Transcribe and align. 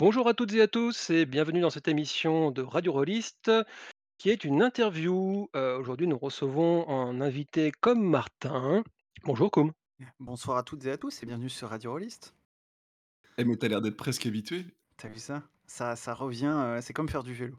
Bonjour 0.00 0.28
à 0.28 0.32
toutes 0.32 0.54
et 0.54 0.62
à 0.62 0.66
tous 0.66 1.10
et 1.10 1.26
bienvenue 1.26 1.60
dans 1.60 1.68
cette 1.68 1.86
émission 1.86 2.50
de 2.50 2.62
Radio 2.62 2.90
Rollist 2.90 3.50
qui 4.16 4.30
est 4.30 4.44
une 4.44 4.62
interview. 4.62 5.50
Heu, 5.54 5.76
aujourd'hui 5.76 6.06
nous 6.06 6.16
recevons 6.16 6.88
un 6.88 7.20
invité 7.20 7.70
comme 7.82 8.02
Martin. 8.02 8.82
Bonjour 9.24 9.50
Com. 9.50 9.72
Bonsoir 10.18 10.56
à 10.56 10.62
toutes 10.62 10.86
et 10.86 10.90
à 10.90 10.96
tous 10.96 11.22
et 11.22 11.26
bienvenue 11.26 11.50
sur 11.50 11.68
Radio 11.68 11.92
Rollist. 11.92 12.34
Eh 13.36 13.44
mais 13.44 13.58
tu 13.58 13.66
as 13.66 13.68
l'air 13.68 13.82
d'être 13.82 13.98
presque 13.98 14.24
habitué. 14.24 14.64
Tu 14.96 15.06
vu 15.06 15.18
ça? 15.18 15.42
Ça 15.66 15.96
ça 15.96 16.14
revient, 16.14 16.46
heu, 16.46 16.78
c'est 16.80 16.94
comme 16.94 17.10
faire 17.10 17.22
du 17.22 17.34
vélo. 17.34 17.58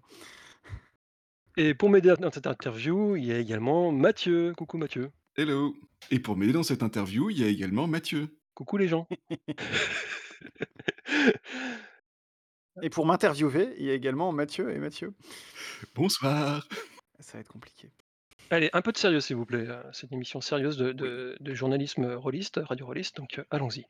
Et 1.58 1.76
pour 1.76 1.92
m'aider 1.92 2.12
dans 2.20 2.31
cette 2.31 2.48
interview, 2.48 3.17
il 3.17 3.26
y 3.26 3.31
a 3.31 3.38
également 3.38 3.92
Mathieu. 3.92 4.55
Coucou 4.58 4.80
Mathieu. 4.80 5.12
Hello. 5.36 5.76
Et 6.09 6.20
pour 6.20 6.36
m'aider 6.36 6.53
dans 6.53 6.64
cette 6.64 6.81
interview, 6.81 7.30
il 7.30 7.38
y 7.38 7.44
a 7.44 7.48
également 7.48 7.86
Mathieu. 7.86 8.36
Coucou 8.55 8.78
les 8.78 8.88
gens. 8.88 9.08
Et 12.81 12.89
pour 12.89 13.05
m'interviewer, 13.05 13.73
il 13.77 13.86
y 13.86 13.89
a 13.89 13.94
également 13.94 14.31
Mathieu 14.31 14.72
et 14.73 14.77
Mathieu. 14.80 15.14
Bonsoir. 15.95 16.67
Ça 17.19 17.33
va 17.38 17.39
être 17.41 17.47
compliqué. 17.47 17.89
Allez, 18.52 18.69
un 18.73 18.81
peu 18.81 18.91
de 18.91 18.97
sérieux 18.97 19.19
s'il 19.22 19.36
vous 19.38 19.45
plaît, 19.45 19.66
heu, 19.67 19.83
c'est 19.94 20.08
une 20.11 20.16
émission 20.17 20.41
sérieuse 20.41 20.77
de 20.77 20.92
Oui. 20.94 20.94
de 20.94 21.38
de 21.39 21.53
journalisme, 21.55 22.05
rôliste, 22.14 22.59
radio 22.64 22.86
rôliste, 22.86 23.17
donc 23.17 23.39
heu, 23.39 23.45
allons-y. 23.49 23.86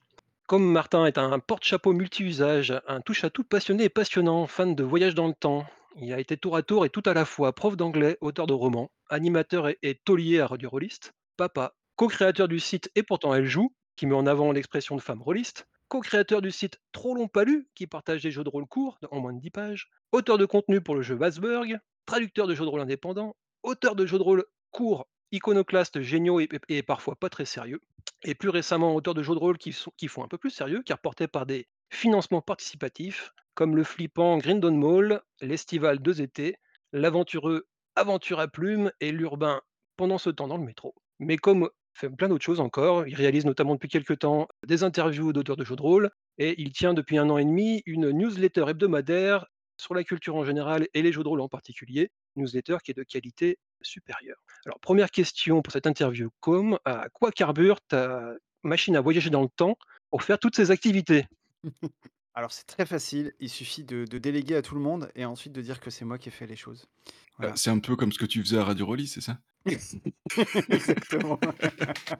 Comme 0.47 0.71
Martin 0.71 1.05
est 1.05 1.17
un 1.17 1.39
porte-chapeau 1.39 1.93
multi-usage, 1.93 2.73
un 2.87 3.01
touche-à-tout 3.01 3.43
passionné 3.43 3.85
et 3.85 3.89
passionnant, 3.89 4.45
fan 4.47 4.75
de 4.75 4.83
voyage 4.83 5.15
dans 5.15 5.27
le 5.27 5.33
temps, 5.33 5.65
il 5.95 6.13
a 6.13 6.19
été 6.19 6.37
tour 6.37 6.55
à 6.57 6.61
tour 6.63 6.85
et 6.85 6.89
tout 6.89 7.01
à 7.05 7.13
la 7.13 7.25
fois 7.25 7.53
prof 7.53 7.75
d'anglais, 7.77 8.17
auteur 8.21 8.47
de 8.47 8.53
romans, 8.53 8.91
animateur 9.09 9.67
et, 9.69 9.77
et 9.81 9.95
taulier 9.95 10.39
à 10.39 10.47
Radio 10.47 10.69
Rollist, 10.69 11.13
papa, 11.37 11.73
co-créateur 11.95 12.47
du 12.47 12.59
site 12.59 12.91
Et 12.95 13.03
pourtant 13.03 13.33
elle 13.33 13.45
joue, 13.47 13.73
qui 13.95 14.05
met 14.05 14.15
en 14.15 14.27
avant 14.27 14.51
l'expression 14.51 14.95
de 14.95 15.01
femme 15.01 15.21
rôliste, 15.21 15.67
co-créateur 15.91 16.41
du 16.41 16.51
site 16.51 16.79
Trop 16.93 17.13
long 17.13 17.27
pas 17.27 17.43
lu, 17.43 17.67
qui 17.75 17.85
partage 17.85 18.23
des 18.23 18.31
jeux 18.31 18.45
de 18.45 18.49
rôle 18.49 18.65
courts 18.65 18.97
en 19.11 19.19
moins 19.19 19.33
de 19.33 19.41
10 19.41 19.51
pages, 19.51 19.89
auteur 20.13 20.37
de 20.37 20.45
contenu 20.45 20.79
pour 20.79 20.95
le 20.95 21.01
jeu 21.01 21.15
Wasberg, 21.15 21.79
traducteur 22.05 22.47
de 22.47 22.55
jeux 22.55 22.63
de 22.63 22.69
rôle 22.69 22.79
indépendants, 22.79 23.35
auteur 23.61 23.97
de 23.97 24.05
jeux 24.05 24.17
de 24.17 24.23
rôle 24.23 24.45
courts, 24.71 25.05
iconoclastes, 25.33 26.01
géniaux 26.01 26.39
et, 26.39 26.81
parfois 26.81 27.17
pas 27.17 27.27
très 27.27 27.43
sérieux, 27.43 27.81
et 28.23 28.35
plus 28.35 28.47
récemment 28.47 28.95
auteur 28.95 29.13
de 29.13 29.21
jeux 29.21 29.33
de 29.33 29.39
rôle 29.39 29.57
qui, 29.57 29.73
font 30.07 30.23
un 30.23 30.29
peu 30.29 30.37
plus 30.37 30.49
sérieux, 30.49 30.81
car 30.85 30.97
portés 30.97 31.27
par 31.27 31.45
des 31.45 31.67
financements 31.89 32.41
participatifs, 32.41 33.33
comme 33.53 33.75
le 33.75 33.83
flippant 33.83 34.37
Grindon 34.37 34.71
Mall, 34.71 35.21
l'estival 35.41 35.99
Deux 35.99 36.21
Étés, 36.21 36.55
l'aventureux 36.93 37.67
Aventure 37.97 38.39
à 38.39 38.47
Plume 38.47 38.93
et 39.01 39.11
l'urbain 39.11 39.59
Pendant 39.97 40.17
ce 40.17 40.29
temps 40.29 40.47
dans 40.47 40.57
le 40.57 40.63
métro. 40.63 40.95
Mais 41.19 41.35
comme 41.35 41.69
fait 41.93 42.09
plein 42.09 42.29
d'autres 42.29 42.43
choses 42.43 42.59
encore, 42.59 43.07
il 43.07 43.15
réalise 43.15 43.45
notamment 43.45 43.73
depuis 43.73 43.89
quelques 43.89 44.19
temps 44.19 44.47
des 44.65 44.83
interviews 44.83 45.33
d'auteurs 45.33 45.57
de 45.57 45.63
jeux 45.63 45.75
de 45.75 45.81
rôle, 45.81 46.09
et 46.37 46.59
il 46.61 46.71
tient 46.71 46.93
depuis 46.93 47.17
un 47.17 47.29
an 47.29 47.37
et 47.37 47.45
demi 47.45 47.83
une 47.85 48.09
newsletter 48.11 48.65
hebdomadaire 48.67 49.45
sur 49.77 49.93
la 49.93 50.03
culture 50.03 50.35
en 50.35 50.45
général 50.45 50.87
et 50.93 51.01
les 51.01 51.11
jeux 51.11 51.23
de 51.23 51.27
rôle 51.27 51.41
en 51.41 51.49
particulier, 51.49 52.11
newsletter 52.35 52.77
qui 52.83 52.91
est 52.91 52.97
de 52.97 53.03
qualité 53.03 53.57
supérieure. 53.81 54.43
Alors, 54.65 54.79
première 54.79 55.09
question 55.09 55.61
pour 55.61 55.73
cette 55.73 55.87
interview, 55.87 56.29
Com, 56.39 56.77
à 56.85 57.09
quoi 57.09 57.31
carbure 57.31 57.81
ta 57.81 58.33
machine 58.63 58.95
à 58.95 59.01
voyager 59.01 59.29
dans 59.29 59.41
le 59.41 59.49
temps 59.49 59.75
pour 60.09 60.23
faire 60.23 60.39
toutes 60.39 60.55
ces 60.55 60.71
activités? 60.71 61.25
Alors 62.33 62.51
c'est 62.53 62.65
très 62.65 62.85
facile, 62.85 63.33
il 63.39 63.49
suffit 63.49 63.83
de 63.83 64.05
de 64.05 64.17
déléguer 64.17 64.55
à 64.55 64.61
tout 64.61 64.75
le 64.75 64.81
monde 64.81 65.11
et 65.15 65.25
ensuite 65.25 65.51
de 65.53 65.61
dire 65.61 65.79
que 65.81 65.89
c'est 65.89 66.05
moi 66.05 66.17
qui 66.17 66.29
ai 66.29 66.31
fait 66.31 66.47
les 66.47 66.55
choses. 66.55 66.87
Heu, 67.07 67.13
Voilà. 67.37 67.55
c'est 67.55 67.69
un 67.69 67.79
peu 67.79 67.95
comme 67.95 68.11
ce 68.11 68.19
que 68.19 68.25
tu 68.25 68.41
faisais 68.41 68.57
à 68.57 68.63
Radio 68.63 68.85
Rollis, 68.85 69.07
c'est 69.07 69.21
ça? 69.21 69.39
Exactement. 70.69 71.39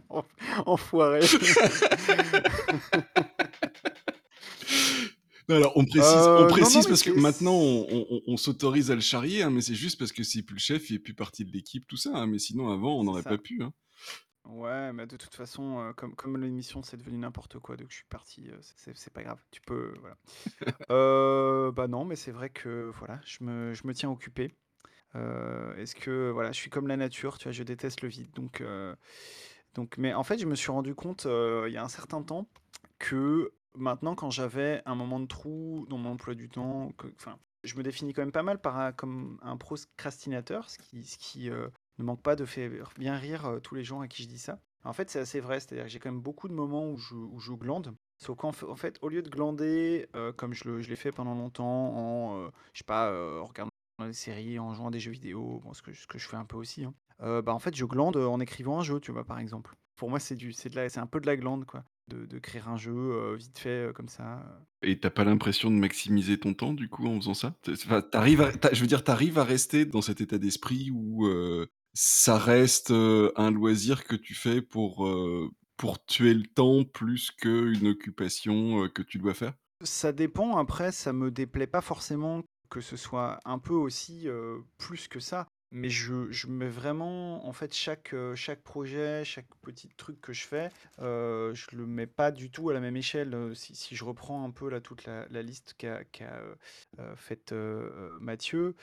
En 0.10 0.26
enfoiré. 0.66 1.22
Non, 5.50 5.56
alors 5.56 5.74
on 5.76 5.86
précise 5.86 6.30
on 6.36 6.46
Heu, 6.46 6.48
non, 6.48 6.58
non, 6.62 6.72
précise 6.72 6.86
mais 6.86 6.90
parce 6.90 7.04
que 7.04 7.14
c'est 7.14 7.20
maintenant 7.20 7.54
on 7.56 7.88
on 7.90 8.08
on 8.12 8.22
on 8.28 8.38
s'autorise 8.38 8.92
à 8.92 8.96
le 8.96 9.02
charrier, 9.02 9.44
hein, 9.44 9.50
mais 9.50 9.62
c'est 9.62 9.76
juste 9.76 9.98
parce 10.00 10.12
que 10.12 10.24
c'est 10.24 10.44
plus 10.44 10.54
le 10.56 10.60
chef, 10.60 10.90
il 10.90 10.94
fait 10.94 11.00
plus 11.00 11.14
partie 11.14 11.44
de 11.46 11.52
l'équipe, 11.52 11.86
tout 11.88 11.98
ça, 11.98 12.12
hein, 12.16 12.28
mais 12.28 12.40
sinon 12.40 12.70
avant 12.72 13.00
on 13.00 13.04
c'est 13.04 13.06
n'aurait 13.06 13.24
pas 13.24 13.38
ça. 13.38 13.38
pu, 13.38 13.62
hein. 13.64 13.74
Ouais, 14.46 14.92
mais 14.92 15.06
de 15.06 15.18
toute 15.18 15.36
façon, 15.36 15.80
heu, 15.80 15.94
comme 15.94 16.16
comme 16.16 16.36
l'émission 16.38 16.82
c'est 16.82 16.98
devenu 16.98 17.18
n'importe 17.20 17.60
quoi 17.60 17.78
donc 17.78 17.90
je 17.92 17.96
suis 17.98 18.06
parti, 18.06 18.48
heu, 18.50 18.58
c'est 18.62 18.98
c'est 18.98 19.14
pas 19.14 19.22
grave. 19.24 19.40
Tu 19.52 19.62
peux 19.62 19.94
voilà. 20.00 20.18
Heu, 20.92 21.72
bah, 21.76 21.88
non, 21.88 22.06
mais 22.06 22.16
c'est 22.16 22.32
vrai 22.32 22.50
que 22.50 22.92
voilà, 22.98 23.20
je 23.26 23.44
me 23.44 23.74
je 23.74 23.88
me 23.88 23.94
tiens 23.94 24.10
occupé. 24.12 24.56
Est-ce 25.78 25.96
que 25.96 26.30
voilà, 26.32 26.52
je 26.52 26.58
suis 26.60 26.70
comme 26.70 26.88
la 26.88 26.98
nature, 26.98 27.38
tu 27.38 27.46
vois? 27.46 27.52
Je 27.52 27.64
déteste 27.64 28.02
le 28.02 28.10
vide 28.10 28.32
donc 28.34 28.64
donc 29.74 29.98
mais 29.98 30.14
en 30.14 30.24
fait, 30.24 30.38
je 30.38 30.46
me 30.46 30.56
suis 30.56 30.72
rendu 30.72 30.96
compte, 30.96 31.26
il 31.26 31.72
y 31.72 31.78
a 31.78 31.84
un 31.84 31.90
certain 31.90 32.22
temps 32.24 32.48
que 33.00 33.52
maintenant 33.76 34.16
quand 34.16 34.30
j'avais 34.30 34.82
un 34.86 34.96
moment 34.96 35.20
de 35.20 35.28
trou 35.28 35.86
dans 35.90 35.98
mon 35.98 36.12
emploi 36.12 36.36
du 36.36 36.50
temps, 36.50 36.92
que 36.98 37.08
enfin, 37.16 37.38
je 37.64 37.76
me 37.76 37.84
définis 37.84 38.14
quand 38.14 38.22
même 38.22 38.32
pas 38.32 38.44
mal 38.44 38.60
par 38.60 38.78
un 38.78 38.92
comme 38.92 39.40
un 39.44 39.58
procrastinateur, 39.58 40.70
ce 40.70 40.78
qui 40.80 41.04
ce 41.06 41.18
qui, 41.18 41.50
ne 41.98 42.04
manque 42.04 42.22
pas 42.22 42.36
de 42.36 42.46
faire 42.46 42.72
bien 42.98 43.16
rire, 43.18 43.48
heu, 43.48 43.62
tous 43.62 43.76
les 43.76 43.84
gens 43.84 44.02
à 44.02 44.08
qui 44.08 44.24
je 44.24 44.28
dis 44.28 44.40
ça. 44.40 44.60
En 44.84 44.94
fait, 44.94 45.10
c'est 45.10 45.20
assez 45.20 45.40
vrai, 45.40 45.60
c'est-à-dire 45.60 45.86
que 45.86 45.92
j'ai 45.92 46.00
quand 46.00 46.12
même 46.12 46.22
beaucoup 46.22 46.48
de 46.48 46.54
moments 46.54 46.90
où 46.90 46.98
je 46.98 47.54
glande, 47.54 47.96
sauf 48.18 48.38
qu'en 48.38 48.52
fait, 48.52 48.98
au 49.02 49.10
lieu 49.10 49.22
de 49.22 49.30
glander, 49.30 50.08
heu, 50.16 50.32
comme 50.34 50.54
je 50.54 50.70
l'ai 50.70 50.96
fait 50.96 51.12
pendant 51.12 51.36
longtemps 51.36 51.96
en, 51.96 52.38
heu, 52.48 52.52
je 52.74 52.80
sais 52.80 52.84
pas, 52.86 53.12
en 53.12 53.46
regardant 53.46 53.70
des 54.00 54.14
séries, 54.14 54.58
en 54.58 54.74
jouant 54.74 54.88
à 54.88 54.92
des 54.92 55.00
jeux 55.00 55.12
vidéo, 55.12 55.60
bon 55.64 55.74
ce 55.74 55.82
que 55.84 55.92
je 55.94 56.28
fais 56.28 56.38
un 56.38 56.46
peu 56.46 56.58
aussi, 56.58 56.84
hein. 56.86 56.94
Bah, 57.20 57.54
en 57.54 57.60
fait, 57.60 57.76
je 57.76 57.86
glande, 57.86 58.18
en 58.18 58.40
écrivant 58.40 58.80
un 58.80 58.84
jeu, 58.84 59.00
tu 59.00 59.12
vois, 59.12 59.24
par 59.26 59.38
exemple. 59.38 59.76
Pour 59.96 60.10
moi, 60.10 60.20
c'est 60.20 60.34
un 60.98 61.06
peu 61.06 61.20
de 61.22 61.28
la 61.28 61.38
glande, 61.38 61.66
quoi, 61.66 61.84
de 62.08 62.40
créer 62.40 62.64
un 62.66 62.78
jeu, 62.78 63.36
vite 63.36 63.60
fait, 63.60 63.94
comme 63.94 64.10
ça. 64.10 64.44
Et 64.82 65.00
tu 65.00 65.06
as 65.06 65.12
pas 65.12 65.24
l'impression 65.24 65.70
de 65.70 65.76
maximiser 65.76 66.40
ton 66.40 66.56
temps 66.56 66.74
du 66.74 66.90
coup 66.90 67.06
en 67.06 67.16
faisant 67.18 67.36
ça? 67.36 67.56
Enfin, 67.70 68.04
arrives 68.14 68.52
je 68.74 68.82
veux 68.82 68.88
dire, 68.88 69.04
tu 69.04 69.12
arrives 69.12 69.38
à 69.38 69.44
rester 69.44 69.86
dans 69.86 70.02
cet 70.02 70.22
état 70.22 70.40
d'esprit 70.40 70.90
où, 70.92 71.28
ça 71.94 72.38
reste, 72.38 72.92
un 72.92 73.52
loisir 73.52 74.04
que 74.06 74.16
tu 74.16 74.34
fais 74.34 74.62
pour, 74.62 75.10
pour 75.78 76.06
tuer 76.06 76.34
le 76.34 76.44
temps 76.46 76.84
plus 76.84 77.32
qu'une 77.32 77.88
occupation, 77.88 78.88
que 78.90 79.02
tu 79.02 79.18
dois 79.18 79.34
faire? 79.34 79.54
Ça 79.84 80.12
dépend, 80.12 80.58
après 80.58 80.92
ça 80.92 81.12
me 81.12 81.32
déplaît 81.32 81.68
pas 81.68 81.82
forcément 81.82 82.44
que 82.70 82.82
ce 82.82 82.96
soit 82.96 83.40
un 83.46 83.60
peu 83.60 83.74
aussi, 83.74 84.28
plus 84.78 85.08
que 85.08 85.20
ça. 85.20 85.48
Mais 85.74 85.90
je 85.90 86.30
je 86.32 86.48
mets 86.48 86.68
vraiment 86.68 87.48
en 87.48 87.54
fait 87.54 87.74
chaque, 87.74 88.14
chaque 88.36 88.62
projet, 88.62 89.24
chaque 89.24 89.48
petit 89.62 89.88
truc 89.96 90.20
que 90.20 90.34
je 90.34 90.46
fais, 90.46 90.70
je 91.00 91.76
le 91.76 91.86
mets 91.86 92.08
pas 92.08 92.32
du 92.32 92.52
tout 92.52 92.70
à 92.70 92.74
la 92.74 92.82
même 92.82 92.98
échelle, 92.98 93.56
si 93.56 93.74
si 93.74 93.96
je 93.96 94.04
reprends 94.04 94.44
un 94.44 94.52
peu 94.52 94.70
là 94.70 94.82
toute 94.82 95.06
la 95.06 95.42
liste 95.42 95.76
qu'a 95.78 96.02
heu, 97.00 97.16
faite, 97.16 97.54
Mathieu, 98.20 98.76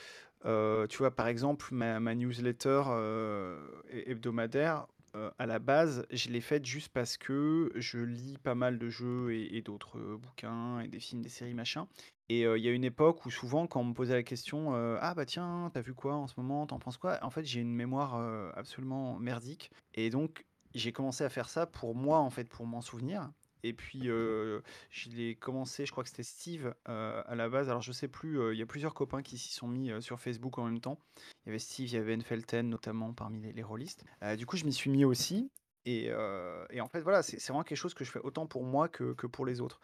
heu, 0.44 0.86
tu 0.88 0.98
vois? 0.98 1.14
Par 1.14 1.28
exemple 1.28 1.74
ma 1.74 2.14
newsletter, 2.14 2.82
heu, 2.88 3.82
hé 3.90 4.10
hebdomadaire, 4.10 4.86
heu, 5.16 5.30
à 5.38 5.46
la 5.46 5.58
base, 5.58 6.06
je 6.10 6.28
l'ai 6.30 6.40
faite 6.40 6.64
juste 6.64 6.90
parce 6.92 7.16
que 7.16 7.70
je 7.74 7.98
lis 7.98 8.36
pas 8.42 8.54
mal 8.54 8.78
de 8.78 8.88
jeux 8.88 9.32
et 9.34 9.56
et 9.56 9.62
d'autres, 9.62 9.98
bouquins 10.16 10.80
et 10.80 10.88
des 10.88 11.00
films, 11.00 11.22
des 11.22 11.28
séries, 11.28 11.54
machin 11.54 11.88
et 12.30 12.42
il 12.42 12.58
y 12.62 12.68
a 12.68 12.72
une 12.72 12.84
époque 12.84 13.24
où 13.24 13.30
souvent 13.30 13.66
quand 13.66 13.80
on 13.80 13.84
me 13.84 13.94
posait 13.94 14.12
la 14.14 14.22
question, 14.22 14.74
«Ah 15.00 15.14
bah 15.14 15.24
tiens, 15.24 15.70
tu 15.72 15.78
as 15.78 15.82
vu 15.82 15.94
quoi 15.94 16.14
en 16.14 16.26
ce 16.26 16.34
moment? 16.36 16.66
Tu 16.66 16.74
en 16.74 16.78
penses 16.78 16.98
quoi?» 16.98 17.18
en 17.22 17.30
fait, 17.30 17.44
j'ai 17.44 17.60
une 17.60 17.74
mémoire, 17.74 18.16
absolument 18.56 19.18
merdique 19.18 19.70
et 19.94 20.10
donc 20.10 20.44
j'ai 20.74 20.92
commencé 20.92 21.24
à 21.24 21.30
faire 21.30 21.48
ça 21.48 21.66
pour 21.66 21.94
moi, 21.94 22.18
en 22.18 22.28
fait, 22.30 22.44
pour 22.44 22.66
m'en 22.66 22.82
souvenir 22.82 23.30
et 23.62 23.72
puis, 23.72 24.08
heu, 24.08 24.62
je 24.90 25.10
l'ai 25.10 25.34
commencé, 25.34 25.86
je 25.86 25.92
crois 25.92 26.04
que 26.04 26.10
c'était 26.10 26.22
Steve, 26.22 26.74
à 26.84 27.34
la 27.34 27.48
base. 27.48 27.68
Alors 27.68 27.82
je 27.82 27.92
sais 27.92 28.08
plus, 28.08 28.52
il 28.52 28.58
y 28.58 28.62
a 28.62 28.66
plusieurs 28.66 28.94
copains 28.94 29.22
qui 29.22 29.38
s'y 29.38 29.52
sont 29.52 29.68
mis, 29.68 29.90
sur 30.02 30.20
Facebook 30.20 30.58
en 30.58 30.64
même 30.64 30.80
temps. 30.80 31.00
Il 31.44 31.48
y 31.48 31.50
avait 31.50 31.58
Steve, 31.58 31.88
il 31.88 31.94
y 31.94 31.96
avait 31.96 32.16
Enfelten 32.16 32.68
notamment 32.68 33.12
parmi 33.12 33.40
les 33.40 33.52
les 33.52 33.62
rôlistes. 33.62 34.04
Du 34.36 34.46
coup, 34.46 34.56
je 34.56 34.64
m'y 34.64 34.72
suis 34.72 34.90
mis 34.90 35.04
aussi 35.04 35.50
et 35.84 36.12
en 36.12 36.88
fait, 36.88 37.00
voilà, 37.00 37.22
c'est 37.22 37.42
vraiment 37.46 37.62
quelque 37.64 37.78
chose 37.78 37.94
que 37.94 38.04
je 38.04 38.10
fais 38.10 38.20
autant 38.20 38.46
pour 38.46 38.62
moi 38.64 38.88
que 38.88 39.14
que 39.14 39.26
pour 39.26 39.46
les 39.46 39.60
autres 39.60 39.80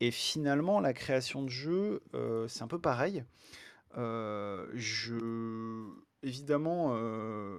et 0.00 0.10
finalement, 0.10 0.80
la 0.80 0.92
création 0.92 1.42
de 1.42 1.48
jeux, 1.48 2.02
c'est 2.48 2.62
un 2.62 2.68
peu 2.68 2.80
pareil. 2.80 3.24
Je 3.94 5.88
évidemment, 6.22 6.94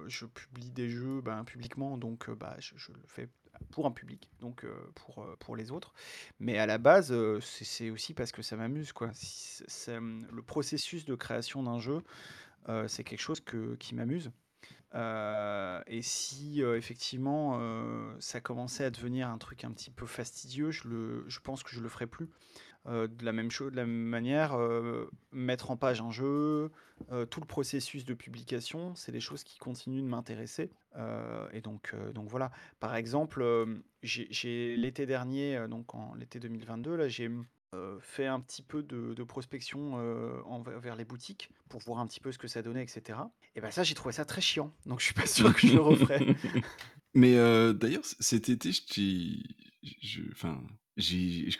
je 0.08 0.26
publie 0.26 0.70
des 0.70 0.88
jeux, 0.88 1.20
ben, 1.20 1.44
publiquement 1.44 1.98
donc 1.98 2.30
bah, 2.30 2.56
je 2.58 2.74
je 2.76 2.92
le 2.92 3.00
fais 3.06 3.28
pour 3.70 3.86
un 3.86 3.90
public, 3.90 4.30
donc 4.40 4.64
heu, 4.64 4.74
pour, 4.94 5.22
heu, 5.22 5.36
pour 5.38 5.56
les 5.56 5.70
autres. 5.70 5.92
Mais 6.40 6.58
à 6.58 6.66
la 6.66 6.78
base, 6.78 7.12
heu, 7.12 7.40
c'est 7.40 7.90
aussi 7.90 8.14
parce 8.14 8.32
que 8.32 8.42
ça 8.42 8.56
m'amuse, 8.56 8.92
quoi. 8.92 9.10
Le 9.98 10.42
processus 10.42 11.04
de 11.04 11.14
création 11.14 11.62
d'un 11.62 11.78
jeu, 11.78 12.02
c'est 12.88 13.04
quelque 13.04 13.20
chose 13.20 13.40
que 13.40 13.74
qui 13.76 13.94
m'amuse. 13.94 14.30
Et 15.86 16.02
si, 16.02 16.62
effectivement, 16.62 17.60
ça 18.20 18.40
commençait 18.40 18.84
à 18.84 18.90
devenir 18.90 19.28
un 19.28 19.38
truc 19.38 19.64
un 19.64 19.72
petit 19.72 19.90
peu 19.90 20.06
fastidieux, 20.06 20.70
je 20.70 20.88
le 20.88 21.24
je 21.28 21.40
pense 21.40 21.62
que 21.62 21.70
je 21.70 21.80
le 21.80 21.88
ferais 21.88 22.06
plus. 22.06 22.28
Heu, 22.88 23.08
de 23.08 23.24
la 23.26 23.32
même 23.32 23.50
chose, 23.50 23.72
de 23.72 23.76
la 23.76 23.84
manière, 23.84 24.56
heu, 24.56 25.10
mettre 25.32 25.70
en 25.70 25.76
page 25.76 26.00
un 26.00 26.10
jeu, 26.10 26.70
heu, 27.12 27.26
tout 27.26 27.40
le 27.40 27.46
processus 27.46 28.06
de 28.06 28.14
publication, 28.14 28.94
c'est 28.94 29.12
des 29.12 29.20
choses 29.20 29.44
qui 29.44 29.58
continuent 29.58 30.02
de 30.02 30.08
m'intéresser, 30.08 30.70
et 31.52 31.60
donc 31.60 31.94
donc 32.14 32.28
voilà. 32.28 32.50
Par 32.80 32.96
exemple, 32.96 33.44
j'ai 34.02 34.76
l'été 34.76 35.04
dernier, 35.04 35.66
donc 35.68 35.94
en 35.94 36.14
l'été 36.14 36.40
2022 36.40 36.96
là, 36.96 37.08
j'ai, 37.08 37.30
fait 38.00 38.26
un 38.26 38.40
petit 38.40 38.62
peu 38.62 38.82
de, 38.82 39.22
prospection 39.24 39.96
vers 40.82 40.96
les 40.96 41.04
boutiques 41.04 41.50
pour 41.68 41.80
voir 41.80 42.00
un 42.00 42.06
petit 42.06 42.18
peu 42.18 42.32
ce 42.32 42.38
que 42.38 42.48
ça 42.48 42.62
donnait, 42.62 42.82
etc. 42.82 43.18
Et 43.54 43.60
ben 43.60 43.70
ça, 43.70 43.84
j'ai 43.84 43.94
trouvé 43.94 44.12
ça 44.12 44.24
très 44.24 44.40
chiant. 44.40 44.72
Donc 44.86 45.00
je 45.00 45.04
suis 45.04 45.14
pas 45.14 45.26
sûr 45.26 45.54
que 45.54 45.66
je 45.66 45.74
le 45.74 45.80
referai. 45.80 46.34
Mais 47.14 47.34
d'ailleurs, 47.74 48.04
cet 48.04 48.48
été, 48.48 48.72
je 48.72 50.22
enfin, 50.32 50.60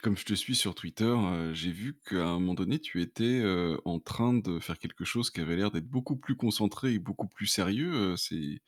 comme 0.02 0.16
je 0.16 0.24
te 0.24 0.34
suis 0.34 0.54
sur 0.54 0.74
Twitter, 0.74 1.14
j'ai 1.52 1.72
vu 1.72 1.98
qu'à 2.08 2.26
un 2.26 2.38
moment 2.38 2.54
donné, 2.54 2.78
tu 2.78 3.00
étais 3.00 3.42
en 3.84 4.00
train 4.00 4.34
de 4.34 4.60
faire 4.60 4.78
quelque 4.78 5.04
chose 5.04 5.30
qui 5.30 5.40
avait 5.40 5.56
l'air 5.56 5.70
d'être 5.70 5.88
beaucoup 5.88 6.16
plus 6.16 6.36
concentré 6.36 6.94
et 6.94 6.98
beaucoup 6.98 7.28
plus 7.28 7.46
sérieux. 7.46 8.16
c'est 8.16 8.60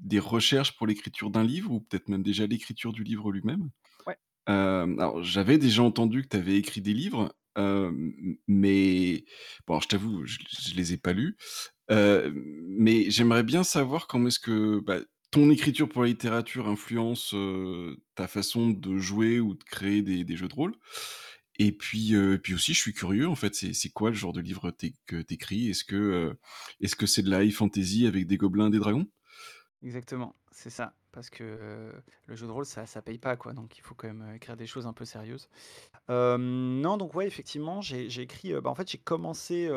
des 0.00 0.18
recherches 0.18 0.76
pour 0.76 0.86
l'écriture 0.86 1.30
d'un 1.30 1.44
livre 1.44 1.70
ou 1.70 1.80
peut-être 1.80 2.08
même 2.08 2.22
déjà 2.22 2.46
l'écriture 2.46 2.92
du 2.92 3.04
livre 3.04 3.30
lui-même? 3.30 3.68
Ouais. 4.06 4.16
alors, 4.46 5.22
j'avais 5.22 5.58
déjà 5.58 5.82
entendu 5.82 6.22
que 6.22 6.28
tu 6.28 6.36
avais 6.36 6.56
écrit 6.56 6.80
des 6.80 6.94
livres, 6.94 7.34
mais 8.46 9.24
bon, 9.66 9.80
je 9.80 9.88
t'avoue, 9.88 10.24
je, 10.24 10.38
ne 10.70 10.76
les 10.76 10.94
ai 10.94 10.96
pas 10.96 11.12
lus. 11.12 11.36
mais 11.90 13.10
j'aimerais 13.10 13.44
bien 13.44 13.64
savoir 13.64 14.06
comment 14.06 14.28
est-ce 14.28 14.40
que 14.40 14.80
bah, 14.80 15.00
ton 15.32 15.50
écriture 15.50 15.88
pour 15.88 16.02
la 16.02 16.08
littérature 16.08 16.68
influence 16.68 17.34
ta 18.14 18.28
façon 18.28 18.70
de 18.70 18.98
jouer 18.98 19.40
ou 19.40 19.54
de 19.54 19.64
créer 19.64 20.02
des, 20.02 20.36
jeux 20.36 20.48
de 20.48 20.54
rôle. 20.54 20.74
Et 21.58 21.72
puis, 21.72 22.14
puis 22.42 22.54
aussi, 22.54 22.74
je 22.74 22.78
suis 22.78 22.92
curieux, 22.92 23.28
en 23.28 23.34
fait, 23.34 23.54
c'est 23.54 23.88
quoi 23.90 24.10
le 24.10 24.16
genre 24.16 24.32
de 24.32 24.40
livre 24.40 24.70
que 25.06 25.22
tu 25.22 25.34
écris 25.34 25.70
Est-ce 25.70 25.84
que 25.84 26.36
est-ce 26.80 26.94
que 26.94 27.06
c'est 27.06 27.22
de 27.22 27.30
la 27.30 27.42
high 27.44 27.52
fantasy 27.52 28.06
avec 28.06 28.26
des 28.26 28.36
gobelins 28.36 28.68
et 28.68 28.70
des 28.70 28.78
dragons? 28.78 29.06
Exactement, 29.82 30.36
c'est 30.52 30.70
ça. 30.70 30.94
Parce 31.12 31.30
que 31.30 31.92
le 32.26 32.36
jeu 32.36 32.46
de 32.46 32.52
rôle, 32.52 32.64
ça, 32.64 32.86
ça 32.86 33.02
paye 33.02 33.18
pas, 33.18 33.36
quoi. 33.36 33.52
Donc, 33.52 33.76
il 33.78 33.82
faut 33.82 33.94
quand 33.94 34.08
même 34.08 34.34
écrire 34.34 34.56
des 34.56 34.66
choses 34.66 34.86
un 34.86 34.92
peu 34.92 35.04
sérieuses. 35.04 35.48
non, 36.08 36.96
donc 36.96 37.14
ouais, 37.14 37.26
effectivement, 37.26 37.80
j'ai 37.80 38.20
écrit. 38.20 38.52
bah, 38.60 38.70
en 38.70 38.74
fait, 38.74 38.90
j'ai 38.90 38.98
commencé. 38.98 39.70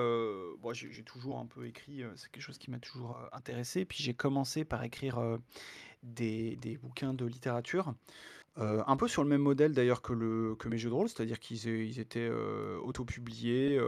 j'ai 0.74 1.04
toujours 1.04 1.40
un 1.40 1.46
peu 1.46 1.66
écrit. 1.66 2.04
c'est 2.16 2.32
quelque 2.32 2.44
chose 2.44 2.58
qui 2.58 2.72
m'a 2.72 2.80
toujours 2.80 3.20
intéressé. 3.34 3.86
Puis 3.86 4.04
j'ai 4.04 4.14
commencé 4.14 4.66
par 4.66 4.84
écrire 4.84 5.20
des, 6.04 6.80
bouquins 6.82 7.14
de 7.14 7.26
littérature. 7.26 7.94
un 8.58 8.98
peu 8.98 9.08
sur 9.08 9.24
le 9.24 9.30
même 9.30 9.42
modèle 9.42 9.74
d'ailleurs 9.74 10.02
que, 10.02 10.14
mes 10.68 10.78
jeux 10.78 10.90
de 10.90 10.96
rôle, 10.96 11.10
c'est-à-dire 11.10 11.40
qu'ils 11.40 11.66
ils 11.66 12.00
étaient 12.00 12.30
autopubliés, 12.82 13.80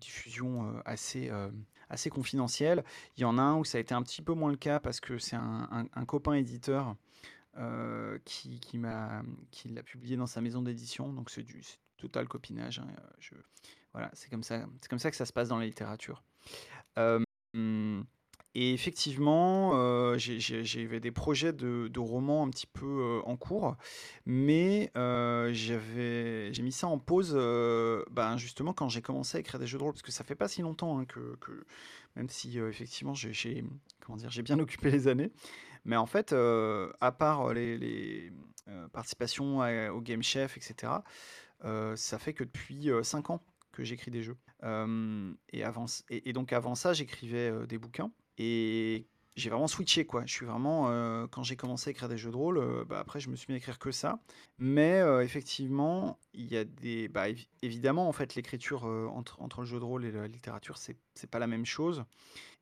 diffusion 0.00 0.80
assez 0.84 1.30
assez 1.90 2.08
confidentiel. 2.08 2.84
Il 3.16 3.22
y 3.22 3.24
en 3.24 3.36
a 3.38 3.42
un 3.42 3.56
où 3.56 3.64
ça 3.64 3.78
a 3.78 3.80
été 3.80 3.94
un 3.94 4.02
petit 4.02 4.22
peu 4.22 4.32
moins 4.32 4.50
le 4.50 4.56
cas 4.56 4.80
parce 4.80 5.00
que 5.00 5.18
c'est 5.18 5.36
un, 5.36 6.04
copain 6.06 6.34
éditeur 6.34 6.96
euh, 7.58 8.18
qui, 8.24 8.78
m'a 8.78 9.22
qui 9.50 9.68
l'a 9.68 9.82
publié 9.82 10.16
dans 10.16 10.26
sa 10.26 10.40
maison 10.40 10.62
d'édition. 10.62 11.12
Donc 11.12 11.30
c'est 11.30 11.42
du 11.42 11.62
total 11.98 12.28
copinage. 12.28 12.78
Hein. 12.78 12.86
Je, 13.18 13.34
voilà, 13.92 14.10
c'est 14.14 14.30
comme 14.30 14.42
ça, 14.42 14.64
comme 14.88 14.98
ça 14.98 15.10
que 15.10 15.16
ça 15.16 15.26
se 15.26 15.32
passe 15.32 15.48
dans 15.48 15.58
la 15.58 15.66
littérature. 15.66 16.22
Euh, 16.98 17.22
et 18.54 18.74
effectivement, 18.74 19.72
euh, 19.74 20.16
j'avais 20.18 20.98
des 20.98 21.12
projets 21.12 21.52
de, 21.52 21.98
romans 21.98 22.44
un 22.44 22.50
petit 22.50 22.66
peu 22.66 22.86
euh, 22.86 23.20
en 23.24 23.36
cours, 23.36 23.76
mais 24.26 24.90
euh, 24.96 25.52
j'ai 25.52 26.62
mis 26.62 26.72
ça 26.72 26.88
en 26.88 26.98
pause 26.98 27.34
ben 28.10 28.36
justement 28.36 28.72
quand 28.72 28.88
j'ai 28.88 29.02
commencé 29.02 29.36
à 29.36 29.40
écrire 29.40 29.60
des 29.60 29.68
jeux 29.68 29.78
de 29.78 29.84
rôle, 29.84 29.92
parce 29.92 30.02
que 30.02 30.10
ça 30.10 30.24
fait 30.24 30.34
pas 30.34 30.48
si 30.48 30.62
longtemps 30.62 30.98
hein, 30.98 31.04
que, 31.04 31.64
même 32.16 32.28
si 32.28 32.58
effectivement 32.58 33.14
j'ai, 33.14 33.62
bien 34.42 34.58
occupé 34.58 34.90
les 34.90 35.06
années, 35.06 35.30
mais 35.84 35.96
en 35.96 36.06
fait, 36.06 36.32
à 36.32 37.12
part 37.12 37.54
les, 37.54 38.32
participations 38.92 39.60
au 39.94 40.00
Game 40.00 40.24
Chef, 40.24 40.56
etc., 40.56 40.92
ça 41.94 42.18
fait 42.18 42.32
que 42.32 42.42
depuis 42.42 42.90
5 43.00 43.30
ans 43.30 43.40
que 43.70 43.84
j'écris 43.84 44.10
des 44.10 44.24
jeux. 44.24 44.36
et, 45.52 45.62
avant, 45.62 45.86
et 46.10 46.32
donc 46.32 46.52
avant 46.52 46.74
ça, 46.74 46.92
j'écrivais 46.94 47.52
des 47.68 47.78
bouquins. 47.78 48.10
Et 48.42 49.06
j'ai 49.36 49.50
vraiment 49.50 49.68
switché, 49.68 50.06
quoi. 50.06 50.22
Je 50.24 50.32
suis 50.32 50.46
vraiment, 50.46 50.88
euh, 50.88 51.26
quand 51.26 51.42
j'ai 51.42 51.56
commencé 51.56 51.88
à 51.88 51.90
écrire 51.90 52.08
des 52.08 52.16
jeux 52.16 52.30
de 52.30 52.36
rôle, 52.36 52.56
euh, 52.56 52.86
bah, 52.86 52.98
après, 52.98 53.20
je 53.20 53.28
me 53.28 53.36
suis 53.36 53.46
mis 53.50 53.54
à 53.54 53.58
écrire 53.58 53.78
que 53.78 53.92
ça. 53.92 54.18
Mais 54.56 54.94
euh, 54.94 55.22
effectivement, 55.22 56.18
il 56.32 56.50
y 56.50 56.56
a 56.56 56.64
des. 56.64 57.08
Bah, 57.08 57.26
évidemment, 57.60 58.08
en 58.08 58.12
fait, 58.12 58.34
l'écriture 58.36 58.84
entre, 58.84 59.42
entre 59.42 59.60
le 59.60 59.66
jeu 59.66 59.78
de 59.78 59.84
rôle 59.84 60.06
et 60.06 60.10
la 60.10 60.26
littérature, 60.26 60.78
c'est, 60.78 60.96
pas 61.30 61.38
la 61.38 61.46
même 61.46 61.66
chose. 61.66 62.04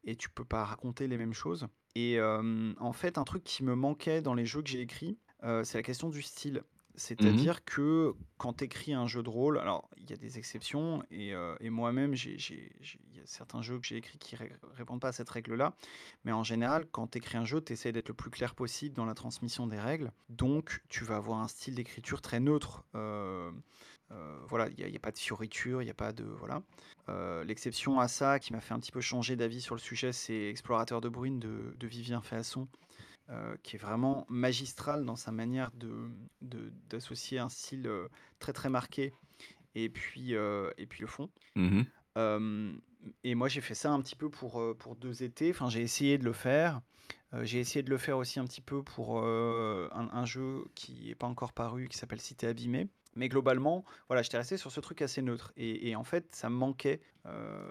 Et 0.03 0.17
tu 0.17 0.29
peux 0.31 0.45
pas 0.45 0.65
raconter 0.65 1.07
les 1.07 1.17
mêmes 1.17 1.33
choses. 1.33 1.69
Et 1.95 2.21
en 2.21 2.93
fait, 2.93 3.19
un 3.19 3.25
truc 3.25 3.45
qui 3.45 3.63
me 3.63 3.77
manquait 3.77 4.21
dans 4.21 4.35
les 4.35 4.47
jeux 4.47 4.63
que 4.63 4.69
j'ai 4.69 4.81
écrits, 4.81 5.17
c'est 5.63 5.75
la 5.75 5.83
question 5.83 6.09
du 6.09 6.23
style. 6.23 6.65
Mmh 6.99 7.01
C'est-à-dire 7.01 7.65
que 7.65 8.15
quand 8.39 8.55
tu 8.55 8.65
écris 8.65 8.93
un 8.93 9.07
jeu 9.07 9.23
de 9.23 9.29
rôle, 9.29 9.59
alors 9.59 9.89
il 9.99 10.11
y 10.11 10.13
a 10.13 10.17
des 10.17 10.37
exceptions, 10.39 11.03
et, 11.11 11.33
moi-même, 11.71 12.15
il 12.15 12.41
y 13.15 13.21
a 13.21 13.27
certains 13.27 13.63
jeux 13.63 13.79
que 13.79 13.87
j'ai 13.87 13.97
écrits 13.97 14.19
qui 14.19 14.35
ne 14.35 14.77
répondent 14.77 15.01
pas 15.01 15.09
à 15.09 15.13
cette 15.13 15.31
règle-là, 15.31 15.75
mais 16.25 16.33
en 16.33 16.43
général, 16.43 16.87
quand 16.91 17.13
tu 17.13 17.19
écris 17.19 17.39
un 17.39 17.45
jeu, 17.45 17.61
tu 17.61 17.73
essaies 17.73 17.93
d'être 17.93 18.09
le 18.09 18.15
plus 18.15 18.31
clair 18.31 18.55
possible 18.55 18.97
dans 18.97 19.05
la 19.05 19.15
transmission 19.15 19.67
des 19.67 19.79
règles, 19.79 20.11
donc 20.29 20.83
tu 20.89 21.05
vas 21.05 21.17
avoir 21.17 21.39
un 21.39 21.49
style 21.49 21.77
d'écriture 21.77 22.21
très 22.21 22.41
neutre. 22.41 22.85
voilà, 22.93 24.69
il 24.77 24.87
n'y 24.87 24.97
a, 24.97 25.01
pas 25.01 25.13
de 25.13 25.19
fioriture, 25.19 25.83
il 25.83 25.85
n'y 25.85 25.91
a 25.91 25.95
pas 25.95 26.13
de... 26.13 26.25
Voilà. 26.25 26.63
L'exception 27.45 28.01
à 28.01 28.09
ça, 28.09 28.41
qui 28.41 28.53
m'a 28.53 28.61
fait 28.61 28.75
un 28.75 28.81
petit 28.81 28.93
peu 28.93 29.01
changer 29.01 29.37
d'avis 29.37 29.61
sur 29.61 29.77
le 29.77 29.81
sujet, 29.81 30.13
c'est 30.13 30.49
Explorateur 30.49 31.01
de 31.01 31.09
Bruine 31.09 31.39
de, 31.39 31.77
de 31.79 31.87
Vivien 31.87 32.21
Féasson, 32.23 32.67
euh, 33.31 33.57
qui 33.63 33.77
est 33.77 33.79
vraiment 33.79 34.25
magistral 34.29 35.05
dans 35.05 35.17
sa 35.17 35.33
manière 35.33 35.71
de, 35.73 36.11
d'associer 36.89 37.39
un 37.39 37.49
style 37.49 37.87
euh, 37.87 38.09
très 38.39 38.53
très 38.53 38.71
marqué 38.71 39.13
et 39.75 39.89
puis, 39.89 40.35
euh, 40.35 40.71
et 40.79 40.87
puis 40.87 41.03
le 41.03 41.07
fond. 41.07 41.31
Mmh 41.55 41.83
et 43.23 43.37
moi 43.37 43.47
j'ai 43.47 43.61
fait 43.61 43.77
ça 43.77 43.93
un 43.93 44.01
petit 44.01 44.17
peu 44.17 44.29
pour, 44.29 44.61
pour 44.79 44.97
deux 44.97 45.23
étés, 45.23 45.51
enfin 45.51 45.71
j'ai 45.71 45.83
essayé 45.83 46.19
de 46.19 46.25
le 46.25 46.33
faire. 46.33 46.81
j'ai 47.43 47.61
essayé 47.61 47.85
de 47.85 47.91
le 47.91 47.97
faire 47.97 48.19
aussi 48.19 48.41
un 48.41 48.45
petit 48.45 48.61
peu 48.61 48.83
pour 48.83 49.23
un, 49.23 49.89
un, 49.93 50.25
jeu 50.25 50.65
qui 50.75 51.07
n'est 51.07 51.15
pas 51.15 51.29
encore 51.29 51.53
paru, 51.53 51.87
qui 51.87 51.97
s'appelle 51.97 52.21
Cité 52.21 52.49
abîmée. 52.49 52.89
Mais 53.19 53.29
globalement, 53.29 53.85
voilà, 54.07 54.23
j'étais 54.23 54.37
resté 54.37 54.57
sur 54.57 54.71
ce 54.71 54.79
truc 54.79 55.03
assez 55.03 55.23
neutre. 55.23 55.53
Et, 55.57 55.97
en 55.97 56.05
fait, 56.05 56.35
ça 56.37 56.49
me 56.49 56.55
manquait 56.55 57.01
euh, 57.27 57.69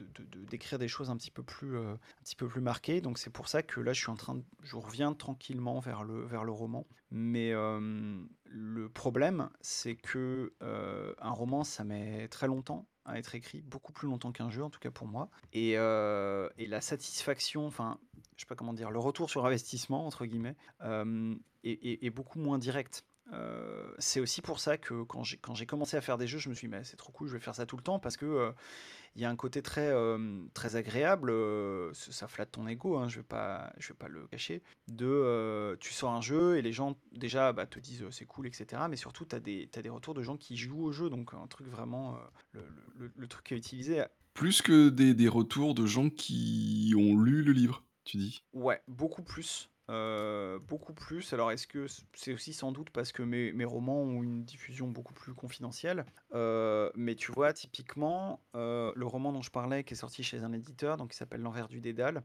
euh, 0.00 0.44
d'écrire 0.48 0.78
des 0.78 0.88
choses 0.88 1.10
un 1.10 1.16
petit 1.16 1.30
peu 1.30 1.42
plus, 1.42 1.76
euh, 1.76 1.94
un 1.94 2.22
petit 2.22 2.36
peu 2.36 2.48
plus 2.48 2.60
marquées. 2.60 3.00
Donc 3.00 3.18
c'est 3.18 3.30
pour 3.30 3.48
ça 3.48 3.62
que 3.62 3.80
là, 3.80 3.92
je 3.92 4.00
suis 4.00 4.10
en 4.10 4.16
train, 4.16 4.34
de, 4.34 4.44
je 4.62 4.76
reviens 4.76 5.14
tranquillement 5.14 5.80
vers 5.80 6.04
le, 6.04 6.24
vers 6.24 6.44
le 6.44 6.52
roman. 6.52 6.86
Mais 7.10 7.52
le 7.52 8.88
problème, 8.88 9.48
c'est 9.60 9.94
que 9.94 10.52
un 10.60 11.30
roman, 11.30 11.62
ça 11.62 11.84
met 11.84 12.26
très 12.26 12.48
longtemps 12.48 12.88
à 13.04 13.18
être 13.18 13.36
écrit, 13.36 13.62
beaucoup 13.62 13.92
plus 13.92 14.08
longtemps 14.08 14.32
qu'un 14.32 14.50
jeu, 14.50 14.64
en 14.64 14.70
tout 14.70 14.80
cas 14.80 14.90
pour 14.90 15.06
moi. 15.06 15.30
Et, 15.52 15.72
et 15.74 16.66
la 16.66 16.80
satisfaction, 16.80 17.66
enfin, 17.68 18.00
je 18.34 18.40
sais 18.40 18.46
pas 18.46 18.56
comment 18.56 18.72
dire, 18.72 18.90
le 18.90 18.98
retour 18.98 19.30
sur 19.30 19.46
investissement 19.46 20.06
entre 20.08 20.26
guillemets, 20.26 20.56
est, 20.82 22.04
est 22.04 22.10
beaucoup 22.10 22.40
moins 22.40 22.58
direct. 22.58 23.04
Euh, 23.34 23.92
c'est 23.98 24.20
aussi 24.20 24.42
pour 24.42 24.60
ça 24.60 24.76
que 24.76 25.02
quand 25.02 25.22
j'ai, 25.22 25.66
commencé 25.66 25.96
à 25.96 26.00
faire 26.00 26.18
des 26.18 26.26
jeux, 26.26 26.38
je 26.38 26.48
me 26.48 26.54
suis 26.54 26.68
dit, 26.68 26.74
mais 26.74 26.84
c'est 26.84 26.96
trop 26.96 27.12
cool, 27.12 27.28
je 27.28 27.34
vais 27.34 27.40
faire 27.40 27.54
ça 27.54 27.66
tout 27.66 27.76
le 27.76 27.82
temps 27.82 27.98
parce 27.98 28.16
que 28.16 28.26
euh, 28.26 28.52
il 29.16 29.22
y 29.22 29.24
a 29.24 29.30
un 29.30 29.36
côté 29.36 29.62
très, 29.62 29.88
euh, 29.88 30.40
très 30.54 30.76
agréable, 30.76 31.32
ça 31.94 32.26
flatte 32.26 32.52
ton 32.52 32.66
ego, 32.66 32.96
hein, 32.96 33.08
je 33.08 33.16
vais 33.16 33.24
pas, 33.24 33.72
je 33.78 33.88
vais 33.88 33.94
pas 33.94 34.08
le 34.08 34.26
cacher, 34.26 34.62
de 34.88 35.76
tu 35.80 35.92
sors 35.92 36.10
un 36.10 36.20
jeu 36.20 36.56
et 36.56 36.62
les 36.62 36.72
gens 36.72 36.96
déjà 37.12 37.52
bah, 37.52 37.66
te 37.66 37.78
disent 37.78 38.04
c'est 38.10 38.26
cool, 38.26 38.46
etc. 38.46 38.82
Mais 38.88 38.96
surtout, 38.96 39.24
tu 39.24 39.36
as 39.36 39.40
des 39.40 39.88
retours 39.88 40.14
de 40.14 40.22
gens 40.22 40.36
qui 40.36 40.56
jouent 40.56 40.84
au 40.84 40.92
jeu, 40.92 41.10
donc 41.10 41.32
un 41.34 41.46
truc 41.46 41.68
vraiment, 41.68 42.18
le, 42.52 42.62
le, 42.96 43.12
le, 43.14 43.26
truc 43.28 43.44
qui 43.46 43.54
est 43.54 43.58
utilisé. 43.58 44.04
Plus 44.34 44.62
que 44.62 44.88
des, 44.88 45.14
des 45.14 45.28
retours 45.28 45.74
de 45.74 45.86
gens 45.86 46.10
qui 46.10 46.92
ont 46.96 47.16
lu 47.16 47.42
le 47.44 47.52
livre, 47.52 47.84
tu 48.04 48.16
dis? 48.16 48.42
Ouais, 48.52 48.82
beaucoup 48.88 49.22
plus. 49.22 49.70
Euh, 49.90 50.58
beaucoup 50.60 50.94
plus. 50.94 51.32
Alors, 51.32 51.52
est-ce 51.52 51.66
que 51.66 51.86
c'est 52.14 52.32
aussi 52.32 52.52
sans 52.52 52.72
doute 52.72 52.90
parce 52.90 53.12
que 53.12 53.22
mes, 53.22 53.64
romans 53.64 54.00
ont 54.00 54.22
une 54.22 54.44
diffusion 54.44 54.88
beaucoup 54.88 55.14
plus 55.14 55.34
confidentielle 55.34 56.06
euh, 56.32 56.90
Mais 56.94 57.14
tu 57.14 57.32
vois, 57.32 57.52
typiquement, 57.52 58.40
euh, 58.54 58.92
le 58.94 59.06
roman 59.06 59.32
dont 59.32 59.42
je 59.42 59.50
parlais, 59.50 59.84
qui 59.84 59.94
est 59.94 59.98
sorti 59.98 60.22
chez 60.22 60.42
un 60.42 60.52
éditeur, 60.52 60.96
donc 60.96 61.10
qui 61.10 61.16
s'appelle 61.16 61.42
L'envers 61.42 61.68
du 61.68 61.80
dédale, 61.80 62.22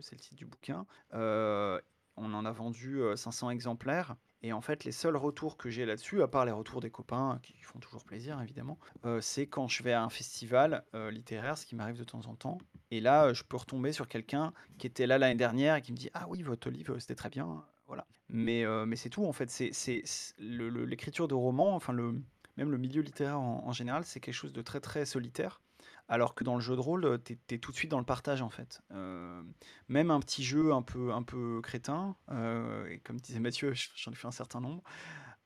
c'est 0.00 0.16
le 0.16 0.20
titre 0.20 0.36
du 0.36 0.46
bouquin, 0.46 0.86
on 1.12 2.32
en 2.32 2.44
a 2.46 2.52
vendu 2.52 3.00
500 3.14 3.50
exemplaires. 3.50 4.16
Et 4.46 4.52
en 4.52 4.60
fait, 4.60 4.84
les 4.84 4.92
seuls 4.92 5.16
retours 5.16 5.56
que 5.56 5.70
j'ai 5.70 5.84
là-dessus, 5.84 6.22
à 6.22 6.28
part 6.28 6.46
les 6.46 6.52
retours 6.52 6.80
des 6.80 6.88
copains, 6.88 7.40
qui 7.42 7.60
font 7.62 7.80
toujours 7.80 8.04
plaisir 8.04 8.40
évidemment, 8.40 8.78
euh, 9.04 9.20
c'est 9.20 9.48
quand 9.48 9.66
je 9.66 9.82
vais 9.82 9.92
à 9.92 10.04
un 10.04 10.08
festival 10.08 10.84
euh, 10.94 11.10
littéraire, 11.10 11.58
ce 11.58 11.66
qui 11.66 11.74
m'arrive 11.74 11.98
de 11.98 12.04
temps 12.04 12.24
en 12.26 12.36
temps. 12.36 12.58
Et 12.92 13.00
là, 13.00 13.32
je 13.32 13.42
peux 13.42 13.56
retomber 13.56 13.90
sur 13.90 14.06
quelqu'un 14.06 14.52
qui 14.78 14.86
était 14.86 15.08
là 15.08 15.18
l'année 15.18 15.34
dernière 15.34 15.74
et 15.74 15.82
qui 15.82 15.90
me 15.90 15.96
dit 15.96 16.10
Ah 16.14 16.26
oui, 16.28 16.42
votre 16.42 16.70
livre, 16.70 16.96
c'était 17.00 17.16
très 17.16 17.28
bien. 17.28 17.64
Voilà. 17.88 18.06
Mais, 18.28 18.64
euh, 18.64 18.86
mais 18.86 18.94
c'est 18.94 19.10
tout, 19.10 19.24
en 19.24 19.32
fait. 19.32 19.50
C'est 19.50 20.04
l'écriture 20.38 21.26
de 21.26 21.34
romans, 21.34 21.74
enfin, 21.74 21.92
le, 21.92 22.14
même 22.56 22.70
le 22.70 22.78
milieu 22.78 23.02
littéraire 23.02 23.40
en 23.40 23.72
général, 23.72 24.04
c'est 24.04 24.20
quelque 24.20 24.32
chose 24.32 24.52
de 24.52 24.62
très 24.62 24.78
très 24.78 25.06
solitaire. 25.06 25.60
Alors 26.08 26.34
que 26.34 26.44
dans 26.44 26.54
le 26.54 26.60
jeu 26.60 26.76
de 26.76 26.80
rôle, 26.80 27.20
tu 27.24 27.36
es, 27.50 27.58
tout 27.58 27.72
de 27.72 27.76
suite 27.76 27.90
dans 27.90 27.98
le 27.98 28.04
partage 28.04 28.42
en 28.42 28.50
fait. 28.50 28.80
Euh, 28.92 29.42
même 29.88 30.10
un 30.10 30.20
petit 30.20 30.44
jeu 30.44 30.72
un 30.72 30.82
peu, 30.82 31.12
un 31.12 31.22
peu 31.22 31.60
crétin, 31.62 32.16
euh, 32.30 32.86
et 32.88 32.98
comme 32.98 33.18
disait 33.18 33.40
Mathieu, 33.40 33.72
j'en 33.96 34.12
ai 34.12 34.14
fait 34.14 34.28
un 34.28 34.32
certain 34.32 34.60
nombre, 34.60 34.82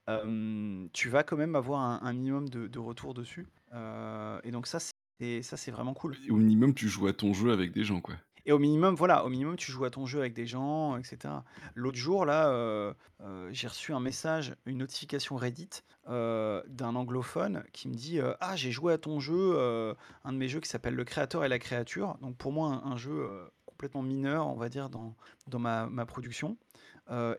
hem, 0.07 0.89
tu 0.93 1.09
vas 1.09 1.23
quand 1.23 1.37
même 1.37 1.57
avoir 1.57 1.81
un 1.81 2.13
minimum 2.13 2.49
de 2.49 2.67
de 2.67 2.79
retours 2.79 3.15
dessus, 3.15 3.47
et 3.73 4.51
donc 4.51 4.67
ça, 4.67 4.81
c'est 4.81 5.71
vraiment 5.71 5.95
cool. 5.95 6.17
Au 6.29 6.37
minimum, 6.37 6.75
tu 6.75 6.89
joues 6.89 7.07
à 7.07 7.13
ton 7.13 7.33
jeu 7.33 7.53
avec 7.53 7.73
des 7.73 7.85
gens, 7.85 8.01
quoi. 8.01 8.17
Et 8.47 8.53
au 8.53 8.59
minimum, 8.59 8.95
voilà, 8.95 9.25
au 9.25 9.29
minimum, 9.29 9.57
tu 9.57 9.71
joues 9.73 9.85
à 9.85 9.91
ton 9.91 10.07
jeu 10.07 10.21
avec 10.21 10.33
des 10.35 10.47
gens, 10.47 10.97
et 10.97 11.05
cetera. 11.05 11.45
L'autre 11.75 11.97
jour, 11.99 12.25
là, 12.25 12.51
heu 12.51 12.95
heu, 13.23 13.49
j'ai 13.53 13.69
reçu 13.69 13.93
un 13.93 14.01
message, 14.01 14.55
une 14.67 14.79
notification 14.79 15.37
Reddit, 15.37 15.69
heu, 16.09 16.63
d'un 16.69 16.95
anglophone 16.97 17.65
qui 17.73 17.89
me 17.89 17.95
dit, 17.95 18.19
«Ah, 18.41 18.57
j'ai 18.57 18.71
joué 18.73 18.93
à 18.95 18.99
ton 18.99 19.21
jeu, 19.21 19.95
un 20.25 20.33
de 20.33 20.39
mes 20.39 20.49
jeux 20.49 20.61
qui 20.61 20.69
s'appelle 20.69 20.95
Le 20.95 21.05
Créateur 21.05 21.45
et 21.45 21.49
la 21.49 21.59
Créature». 21.59 22.17
Donc 22.23 22.37
pour 22.37 22.53
moi, 22.53 22.83
un 22.85 22.97
jeu, 22.97 23.29
complètement 23.67 24.03
mineur, 24.03 24.47
on 24.49 24.57
va 24.57 24.69
dire, 24.69 24.91
dans 24.91 25.15
dans 25.47 25.59
ma 25.59 25.87
ma 25.87 26.07
production, 26.07 26.57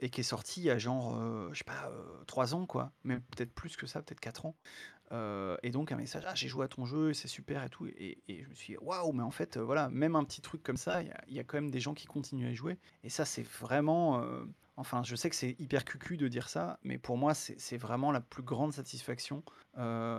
et 0.02 0.10
qui 0.10 0.22
est 0.22 0.24
sorti 0.24 0.62
il 0.62 0.66
y 0.66 0.70
a 0.72 0.78
genre, 0.78 1.18
je 1.54 1.58
sais 1.58 1.64
pas, 1.64 1.90
heu, 1.90 2.24
3 2.28 2.54
ans, 2.56 2.66
quoi, 2.66 2.92
même 3.04 3.22
peut-être 3.22 3.54
plus 3.54 3.76
que 3.78 3.88
ça, 3.88 4.02
peut-être 4.02 4.20
4 4.20 4.46
ans. 4.46 4.56
Heu 5.12 5.58
et 5.64 5.72
donc 5.72 5.92
un 5.92 5.98
message: 5.98 6.24
«Ah 6.28 6.36
j'ai 6.36 6.48
joué 6.48 6.66
à 6.66 6.68
ton 6.68 6.86
jeu, 6.86 7.14
c'est 7.14 7.28
super 7.28 7.64
et 7.64 7.70
tout» 7.70 7.88
et 7.88 8.24
et 8.28 8.44
je 8.44 8.50
me 8.50 8.54
suis 8.56 8.74
dit: 8.74 8.78
«Waouh, 8.82 9.12
mais 9.14 9.24
en 9.24 9.32
fait, 9.32 9.58
heu, 9.58 9.62
voilà, 9.62 9.90
même 9.90 10.16
un 10.16 10.24
petit 10.24 10.42
truc 10.42 10.64
comme 10.64 10.78
ça, 10.78 11.02
il 11.04 11.34
y 11.34 11.40
a 11.40 11.44
quand 11.44 11.58
même 11.58 11.72
des 11.72 11.80
gens 11.82 11.94
qui 11.94 12.06
continuent 12.08 12.48
à 12.50 12.54
jouer» 12.54 12.80
et 13.04 13.10
ça, 13.10 13.26
c'est 13.26 13.44
vraiment, 13.44 14.22
heu, 14.24 14.48
enfin, 14.78 15.04
je 15.04 15.16
sais 15.16 15.30
que 15.30 15.36
c'est 15.36 15.56
hyper 15.60 15.86
cucu 15.86 16.18
de 16.18 16.28
dire 16.28 16.50
ça, 16.50 16.80
mais 16.84 16.98
pour 16.98 17.18
moi, 17.18 17.34
c'est 17.34 17.78
vraiment 17.78 18.12
la 18.12 18.22
plus 18.22 18.44
grande 18.44 18.74
satisfaction, 18.74 19.44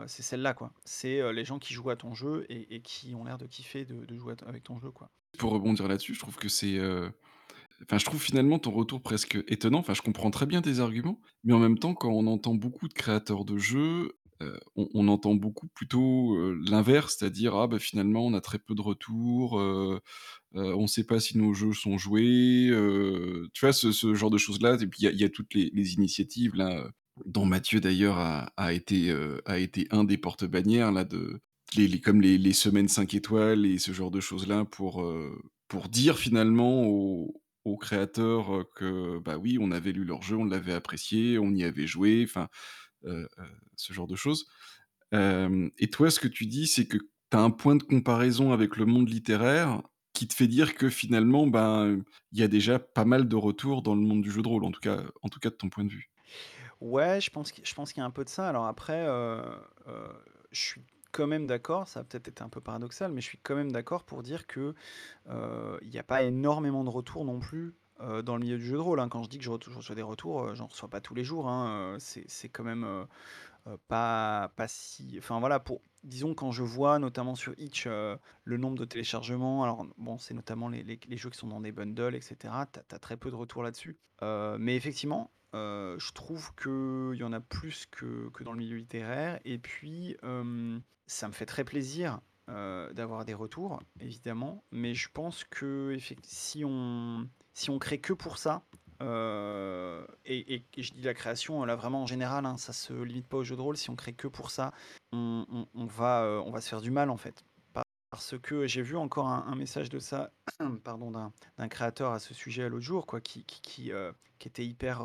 c'est 0.06 0.22
celle-là, 0.22 0.54
quoi. 0.54 0.72
C'est, 0.84 1.32
les 1.32 1.44
gens 1.44 1.58
qui 1.58 1.72
jouent 1.74 1.90
à 1.90 1.96
ton 1.96 2.14
jeu 2.14 2.44
et 2.48 2.82
qui 2.82 3.14
ont 3.14 3.24
l'air 3.24 3.38
de 3.38 3.46
kiffer 3.46 3.84
de 3.84 4.16
jouer 4.16 4.34
avec 4.46 4.64
ton 4.64 4.78
jeu, 4.78 4.90
quoi. 4.90 5.10
Pour 5.38 5.52
rebondir 5.52 5.88
là-dessus, 5.88 6.14
je 6.14 6.20
trouve 6.20 6.36
que 6.36 6.48
c'est, 6.48 6.78
enfin, 7.82 7.98
je 7.98 8.04
trouve 8.04 8.22
finalement 8.22 8.58
ton 8.58 8.70
retour 8.70 9.02
presque 9.02 9.38
étonnant. 9.48 9.78
Enfin, 9.78 9.94
je 9.94 10.02
comprends 10.02 10.30
très 10.30 10.46
bien 10.46 10.62
tes 10.62 10.78
arguments, 10.80 11.20
mais 11.44 11.52
en 11.52 11.58
même 11.58 11.78
temps, 11.78 11.94
quand 11.94 12.10
on 12.10 12.26
entend 12.26 12.54
beaucoup 12.54 12.88
de 12.88 12.94
créateurs 12.94 13.44
de 13.44 13.58
jeux, 13.58 14.12
heu, 14.42 14.58
on 14.76 15.08
entend 15.08 15.34
beaucoup 15.34 15.68
plutôt, 15.68 16.36
heu, 16.36 16.58
l'inverse, 16.68 17.16
c'est-à-dire: 17.18 17.54
«Ah 17.56 17.66
bah, 17.68 17.78
finalement, 17.78 18.26
on 18.26 18.34
a 18.34 18.40
très 18.40 18.58
peu 18.58 18.74
de 18.74 18.82
retours, 18.82 19.58
heu, 19.60 20.00
on 20.54 20.86
sait 20.86 21.04
pas 21.04 21.20
si 21.20 21.38
nos 21.38 21.54
jeux 21.54 21.72
sont 21.74 21.98
joués», 21.98 22.68
tu 23.54 23.60
vois? 23.66 23.72
Ce 23.72 24.14
genre 24.14 24.30
de 24.30 24.38
choses-là 24.38 24.76
et 24.80 24.86
puis 24.86 25.00
il 25.02 25.20
y 25.20 25.24
a 25.24 25.28
toutes 25.30 25.54
les 25.54 25.94
initiatives 25.94 26.54
là, 26.56 26.90
dont 27.26 27.44
Mathieu 27.46 27.80
d'ailleurs 27.80 28.18
a 28.18 28.72
été, 28.72 29.10
un 29.90 30.04
des 30.04 30.18
porte-bannières 30.18 30.92
de 31.06 31.40
comme 32.02 32.20
les 32.20 32.52
semaines 32.52 32.88
5 32.88 33.14
étoiles 33.14 33.66
et 33.66 33.78
ce 33.78 33.92
genre 33.92 34.10
de 34.10 34.20
choses-là 34.20 34.64
pour, 34.66 35.04
pour 35.68 35.88
dire 35.88 36.18
finalement 36.18 36.84
aux 37.64 37.76
créateurs, 37.76 38.64
que, 38.74 39.18
bah, 39.20 39.36
oui, 39.38 39.56
on 39.60 39.70
avait 39.70 39.92
lu 39.92 40.04
leur 40.04 40.22
jeu, 40.22 40.36
on 40.36 40.44
l'avait 40.44 40.72
apprécié, 40.74 41.38
on 41.38 41.52
y 41.52 41.62
avait 41.64 41.86
joué, 41.86 42.26
ce 43.76 43.92
genre 43.92 44.06
de 44.06 44.16
choses. 44.16 44.46
Hem 45.12 45.70
et 45.78 45.88
toi, 45.88 46.10
ce 46.10 46.20
que 46.20 46.28
tu 46.28 46.46
dis, 46.46 46.66
c'est 46.66 46.86
que 46.86 46.96
tu 46.96 47.36
as 47.36 47.40
un 47.40 47.50
point 47.50 47.76
de 47.76 47.82
comparaison 47.82 48.52
avec 48.52 48.76
le 48.76 48.86
monde 48.86 49.08
littéraire 49.08 49.82
qui 50.12 50.28
te 50.28 50.34
fait 50.34 50.46
dire 50.46 50.74
que 50.74 50.90
finalement, 50.90 51.46
ben, 51.46 52.02
il 52.32 52.38
y 52.38 52.42
a 52.42 52.48
déjà 52.48 52.78
pas 52.78 53.04
mal 53.04 53.28
de 53.28 53.36
retours 53.36 53.82
dans 53.82 53.94
le 53.94 54.02
monde 54.02 54.22
du 54.22 54.30
jeu 54.30 54.42
de 54.42 54.48
rôle, 54.48 54.64
en 54.64 54.70
tout 54.70 54.80
cas 54.80 55.02
en 55.22 55.28
tout 55.28 55.40
cas 55.40 55.50
de 55.50 55.54
ton 55.54 55.70
point 55.70 55.84
de 55.84 55.90
vue. 55.90 56.10
Ouais, 56.80 57.20
je 57.20 57.30
pense 57.30 57.52
je 57.62 57.74
pense 57.74 57.92
qu'il 57.92 58.00
y 58.00 58.04
a 58.04 58.06
un 58.06 58.10
peu 58.10 58.24
de 58.24 58.28
ça. 58.28 58.48
Alors 58.48 58.66
après, 58.66 59.06
je 60.50 60.60
suis 60.60 60.82
quand 61.12 61.26
même 61.26 61.46
d'accord, 61.46 61.88
ça 61.88 62.00
va 62.00 62.04
peut-être 62.04 62.28
être 62.28 62.42
un 62.42 62.48
peu 62.48 62.60
paradoxal, 62.60 63.12
mais 63.12 63.20
je 63.20 63.26
suis 63.26 63.38
quand 63.38 63.54
même 63.54 63.70
d'accord 63.70 64.04
pour 64.04 64.22
dire 64.22 64.46
que, 64.46 64.74
il 65.28 65.90
y 65.90 65.98
a 65.98 66.02
pas 66.02 66.22
énormément 66.22 66.84
de 66.84 66.90
retours 66.90 67.24
non 67.24 67.38
plus, 67.38 67.74
heu, 68.00 68.22
dans 68.22 68.36
le 68.36 68.42
milieu 68.42 68.58
du 68.58 68.64
jeu 68.64 68.76
de 68.76 68.80
rôle, 68.80 69.00
hein. 69.00 69.08
Quand 69.08 69.22
je 69.22 69.28
dis 69.28 69.38
que 69.38 69.44
je 69.44 69.50
re 69.50 69.58
je 69.62 69.70
reçois 69.76 69.94
des 69.94 70.02
retours, 70.02 70.42
heu, 70.44 70.54
j'en 70.54 70.66
reçois 70.66 70.88
pas 70.88 71.00
tous 71.00 71.14
les 71.14 71.24
jours, 71.24 71.48
hein, 71.48 71.96
heu, 71.96 71.98
c'est 71.98 72.48
quand 72.48 72.64
même, 72.64 73.06
pas 73.88 74.50
pas 74.56 74.68
si 74.68 75.14
enfin 75.18 75.40
voilà, 75.40 75.60
pour 75.60 75.82
disons 76.04 76.34
quand 76.34 76.52
je 76.52 76.62
vois 76.64 76.98
notamment 76.98 77.34
sur 77.36 77.54
Itch, 77.58 77.86
le 77.86 78.56
nombre 78.56 78.78
de 78.78 78.84
téléchargements, 78.84 79.62
alors 79.64 79.86
bon, 79.98 80.18
c'est 80.18 80.34
notamment 80.34 80.68
les 80.68 81.00
jeux 81.16 81.30
qui 81.30 81.38
sont 81.38 81.48
dans 81.48 81.60
des 81.60 81.72
bundles 81.72 82.14
et 82.16 82.20
cetera, 82.20 82.66
tu 82.66 82.80
as 82.94 82.98
très 82.98 83.16
peu 83.16 83.30
de 83.30 83.36
retours 83.36 83.62
là-dessus. 83.62 83.98
Mais 84.22 84.76
effectivement, 84.76 85.30
je 85.54 86.12
trouve 86.12 86.54
qu'il 86.56 87.18
y 87.18 87.24
en 87.24 87.32
a 87.32 87.40
plus 87.40 87.86
que 87.86 88.30
que 88.30 88.44
dans 88.44 88.52
le 88.52 88.58
milieu 88.58 88.76
littéraire 88.76 89.40
et 89.44 89.58
puis, 89.58 90.16
ça 91.06 91.28
me 91.28 91.32
fait 91.32 91.46
très 91.46 91.64
plaisir, 91.64 92.20
d'avoir 92.48 93.24
des 93.24 93.34
retours, 93.34 93.80
évidemment, 94.00 94.64
mais 94.72 94.94
je 94.94 95.08
pense 95.12 95.44
qu'effect 95.44 96.24
si 96.26 96.64
on 96.66 97.28
si 97.54 97.70
on 97.70 97.78
crée 97.78 97.98
que 98.00 98.12
pour 98.12 98.38
ça, 98.38 98.62
Heu 99.02 100.06
et 100.24 100.62
je 100.78 100.92
dis 100.92 101.02
la 101.02 101.14
création, 101.14 101.64
là, 101.64 101.74
vraiment 101.74 102.02
en 102.02 102.06
général, 102.06 102.46
hein, 102.46 102.56
ça 102.56 102.72
se 102.72 102.92
limite 102.92 103.26
pas 103.26 103.38
aux 103.38 103.44
jeux 103.44 103.56
de 103.56 103.60
rôle. 103.60 103.76
Si 103.76 103.90
on 103.90 103.96
crée 103.96 104.12
que 104.12 104.28
pour 104.28 104.50
ça, 104.50 104.72
on 105.12 105.64
va, 105.74 106.24
heu, 106.24 106.40
on 106.40 106.50
va 106.50 106.60
se 106.60 106.68
faire 106.68 106.80
du 106.80 106.90
mal, 106.90 107.10
en 107.10 107.16
fait. 107.16 107.44
Parce 108.10 108.38
que 108.38 108.66
j'ai 108.66 108.82
vu 108.82 108.96
encore 108.96 109.28
un 109.28 109.54
message 109.54 109.88
de 109.88 109.98
ça, 109.98 110.30
pardon, 110.84 111.10
d'un 111.10 111.68
créateur 111.68 112.12
à 112.12 112.18
ce 112.18 112.34
sujet 112.34 112.68
l'autre 112.68 112.84
jour, 112.84 113.06
quoi, 113.06 113.20
qui 113.20 113.44
qui 113.44 113.60
qui, 113.62 113.92
heu, 113.92 114.14
qui 114.38 114.48
était 114.48 114.64
hyper, 114.64 115.02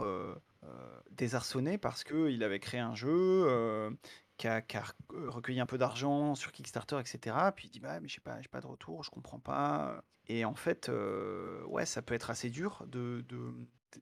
désarçonné 1.11 1.77
parce 1.77 2.03
qu'il 2.03 2.43
avait 2.43 2.59
créé 2.59 2.81
un 2.81 2.95
jeu, 2.95 3.89
qui 4.38 4.48
a 4.48 4.56
rec 4.56 4.96
recueilli 5.12 5.60
un 5.60 5.65
peu 5.65 5.77
d'argent 5.77 6.36
sur 6.36 6.51
Kickstarter 6.51 7.00
et 7.00 7.06
cetera. 7.06 7.51
Puis 7.51 7.67
il 7.67 7.72
dit: 7.72 7.79
«Bah, 7.79 8.00
mais 8.00 8.08
j'ai 8.08 8.22
pas 8.22 8.38
pas 8.51 8.62
de 8.62 8.67
retour, 8.67 9.03
je 9.03 9.10
comprends 9.12 9.39
pas», 9.39 10.03
et 10.27 10.46
en 10.46 10.56
fait, 10.56 10.89
heu, 10.89 11.63
ouais, 11.67 11.86
ça 11.86 12.01
peut 12.01 12.13
être 12.13 12.29
assez 12.29 12.50
dur 12.50 12.86
de 12.88 13.25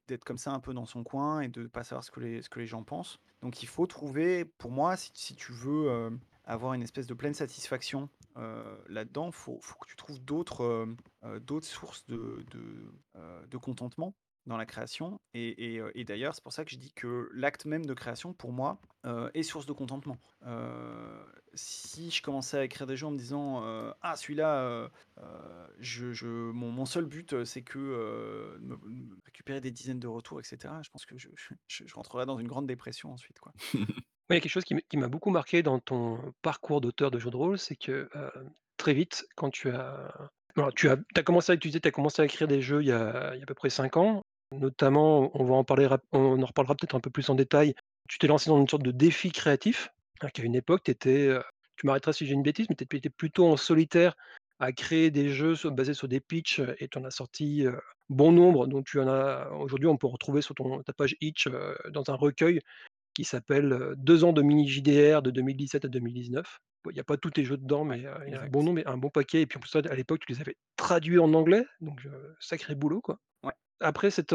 d'être 0.07 0.23
comme 0.25 0.37
ça 0.39 0.51
un 0.51 0.59
peu 0.59 0.73
dans 0.73 0.85
son 0.85 1.03
coin 1.03 1.41
et 1.41 1.47
de 1.47 1.67
pas 1.67 1.83
savoir 1.83 2.03
ce 2.03 2.11
que 2.11 2.19
les 2.19 2.41
ce 2.41 2.49
que 2.49 2.59
les 2.59 2.65
gens 2.67 2.83
pensent. 2.83 3.19
Donc 3.41 3.61
il 3.63 3.67
faut 3.67 3.85
trouver 3.87 4.45
pour 4.45 4.71
moi, 4.71 4.97
si 4.97 5.11
si 5.13 5.35
tu 5.35 5.51
veux, 5.53 5.87
heu, 5.89 6.19
avoir 6.43 6.73
une 6.73 6.83
espèce 6.83 7.07
de 7.07 7.13
pleine 7.13 7.33
satisfaction, 7.33 8.09
là-dedans, 8.87 9.31
faut 9.31 9.59
faut 9.61 9.77
que 9.79 9.87
tu 9.87 9.95
trouves 9.95 10.19
d'autres, 10.21 10.87
sources 11.61 12.05
de 12.07 12.45
de 13.49 13.57
contentement 13.57 14.15
dans 14.45 14.57
la 14.57 14.65
création 14.65 15.19
et 15.33 15.79
et 15.95 16.03
d'ailleurs, 16.05 16.33
c'est 16.35 16.43
pour 16.43 16.53
ça 16.53 16.65
que 16.65 16.71
je 16.71 16.77
dis 16.77 16.91
que 16.93 17.29
l'acte 17.33 17.65
même 17.65 17.85
de 17.85 17.93
création, 17.93 18.33
pour 18.33 18.51
moi, 18.53 18.79
heu, 19.05 19.29
est 19.33 19.43
source 19.43 19.65
de 19.65 19.73
contentement. 19.73 20.17
Heu, 20.45 21.25
si 21.53 22.11
je 22.11 22.21
commençais 22.21 22.57
à 22.59 22.63
écrire 22.63 22.87
des 22.87 22.95
jeux 22.97 23.07
en 23.07 23.11
me 23.11 23.17
disant, 23.17 23.61
«Ah 24.01 24.15
celui-là, 24.17 24.89
je 25.79 26.51
mon 26.51 26.85
seul 26.85 27.05
but, 27.05 27.43
c'est 27.45 27.63
que, 27.63 28.57
me 28.61 28.77
récupérer 29.25 29.61
des 29.61 29.71
dizaines 29.71 29.99
de 29.99 30.07
retours 30.07 30.39
et 30.39 30.43
cetera», 30.43 30.81
je 30.83 30.89
pense 30.89 31.05
que 31.05 31.17
je 31.17 31.29
je 31.67 31.93
rentrerais 31.95 32.25
dans 32.25 32.39
une 32.39 32.47
grande 32.47 32.67
dépression 32.67 33.11
ensuite, 33.13 33.37
il 34.29 34.33
y 34.35 34.37
a 34.37 34.39
quelque 34.41 34.49
chose 34.51 34.65
qui 34.65 34.97
m'a 34.97 35.07
beaucoup 35.07 35.29
marqué 35.29 35.63
dans 35.63 35.79
ton 35.79 36.33
parcours 36.41 36.81
d'auteur 36.81 37.11
de 37.11 37.19
jeux 37.19 37.29
de 37.31 37.35
rôle, 37.37 37.57
c'est 37.59 37.75
que, 37.75 38.09
très 38.77 38.93
vite, 38.93 39.25
quand 39.35 39.49
tu 39.51 39.69
as 39.69 40.31
alors 40.57 40.73
tu 40.73 40.89
as 40.89 40.97
tu 40.97 41.03
as 41.19 41.23
commencé 41.23 41.51
à 41.51 41.55
utiliser 41.55 41.81
tu 41.81 41.87
as 41.87 41.91
commencé 41.91 42.21
à 42.21 42.25
écrire 42.25 42.47
des 42.47 42.61
jeux 42.61 42.81
il 42.81 42.87
y 42.87 42.91
a 42.91 43.33
il 43.35 43.39
y 43.39 43.41
a 43.41 43.43
à 43.43 43.45
peu 43.45 43.53
près 43.55 43.69
5 43.69 43.97
ans. 43.97 44.23
Notamment, 44.59 45.31
on 45.39 45.43
va 45.43 45.55
en 45.55 45.63
parler 45.63 45.87
on 46.11 46.41
en 46.41 46.45
reparlera 46.45 46.75
peut-être 46.75 46.95
un 46.95 46.99
peu 46.99 47.09
plus 47.09 47.29
en 47.29 47.35
détail. 47.35 47.75
Tu 48.09 48.17
t'es 48.17 48.27
lancé 48.27 48.49
dans 48.49 48.59
une 48.59 48.67
sorte 48.67 48.83
de 48.83 48.91
défi 48.91 49.31
créatif, 49.31 49.89
alors 50.21 50.31
qu'à 50.31 50.43
une 50.43 50.55
époque, 50.55 50.83
tu 50.83 50.91
étais, 50.91 51.29
tu 51.77 51.85
m'arrêteras 51.87 52.13
si 52.13 52.25
j'ai 52.25 52.33
une 52.33 52.43
bêtise, 52.43 52.67
mais 52.69 52.75
tu 52.75 52.83
étais 52.95 53.09
plutôt 53.09 53.47
en 53.47 53.57
solitaire 53.57 54.15
à 54.59 54.71
créer 54.71 55.11
des 55.11 55.29
jeux 55.29 55.55
basés 55.71 55.93
sur 55.93 56.07
des 56.07 56.19
pitchs, 56.19 56.61
et 56.79 56.87
tu 56.87 56.97
en 56.97 57.03
as 57.03 57.11
sorti, 57.11 57.65
bon 58.09 58.31
nombre, 58.31 58.67
dont 58.67 58.83
tu 58.83 58.99
en 58.99 59.07
as 59.07 59.49
aujourd'hui, 59.51 59.87
on 59.87 59.97
peut 59.97 60.07
retrouver 60.07 60.41
sur 60.41 60.55
ton 60.55 60.81
ta 60.83 60.93
page 60.93 61.15
Itch, 61.21 61.47
dans 61.89 62.03
un 62.09 62.15
recueil 62.15 62.61
qui 63.15 63.23
s'appelle, 63.23 63.71
heu, 63.73 63.95
2 63.97 64.23
ans 64.25 64.33
de 64.33 64.41
mini 64.41 64.67
JDR 64.67 65.21
de 65.21 65.31
2017 65.31 65.85
à 65.85 65.87
2019. 65.87 66.59
Bon, 66.83 66.91
il 66.91 66.97
y 66.97 66.99
a 66.99 67.03
pas 67.03 67.17
tous 67.17 67.31
tes 67.31 67.43
jeux 67.43 67.57
dedans, 67.57 67.85
mais, 67.85 67.99
il 67.99 68.33
y 68.33 68.35
a 68.35 68.41
un 68.41 68.47
bon 68.47 68.61
nombre 68.61 68.81
un 68.85 68.97
bon 68.97 69.09
paquet 69.09 69.41
et 69.41 69.45
puis 69.47 69.57
en 69.57 69.61
plus, 69.61 69.75
à 69.75 69.95
l'époque, 69.95 70.19
tu 70.25 70.31
les 70.33 70.41
avais 70.41 70.55
traduits 70.75 71.17
en 71.17 71.33
anglais, 71.33 71.65
donc 71.81 72.07
sacré 72.39 72.75
boulot, 72.75 73.01
quoi. 73.01 73.17
Ouais. 73.43 73.53
Après 73.81 74.09
cette, 74.09 74.33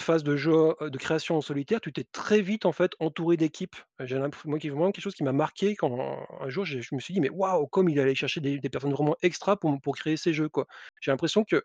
phase 0.00 0.22
de 0.22 0.36
jeu, 0.36 0.74
de 0.80 0.98
création 0.98 1.36
en 1.36 1.40
solitaire, 1.40 1.80
tu 1.80 1.92
t'es 1.92 2.04
très 2.12 2.42
vite, 2.42 2.66
en 2.66 2.72
fait, 2.72 2.92
entouré 3.00 3.36
d'équipes. 3.36 3.76
J'ai 4.00 4.18
l'impr 4.18 4.46
moi 4.46 4.58
qui 4.58 4.68
vraiment 4.68 4.92
quelque 4.92 5.02
chose 5.02 5.14
qui 5.14 5.24
m'a 5.24 5.32
marqué 5.32 5.74
quand 5.76 6.26
un 6.40 6.48
jour 6.50 6.64
je 6.66 6.94
me 6.94 7.00
suis 7.00 7.14
dit: 7.14 7.20
«Mais 7.20 7.30
waouh, 7.30 7.66
comme 7.66 7.88
il 7.88 7.98
allait 7.98 8.14
chercher 8.14 8.40
des 8.40 8.60
personnes 8.68 8.92
vraiment 8.92 9.16
extra 9.22 9.56
pour 9.58 9.96
créer 9.96 10.16
ces 10.16 10.34
jeux, 10.34 10.48
quoi». 10.48 10.66
J'ai 11.00 11.10
l'impression 11.10 11.44
que 11.44 11.62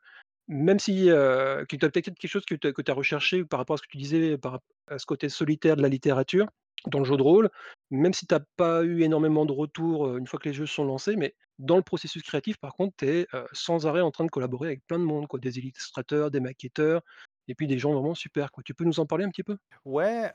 même 0.48 0.80
si, 0.80 1.06
tu 1.06 1.12
as 1.12 1.66
peut-être 1.68 2.06
quelque 2.18 2.28
chose 2.28 2.46
que 2.46 2.56
tu 2.56 2.92
as 2.92 2.94
recherché 2.94 3.44
par 3.44 3.60
rapport 3.60 3.74
à 3.74 3.78
ce 3.78 3.84
que 3.84 3.90
tu 3.90 3.98
disais, 3.98 4.38
par 4.38 4.60
à 4.88 4.98
ce 4.98 5.06
côté 5.06 5.28
solitaire 5.28 5.76
de 5.76 5.82
la 5.82 5.90
littérature, 5.90 6.48
dans 6.86 7.00
le 7.00 7.06
jeu 7.06 7.18
de 7.18 7.22
rôle, 7.24 7.50
même 7.92 8.14
si 8.14 8.28
tu 8.28 8.36
as 8.36 8.42
pas 8.56 8.84
eu 8.84 9.02
énormément 9.02 9.46
de 9.46 9.52
retours, 9.52 10.16
une 10.18 10.28
fois 10.28 10.40
que 10.40 10.48
les 10.48 10.54
jeux 10.54 10.66
sont 10.66 10.86
lancés, 10.86 11.16
mais 11.16 11.36
dans 11.60 11.76
le 11.76 11.82
processus 11.82 12.22
créatif, 12.24 12.58
par 12.58 12.74
contre, 12.74 12.96
tu 12.98 13.08
es, 13.08 13.28
sans 13.52 13.88
arrêt 13.88 14.02
en 14.02 14.12
train 14.12 14.26
de 14.26 14.30
collaborer 14.30 14.68
avec 14.68 14.86
plein 14.86 15.00
de 15.00 15.04
monde, 15.04 15.28
quoi, 15.28 15.40
des 15.40 15.58
illustrateurs, 15.58 16.30
des 16.32 16.40
maquetteurs 16.40 17.02
et 17.48 17.56
puis 17.56 17.66
des 17.68 17.80
gens 17.80 17.94
vraiment 17.94 18.14
super, 18.14 18.52
quoi. 18.52 18.62
Tu 18.64 18.74
peux 18.74 18.84
nous 18.84 19.00
en 19.00 19.06
parler 19.06 19.26
un 19.26 19.30
petit 19.30 19.44
peu? 19.44 19.58
Ouais, 19.86 20.32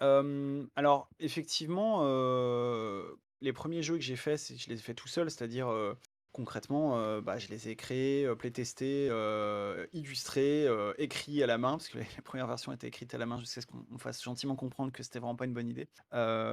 alors 0.77 1.09
effectivement, 1.21 2.03
les 3.41 3.53
premiers 3.53 3.83
jeux 3.83 3.95
que 3.97 4.01
j'ai 4.03 4.17
faits, 4.17 4.53
je 4.57 4.69
les 4.69 4.79
ai 4.79 4.83
faits 4.83 4.97
tout 4.97 5.09
seul, 5.09 5.31
c'est-à-dire, 5.31 5.69
concrètement, 6.33 6.99
euh, 6.99 7.21
bah, 7.21 7.39
je 7.39 7.49
les 7.49 7.69
ai 7.69 7.77
créés, 7.77 8.25
euh, 8.25 8.35
playtestés, 8.35 9.09
euh, 9.11 9.87
illustrés, 9.93 10.67
écrits 10.99 11.43
à 11.43 11.47
la 11.47 11.59
main, 11.59 11.73
parce 11.73 11.89
que 11.89 11.99
les, 11.99 12.05
les 12.17 12.23
premières 12.23 12.47
versions 12.47 12.73
étaient 12.73 12.89
écrites 12.89 13.15
à 13.15 13.19
la 13.19 13.27
main 13.27 13.39
jusqu'à 13.39 13.61
ce 13.61 13.67
qu'on 13.67 13.99
fasse 13.99 14.23
gentiment 14.23 14.57
comprendre 14.57 14.93
que 14.93 15.03
c'était 15.03 15.19
vraiment 15.19 15.37
pas 15.37 15.45
une 15.45 15.55
bonne 15.55 15.69
idée, 15.69 15.89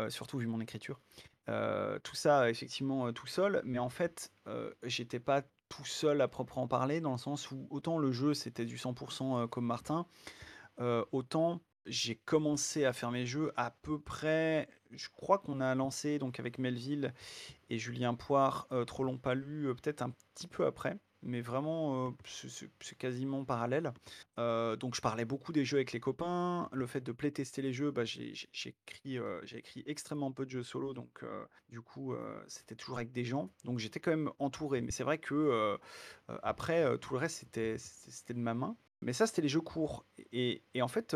surtout 0.09 0.38
vu 0.38 0.48
mon 0.48 0.62
écriture. 0.62 1.00
Tout 1.48 2.15
ça, 2.15 2.50
effectivement, 2.50 3.12
tout 3.12 3.27
seul, 3.27 3.62
mais 3.65 3.79
en 3.79 3.89
fait, 3.89 4.31
euh, 4.48 4.71
j'étais 4.83 5.19
pas 5.19 5.43
tout 5.69 5.86
seul 5.86 6.21
à 6.21 6.27
proprement 6.27 6.67
parler, 6.67 7.00
dans 7.01 7.12
le 7.12 7.17
sens 7.17 7.51
où 7.51 7.67
autant 7.69 8.00
le 8.00 8.12
jeu 8.12 8.33
c'était 8.33 8.65
du 8.65 8.77
100% 8.77 9.43
euh, 9.43 9.48
comme 9.48 9.65
Martin, 9.65 10.05
autant 11.12 11.59
j'ai 11.86 12.15
commencé 12.15 12.86
à 12.86 12.93
faire 12.93 13.12
mes 13.12 13.25
jeux 13.25 13.51
à 13.55 13.71
peu 13.71 14.00
près, 14.00 14.67
je 14.91 15.09
crois 15.09 15.39
qu'on 15.39 15.62
a 15.62 15.75
lancé 15.75 16.19
donc 16.19 16.39
avec 16.39 16.57
Melville 16.57 17.13
et 17.69 17.77
Julien 17.77 18.13
Poire, 18.13 18.67
euh, 18.71 18.86
Trop 18.86 19.03
long 19.03 19.17
pas 19.17 19.36
lu, 19.36 19.67
euh, 19.67 19.74
peut-être 19.74 20.01
un 20.01 20.12
petit 20.36 20.48
peu 20.48 20.65
après, 20.65 20.98
mais 21.21 21.41
vraiment 21.41 22.07
euh, 22.07 22.12
c'est 22.79 22.98
quasiment 22.98 23.45
parallèle. 23.45 23.93
Donc 24.38 24.95
je 24.95 25.01
parlais 25.01 25.25
beaucoup 25.25 25.51
des 25.51 25.65
jeux 25.65 25.77
avec 25.77 25.91
les 25.91 26.00
copains, 26.00 26.69
le 26.71 26.88
fait 26.88 27.01
de 27.01 27.12
playtester 27.12 27.62
les 27.62 27.74
jeux, 27.74 27.91
bah, 27.91 28.05
j'ai 28.05 28.33
écrit, 28.65 29.19
écrit 29.51 29.83
extrêmement 29.86 30.31
peu 30.31 30.45
de 30.45 30.51
jeux 30.51 30.63
solo, 30.63 30.93
donc 30.93 31.25
du 31.69 31.81
coup 31.81 32.15
c'était 32.48 32.75
toujours 32.75 32.98
avec 32.98 33.12
des 33.12 33.25
gens, 33.25 33.51
donc 33.65 33.79
j'étais 33.79 34.00
quand 34.00 34.12
même 34.12 34.31
entouré. 34.39 34.81
Mais 34.81 34.91
c'est 34.91 35.03
vrai 35.03 35.17
que 35.17 35.77
après 36.41 36.98
tout 37.00 37.13
le 37.13 37.19
reste 37.19 37.45
c'était 37.51 38.33
de 38.33 38.39
ma 38.39 38.53
main. 38.53 38.77
Mais 39.01 39.13
ça 39.13 39.27
c'était 39.27 39.41
les 39.41 39.50
jeux 39.50 39.62
courts. 39.62 40.05
Et, 40.31 40.63
en 40.81 40.88
fait 40.88 41.15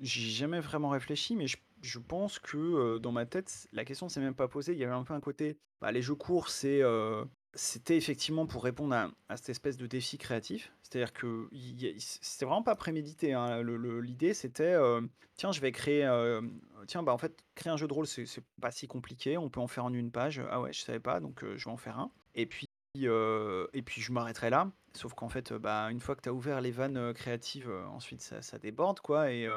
j'ai 0.00 0.30
jamais 0.30 0.60
vraiment 0.60 0.88
réfléchi, 0.90 1.36
mais 1.36 1.46
je, 1.46 1.56
je 1.82 1.98
pense 1.98 2.38
que 2.38 2.56
euh, 2.56 2.98
dans 2.98 3.12
ma 3.12 3.26
tête 3.26 3.68
la 3.72 3.84
question 3.84 4.08
s'est 4.08 4.20
même 4.20 4.34
pas 4.34 4.48
posée. 4.48 4.72
Il 4.72 4.78
y 4.78 4.84
avait 4.84 4.92
un 4.94 5.04
peu 5.04 5.14
un 5.14 5.20
côté, 5.20 5.58
bah, 5.80 5.92
les 5.92 6.02
jeux 6.02 6.14
courts 6.14 6.48
c'est 6.48 6.82
euh, 6.82 7.24
c'était 7.54 7.96
effectivement 7.96 8.46
pour 8.46 8.64
répondre 8.64 8.94
à, 8.94 9.10
à 9.28 9.36
cette 9.36 9.48
espèce 9.50 9.76
de 9.76 9.86
défi 9.86 10.18
créatif. 10.18 10.72
C'est-à-dire 10.82 11.12
que 11.12 11.48
y 11.52 11.94
c'était 11.98 12.44
vraiment 12.44 12.62
pas 12.62 12.76
prémédité. 12.76 13.32
hein. 13.32 13.62
Le- 13.62 14.00
L'idée, 14.00 14.34
c'était, 14.34 14.64
euh, 14.74 15.00
tiens, 15.36 15.52
je 15.52 15.60
vais 15.60 15.72
créer, 15.72 16.04
euh, 16.04 16.42
tiens, 16.86 17.02
bah 17.02 17.12
en 17.12 17.18
fait, 17.18 17.42
créer 17.54 17.72
un 17.72 17.76
jeu 17.76 17.88
de 17.88 17.92
rôle, 17.94 18.06
c'est 18.06 18.26
c'est 18.26 18.44
pas 18.60 18.70
si 18.70 18.86
compliqué. 18.88 19.38
On 19.38 19.48
peut 19.50 19.60
en 19.60 19.66
faire 19.68 19.84
en 19.86 19.92
une 19.92 20.10
page. 20.12 20.40
Ah 20.50 20.60
ouais, 20.60 20.72
je 20.72 20.80
savais 20.80 21.00
pas, 21.00 21.20
donc 21.20 21.40
je 21.56 21.64
vais 21.64 21.70
en 21.70 21.76
faire 21.76 21.98
un. 21.98 22.12
Et 22.34 22.46
puis, 22.46 22.65
euh, 23.04 23.66
et 23.72 23.82
puis 23.82 24.00
je 24.00 24.12
m'arrêterai 24.12 24.50
là. 24.50 24.70
Sauf 24.94 25.12
qu'en 25.14 25.28
fait, 25.28 25.52
euh, 25.52 25.58
bah, 25.58 25.90
une 25.90 26.00
fois 26.00 26.16
que 26.16 26.22
tu 26.22 26.28
as 26.28 26.32
ouvert 26.32 26.60
les 26.60 26.70
vannes 26.70 26.96
euh, 26.96 27.12
créatives, 27.12 27.70
ensuite 27.90 28.20
ça, 28.22 28.58
déborde, 28.58 29.00
quoi. 29.00 29.30
Et, 29.30 29.48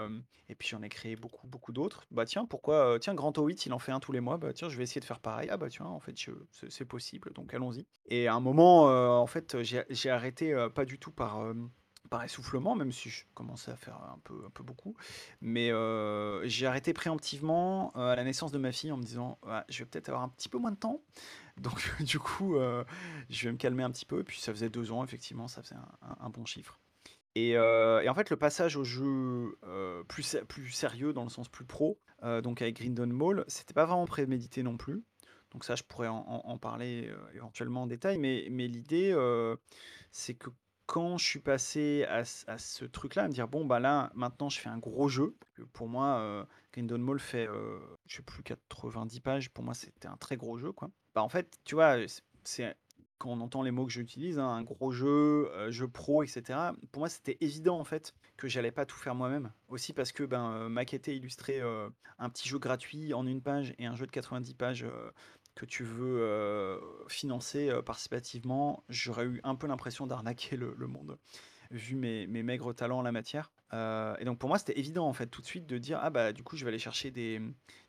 puis 0.58 0.68
j'en 0.68 0.82
ai 0.82 0.90
créé 0.90 1.16
beaucoup, 1.16 1.48
beaucoup 1.48 1.72
d'autres. 1.72 2.06
Bah 2.12 2.26
tiens, 2.26 2.46
pourquoi, 2.46 2.98
tiens, 3.00 3.14
Grand 3.14 3.38
O8, 3.38 3.68
il 3.68 3.74
en 3.74 3.80
fait 3.80 3.92
un 3.92 4.00
tous 4.00 4.12
les 4.12 4.20
mois. 4.20 4.38
Bah 4.38 4.52
tiens, 4.52 4.68
je 4.68 4.78
vais 4.78 4.84
essayer 4.84 5.00
de 5.00 5.06
faire 5.06 5.20
pareil. 5.20 5.48
Ah 5.52 5.58
bah 5.58 5.70
tiens, 5.70 5.86
en 5.86 6.00
fait, 6.00 6.16
c'est 6.70 6.86
possible, 6.86 7.32
donc 7.34 7.54
allons-y. 7.54 7.86
Et 8.08 8.28
à 8.28 8.34
un 8.34 8.40
moment, 8.40 8.86
en 9.22 9.28
fait, 9.28 9.58
j'ai 9.62 10.10
arrêté, 10.10 10.68
pas 10.74 10.86
du 10.86 10.98
tout 10.98 11.12
par, 11.12 11.44
essoufflement, 12.26 12.76
même 12.76 12.92
si 12.92 13.10
je 13.10 13.26
commençais 13.36 13.70
à 13.70 13.76
faire 13.76 13.96
un 13.96 14.20
peu, 14.24 14.42
un 14.46 14.50
peu 14.50 14.64
beaucoup. 14.64 14.96
Mais 15.40 15.72
j'ai 16.46 16.66
arrêté 16.66 16.94
préemptivement 16.94 17.92
à 17.92 18.16
la 18.16 18.24
naissance 18.24 18.52
de 18.52 18.58
ma 18.58 18.72
fille 18.72 18.92
en 18.92 18.98
me 18.98 19.04
disant, 19.04 19.38
je 19.70 19.80
vais 19.80 19.86
peut-être 19.86 20.10
avoir 20.10 20.24
un 20.24 20.30
petit 20.30 20.50
peu 20.50 20.58
moins 20.58 20.72
de 20.72 20.78
temps. 20.78 21.00
Donc 21.60 21.80
du 22.04 22.20
coup, 22.20 22.56
euh, 22.56 22.84
je 23.30 23.46
vais 23.46 23.52
me 23.52 23.58
calmer 23.58 23.84
un 23.84 23.92
petit 23.92 24.06
peu. 24.06 24.24
Puis 24.24 24.40
ça 24.40 24.54
faisait 24.54 24.70
deux 24.70 24.92
ans, 24.92 25.04
effectivement, 25.04 25.48
ça 25.48 25.62
faisait 25.62 25.76
un, 26.02 26.30
bon 26.30 26.46
chiffre. 26.46 26.80
Et, 27.36 27.56
euh, 27.56 28.02
et 28.02 28.10
en 28.10 28.16
fait, 28.16 28.30
le 28.30 28.38
passage 28.38 28.76
au 28.76 28.84
jeu 28.84 29.58
euh, 29.64 30.04
plus, 30.04 30.38
plus 30.48 30.72
sérieux, 30.72 31.14
dans 31.14 31.24
le 31.24 31.30
sens 31.30 31.48
plus 31.48 31.66
pro, 31.66 32.00
donc 32.44 32.62
avec 32.62 32.78
Grindon 32.78 33.08
Mall, 33.08 33.46
c'était 33.48 33.74
pas 33.74 33.86
vraiment 33.86 34.06
prémédité 34.06 34.62
non 34.62 34.76
plus. 34.76 35.04
Donc 35.52 35.64
ça, 35.64 35.76
je 35.76 35.84
pourrais 35.84 36.10
en, 36.10 36.58
parler 36.58 37.10
éventuellement 37.34 37.84
en 37.84 37.88
détail. 37.88 38.18
Mais, 38.18 38.48
mais 38.52 38.68
l'idée, 38.68 39.16
c'est 40.12 40.34
que 40.34 40.50
quand 40.90 41.20
je 41.20 41.26
suis 41.26 41.40
passé 41.40 42.04
à, 42.10 42.24
ce- 42.26 42.84
truc-là, 42.84 43.26
à 43.26 43.28
me 43.28 43.34
dire, 43.34 43.48
bon, 43.48 43.64
bah 43.64 43.80
là, 43.80 44.12
maintenant, 44.16 44.50
je 44.50 44.60
fais 44.60 44.70
un 44.70 44.80
gros 44.80 45.08
jeu. 45.08 45.36
Pour 45.72 45.88
moi, 45.88 46.18
euh, 46.18 46.44
Grindon 46.74 46.98
Mall 46.98 47.20
fait, 47.20 47.48
euh, 47.48 47.78
je 48.08 48.16
sais 48.16 48.22
plus, 48.24 48.42
90 48.42 49.20
pages. 49.20 49.52
Pour 49.52 49.64
moi, 49.64 49.76
c'était 49.76 50.08
un 50.08 50.18
très 50.18 50.36
gros 50.36 50.58
jeu, 50.58 50.72
quoi. 50.72 50.90
Bah, 51.20 51.24
en 51.24 51.28
fait, 51.28 51.60
tu 51.66 51.76
vois, 51.76 51.98
c'est 52.46 52.78
quand 53.18 53.32
on 53.32 53.42
entend 53.42 53.62
les 53.62 53.72
mots 53.72 53.86
que 53.86 53.92
j'utilise, 53.92 54.40
hein, 54.40 54.48
un 54.48 54.64
gros 54.64 54.94
jeu, 54.94 55.52
euh, 55.52 55.70
jeu 55.70 55.90
pro, 55.90 56.24
etc. 56.24 56.58
Pour 56.94 57.02
moi, 57.02 57.10
c'était 57.10 57.38
évident 57.42 57.78
en 57.78 57.84
fait 57.84 58.16
que 58.38 58.48
j'allais 58.48 58.72
pas 58.72 58.86
tout 58.86 58.96
faire 58.96 59.16
moi-même. 59.16 59.52
Aussi 59.68 59.92
parce 59.92 60.14
que 60.14 60.24
ben 60.24 60.54
euh, 60.54 60.70
maqueter, 60.70 61.18
illustrer 61.18 61.60
un 62.20 62.30
petit 62.30 62.48
jeu 62.48 62.58
gratuit 62.58 63.14
en 63.14 63.28
une 63.28 63.42
page 63.42 63.74
et 63.80 63.86
un 63.86 63.96
jeu 63.98 64.06
de 64.06 64.12
90 64.12 64.54
pages 64.54 64.86
que 65.56 65.66
tu 65.66 65.84
veux 65.84 66.80
financer 67.10 67.70
participativement, 67.86 68.86
j'aurais 68.88 69.26
eu 69.26 69.42
un 69.44 69.56
peu 69.56 69.68
l'impression 69.68 70.08
d'arnaquer 70.08 70.56
le, 70.56 70.88
monde 70.88 71.18
vu 71.70 71.96
mes, 71.96 72.28
mes 72.28 72.44
maigres 72.44 72.74
talents 72.74 73.00
en 73.00 73.02
la 73.02 73.12
matière. 73.12 73.52
Et 73.74 74.24
donc 74.24 74.40
pour 74.40 74.48
moi, 74.48 74.58
c'était 74.58 74.80
évident 74.80 75.06
en 75.06 75.14
fait 75.14 75.28
tout 75.28 75.42
de 75.42 75.48
suite 75.48 75.68
de 75.68 75.78
dire 75.78 76.00
ah 76.02 76.12
bah 76.12 76.32
du 76.32 76.44
coup 76.44 76.56
je 76.56 76.64
vais 76.64 76.70
aller 76.70 76.80
chercher 76.80 77.12
des, 77.12 77.42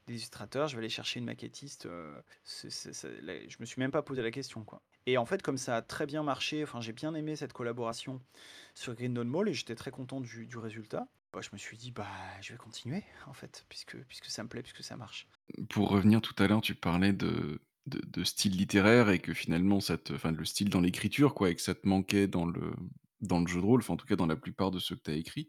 des 0.06 0.14
illustrateurs, 0.14 0.68
je 0.68 0.76
vais 0.76 0.80
aller 0.80 0.88
chercher 0.88 1.20
une 1.20 1.26
maquettiste. 1.26 1.86
euh, 1.86 2.20
c'est- 2.44 3.04
là, 3.22 3.34
je 3.48 3.56
me 3.60 3.64
suis 3.66 3.80
même 3.80 3.90
pas 3.90 4.02
posé 4.02 4.22
la 4.22 4.30
question 4.30 4.64
quoi. 4.64 4.82
Et 5.06 5.16
en 5.18 5.24
fait, 5.26 5.42
comme 5.42 5.56
ça 5.58 5.76
a 5.76 5.82
très 5.82 6.06
bien 6.06 6.22
marché, 6.22 6.62
enfin 6.62 6.80
j'ai 6.80 6.92
bien 6.92 7.14
aimé 7.14 7.36
cette 7.36 7.52
collaboration 7.52 8.20
sur 8.74 8.94
Grindon 8.94 9.24
Mall 9.24 9.48
et 9.48 9.54
j'étais 9.54 9.74
très 9.74 9.90
content 9.90 10.20
du, 10.20 10.46
du 10.46 10.58
résultat. 10.58 11.08
Bah, 11.32 11.40
je 11.42 11.50
me 11.52 11.58
suis 11.58 11.76
dit 11.76 11.92
bah 11.92 12.08
je 12.40 12.52
vais 12.52 12.58
continuer 12.58 13.04
en 13.26 13.32
fait 13.34 13.64
puisque 13.68 13.96
puisque 14.04 14.26
ça 14.26 14.42
me 14.42 14.48
plaît 14.48 14.62
puisque 14.62 14.82
ça 14.82 14.96
marche. 14.96 15.28
Pour 15.68 15.88
revenir 15.90 16.20
tout 16.20 16.34
à 16.42 16.46
l'heure, 16.46 16.60
tu 16.60 16.74
parlais 16.74 17.12
de 17.12 17.60
de 17.86 18.22
style 18.24 18.56
littéraire 18.56 19.10
et 19.10 19.18
que 19.18 19.32
finalement 19.34 19.80
ça 19.80 19.96
enfin 20.12 20.30
le 20.30 20.44
style 20.44 20.68
dans 20.68 20.80
l'écriture 20.80 21.34
quoi 21.34 21.50
et 21.50 21.56
que 21.56 21.62
ça 21.62 21.74
te 21.74 21.88
manquait 21.88 22.28
dans 22.28 22.44
le 22.46 22.72
dans 23.20 23.40
le 23.40 23.46
jeu 23.48 23.60
de 23.60 23.64
rôle, 23.66 23.80
enfin 23.80 23.94
en 23.94 23.96
tout 23.96 24.06
cas 24.06 24.16
dans 24.16 24.26
la 24.26 24.36
plupart 24.36 24.70
de 24.70 24.78
ceux 24.78 24.94
que 24.96 25.02
tu 25.02 25.10
as 25.10 25.14
écrits. 25.14 25.48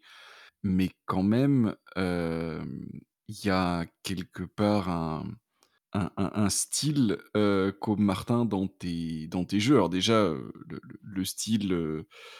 Mais 0.63 0.89
quand 1.05 1.23
même, 1.23 1.75
hem, 1.95 2.87
il 3.27 3.45
y 3.45 3.49
a 3.49 3.85
quelque 4.03 4.43
part 4.43 4.89
un 4.89 6.49
style, 6.49 7.17
heu, 7.37 7.73
comme 7.81 8.01
Martin 8.03 8.45
dans 8.45 8.67
tes 8.67 9.27
dans 9.27 9.45
tes 9.45 9.59
jeux. 9.59 9.75
Alors 9.75 9.89
déjà, 9.89 10.15
heu, 10.25 10.53
le 10.69 10.79
le 10.83 10.99
le 11.03 11.25
style, 11.25 11.73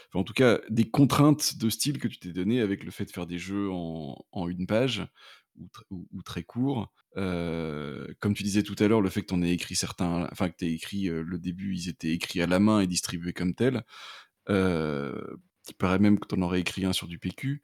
enfin 0.09 0.19
en 0.21 0.23
tout 0.25 0.33
cas 0.33 0.59
des 0.69 0.89
contraintes 0.89 1.57
de 1.57 1.69
style 1.69 1.99
que 1.99 2.07
tu 2.09 2.19
t'es 2.19 2.33
donné 2.33 2.61
avec 2.61 2.83
le 2.85 2.91
fait 2.91 3.05
de 3.05 3.11
faire 3.11 3.27
des 3.27 3.39
jeux 3.39 3.69
en 3.71 4.47
1 4.49 4.67
page 4.67 5.05
ou 5.59 5.67
tr 5.69 5.83
ou 5.91 6.07
ou 6.13 6.23
très 6.23 6.43
courts. 6.43 6.93
Heu, 7.17 8.15
comme 8.21 8.33
tu 8.35 8.43
disais 8.43 8.63
tout 8.63 8.75
à 8.79 8.87
l'heure, 8.87 9.01
le 9.01 9.09
fait 9.09 9.21
que 9.23 9.33
tu 9.35 9.43
aies 9.45 9.53
écrit 9.53 9.75
certains 9.75 10.27
enfin 10.31 10.49
que 10.49 10.57
tu 10.57 10.65
écrit, 10.67 11.05
le 11.09 11.39
début, 11.39 11.75
ils 11.75 11.89
étaient 11.89 12.11
écrits 12.13 12.41
à 12.41 12.47
la 12.47 12.59
main 12.59 12.81
et 12.81 12.87
distribués 12.87 13.33
comme 13.33 13.55
tels. 13.55 13.83
Il 14.49 15.75
paraît 15.77 15.99
même 15.99 16.19
que 16.19 16.27
tu 16.27 16.35
en 16.35 16.41
aurais 16.43 16.61
écrit 16.61 16.85
un 16.85 16.93
sur 16.93 17.07
du 17.07 17.19
PQ. 17.19 17.61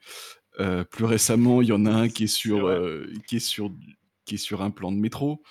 Heu, 0.60 0.84
plus 0.86 1.06
récemment, 1.06 1.62
il 1.62 1.68
y 1.70 1.72
en 1.74 1.86
a 1.86 1.92
un 1.92 2.10
qui 2.10 2.26
est 2.26 2.28
sur, 2.28 2.68
heu, 2.68 3.12
qui 3.28 3.38
est 3.38 3.40
sur 3.40 3.72
qui 4.26 4.36
est 4.36 4.38
sur 4.38 4.62
un 4.62 4.72
plan 4.72 4.92
de 4.92 4.98
métro. 4.98 5.42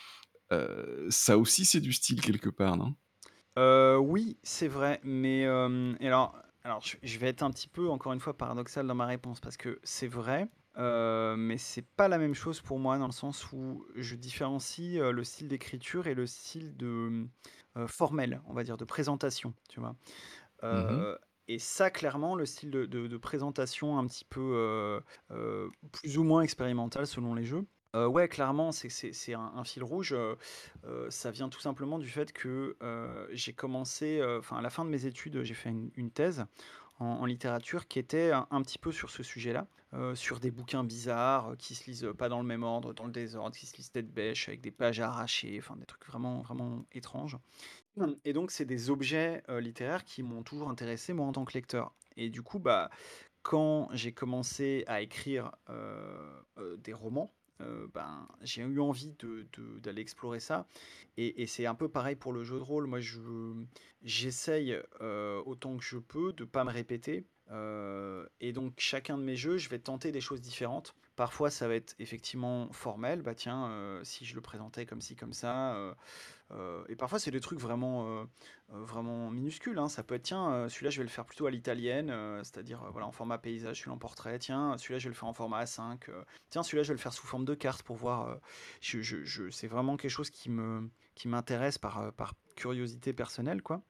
Heu, 0.52 1.08
ça 1.10 1.38
aussi, 1.38 1.64
c'est 1.66 1.80
du 1.80 1.92
style 1.94 2.20
quelque 2.22 2.50
part, 2.50 2.76
non? 2.76 2.96
Euh, 3.58 3.96
oui, 3.96 4.38
c'est 4.42 4.68
vrai, 4.68 5.00
mais 5.02 5.46
euh, 5.46 5.94
et 6.00 6.06
alors, 6.08 6.36
alors 6.62 6.82
je, 7.02 7.18
vais 7.18 7.28
être 7.28 7.42
un 7.42 7.50
petit 7.50 7.68
peu, 7.68 7.88
encore 7.88 8.12
une 8.12 8.20
fois, 8.20 8.36
paradoxal 8.36 8.86
dans 8.86 8.94
ma 8.94 9.06
réponse, 9.06 9.40
parce 9.40 9.56
que 9.56 9.80
c'est 9.82 10.06
vrai, 10.08 10.48
euh, 10.76 11.36
mais 11.36 11.56
c'est 11.56 11.86
pas 11.96 12.08
la 12.08 12.18
même 12.18 12.34
chose 12.34 12.60
pour 12.60 12.78
moi, 12.78 12.98
dans 12.98 13.06
le 13.06 13.12
sens 13.12 13.50
où 13.52 13.86
je 13.94 14.14
différencie 14.14 14.98
euh, 15.00 15.10
le 15.10 15.24
style 15.24 15.48
d'écriture 15.48 16.06
et 16.06 16.14
le 16.14 16.26
style 16.26 16.76
de 16.76 17.26
euh, 17.78 17.86
formel, 17.88 18.42
on 18.46 18.52
va 18.52 18.62
dire, 18.62 18.76
de 18.76 18.84
présentation, 18.84 19.54
tu 19.70 19.80
vois? 19.80 19.96
Mmh 20.70 21.06
Euh, 21.06 21.16
et 21.48 21.58
ça, 21.58 21.90
clairement, 21.90 22.34
le 22.34 22.46
style 22.46 22.70
de, 22.70 23.16
présentation 23.16 23.98
un 23.98 24.06
petit 24.06 24.24
peu 24.24 24.40
euh, 24.40 25.00
euh, 25.30 25.68
plus 25.92 26.18
ou 26.18 26.24
moins 26.24 26.42
expérimental 26.42 27.06
selon 27.06 27.34
les 27.34 27.44
jeux. 27.44 27.66
euh, 27.94 28.06
ouais, 28.06 28.28
clairement, 28.28 28.72
c'est 28.72 29.34
un, 29.34 29.64
fil 29.64 29.82
rouge. 29.82 30.14
ça 31.08 31.30
vient 31.30 31.48
tout 31.48 31.60
simplement 31.60 31.98
du 31.98 32.08
fait 32.08 32.32
que 32.32 32.76
j'ai 33.30 33.52
commencé, 33.52 34.22
enfin, 34.38 34.58
à 34.58 34.62
la 34.62 34.70
fin 34.70 34.84
de 34.84 34.90
mes 34.90 35.06
études, 35.06 35.42
j'ai 35.44 35.54
fait 35.54 35.70
une, 35.70 36.10
thèse 36.10 36.44
en, 36.98 37.24
littérature 37.24 37.86
qui 37.86 37.98
était 37.98 38.32
un, 38.32 38.46
un 38.50 38.62
petit 38.62 38.78
peu 38.78 38.92
sur 38.92 39.10
ce 39.10 39.22
sujet-là, 39.22 39.66
sur 40.14 40.40
des 40.40 40.50
bouquins 40.50 40.84
bizarres 40.84 41.54
qui 41.58 41.74
se 41.74 41.88
lisent 41.88 42.10
pas 42.18 42.28
dans 42.28 42.40
le 42.40 42.46
même 42.46 42.64
ordre, 42.64 42.92
dans 42.92 43.06
le 43.06 43.12
désordre, 43.12 43.56
qui 43.56 43.66
se 43.66 43.76
lisent 43.76 43.92
tête 43.92 44.12
bêche, 44.12 44.48
avec 44.48 44.60
des 44.60 44.72
pages 44.72 45.00
arrachées, 45.00 45.56
enfin, 45.58 45.76
des 45.76 45.86
trucs 45.86 46.04
vraiment, 46.06 46.42
vraiment 46.42 46.84
étranges. 46.92 47.38
Mmh 47.96 48.12
et 48.24 48.32
donc 48.32 48.50
c'est 48.50 48.64
des 48.66 48.90
objets, 48.90 49.42
littéraires 49.48 50.04
qui 50.04 50.22
m'ont 50.22 50.42
toujours 50.42 50.68
intéressé, 50.68 51.12
moi, 51.12 51.26
en 51.26 51.32
tant 51.32 51.44
que 51.44 51.54
lecteur 51.54 51.94
et 52.18 52.30
du 52.30 52.42
coup, 52.42 52.58
bah, 52.58 52.90
quand 53.42 53.88
j'ai 53.92 54.12
commencé 54.12 54.84
à 54.86 55.00
écrire, 55.02 55.52
des 56.78 56.92
romans, 56.92 57.32
ben, 57.94 58.26
j'ai 58.42 58.62
eu 58.62 58.80
envie 58.80 59.12
de 59.18 59.46
de 59.52 59.78
d'aller 59.78 60.02
explorer 60.02 60.40
ça 60.40 60.66
et 61.16 61.46
c'est 61.46 61.66
un 61.66 61.74
peu 61.74 61.88
pareil 61.88 62.16
pour 62.16 62.32
le 62.32 62.42
jeu 62.42 62.56
de 62.56 62.62
rôle. 62.62 62.86
Moi, 62.86 63.00
je 63.00 63.20
j'essaye, 64.02 64.76
autant 65.00 65.76
que 65.76 65.84
je 65.84 65.98
peux 65.98 66.32
de 66.32 66.44
pas 66.44 66.64
me 66.64 66.70
répéter, 66.72 67.26
et 68.40 68.52
donc 68.52 68.74
chacun 68.78 69.18
de 69.18 69.22
mes 69.22 69.36
jeux, 69.36 69.58
je 69.58 69.68
vais 69.68 69.78
tenter 69.78 70.10
des 70.12 70.20
choses 70.20 70.40
différentes. 70.40 70.94
Parfois, 71.16 71.50
ça 71.50 71.66
va 71.68 71.74
être 71.74 71.94
effectivement 71.98 72.70
formel, 72.72 73.22
bah 73.22 73.34
tiens, 73.34 74.00
si 74.04 74.24
je 74.24 74.34
le 74.34 74.40
présentais 74.40 74.84
comme 74.86 75.00
ci, 75.00 75.16
comme 75.16 75.32
ça, 75.32 75.96
et 76.88 76.96
parfois 76.96 77.18
c'est 77.18 77.30
des 77.30 77.40
trucs 77.40 77.58
vraiment, 77.60 78.26
vraiment 78.68 79.30
minuscules, 79.30 79.78
hein. 79.78 79.88
Ça 79.88 80.02
peut 80.02 80.14
être: 80.14 80.22
«Tiens, 80.22 80.68
celui-là 80.68 80.90
je 80.90 80.98
vais 80.98 81.04
le 81.04 81.10
faire 81.10 81.24
plutôt 81.26 81.46
à 81.46 81.50
l'italienne», 81.50 82.12
c'est-à-dire, 82.44 82.84
voilà, 82.92 83.06
en 83.06 83.12
format 83.12 83.38
paysage, 83.38 83.78
celui-là 83.78 83.94
en 83.94 83.98
portrait. 83.98 84.38
«Tiens, 84.38 84.76
celui-là 84.78 84.98
je 84.98 85.04
vais 85.04 85.10
le 85.10 85.14
faire 85.16 85.28
en 85.28 85.32
format 85.32 85.64
A5», 85.64 86.08
«Tiens, 86.50 86.62
celui-là 86.62 86.82
je 86.84 86.88
vais 86.88 86.94
le 86.94 87.00
faire 87.00 87.12
sous 87.12 87.26
forme 87.26 87.44
de 87.44 87.54
carte 87.54 87.82
pour 87.82 87.96
voir», 87.96 88.38
c'est 88.80 89.66
vraiment 89.68 89.96
quelque 89.96 90.10
chose 90.10 90.30
qui 90.30 90.50
me 90.50 90.88
qui 91.14 91.28
m'intéresse 91.28 91.78
par, 91.78 92.12
par 92.12 92.34
curiosité 92.56 93.12
personnelle, 93.12 93.62
quoi. 93.62 93.82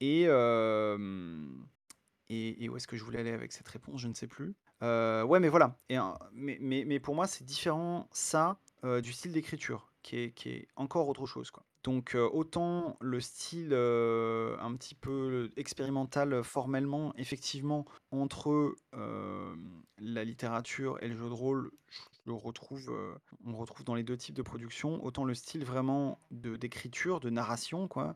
et 0.00 0.24
et 2.28 2.68
où 2.68 2.76
est-ce 2.76 2.86
que 2.88 2.96
je 2.96 3.04
voulais 3.04 3.20
aller 3.20 3.32
avec 3.32 3.52
cette 3.52 3.68
réponse? 3.68 4.00
Je 4.00 4.08
ne 4.08 4.14
sais 4.14 4.26
plus. 4.26 4.54
ouais, 4.80 5.38
mais 5.40 5.48
voilà 5.48 5.78
et 5.88 5.98
mais 6.32 6.58
mais 6.60 6.84
mais 6.86 6.98
pour 6.98 7.14
moi, 7.14 7.26
c'est 7.26 7.44
différent 7.44 8.08
ça, 8.10 8.58
du 8.82 9.12
style 9.12 9.32
d'écriture 9.32 9.91
qui 10.02 10.18
est 10.18 10.68
encore 10.76 11.08
autre 11.08 11.26
chose, 11.26 11.50
quoi. 11.50 11.64
Donc 11.84 12.14
autant 12.14 12.96
le 13.00 13.20
style, 13.20 13.72
un 13.72 14.76
petit 14.76 14.94
peu 14.94 15.50
expérimental, 15.56 16.44
formellement, 16.44 17.12
effectivement, 17.16 17.86
entre, 18.12 18.76
la 19.98 20.24
littérature 20.24 21.02
et 21.02 21.08
le 21.08 21.16
jeu 21.16 21.28
de 21.28 21.34
rôle, 21.34 21.72
je 21.90 22.00
le 22.26 22.34
retrouve, 22.34 22.94
on 23.44 23.56
retrouve 23.56 23.84
dans 23.84 23.96
les 23.96 24.04
deux 24.04 24.16
types 24.16 24.36
de 24.36 24.42
production. 24.42 25.04
Autant 25.04 25.24
le 25.24 25.34
style 25.34 25.64
vraiment 25.64 26.20
d'écriture, 26.30 27.18
de 27.18 27.30
narration, 27.30 27.88
quoi, 27.88 28.14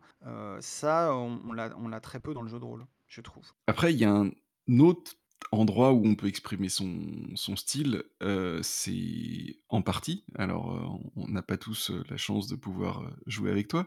ça, 0.60 1.12
on 1.12 1.40
on 1.44 1.56
on 1.58 1.88
l'a 1.88 2.00
très 2.00 2.20
peu 2.20 2.34
dans 2.34 2.42
le 2.42 2.48
jeu 2.48 2.60
de 2.60 2.64
rôle, 2.64 2.86
je 3.08 3.20
trouve. 3.20 3.52
Après, 3.66 3.92
il 3.92 3.98
y 3.98 4.04
a 4.04 4.12
un 4.12 4.30
autre 4.78 5.12
endroit 5.52 5.92
où 5.92 6.06
on 6.06 6.14
peut 6.16 6.26
exprimer 6.28 6.68
son 6.68 7.56
style, 7.56 8.04
heu, 8.22 8.60
c'est 8.62 9.56
en 9.68 9.82
partie. 9.82 10.24
Alors, 10.36 10.72
heu, 10.74 11.10
on 11.16 11.28
n'a 11.28 11.42
pas 11.42 11.56
tous, 11.56 11.90
heu, 11.90 12.02
la 12.10 12.16
chance 12.16 12.48
de 12.48 12.56
pouvoir, 12.56 13.10
jouer 13.26 13.50
avec 13.50 13.68
toi, 13.68 13.86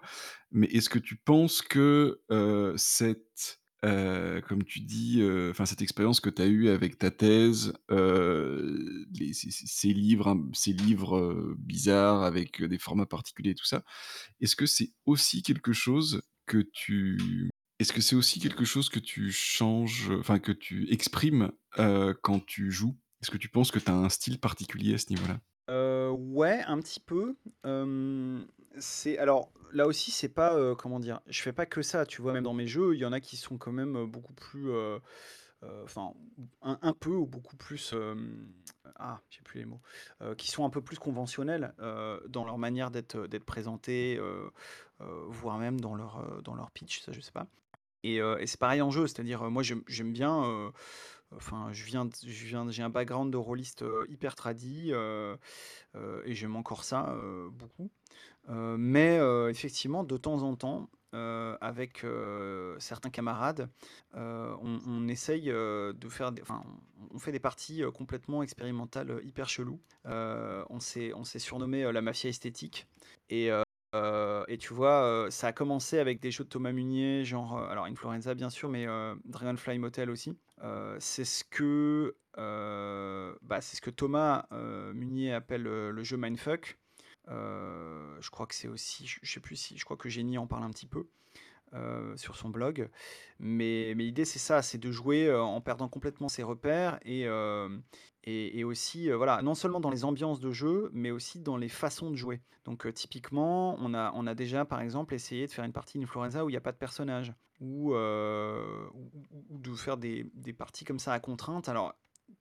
mais 0.52 0.67
est-ce 0.67 0.89
que 0.89 1.00
tu 1.00 1.15
penses 1.17 1.62
que, 1.62 2.22
cette, 2.78 3.60
comme 3.84 4.63
tu 4.65 4.82
dis, 4.82 5.22
enfin 5.52 5.65
cette 5.65 5.82
expérience 5.82 6.19
que 6.22 6.30
tu 6.30 6.41
as 6.41 6.48
eue 6.48 6.69
avec 6.69 6.98
ta 7.00 7.12
thèse, 7.12 7.74
les 7.89 9.34
ces 9.34 9.93
livres 9.93 10.38
ces 10.54 10.74
livres, 10.74 11.17
heu, 11.17 11.56
bizarres 11.60 12.24
avec, 12.24 12.63
des 12.63 12.78
formats 12.80 13.06
particuliers 13.06 13.52
et 13.52 13.56
tout 13.56 13.65
ça, 13.65 13.84
est-ce 14.41 14.56
que 14.56 14.65
c'est 14.67 14.91
aussi 15.06 15.43
quelque 15.43 15.74
chose 15.74 16.22
que 16.48 16.60
tu 16.74 17.50
est-ce 17.79 17.93
que 17.93 18.01
c'est 18.01 18.15
aussi 18.15 18.39
quelque 18.39 18.65
chose 18.65 18.89
que 18.89 18.99
tu 18.99 19.31
changes, 19.31 20.11
enfin 20.19 20.39
que 20.39 20.51
tu 20.51 20.91
exprimes, 20.91 21.51
heu, 21.77 22.13
quand 22.21 22.45
tu 22.45 22.71
joues? 22.71 22.97
Est-ce 23.21 23.31
que 23.31 23.37
tu 23.37 23.49
penses 23.49 23.71
que 23.71 23.79
tu 23.79 23.89
as 23.89 23.95
un 23.95 24.09
style 24.09 24.39
particulier 24.39 24.93
à 24.93 24.97
ce 24.97 25.09
niveau-là? 25.09 25.39
Heu, 25.69 26.09
ouais, 26.11 26.61
un 26.67 26.79
petit 26.79 26.99
peu. 26.99 27.35
C'est 28.77 29.17
alors 29.17 29.51
là 29.71 29.87
aussi, 29.87 30.11
c'est 30.11 30.29
pas, 30.29 30.75
comment 30.75 30.99
dire? 30.99 31.21
Je 31.27 31.41
fais 31.41 31.53
pas 31.53 31.65
que 31.65 31.81
ça, 31.81 32.05
tu 32.05 32.21
vois? 32.21 32.33
Même 32.33 32.43
dans 32.43 32.53
mes 32.53 32.67
jeux, 32.67 32.95
il 32.95 32.99
y 32.99 33.05
en 33.05 33.11
a 33.13 33.19
qui 33.19 33.37
sont 33.37 33.57
quand 33.57 33.71
même, 33.71 34.05
beaucoup 34.05 34.33
plus, 34.33 34.71
enfin, 35.83 36.13
un 36.61 36.93
peu 36.93 37.11
ou 37.11 37.25
beaucoup 37.25 37.55
plus, 37.55 37.93
ah, 38.95 39.21
j'ai 39.29 39.41
plus 39.41 39.59
les 39.59 39.65
mots, 39.65 39.81
qui 40.37 40.49
sont 40.49 40.65
un 40.65 40.69
peu 40.69 40.81
plus 40.81 40.97
conventionnels, 40.97 41.73
dans 42.27 42.45
leur 42.45 42.57
manière 42.57 42.89
d'être, 42.91 43.27
d'être 43.27 43.45
présentés, 43.45 44.19
voire 44.99 45.57
même 45.59 45.79
dans 45.79 45.95
leur, 45.95 46.41
dans 46.41 46.55
leur 46.55 46.71
pitch, 46.71 47.01
ça 47.01 47.11
je 47.11 47.21
sais 47.21 47.31
pas. 47.31 47.47
Et 48.03 48.19
c'est 48.45 48.59
pareil 48.59 48.81
en 48.81 48.91
jeu, 48.91 49.07
c'est-à-dire, 49.07 49.43
moi 49.49 49.63
j'aime 49.63 50.12
bien, 50.13 50.71
enfin 51.35 51.69
je 51.71 51.83
viens 51.85 52.09
j'ai 52.23 52.83
un 52.83 52.89
background 52.89 53.31
de 53.31 53.38
rôliste, 53.38 53.83
hyper 54.07 54.35
tradi, 54.35 54.91
heu 54.93 55.38
heu 55.95 56.23
et 56.25 56.35
j'aime 56.35 56.55
encore 56.55 56.83
ça, 56.83 57.15
beaucoup. 57.51 57.89
Mais 58.47 59.19
effectivement 59.49 60.03
de 60.03 60.17
temps 60.17 60.43
en 60.43 60.55
temps, 60.55 60.89
avec, 61.13 62.05
certains 62.79 63.09
camarades, 63.09 63.69
on 64.15 65.07
essaye, 65.07 65.45
de 65.47 66.09
faire 66.09 66.31
des 66.31 66.41
enfin, 66.41 66.63
on 67.13 67.19
fait 67.19 67.31
des 67.31 67.39
parties, 67.39 67.83
complètement 67.93 68.43
expérimentales, 68.43 69.19
hyper 69.23 69.49
cheloues. 69.49 69.81
On 70.05 70.79
s'est 70.79 71.13
on 71.13 71.23
s'est 71.25 71.39
surnommé, 71.39 71.91
la 71.91 72.01
mafia 72.01 72.29
esthétique 72.29 72.88
et 73.29 73.49
et 73.93 74.58
tu 74.58 74.73
vois, 74.73 75.28
ça 75.30 75.47
a 75.47 75.54
commencé 75.54 75.99
avec 75.99 76.19
des 76.19 76.32
jeux 76.32 76.43
de 76.43 76.49
Thomas 76.49 76.71
Munier, 76.71 77.23
genre, 77.23 77.58
heu, 77.60 77.69
alors 77.69 77.86
Influenza 77.86 78.34
bien 78.36 78.49
sûr, 78.49 78.69
mais 78.69 78.86
Dragonfly 79.25 79.80
Motel 79.80 80.10
aussi. 80.10 80.38
C'est 80.99 81.25
ce 81.25 81.43
que, 81.43 82.15
bah, 82.36 83.62
c'est 83.62 83.78
ce 83.78 83.82
que 83.82 83.89
Thomas, 83.89 84.45
Munier 84.93 85.34
appelle, 85.34 85.63
le 85.63 86.04
jeu 86.04 86.17
mindfuck. 86.17 86.78
Je 87.28 88.30
crois 88.30 88.47
que 88.47 88.56
c'est 88.56 88.67
aussi 88.67 89.08
je 89.08 89.19
je 89.21 89.32
sais 89.32 89.39
plus 89.39 89.56
si 89.56 89.78
je 89.78 89.86
crois 89.86 89.97
que 89.97 90.10
Génie 90.10 90.38
en 90.38 90.47
parle 90.47 90.63
un 90.63 90.71
petit 90.71 90.88
peu 90.88 91.08
euh, 91.75 92.17
sur 92.17 92.36
son 92.36 92.49
blog. 92.49 92.89
Mais, 93.38 93.93
mais 93.95 94.04
l'idée, 94.06 94.25
c'est 94.25 94.39
ça, 94.39 94.63
c'est 94.63 94.80
de 94.80 94.91
jouer 94.91 95.28
euh, 95.28 95.39
en 95.39 95.62
perdant 95.62 95.88
complètement 95.88 96.28
ses 96.28 96.41
repères 96.41 96.99
et, 97.06 97.28
euh, 97.28 97.69
et, 98.29 98.63
aussi, 98.63 99.09
euh, 99.09 99.17
voilà, 99.17 99.41
non 99.41 99.55
seulement 99.55 99.79
dans 99.79 99.89
les 99.89 100.05
ambiances 100.05 100.39
de 100.39 100.51
jeu, 100.51 100.89
mais 100.93 101.11
aussi 101.11 101.39
dans 101.39 101.57
les 101.57 101.69
façons 101.69 102.11
de 102.11 102.15
jouer. 102.15 102.41
Donc, 102.65 102.85
euh, 102.85 102.91
typiquement, 102.91 103.75
on 103.79 103.93
a, 103.93 104.11
on 104.15 104.27
a 104.27 104.35
déjà, 104.35 104.65
par 104.65 104.81
exemple, 104.81 105.13
essayé 105.13 105.47
de 105.47 105.51
faire 105.51 105.65
une 105.65 105.73
partie 105.73 106.01
Influenza 106.01 106.45
où 106.45 106.49
il 106.49 106.53
n'y 106.53 106.57
a 106.57 106.61
pas 106.61 106.71
de 106.71 106.77
personnage, 106.77 107.33
ou, 107.59 107.93
euh, 107.93 108.87
de 109.49 109.73
faire 109.73 109.97
des, 109.97 110.29
parties 110.57 110.85
comme 110.85 110.99
ça 110.99 111.13
à 111.13 111.19
contrainte. 111.19 111.69
Alors, 111.69 111.93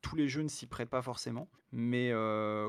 tous 0.03 0.17
les 0.17 0.29
jeux 0.29 0.43
ne 0.43 0.49
s'y 0.49 0.67
prêtent 0.67 0.91
pas 0.91 1.03
forcément, 1.03 1.49
mais 1.73 2.13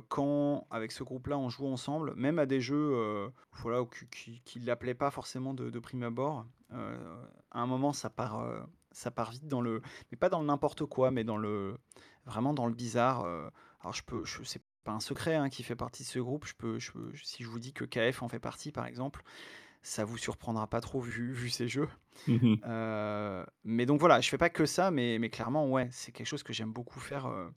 quand, 0.07 0.65
avec 0.71 0.91
ce 0.91 1.03
groupe-là, 1.03 1.37
on 1.37 1.49
joue 1.49 1.67
ensemble, 1.67 2.13
même 2.15 2.39
à 2.39 2.45
des 2.45 2.61
jeux 2.61 3.29
voilà, 3.61 3.85
qui, 4.11 4.41
qui, 4.45 4.59
l'appelaient 4.59 4.93
pas 4.93 5.11
forcément 5.11 5.53
de, 5.53 5.79
prime 5.79 6.03
abord, 6.03 6.45
à 6.71 7.59
un 7.59 7.65
moment, 7.65 7.91
ça 7.91 8.09
part, 8.09 8.41
ça 8.91 9.11
part 9.11 9.31
vite 9.31 9.47
dans 9.47 9.61
le, 9.61 9.81
mais 10.11 10.17
pas 10.17 10.29
dans 10.29 10.41
n'importe 10.41 10.85
quoi, 10.85 11.11
mais 11.11 11.25
dans 11.25 11.37
le, 11.37 11.75
vraiment 12.29 12.53
dans 12.53 12.67
le 12.67 12.73
bizarre. 12.73 13.21
euh. 13.25 13.49
alors 13.81 13.93
je 13.93 14.03
peux, 14.03 14.23
je 14.25 14.43
c'est 14.43 14.61
pas 14.83 14.91
un 14.93 14.99
secret 15.01 15.35
hein, 15.35 15.49
qui 15.49 15.63
fait 15.63 15.75
partie 15.75 16.03
de 16.03 16.07
ce 16.07 16.19
groupe. 16.19 16.45
Je 16.45 16.53
peux, 16.55 16.79
je 16.79 16.91
si 17.23 17.43
je 17.43 17.49
vous 17.49 17.59
dis 17.59 17.73
que 17.73 17.85
KF 17.85 18.23
en 18.23 18.29
fait 18.29 18.39
partie, 18.39 18.71
par 18.71 18.85
exemple, 18.85 19.23
ça 19.83 20.05
vous 20.05 20.17
surprendra 20.17 20.67
pas 20.67 20.81
trop 20.81 21.01
vu, 21.01 21.33
vu 21.33 21.49
ces 21.49 21.67
jeux. 21.67 21.89
Mmh 22.27 22.55
Euh, 22.65 23.45
mais 23.63 23.85
donc 23.85 23.99
voilà, 23.99 24.21
je 24.21 24.29
fais 24.29 24.37
pas 24.37 24.49
que 24.49 24.65
ça, 24.65 24.91
mais, 24.91 25.17
mais 25.19 25.29
clairement, 25.29 25.69
ouais, 25.69 25.89
c'est 25.91 26.11
quelque 26.11 26.27
chose 26.27 26.43
que 26.43 26.53
j'aime 26.53 26.73
beaucoup 26.73 26.99
faire. 26.99 27.25
euh. 27.27 27.49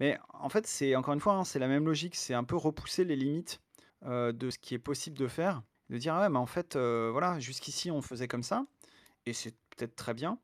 Mais 0.00 0.18
en 0.30 0.48
fait, 0.48 0.66
c'est 0.66 0.96
encore 0.96 1.14
une 1.14 1.20
fois, 1.20 1.34
hein, 1.34 1.44
c'est 1.44 1.58
la 1.60 1.68
même 1.68 1.84
logique, 1.86 2.16
c'est 2.16 2.34
un 2.34 2.44
peu 2.44 2.56
repousser 2.56 3.04
les 3.04 3.16
limites 3.16 3.60
euh, 4.04 4.32
de 4.32 4.50
ce 4.50 4.58
qui 4.58 4.74
est 4.74 4.78
possible 4.78 5.16
de 5.18 5.28
faire, 5.28 5.62
de 5.90 5.98
dire 5.98 6.14
ah 6.14 6.22
ouais, 6.22 6.28
mais 6.30 6.38
en 6.38 6.46
fait, 6.46 6.76
voilà, 6.76 7.38
jusqu'ici 7.40 7.90
on 7.90 8.02
faisait 8.02 8.28
comme 8.28 8.42
ça, 8.42 8.64
et 9.26 9.32
c'est 9.32 9.54
peut-être 9.76 9.96
très 9.96 10.14
bien, 10.14 10.38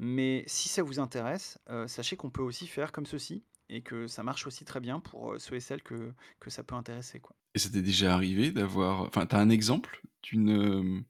mais 0.00 0.42
si 0.46 0.68
ça 0.68 0.82
vous 0.82 0.98
intéresse, 0.98 1.58
euh, 1.68 1.86
sachez 1.86 2.16
qu'on 2.16 2.30
peut 2.30 2.42
aussi 2.42 2.66
faire 2.66 2.90
comme 2.90 3.06
ceci, 3.06 3.44
et 3.68 3.82
que 3.82 4.08
ça 4.08 4.24
marche 4.24 4.46
aussi 4.46 4.64
très 4.64 4.80
bien 4.80 4.98
pour 4.98 5.32
euh, 5.32 5.38
ceux 5.38 5.54
et 5.54 5.60
celles 5.60 5.82
que, 5.82 6.12
que 6.40 6.50
ça 6.50 6.64
peut 6.64 6.74
intéresser, 6.74 7.20
quoi. 7.20 7.36
Et 7.54 7.58
ça 7.58 7.68
t'est 7.70 7.82
déjà 7.82 8.14
arrivé 8.14 8.50
d'avoir 8.50 9.02
enfin, 9.02 9.26
tu 9.26 9.36
as 9.36 9.38
un 9.38 9.50
exemple 9.50 10.02
d'une, 10.22 10.48
hem, 10.48 11.04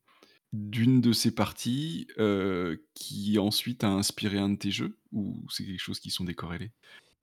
d'une 0.53 1.01
de 1.01 1.13
ces 1.13 1.35
parties, 1.35 2.07
qui 2.95 3.39
ensuite 3.39 3.85
a 3.85 3.89
inspiré 3.89 4.39
un 4.39 4.51
de 4.51 4.57
tes 4.57 4.71
jeux? 4.71 4.99
Ou 5.13 5.37
c'est 5.51 5.65
quelque 5.65 5.81
chose 5.81 6.01
qui 6.01 6.11
sont 6.11 6.25
décorrélés? 6.25 6.73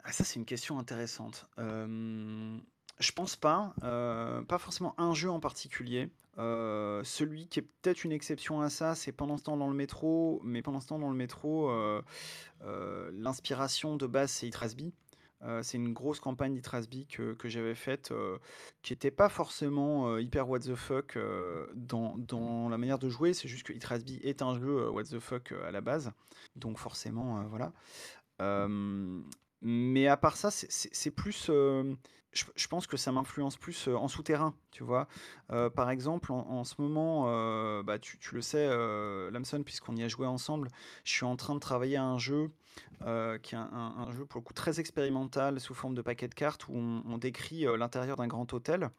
Ah 0.03 0.11
ça, 0.11 0.23
c'est 0.23 0.39
une 0.39 0.45
question 0.45 0.79
intéressante. 0.79 1.47
Hem, 1.57 2.61
je 2.99 3.11
pense 3.11 3.35
pas, 3.35 3.73
heu, 3.83 4.43
pas 4.47 4.57
forcément 4.57 4.95
un 4.99 5.13
jeu 5.13 5.29
en 5.29 5.39
particulier. 5.39 6.09
Heu, 6.39 7.01
celui 7.03 7.47
qui 7.47 7.59
est 7.59 7.63
peut-être 7.81 8.03
une 8.03 8.11
exception 8.11 8.61
à 8.61 8.69
ça, 8.69 8.95
c'est 8.95 9.11
Pendant 9.11 9.37
ce 9.37 9.43
temps 9.43 9.57
dans 9.57 9.67
le 9.69 9.75
métro, 9.75 10.41
mais 10.43 10.61
Pendant 10.61 10.79
ce 10.79 10.87
temps 10.87 10.99
dans 10.99 11.09
le 11.09 11.15
métro, 11.15 11.69
heu, 11.69 12.03
l'inspiration 13.13 13.95
de 13.97 14.07
base, 14.07 14.31
c'est. 14.31 14.49
Heu, 15.43 15.61
c'est 15.61 15.77
une 15.77 15.93
grosse 15.93 16.19
campagne 16.19 16.55
d'Itrasby 16.55 17.05
que 17.05 17.33
que 17.33 17.47
j'avais 17.49 17.75
faite, 17.75 18.11
qui 18.81 18.93
était 18.93 19.11
pas 19.11 19.29
forcément, 19.29 20.17
hyper 20.17 20.49
what 20.49 20.59
the 20.61 20.75
fuck, 20.75 21.17
dans 21.75 22.17
dans 22.17 22.69
la 22.69 22.77
manière 22.77 22.99
de 22.99 23.09
jouer. 23.09 23.33
C'est 23.33 23.47
juste 23.47 23.65
que 23.67 23.73
Itrasby 23.73 24.19
est 24.23 24.41
un 24.41 24.59
jeu, 24.59 24.89
what 24.89 25.03
the 25.03 25.19
fuck, 25.19 25.53
à 25.67 25.71
la 25.71 25.81
base. 25.81 26.11
Donc 26.55 26.79
forcément, 26.79 27.43
voilà. 27.47 27.71
Mais 29.61 30.07
à 30.07 30.17
part 30.17 30.37
ça, 30.37 30.49
c'est 30.51 31.11
plus, 31.11 31.49
je 32.55 32.67
pense 32.67 32.87
que 32.87 32.97
ça 32.97 33.11
m'influence 33.11 33.57
plus, 33.57 33.87
heu, 33.87 33.95
en 33.97 34.07
souterrain, 34.07 34.53
tu 34.71 34.83
vois? 34.83 35.07
Heu, 35.51 35.69
par 35.69 35.89
exemple, 35.89 36.31
en 36.31 36.63
ce 36.63 36.75
moment, 36.79 37.25
heu, 37.27 37.83
bah, 37.83 37.99
tu 37.99 38.17
le 38.33 38.41
sais, 38.41 38.67
Lamson, 39.31 39.63
puisqu'on 39.63 39.95
y 39.95 40.03
a 40.03 40.07
joué 40.07 40.27
ensemble, 40.27 40.69
je 41.03 41.11
suis 41.13 41.25
en 41.25 41.35
train 41.35 41.55
de 41.55 41.59
travailler 41.59 41.97
à 41.97 42.03
un 42.03 42.17
jeu, 42.17 42.51
qui 43.43 43.55
est 43.55 43.57
un 43.57 44.11
jeu 44.11 44.25
pour 44.25 44.39
le 44.41 44.43
coup 44.45 44.53
très 44.53 44.79
expérimental 44.79 45.59
sous 45.59 45.73
forme 45.73 45.95
de 45.95 46.01
paquet 46.01 46.27
de 46.27 46.35
cartes 46.35 46.67
où 46.67 46.73
on 46.75 47.03
on 47.05 47.17
décrit, 47.17 47.65
l'intérieur 47.77 48.17
d'un 48.17 48.27
grand 48.27 48.51
hôtel. 48.53 48.89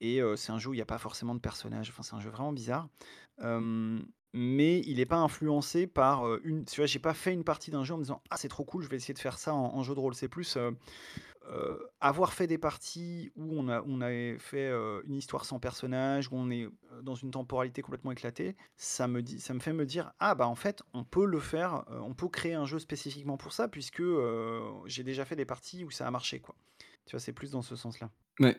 Et 0.00 0.20
c'est 0.36 0.52
un 0.52 0.58
jeu 0.58 0.70
où 0.70 0.74
il 0.74 0.78
y 0.78 0.82
a 0.82 0.86
pas 0.86 0.98
forcément 0.98 1.34
de 1.34 1.40
personnages, 1.40 1.90
enfin, 1.90 2.02
c'est 2.02 2.14
un 2.14 2.20
jeu 2.20 2.30
vraiment 2.30 2.52
bizarre. 2.52 2.88
Mais 4.34 4.80
il 4.86 4.98
est 4.98 5.04
pas 5.06 5.18
influencé 5.18 5.86
par, 5.86 6.26
heu, 6.26 6.40
une 6.44 6.64
tu 6.64 6.76
vois, 6.80 6.86
j'ai 6.86 6.98
pas 6.98 7.12
fait 7.12 7.34
une 7.34 7.44
partie 7.44 7.70
d'un 7.70 7.84
jeu 7.84 7.92
en 7.94 7.98
me 7.98 8.02
disant: 8.02 8.22
«Ah, 8.30 8.38
c'est 8.38 8.48
trop 8.48 8.64
cool, 8.64 8.82
je 8.82 8.88
vais 8.88 8.96
essayer 8.96 9.12
de 9.12 9.18
faire 9.18 9.38
ça 9.38 9.52
en 9.54 9.82
jeu 9.82 9.94
de 9.94 10.00
rôle». 10.00 10.14
C'est 10.14 10.28
plus, 10.28 10.56
heu 10.56 10.74
heu, 11.50 11.88
avoir 12.00 12.32
fait 12.34 12.46
des 12.46 12.58
parties 12.58 13.32
où 13.36 13.54
on 13.58 13.68
a 13.68 13.82
on 13.86 14.00
avait 14.02 14.38
fait, 14.38 14.70
une 15.06 15.16
histoire 15.16 15.44
sans 15.44 15.58
personnage, 15.60 16.28
où 16.32 16.36
on 16.36 16.50
est, 16.50 16.68
dans 17.02 17.14
une 17.16 17.30
temporalité 17.32 17.82
complètement 17.82 18.12
éclatée, 18.12 18.56
ça 18.76 19.08
me 19.08 19.22
dit 19.22 19.40
ça 19.40 19.54
me 19.54 19.60
fait 19.60 19.72
me 19.74 19.86
dire: 19.86 20.12
«Ah, 20.20 20.34
bah, 20.34 20.48
en 20.48 20.54
fait, 20.56 20.82
on 20.94 21.04
peut 21.04 21.26
le 21.26 21.40
faire, 21.40 21.84
on 21.90 22.14
peut 22.14 22.28
créer 22.28 22.54
un 22.54 22.66
jeu 22.66 22.78
spécifiquement 22.78 23.36
pour 23.38 23.52
ça 23.52 23.68
puisque, 23.68 24.02
j'ai 24.86 25.04
déjà 25.04 25.24
fait 25.26 25.36
des 25.36 25.46
parties 25.46 25.84
où 25.84 25.90
ça 25.90 26.06
a 26.06 26.10
marché, 26.10 26.40
quoi». 26.40 26.54
Tu 27.06 27.12
vois, 27.12 27.20
c'est 27.20 27.32
plus 27.32 27.50
dans 27.52 27.62
ce 27.62 27.76
sens-là. 27.76 28.12
Ouais, 28.40 28.56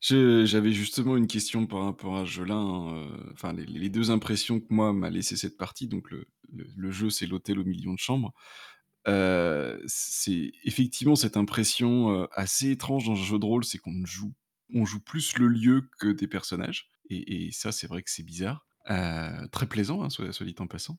j'avais 0.00 0.70
justement 0.72 1.16
une 1.16 1.26
question 1.26 1.66
par 1.66 1.82
rapport 1.84 2.16
à 2.16 2.20
ce 2.24 2.30
jeu-là, 2.30 2.54
hein, 2.54 3.08
enfin 3.32 3.52
les 3.52 3.88
2 3.88 4.10
impressions 4.12 4.60
que 4.60 4.66
moi 4.70 4.92
m'a 4.92 5.10
laissé 5.10 5.36
cette 5.36 5.56
partie, 5.56 5.88
donc 5.88 6.10
le 6.52 6.90
jeu, 6.92 7.10
c'est 7.10 7.26
l'hôtel 7.26 7.58
aux 7.58 7.64
millions 7.64 7.92
de 7.94 7.98
chambres. 7.98 8.32
Heu, 9.08 9.82
c'est 9.86 10.52
effectivement 10.64 11.16
cette 11.16 11.36
impression, 11.36 12.10
heu, 12.24 12.28
assez 12.32 12.70
étrange 12.70 13.06
dans 13.06 13.12
un 13.12 13.16
jeu 13.16 13.38
de 13.38 13.46
rôle, 13.46 13.64
c'est 13.64 13.78
qu'on 13.78 14.04
joue 14.06 14.34
on 14.74 14.84
joue 14.84 15.00
plus 15.00 15.38
le 15.38 15.48
lieu 15.48 15.88
que 16.00 16.08
des 16.08 16.28
personnages 16.28 16.90
et 17.10 17.50
ça, 17.52 17.72
c'est 17.72 17.86
vrai 17.86 18.02
que 18.02 18.10
c'est 18.10 18.24
bizarre. 18.24 18.66
Très 19.52 19.66
plaisant, 19.68 20.02
hein, 20.02 20.10
soit 20.10 20.32
dit 20.46 20.54
en 20.58 20.66
passant. 20.68 20.98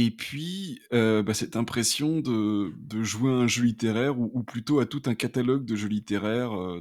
Et 0.00 0.12
puis, 0.12 0.80
heu, 0.92 1.22
bah, 1.22 1.34
cette 1.34 1.56
impression 1.56 2.20
de 2.20 2.72
jouer 3.02 3.32
à 3.32 3.34
un 3.34 3.48
jeu 3.48 3.64
littéraire 3.64 4.16
ou 4.20 4.44
plutôt 4.44 4.78
à 4.78 4.86
tout 4.86 5.02
un 5.06 5.16
catalogue 5.16 5.64
de 5.64 5.74
jeux 5.74 5.88
littéraires, 5.88 6.54
heu, 6.54 6.80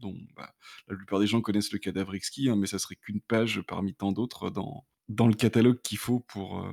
dont 0.00 0.16
bah, 0.34 0.54
la 0.88 0.96
plupart 0.96 1.20
des 1.20 1.26
gens 1.26 1.42
connaissent 1.42 1.70
le 1.72 1.78
Cadavre 1.78 2.14
exquis, 2.14 2.48
hein, 2.48 2.56
mais 2.56 2.66
ça 2.66 2.78
serait 2.78 2.96
qu'une 2.96 3.20
page 3.20 3.60
parmi 3.68 3.94
tant 3.94 4.10
d'autres 4.10 4.48
dans 4.50 5.28
le 5.28 5.34
catalogue 5.34 5.82
qu'il 5.82 5.98
faut 5.98 6.20
pour, 6.20 6.66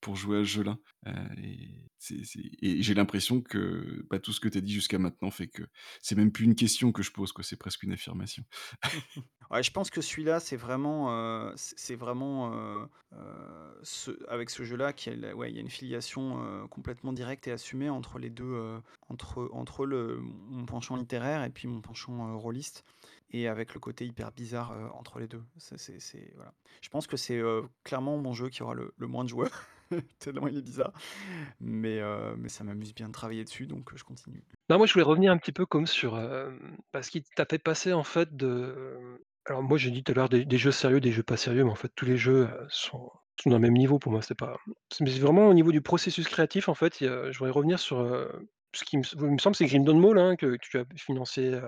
pour 0.00 0.16
jouer 0.16 0.38
à 0.38 0.40
ce 0.40 0.48
jeu-là. 0.48 0.78
Et 1.36 2.82
j'ai 2.82 2.94
l'impression 2.94 3.42
que, 3.42 4.06
bah, 4.08 4.18
tout 4.18 4.32
ce 4.32 4.40
que 4.40 4.48
tu 4.48 4.56
as 4.56 4.62
dit 4.62 4.72
jusqu'à 4.72 4.98
maintenant 4.98 5.30
fait 5.30 5.48
que 5.48 5.64
c'est 6.00 6.14
même 6.14 6.32
plus 6.32 6.46
une 6.46 6.54
question 6.54 6.92
que 6.92 7.02
je 7.02 7.12
pose, 7.12 7.34
c'est 7.42 7.58
presque 7.58 7.82
une 7.82 7.92
affirmation. 7.92 8.42
Ouais, 9.50 9.62
je 9.62 9.70
pense 9.70 9.90
que 9.90 10.00
celui-là, 10.00 10.40
c'est 10.40 10.56
vraiment, 10.56 11.10
heu, 11.12 11.52
c'est 11.56 11.94
vraiment, 11.96 12.52
heu, 12.52 12.88
ce 13.82 14.10
avec 14.28 14.50
ce 14.50 14.64
jeu-là 14.64 14.92
qu'il 14.92 15.20
y 15.20 15.24
a 15.26 15.60
une 15.60 15.70
filiation, 15.70 16.66
complètement 16.68 17.12
directe 17.12 17.46
et 17.46 17.52
assumée 17.52 17.88
entre 17.88 18.18
les 18.18 18.30
2, 18.30 18.44
heu, 18.44 18.80
entre 19.08 19.48
entre 19.52 19.86
le 19.86 20.18
mon 20.20 20.66
penchant 20.66 20.96
littéraire 20.96 21.44
et 21.44 21.50
puis 21.50 21.68
mon 21.68 21.80
penchant, 21.80 22.36
rôliste 22.38 22.84
et 23.30 23.48
avec 23.48 23.74
le 23.74 23.80
côté 23.80 24.04
hyper 24.06 24.32
bizarre, 24.32 24.72
entre 24.94 25.18
les 25.20 25.28
2. 25.28 25.42
Ça, 25.58 25.76
c'est 25.78 26.00
c'est 26.00 26.32
voilà. 26.34 26.52
Je 26.82 26.88
pense 26.88 27.06
que 27.06 27.16
c'est, 27.16 27.40
clairement 27.84 28.18
mon 28.18 28.32
jeu 28.34 28.48
qui 28.48 28.62
aura 28.62 28.74
le 28.74 28.92
moins 29.06 29.24
de 29.24 29.28
joueurs, 29.28 29.66
tellement 30.18 30.48
il 30.48 30.58
est 30.58 30.62
bizarre, 30.62 30.92
mais 31.60 32.00
mais 32.36 32.48
ça 32.48 32.64
m'amuse 32.64 32.94
bien 32.94 33.08
de 33.08 33.12
travailler 33.12 33.44
dessus, 33.44 33.66
donc 33.66 33.90
je 33.96 34.04
continue. 34.04 34.44
Non, 34.68 34.78
moi, 34.78 34.86
je 34.86 34.92
voulais 34.92 35.04
revenir 35.04 35.30
un 35.32 35.38
petit 35.38 35.52
peu 35.52 35.64
comme 35.64 35.86
sur, 35.86 36.18
hem, 36.18 36.76
bah, 36.92 37.02
ce 37.02 37.10
qui 37.10 37.22
t'a 37.22 37.46
fait 37.48 37.58
passer, 37.58 37.92
en 37.92 38.02
fait, 38.02 38.36
de 38.36 39.20
alors 39.46 39.62
moi, 39.62 39.78
j'ai 39.78 39.90
dit 39.90 40.02
tout 40.02 40.12
à 40.12 40.14
l'heure 40.14 40.28
des 40.28 40.44
des 40.44 40.58
jeux 40.58 40.72
sérieux, 40.72 41.00
des 41.00 41.12
jeux 41.12 41.22
pas 41.22 41.36
sérieux, 41.36 41.64
mais 41.64 41.70
en 41.70 41.74
fait, 41.76 41.90
tous 41.94 42.04
les 42.06 42.16
jeux, 42.16 42.48
heu, 42.48 42.66
sont 42.68 43.10
sont 43.40 43.50
dans 43.50 43.56
le 43.56 43.62
même 43.62 43.74
niveau 43.74 43.98
pour 43.98 44.12
moi. 44.12 44.22
C'est 44.22 44.34
pas 44.34 44.56
mais 45.00 45.10
c'est 45.10 45.20
vraiment 45.20 45.48
au 45.48 45.54
niveau 45.54 45.72
du 45.72 45.82
processus 45.82 46.26
créatif, 46.28 46.68
en 46.68 46.74
fait, 46.74 47.00
a 47.02 47.30
je 47.30 47.38
voudrais 47.38 47.52
revenir 47.52 47.78
sur, 47.78 48.00
heu, 48.00 48.48
ce 48.74 48.84
qui 48.84 48.98
me 48.98 49.02
il 49.14 49.30
me 49.32 49.38
semble, 49.38 49.56
c'est 49.56 49.66
Grim 49.66 49.84
Dawn 49.84 49.98
Mall, 50.00 50.18
hein, 50.18 50.36
que 50.36 50.46
que 50.56 50.66
tu 50.68 50.78
as 50.78 50.84
financé, 50.96 51.50
heu, 51.50 51.62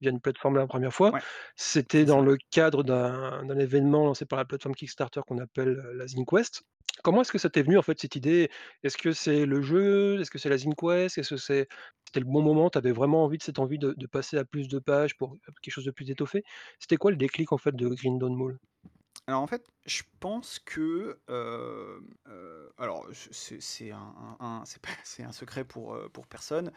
via 0.00 0.10
une 0.10 0.20
plateforme 0.20 0.56
la 0.56 0.66
première 0.66 0.92
fois. 0.94 1.12
Ouais, 1.12 1.22
C'était 1.56 2.04
dans 2.04 2.20
le 2.22 2.36
cadre 2.50 2.82
d'un 2.82 3.44
d'un 3.44 3.58
événement 3.58 4.06
lancé 4.06 4.24
par 4.26 4.38
la 4.38 4.44
plateforme 4.44 4.74
Kickstarter 4.74 5.20
qu'on 5.26 5.38
appelle, 5.38 5.76
la 5.94 6.06
ZinQuest. 6.08 6.62
Comment 7.02 7.22
est-ce 7.22 7.32
que 7.32 7.38
ça 7.38 7.50
t'est 7.50 7.62
venu, 7.62 7.78
en 7.78 7.82
fait, 7.82 7.98
cette 8.00 8.16
idée? 8.16 8.50
Est-ce 8.82 8.96
que 8.98 9.12
c'est 9.12 9.46
le 9.46 9.62
jeu? 9.62 10.20
Est-ce 10.20 10.30
que 10.30 10.38
c'est 10.38 10.48
la 10.48 10.58
ZinQuest? 10.58 11.18
Est-ce 11.18 11.30
que 11.30 11.36
c'est 11.36 11.68
c'était 12.06 12.20
le 12.20 12.26
bon 12.26 12.42
moment, 12.42 12.70
tu 12.70 12.78
avais 12.78 12.92
vraiment 12.92 13.24
envie 13.24 13.38
de 13.38 13.42
cette 13.42 13.58
envie 13.60 13.78
de 13.78 13.94
de 13.96 14.06
passer 14.06 14.36
à 14.36 14.44
plus 14.44 14.68
de 14.68 14.78
pages 14.80 15.16
pour 15.16 15.36
quelque 15.62 15.72
chose 15.72 15.84
de 15.84 15.92
plus 15.92 16.10
étoffé? 16.10 16.42
C'était 16.80 16.96
quoi 16.96 17.10
le 17.12 17.16
déclic 17.16 17.52
en 17.52 17.58
fait 17.58 17.74
de 17.76 17.88
Green 17.88 18.18
Dawn 18.18 18.34
Mall? 18.36 18.58
Alors 19.30 19.42
en 19.42 19.46
fait, 19.46 19.64
je 19.86 20.02
pense 20.18 20.58
que, 20.58 21.20
alors 22.78 23.06
c'est 23.62 23.92
un 23.92 25.30
secret 25.30 25.62
pour, 25.62 25.96
pour 26.12 26.26
personne. 26.26 26.72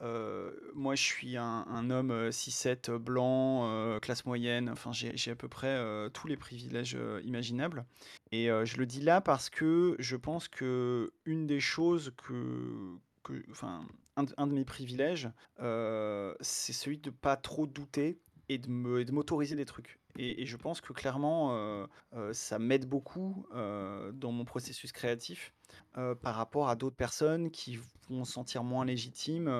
Heu, 0.00 0.72
moi 0.74 0.94
je 0.94 1.02
suis 1.02 1.36
un 1.36 1.90
homme, 1.90 2.10
heu, 2.10 2.30
6-7, 2.30 2.88
heu, 2.88 2.98
blanc, 2.98 3.98
classe 4.00 4.24
moyenne, 4.24 4.70
enfin 4.70 4.90
j'ai 4.90 5.30
à 5.30 5.36
peu 5.36 5.48
près, 5.48 5.76
heu, 5.76 6.08
tous 6.14 6.28
les 6.28 6.38
privilèges, 6.38 6.96
imaginables. 7.24 7.84
Et 8.32 8.46
je 8.46 8.78
le 8.78 8.86
dis 8.86 9.02
là 9.02 9.20
parce 9.20 9.50
que 9.50 9.94
je 9.98 10.16
pense 10.16 10.48
que 10.48 11.12
une 11.26 11.46
des 11.46 11.60
choses 11.60 12.14
que 12.16 12.96
enfin, 13.50 13.86
un 14.16 14.46
de 14.46 14.54
mes 14.54 14.64
privilèges, 14.64 15.28
c'est 16.40 16.72
celui 16.72 16.96
de 16.96 17.10
pas 17.10 17.36
trop 17.36 17.66
douter 17.66 18.18
et 18.48 18.56
de 18.56 18.70
m'autoriser 19.12 19.56
des 19.56 19.66
trucs 19.66 19.98
et 20.18 20.46
je 20.46 20.56
pense 20.56 20.80
que 20.80 20.92
clairement, 20.92 21.54
heu 21.56 21.86
heu, 22.14 22.32
ça 22.32 22.58
m'aide 22.58 22.86
beaucoup, 22.88 23.46
heu, 23.54 24.10
dans 24.14 24.32
mon 24.32 24.44
processus 24.44 24.92
créatif, 24.92 25.52
par 26.22 26.34
rapport 26.34 26.68
à 26.68 26.76
d'autres 26.76 26.96
personnes 26.96 27.50
qui 27.50 27.78
vont 28.08 28.24
se 28.24 28.32
sentir 28.32 28.64
moins 28.64 28.84
légitimes, 28.84 29.50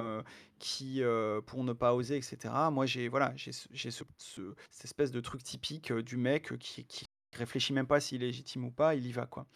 qui, 0.59 1.03
pour 1.47 1.65
ne 1.65 1.73
pas 1.73 1.95
oser 1.95 2.17
et 2.19 2.23
cetera. 2.23 2.71
Moi, 2.71 2.87
j'ai 2.87 3.09
voilà, 3.09 3.33
j'ai 3.37 3.53
ce 3.53 3.69
j'ai 3.73 3.91
ce 3.91 4.05
ce 4.19 4.55
cette 4.71 4.85
espèce 4.87 5.11
de 5.13 5.21
truc 5.21 5.43
typique, 5.43 5.93
du 5.93 6.17
mec, 6.17 6.57
qui 6.59 6.85
qui 6.87 7.07
réfléchit 7.37 7.73
même 7.75 7.87
pas 7.87 8.01
s'il 8.01 8.23
est 8.23 8.27
légitime 8.27 8.65
ou 8.65 8.71
pas, 8.71 8.95
il 8.95 9.07
y 9.07 9.13
va, 9.13 9.27
quoi 9.27 9.47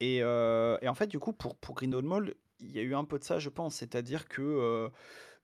et 0.00 0.22
en 0.24 0.94
fait, 0.94 1.06
du 1.08 1.18
coup, 1.18 1.32
pour 1.32 1.56
pour 1.56 1.76
Mall, 2.02 2.34
il 2.60 2.72
y 2.72 2.78
a 2.78 2.82
eu 2.82 2.94
un 2.94 3.04
peu 3.04 3.18
de 3.18 3.24
ça, 3.24 3.38
je 3.38 3.48
pense. 3.48 3.76
C'est-à-dire 3.76 4.28
que, 4.28 4.90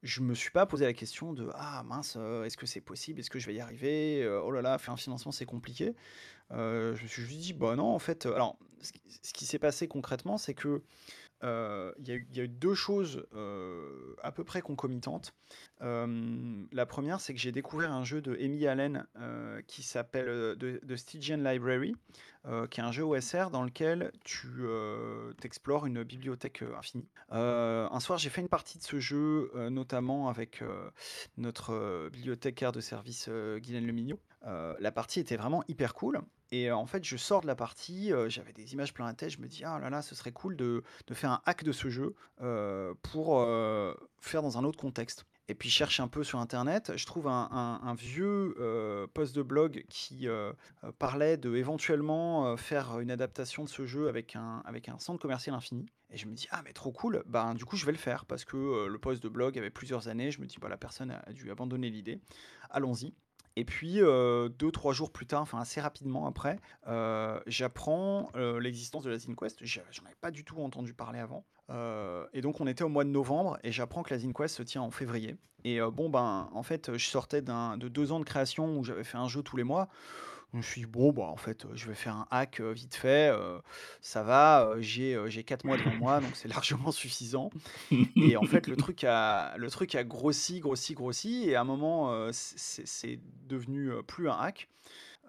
je 0.05 0.23
me 0.23 0.35
suis 0.35 0.53
pas 0.53 0.67
posé 0.67 0.87
la 0.87 0.95
question 0.95 1.33
de: 1.35 1.51
«Ah 1.55 1.83
mince, 1.85 2.17
heu, 2.17 2.45
est-ce 2.47 2.57
que 2.59 2.67
c'est 2.67 2.83
possible? 2.83 3.21
Est-ce 3.21 3.31
que 3.31 3.41
je 3.41 3.47
vais 3.49 3.55
y 3.57 3.61
arriver? 3.61 4.23
Heu, 4.25 4.41
oh 4.45 4.53
là 4.53 4.63
là, 4.63 4.79
faire 4.79 4.95
un 4.95 4.99
financement, 4.99 5.33
c'est 5.33 5.47
compliqué». 5.47 5.97
Heu, 6.53 6.95
je 6.97 7.03
me 7.05 7.09
suis 7.09 7.23
juste 7.25 7.39
dit: 7.41 7.53
«Bah 7.55 7.77
non, 7.77 7.87
en 7.95 7.99
fait», 8.01 8.27
alors 8.27 8.59
ce 8.83 9.33
qui 9.35 9.47
s'est 9.47 9.59
passé 9.61 9.89
concrètement, 9.89 10.39
c'est 10.39 10.55
que, 10.55 10.83
heu, 11.43 11.95
il 11.99 12.09
y 12.09 12.41
a 12.41 12.45
eu 12.45 12.49
2 12.49 12.75
choses, 12.75 13.27
heu, 13.35 14.17
à 14.23 14.33
peu 14.33 14.45
près 14.45 14.63
concomitantes. 14.63 15.35
Hem, 15.81 16.69
la 16.73 16.87
première, 16.87 17.21
c'est 17.21 17.35
que 17.35 17.41
j'ai 17.41 17.53
découvert 17.53 17.93
un 17.93 18.05
jeu 18.05 18.21
de 18.21 18.37
Amy 18.37 18.67
Allen, 18.67 19.07
qui 19.67 19.83
s'appelle, 19.83 20.57
The 20.59 20.97
Stygian 20.97 21.39
Library, 21.39 21.95
qui 22.71 22.81
est 22.81 22.85
un 22.85 22.93
jeu 22.93 23.05
OSR 23.05 23.51
dans 23.51 23.63
lequel 23.63 24.13
tu, 24.25 24.49
heu, 24.61 25.35
tu 25.41 25.47
explores 25.47 25.87
une 25.87 26.03
bibliothèque, 26.03 26.63
infinie. 26.77 27.09
Un 27.31 28.01
soir, 28.01 28.19
j'ai 28.19 28.31
fait 28.31 28.41
une 28.41 28.49
partie 28.49 28.79
de 28.79 28.85
ce 28.85 28.99
jeu, 29.01 29.51
notamment 29.71 30.29
avec, 30.29 30.63
notre, 31.37 32.09
bibliothécaire 32.11 32.73
de 32.73 32.81
service, 32.81 33.29
Guylaine 33.29 33.87
Lemignot. 33.87 34.21
La 34.43 34.93
partie 34.93 35.21
était 35.21 35.37
vraiment 35.37 35.65
hyper 35.69 35.95
cool 35.95 36.21
et 36.63 36.71
en 36.73 36.87
fait, 36.87 37.05
je 37.05 37.17
sors 37.17 37.41
de 37.41 37.47
la 37.47 37.57
partie, 37.57 38.13
heu, 38.13 38.29
j'avais 38.29 38.53
des 38.53 38.73
images 38.75 38.93
plein 38.95 39.07
la 39.07 39.15
tête, 39.15 39.31
je 39.31 39.39
me 39.41 39.47
dis: 39.49 39.65
«Ah 39.65 39.79
là 39.79 39.91
là, 39.91 40.03
ce 40.03 40.15
serait 40.15 40.33
cool 40.33 40.57
de 40.57 40.83
faire 41.13 41.31
un 41.33 41.43
hack 41.47 41.65
de 41.65 41.73
ce 41.73 41.89
jeu, 41.91 42.15
heu, 42.43 42.95
pour, 43.03 43.41
heu, 43.41 43.97
faire 44.21 44.43
dans 44.43 44.59
un 44.59 44.65
autre 44.65 44.79
contexte» 44.79 45.25
et 45.47 45.55
puis 45.55 45.69
je 45.69 45.75
cherche 45.75 46.01
un 46.01 46.09
peu 46.09 46.25
sur 46.25 46.39
internet, 46.39 46.93
je 46.97 47.05
trouve 47.05 47.29
un 47.29 47.95
vieux, 47.99 48.55
heu, 48.59 49.07
post 49.13 49.37
de 49.37 49.43
blog 49.43 49.85
qui, 49.91 50.27
heu, 50.27 50.55
parlait 50.99 51.37
de 51.37 51.55
éventuellement, 51.55 52.57
faire 52.57 52.99
une 53.01 53.11
adaptation 53.11 53.63
de 53.65 53.69
ce 53.69 53.85
jeu 53.85 54.09
avec 54.09 54.37
un 54.37 54.63
centre 54.99 55.21
commercial 55.21 55.55
infini 55.55 55.85
et 56.11 56.17
je 56.17 56.27
me 56.27 56.33
dis: 56.35 56.47
«Ah 56.51 56.63
mais 56.65 56.73
trop 56.73 56.93
cool!» 56.93 57.23
ben, 57.27 57.55
du 57.55 57.65
coup, 57.67 57.77
je 57.77 57.85
vais 57.87 57.93
le 57.93 57.99
faire 57.99 58.25
parce 58.25 58.45
que, 58.47 58.87
le 58.87 58.99
post 58.99 59.23
de 59.23 59.29
blog 59.29 59.59
avait 59.59 59.71
plusieurs 59.71 60.09
années. 60.09 60.31
Je 60.31 60.41
me 60.41 60.47
dis: 60.47 60.57
«Bah, 60.61 60.69
la 60.71 60.77
personne 60.79 61.11
a 61.11 61.33
dû 61.33 61.51
abandonner 61.51 61.91
l'idée. 61.91 62.21
Allons-y» 62.71 63.15
et 63.57 63.65
puis, 63.65 64.01
heu, 64.01 64.49
2-3 64.59 64.93
jours 64.93 65.13
plus 65.13 65.27
tard, 65.27 65.43
enfin 65.43 65.61
assez 65.61 65.81
rapidement 65.81 66.27
après, 66.27 66.59
heu, 66.89 67.41
j'apprends, 67.47 68.31
heu, 68.37 68.59
l'existence 68.59 69.05
de 69.05 69.11
la 69.11 69.19
ZinQuest. 69.19 69.59
Je 69.63 69.81
j'en 69.91 70.05
avais 70.05 70.17
pas 70.21 70.31
du 70.31 70.45
tout 70.45 70.61
entendu 70.61 70.95
parler 70.95 71.19
avant, 71.21 71.45
heu 71.71 72.27
et 72.33 72.41
donc 72.41 72.61
on 72.61 72.67
était 72.67 72.85
au 72.85 72.89
mois 72.89 73.05
de 73.05 73.11
novembre 73.11 73.59
et 73.63 73.73
j'apprends 73.73 74.03
que 74.03 74.13
la 74.13 74.19
ZinQuest 74.19 74.57
se 74.57 74.63
tient 74.63 74.83
en 74.83 74.91
février 74.91 75.37
et 75.65 75.81
bon, 75.81 76.11
ben, 76.11 76.51
en 76.53 76.63
fait, 76.63 76.97
je 76.97 77.07
sortais 77.07 77.41
de 77.41 77.89
2 77.89 78.13
ans 78.13 78.21
de 78.21 78.25
création 78.25 78.77
où 78.79 78.85
j'avais 78.85 79.03
fait 79.05 79.17
un 79.17 79.29
jeu 79.29 79.43
tous 79.43 79.57
les 79.57 79.65
mois. 79.65 79.89
Je 80.55 80.59
me 80.59 80.63
suis 80.63 80.83
dit: 80.83 80.87
«Bon, 80.87 81.13
bah, 81.13 81.25
en 81.25 81.37
fait, 81.37 81.65
heu, 81.67 81.71
je 81.75 81.87
vais 81.89 81.95
faire 81.97 82.15
un 82.17 82.27
hack, 82.31 82.61
heu, 82.61 82.71
vite 82.73 82.95
fait, 82.95 83.31
heu, 83.33 83.61
ça 84.01 84.23
va, 84.23 84.75
j'ai, 84.79 85.19
j'ai 85.29 85.43
4 85.45 85.65
mois 85.65 85.77
devant 85.79 85.95
moi, 85.97 86.21
donc 86.21 86.37
c'est 86.37 86.49
largement 86.63 86.93
suffisant» 86.93 87.53
et 88.21 88.37
en 88.37 88.45
fait, 88.47 88.69
le 88.69 88.77
truc 88.77 89.05
a 89.05 89.57
le 89.59 89.71
truc 89.71 89.95
a 89.97 90.05
grossi, 90.05 90.61
grossi, 90.61 90.95
grossi 90.95 91.49
et 91.51 91.57
à 91.57 91.63
un 91.63 91.65
moment, 91.65 92.29
c'est 92.33 93.21
devenu, 93.49 93.93
plus 94.07 94.29
un 94.31 94.39
hack. 94.39 94.69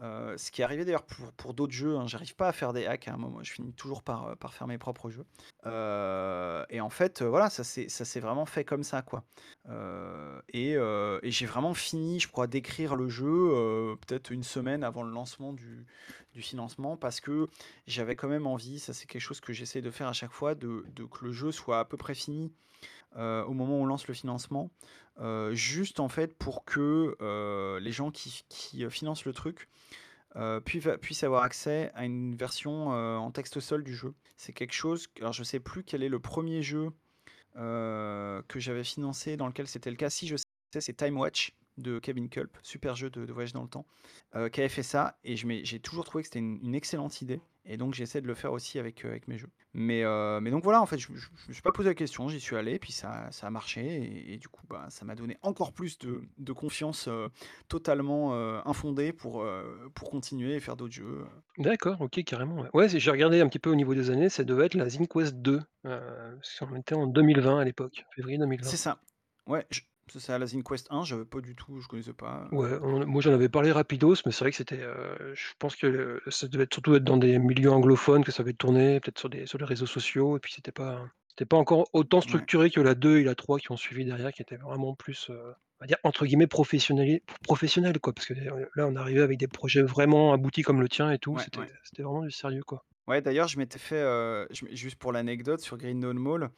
Heu, 0.01 0.37
ce 0.37 0.51
qui 0.51 0.61
est 0.61 0.63
arrivé 0.65 0.83
d'ailleurs 0.83 1.05
pour 1.05 1.31
pour 1.33 1.53
d'autres 1.53 1.73
jeux, 1.73 1.95
hein. 1.97 2.05
J'arrive 2.07 2.35
pas 2.35 2.49
à 2.49 2.51
faire 2.53 2.73
des 2.73 2.85
hacks 2.85 3.07
à 3.07 3.13
un 3.13 3.17
moment, 3.17 3.41
je 3.43 3.51
finis 3.53 3.73
toujours 3.73 4.03
par, 4.03 4.29
heu, 4.31 4.35
par 4.35 4.53
faire 4.53 4.67
mes 4.67 4.77
propres 4.77 5.09
jeux. 5.09 5.25
Heu 5.65 6.65
et 6.69 6.81
en 6.81 6.89
fait, 6.89 7.21
voilà, 7.21 7.49
ça 7.49 7.63
s'est 7.63 8.19
vraiment 8.19 8.45
fait 8.45 8.65
comme 8.65 8.83
ça, 8.83 9.01
quoi. 9.01 9.23
Et 10.53 10.73
et 10.73 11.31
j'ai 11.31 11.45
vraiment 11.45 11.73
fini, 11.73 12.19
je 12.19 12.27
crois, 12.27 12.47
d'écrire 12.47 12.95
le 12.95 13.07
jeu, 13.09 13.95
peut-être 14.07 14.31
une 14.31 14.43
semaine 14.43 14.83
avant 14.83 15.03
le 15.03 15.11
lancement 15.11 15.53
du 15.53 15.85
du 16.33 16.41
financement 16.41 16.97
parce 16.97 17.21
que 17.21 17.47
j'avais 17.87 18.15
quand 18.17 18.27
même 18.27 18.45
envie, 18.47 18.79
ça 18.79 18.93
c'est 18.93 19.05
quelque 19.07 19.21
chose 19.21 19.39
que 19.39 19.53
j'essaie 19.53 19.81
de 19.81 19.91
faire 19.91 20.07
à 20.09 20.13
chaque 20.13 20.31
fois, 20.33 20.55
de 20.55 20.85
de 20.93 21.05
que 21.05 21.23
le 21.25 21.31
jeu 21.31 21.51
soit 21.51 21.79
à 21.79 21.85
peu 21.85 21.97
près 21.97 22.15
fini, 22.15 22.51
au 23.17 23.53
moment 23.53 23.79
où 23.79 23.83
on 23.83 23.85
lance 23.85 24.07
le 24.07 24.13
financement. 24.13 24.71
Heu, 25.19 25.53
juste 25.53 25.99
en 25.99 26.09
fait 26.09 26.37
pour 26.37 26.65
que, 26.65 27.15
heu, 27.21 27.79
les 27.79 27.91
gens 27.91 28.11
qui 28.11 28.43
heu, 28.83 28.89
financent 28.89 29.25
le 29.25 29.33
truc, 29.33 29.69
puissent 31.01 31.23
avoir 31.23 31.43
accès 31.43 31.91
à 31.95 32.05
une 32.05 32.35
version, 32.35 32.89
en 32.89 33.31
texte 33.31 33.59
seul 33.61 33.83
du 33.83 33.95
jeu. 33.95 34.13
C'est 34.37 34.53
quelque 34.53 34.73
chose 34.73 35.07
alors 35.19 35.33
je 35.33 35.43
sais 35.43 35.59
plus 35.61 35.83
quel 35.83 36.03
est 36.03 36.09
le 36.09 36.19
premier 36.19 36.61
jeu, 36.61 36.89
que 37.55 38.59
j'avais 38.59 38.83
financé 38.83 39.37
dans 39.37 39.47
lequel 39.47 39.67
c'était 39.67 39.89
le 39.91 39.95
cas. 39.97 40.09
Si 40.09 40.27
je 40.27 40.35
sais, 40.37 40.81
c'est 40.81 40.93
Time 40.97 41.17
Watch 41.17 41.53
de 41.77 41.99
Kevin 41.99 42.29
Kulp, 42.29 42.57
super 42.63 42.95
jeu 42.95 43.09
de 43.09 43.31
voyage 43.31 43.53
dans 43.53 43.63
le 43.63 43.69
temps, 43.69 43.85
qui 44.51 44.59
avait 44.61 44.69
fait 44.69 44.83
ça 44.83 45.17
et 45.23 45.35
j'ai 45.37 45.79
toujours 45.79 46.05
trouvé 46.05 46.23
que 46.23 46.27
c'était 46.27 46.39
une 46.39 46.75
excellente 46.75 47.21
idée 47.21 47.41
et 47.65 47.77
donc 47.77 47.93
j'essaie 47.93 48.21
de 48.21 48.27
le 48.27 48.35
faire 48.35 48.51
aussi 48.53 48.79
avec, 48.79 49.03
heu, 49.05 49.09
avec 49.09 49.27
mes 49.27 49.37
jeux. 49.37 49.49
Mais 49.73 50.03
heu, 50.03 50.39
mais 50.41 50.51
donc 50.51 50.63
voilà, 50.63 50.81
en 50.81 50.85
fait, 50.85 50.97
je 50.97 51.07
je 51.15 51.27
me 51.47 51.53
suis 51.53 51.61
pas 51.61 51.71
posé 51.71 51.89
la 51.89 51.95
question, 51.95 52.29
j'y 52.29 52.39
suis 52.39 52.55
allé, 52.55 52.79
puis 52.79 52.91
ça 52.91 53.29
ça 53.31 53.47
a 53.47 53.49
marché 53.49 53.81
et 53.85 54.33
et 54.33 54.37
du 54.37 54.47
coup, 54.47 54.65
bah, 54.69 54.87
ça 54.89 55.05
m'a 55.05 55.15
donné 55.15 55.37
encore 55.41 55.73
plus 55.73 55.97
de 55.99 56.21
de 56.37 56.53
confiance, 56.53 57.07
heu, 57.07 57.29
totalement, 57.67 58.33
infondée 58.65 59.13
pour, 59.13 59.45
pour 59.93 60.09
continuer 60.09 60.55
et 60.55 60.59
faire 60.59 60.75
d'autres 60.77 60.93
jeux. 60.93 61.25
D'accord, 61.57 62.01
OK, 62.01 62.21
carrément, 62.25 62.65
ouais. 62.73 62.89
J'ai 62.89 63.11
regardé 63.11 63.39
un 63.41 63.47
petit 63.47 63.59
peu 63.59 63.69
au 63.69 63.75
niveau 63.75 63.93
des 63.95 64.09
années, 64.09 64.29
ça 64.29 64.43
devait 64.43 64.65
être 64.65 64.73
la 64.75 64.89
Zine 64.89 65.07
Quest 65.07 65.35
2, 65.35 65.61
heu, 65.85 66.35
parce 66.37 66.59
qu'on 66.59 66.75
était 66.75 66.95
en 66.95 67.07
2020 67.07 67.59
à 67.59 67.63
l'époque, 67.65 68.05
février 68.13 68.37
2020. 68.37 68.71
C'est 68.71 68.77
ça. 68.77 68.99
Ouais, 69.47 69.65
je 69.69 69.81
ça, 70.09 70.37
la 70.39 70.45
Zine 70.47 70.63
Quest 70.63 70.87
1, 70.91 71.03
j'avais 71.03 71.25
pas 71.25 71.41
du 71.41 71.55
tout 71.55 71.79
je 71.81 71.87
connaissais 71.87 72.13
pas, 72.13 72.51
Ouais, 72.51 72.77
on 72.83 73.05
moi 73.07 73.21
j'en 73.21 73.33
avais 73.33 73.49
parlé 73.49 73.71
rapidos, 73.71 74.15
mais 74.25 74.31
c'est 74.31 74.39
vrai 74.43 74.51
que 74.51 74.57
c'était, 74.57 74.79
heu, 74.83 75.33
je 75.33 75.47
pense 75.57 75.75
que 75.75 76.21
ça 76.27 76.47
devait 76.47 76.63
être 76.65 76.73
surtout 76.75 76.93
être 76.95 77.03
dans 77.03 77.17
des 77.17 77.39
milieux 77.39 77.71
anglophones 77.71 78.23
que 78.23 78.31
ça 78.31 78.43
avait 78.43 78.53
tourné, 78.53 78.99
peut-être 78.99 79.17
sur 79.17 79.29
des 79.29 79.47
sur 79.47 79.57
les 79.57 79.65
réseaux 79.65 79.87
sociaux 79.87 80.37
et 80.37 80.39
puis 80.39 80.53
c'était 80.53 80.71
pas 80.71 81.07
c'était 81.27 81.45
pas 81.45 81.57
encore 81.57 81.89
autant 81.93 82.21
Ouais. 82.23 82.45
structuré 82.45 82.69
que 82.69 82.79
la 82.81 82.93
2 82.93 83.17
et 83.17 83.23
la 83.23 83.33
3 83.33 83.57
qui 83.57 83.71
ont 83.71 83.77
suivi 83.77 84.05
derrière, 84.05 84.31
qui 84.31 84.43
étaient 84.43 84.57
vraiment 84.57 84.93
plus, 84.93 85.29
heu, 85.31 85.41
on 85.79 85.83
va 85.83 85.87
dire 85.87 85.97
entre 86.03 86.25
guillemets 86.27 86.45
«professionnali 86.47 87.21
professionnels» 87.43 87.99
quoi, 87.99 88.13
parce 88.13 88.27
que 88.27 88.35
là 88.35 88.53
là 88.75 88.87
on 88.87 88.95
arrivait 88.95 89.21
avec 89.23 89.39
des 89.39 89.47
projets 89.47 89.81
vraiment 89.81 90.31
aboutis 90.31 90.61
comme 90.61 90.81
le 90.81 90.87
tien 90.89 91.09
et 91.11 91.17
tout, 91.17 91.37
Ouais, 91.37 91.45
c'était 91.45 91.59
ouais. 91.59 91.71
c'était 91.83 92.03
vraiment 92.03 92.21
du 92.23 92.31
sérieux, 92.31 92.63
quoi. 92.63 92.85
Ouais, 93.07 93.21
d'ailleurs, 93.21 93.47
je 93.47 93.57
m'étais 93.59 93.77
fait, 93.77 94.01
je 94.51 94.65
m'é 94.65 94.75
juste 94.75 94.95
pour 94.95 95.11
l'anecdote 95.11 95.59
sur 95.61 95.77
Grindon 95.77 96.15
Mall, 96.15 96.49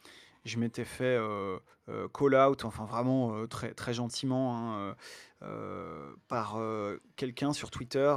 je 0.47 0.59
m'étais 0.59 0.85
fait, 0.85 1.17
heu 1.17 1.59
heu, 1.89 2.09
call 2.09 2.35
out, 2.35 2.65
enfin 2.65 2.85
vraiment, 2.85 3.37
heu, 3.37 3.47
très 3.47 3.73
très 3.73 3.93
gentiment, 3.93 4.57
hein, 4.57 4.95
par, 6.27 6.59
quelqu'un 7.15 7.53
sur 7.53 7.69
Twitter, 7.71 8.13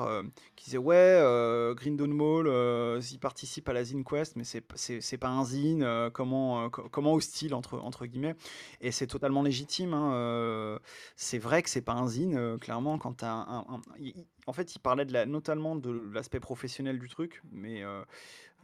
qui 0.56 0.64
disait: 0.66 0.78
«Ouais, 0.78 1.18
heu, 1.20 1.74
Grindon 1.76 2.08
Mall, 2.08 3.00
il 3.12 3.18
participe 3.18 3.68
à 3.68 3.72
la 3.72 3.84
Zine 3.84 4.04
Quest, 4.04 4.36
mais 4.36 4.44
c'est 4.44 5.18
pas 5.18 5.28
un 5.28 5.44
zine, 5.44 6.10
comment, 6.12 6.70
comment 6.70 7.12
ose-t-il?» 7.12 7.54
entre 7.54 7.78
entre 7.78 8.06
guillemets 8.06 8.34
et 8.80 8.90
c'est 8.90 9.06
totalement 9.06 9.42
légitime, 9.42 9.94
hein, 9.94 10.78
c'est 11.16 11.38
vrai 11.38 11.62
que 11.62 11.70
c'est 11.70 11.82
pas 11.82 11.92
un 11.92 12.08
zine, 12.08 12.58
clairement 12.58 12.98
quand 12.98 13.22
en 14.46 14.52
fait, 14.52 14.74
il 14.74 14.78
parlait 14.80 15.04
de 15.04 15.24
notamment 15.24 15.76
de 15.76 15.90
l'aspect 16.12 16.40
professionnel 16.40 16.98
du 16.98 17.08
truc, 17.08 17.42
mais 17.52 17.82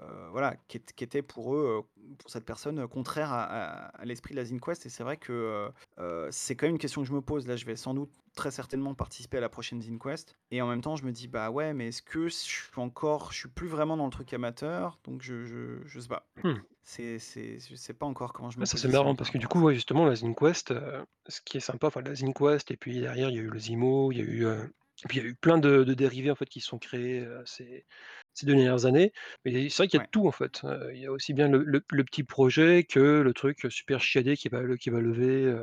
heu, 0.01 0.29
voilà, 0.31 0.57
qui 0.69 0.77
ét 0.79 0.93
qui 0.95 1.05
était 1.05 1.23
pour 1.23 1.55
eux, 1.55 1.85
heu, 2.07 2.15
pour 2.19 2.31
cette 2.31 2.45
personne, 2.45 2.79
heu, 2.81 2.89
contraire 2.89 3.33
à 3.33 3.45
à 3.45 3.87
à 3.89 4.05
l'esprit 4.05 4.33
de 4.35 4.37
la 4.41 4.45
Zine 4.45 4.61
Quest 4.61 4.87
et 4.87 4.89
c'est 4.91 5.03
vrai 5.05 5.17
que, 5.17 5.71
c'est 6.31 6.57
quand 6.57 6.67
même 6.67 6.75
une 6.75 6.79
question 6.81 7.03
que 7.03 7.09
je 7.09 7.13
me 7.15 7.23
pose. 7.23 7.47
Là, 7.47 7.57
je 7.57 7.65
vais 7.67 7.77
sans 7.77 7.95
doute, 7.95 8.11
très 8.35 8.51
certainement 8.51 8.95
participer 8.95 9.39
à 9.39 9.41
la 9.41 9.49
prochaine 9.49 9.81
Zine 9.83 9.99
Quest 9.99 10.37
et 10.51 10.61
en 10.63 10.69
même 10.69 10.81
temps, 10.83 10.97
je 10.97 11.05
me 11.05 11.13
dis: 11.13 11.29
«Bah, 11.29 11.51
ouais, 11.51 11.73
mais 11.75 11.89
est-ce 11.89 12.03
que 12.03 12.29
je 12.29 12.35
suis 12.35 12.71
encore 12.81 13.33
je 13.33 13.39
suis 13.41 13.49
plus 13.49 13.69
vraiment 13.69 13.97
dans 13.97 14.05
le 14.07 14.11
truc 14.11 14.33
amateur?» 14.33 14.99
donc 15.05 15.23
je 15.23 15.45
je 15.45 15.83
je 15.87 16.01
sais 16.01 16.09
pas. 16.09 16.29
Mmh. 16.43 16.67
C'est 16.83 17.19
c'est 17.19 17.59
je 17.61 17.75
sais 17.77 17.95
pas 17.95 18.07
encore 18.07 18.33
comment 18.33 18.51
je 18.51 18.61
me 18.61 18.67
ça 18.67 18.79
c'est 18.79 18.89
marrant 18.89 19.15
par 19.15 19.17
parce 19.17 19.31
que 19.31 19.39
du 19.39 19.47
coup, 19.49 19.61
ouais, 19.61 19.75
justement 19.75 20.05
la 20.07 20.15
Zine 20.15 20.35
Quest, 20.35 20.71
heu, 20.71 21.05
ce 21.29 21.41
qui 21.43 21.59
est 21.59 21.61
sympa, 21.61 21.89
enfin 21.89 22.01
la 22.03 22.15
Zine 22.15 22.33
Quest 22.35 22.71
et 22.71 22.77
puis 22.77 23.01
derrière 23.01 23.29
il 23.31 23.37
y 23.37 23.39
a 23.39 23.43
eu 23.43 23.51
le 23.51 23.59
Zimo, 23.59 24.13
il 24.13 24.19
y 24.19 24.21
a 24.23 24.25
eu, 24.25 24.45
et 24.47 25.09
puis 25.09 25.19
il 25.19 25.23
y 25.23 25.27
a 25.27 25.29
eu 25.29 25.35
plein 25.37 25.59
de 25.59 25.85
de 25.85 25.95
dérivés 25.95 26.31
en 26.31 26.35
fait 26.35 26.47
qui 26.49 26.61
se 26.61 26.69
sont 26.69 26.79
créés, 26.79 27.21
heu, 27.21 27.43
ces 28.37 28.43
ces 28.43 28.47
dernières 28.47 28.87
années. 28.87 29.13
Mais 29.45 29.69
c'est 29.71 29.79
vrai 29.79 29.89
qu'il 29.89 29.99
y 29.99 30.03
a 30.03 30.05
de 30.05 30.05
Ouais. 30.05 30.09
tout 30.13 30.29
en 30.29 30.33
fait, 30.33 30.63
il 30.95 31.01
y 31.01 31.07
a 31.07 31.13
aussi 31.13 31.35
bien 31.35 31.49
le 31.49 31.65
le 31.65 31.83
le 31.91 32.05
petit 32.05 32.25
projet 32.25 32.85
que 32.85 33.01
le 33.23 33.33
truc 33.35 33.67
super 33.71 34.01
chiadé 34.01 34.37
qui 34.37 34.49
va 34.49 34.63
le 34.63 34.77
qui 34.77 34.91
va 34.91 35.01
lever, 35.01 35.55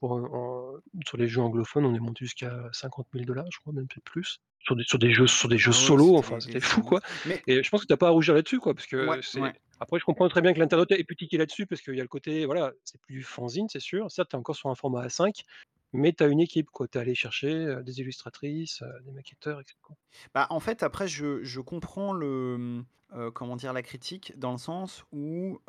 pour 0.00 0.12
en 0.12 0.74
sur 1.06 1.16
les 1.18 1.28
jeux 1.28 1.40
anglophones, 1.42 1.84
on 1.86 1.94
est 1.94 1.98
monté 2.00 2.24
jusqu'à 2.24 2.68
50 2.72 3.08
000 3.12 3.26
$ 3.26 3.50
je 3.52 3.58
crois, 3.60 3.72
même 3.72 3.86
peut-être 3.88 4.04
plus. 4.04 4.38
Sur 4.62 4.76
des 4.76 4.84
sur 4.84 4.98
des 4.98 5.12
jeux 5.12 5.26
sur 5.26 5.48
des 5.48 5.58
jeux 5.58 5.72
Ah 5.72 5.80
ouais, 5.82 5.96
solo, 5.96 6.16
enfin 6.16 6.40
c'était 6.40 6.60
fou 6.60 6.82
quoi 6.82 7.00
mais 7.24 7.44
et 7.46 7.62
je 7.62 7.68
pense 7.70 7.82
que 7.82 7.86
tu 7.86 7.92
as 7.92 7.96
pas 7.96 8.08
à 8.08 8.10
rougir 8.10 8.34
là-dessus 8.34 8.58
quoi, 8.60 8.74
parce 8.74 8.86
que 8.86 9.06
Ouais, 9.06 9.18
c'est 9.22 9.40
ouais. 9.40 9.60
après 9.80 9.98
je 9.98 10.04
comprends 10.04 10.28
très 10.28 10.42
bien 10.42 10.52
que 10.52 10.58
l'internaute 10.58 10.92
ait 10.92 11.04
pu 11.04 11.16
tiquer 11.16 11.38
là-dessus 11.38 11.66
parce 11.66 11.80
qu'il 11.82 11.94
y 11.94 12.00
a 12.00 12.02
le 12.02 12.08
côté, 12.08 12.44
voilà, 12.46 12.72
c'est 12.84 13.00
plus 13.00 13.22
fanzine, 13.22 13.68
c'est 13.70 13.80
sûr. 13.80 14.10
Certes, 14.10 14.30
tu 14.30 14.36
es 14.36 14.38
encore 14.38 14.56
sur 14.56 14.68
un 14.68 14.74
format 14.74 15.04
A5, 15.06 15.42
mais 15.92 16.12
tu 16.12 16.22
as 16.24 16.28
une 16.28 16.40
équipe 16.40 16.70
quoi, 16.70 16.88
tu 16.88 16.98
es 16.98 17.00
allé 17.00 17.14
chercher, 17.14 17.76
des 17.84 18.00
illustratrices, 18.00 18.82
des 19.04 19.12
maquetteurs 19.12 19.60
et 19.60 19.64
cetera. 19.66 19.94
Bah, 20.34 20.46
en 20.50 20.60
fait, 20.60 20.82
après 20.82 21.08
je 21.08 21.42
je 21.42 21.60
comprends 21.60 22.12
le, 22.12 22.56
mmh, 22.58 23.30
comment 23.34 23.56
dire? 23.56 23.72
La 23.72 23.82
critique 23.82 24.32
dans 24.38 24.52
le 24.52 24.58
sens 24.58 25.04
où, 25.12 25.60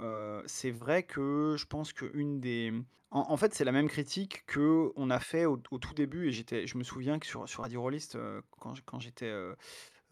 c'est 0.46 0.72
vrai 0.72 1.04
que 1.04 1.56
je 1.58 1.66
pense 1.66 1.94
qu'une 1.94 2.40
des, 2.40 2.72
mmh 2.72 2.84
en 3.14 3.36
fait, 3.36 3.54
c'est 3.54 3.66
la 3.66 3.74
même 3.74 3.90
critique 3.90 4.46
qu'on 4.50 5.10
a 5.10 5.20
fait 5.20 5.46
au 5.46 5.58
tout 5.58 5.94
début 5.94 6.30
et 6.30 6.32
je 6.66 6.78
me 6.78 6.84
souviens 6.84 7.20
que 7.20 7.26
sur 7.26 7.48
sur 7.50 7.62
Radio 7.64 7.82
Rollist, 7.82 8.18
quand 8.52 8.74
quand 8.86 9.02
j'étais, 9.02 9.30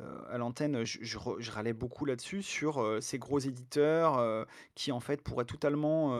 heu, 0.01 0.05
à 0.31 0.37
l'antenne, 0.37 0.83
je 0.85 0.99
je 1.01 1.17
je 1.39 1.51
râlais 1.51 1.73
beaucoup 1.73 2.05
là-dessus 2.05 2.41
sur, 2.43 2.81
heu, 2.81 3.01
ces 3.01 3.19
gros 3.19 3.39
éditeurs, 3.39 4.17
heu, 4.19 4.45
qui 4.75 4.91
en 4.91 4.99
fait 4.99 5.21
pourraient 5.23 5.45
totalement, 5.45 6.17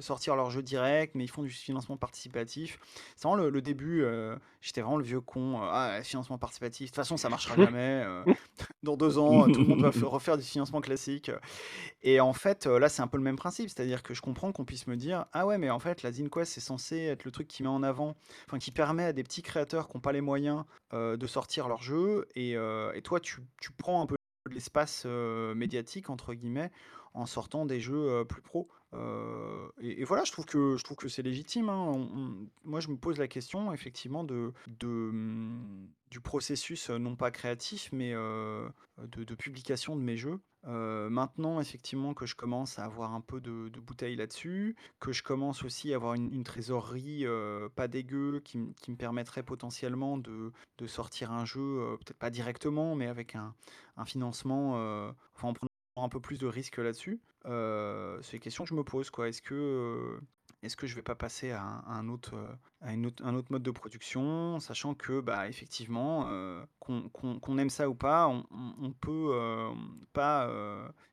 sortir 0.00 0.36
leurs 0.36 0.50
jeux 0.50 0.62
direct, 0.62 1.14
mais 1.14 1.24
ils 1.24 1.28
font 1.28 1.42
du 1.42 1.50
financement 1.50 1.96
participatif. 1.96 2.78
C'est 3.16 3.28
vraiment 3.28 3.42
le 3.42 3.50
le 3.50 3.62
début, 3.62 4.04
j'étais 4.60 4.80
vraiment 4.80 4.96
le 4.98 5.04
vieux 5.04 5.20
con, 5.20 5.60
«Ah, 5.62 6.00
financement 6.02 6.38
participatif, 6.38 6.86
de 6.86 6.90
toute 6.90 6.96
façon 6.96 7.16
ça 7.16 7.28
marchera 7.28 7.56
jamais, 7.58 8.04
dans 8.82 8.96
2 8.96 9.18
ans, 9.18 9.48
tout 9.50 9.62
le 9.62 9.68
monde 9.68 9.82
va 9.82 9.90
refaire 10.08 10.36
du 10.38 10.44
financement 10.44 10.80
classique», 10.80 11.30
et 12.02 12.20
en 12.20 12.32
fait, 12.32 12.66
là, 12.66 12.88
c'est 12.88 13.02
un 13.02 13.06
peu 13.06 13.16
le 13.18 13.22
même 13.22 13.36
principe. 13.36 13.68
C'est-à-dire 13.68 14.02
que 14.02 14.14
je 14.14 14.22
comprends 14.22 14.52
qu'on 14.52 14.64
puisse 14.64 14.86
me 14.86 14.96
dire: 14.96 15.26
«Ah 15.32 15.46
ouais, 15.46 15.58
mais 15.58 15.70
en 15.70 15.78
fait, 15.78 16.02
la 16.02 16.12
Zine 16.12 16.30
Quest, 16.30 16.52
c'est 16.52 16.60
censé 16.60 16.98
être 16.98 17.24
le 17.24 17.30
truc 17.30 17.48
qui 17.48 17.62
met 17.62 17.68
en 17.68 17.82
avant 17.82 18.16
enfin 18.48 18.58
qui 18.58 18.70
permet 18.72 19.04
à 19.04 19.12
des 19.12 19.22
petits 19.22 19.42
créateurs 19.42 19.88
qui 19.88 19.96
ont 19.96 20.00
pas 20.00 20.12
les 20.12 20.20
moyens, 20.20 20.64
de 20.92 21.26
sortir 21.26 21.68
leurs 21.68 21.82
jeux 21.82 22.28
et 22.34 22.52
et 22.52 23.02
toi 23.02 23.20
tu 23.22 23.40
tu 23.60 23.72
prends 23.72 24.02
un 24.02 24.06
peu 24.06 24.16
l'espace, 24.52 25.04
«médiatique» 25.06 26.10
entre 26.10 26.34
guillemets, 26.34 26.70
en 27.14 27.26
sortant 27.26 27.66
des 27.66 27.80
jeux, 27.80 28.24
plus 28.28 28.42
pro». 28.42 28.68
Et 29.80 30.04
voilà, 30.04 30.24
je 30.24 30.32
trouve 30.32 30.44
que 30.44 30.76
je 30.76 30.84
trouve 30.84 30.96
que 30.96 31.08
c'est 31.08 31.22
légitime, 31.22 31.68
hein. 31.68 32.08
Moi, 32.64 32.80
je 32.80 32.88
me 32.88 32.96
pose 32.96 33.18
la 33.18 33.28
question 33.28 33.72
effectivement 33.72 34.22
de 34.22 34.52
de, 34.66 34.86
mmh, 34.86 35.88
du 36.10 36.20
processus, 36.20 36.90
non 36.90 37.16
pas 37.16 37.30
créatif, 37.30 37.88
mais 37.92 38.12
de 38.12 39.34
publication 39.34 39.96
de 39.96 40.02
mes 40.02 40.16
jeux. 40.16 40.40
Maintenant 40.64 41.60
effectivement 41.60 42.14
que 42.14 42.24
je 42.24 42.36
commence 42.36 42.78
à 42.78 42.84
avoir 42.84 43.14
un 43.14 43.20
peu 43.20 43.40
de 43.40 43.80
bouteilles 43.80 44.14
là-dessus, 44.14 44.76
que 45.00 45.10
je 45.10 45.22
commence 45.22 45.64
aussi 45.64 45.92
à 45.92 45.96
avoir 45.96 46.14
une 46.14 46.44
trésorerie, 46.44 47.24
pas 47.74 47.88
dégueu 47.88 48.40
qui 48.44 48.60
qui 48.80 48.90
me 48.90 48.96
permettrait 48.96 49.42
potentiellement 49.42 50.18
de 50.18 50.52
sortir 50.86 51.32
un 51.32 51.46
jeu, 51.46 51.96
peut-être 51.98 52.18
pas 52.18 52.30
directement, 52.30 52.94
mais 52.94 53.06
avec 53.06 53.34
un 53.34 53.54
un 53.96 54.04
financement, 54.04 54.74
en 55.42 55.52
prenant 55.52 55.68
un 55.96 56.08
peu 56.08 56.20
plus 56.20 56.38
de 56.38 56.46
risques 56.46 56.78
là-dessus. 56.78 57.20
Heu, 57.46 58.18
c'est 58.22 58.36
une 58.36 58.42
question 58.42 58.64
que 58.64 58.70
je 58.70 58.74
me 58.74 58.84
pose 58.84 59.10
quoi. 59.10 59.28
Est-ce 59.28 59.42
que, 59.42 59.54
heu, 59.54 60.20
est-ce 60.62 60.76
que 60.76 60.86
je 60.86 60.94
vais 60.94 61.02
pas 61.02 61.14
passer 61.16 61.50
à 61.50 61.62
un 61.86 62.08
autre, 62.08 62.34
à 62.80 62.92
une 62.94 63.06
autre 63.06 63.24
un 63.26 63.34
autre 63.34 63.50
mode 63.50 63.62
de 63.62 63.70
production? 63.70 64.60
Sachant 64.60 64.94
que, 64.94 65.20
bah, 65.20 65.48
effectivement, 65.48 66.30
qu'on 66.78 67.58
aime 67.58 67.70
ça 67.70 67.88
ou 67.88 67.94
pas, 67.94 68.28
on 68.28 68.44
on 68.80 68.92
peut, 68.92 69.32
pas, 70.12 70.48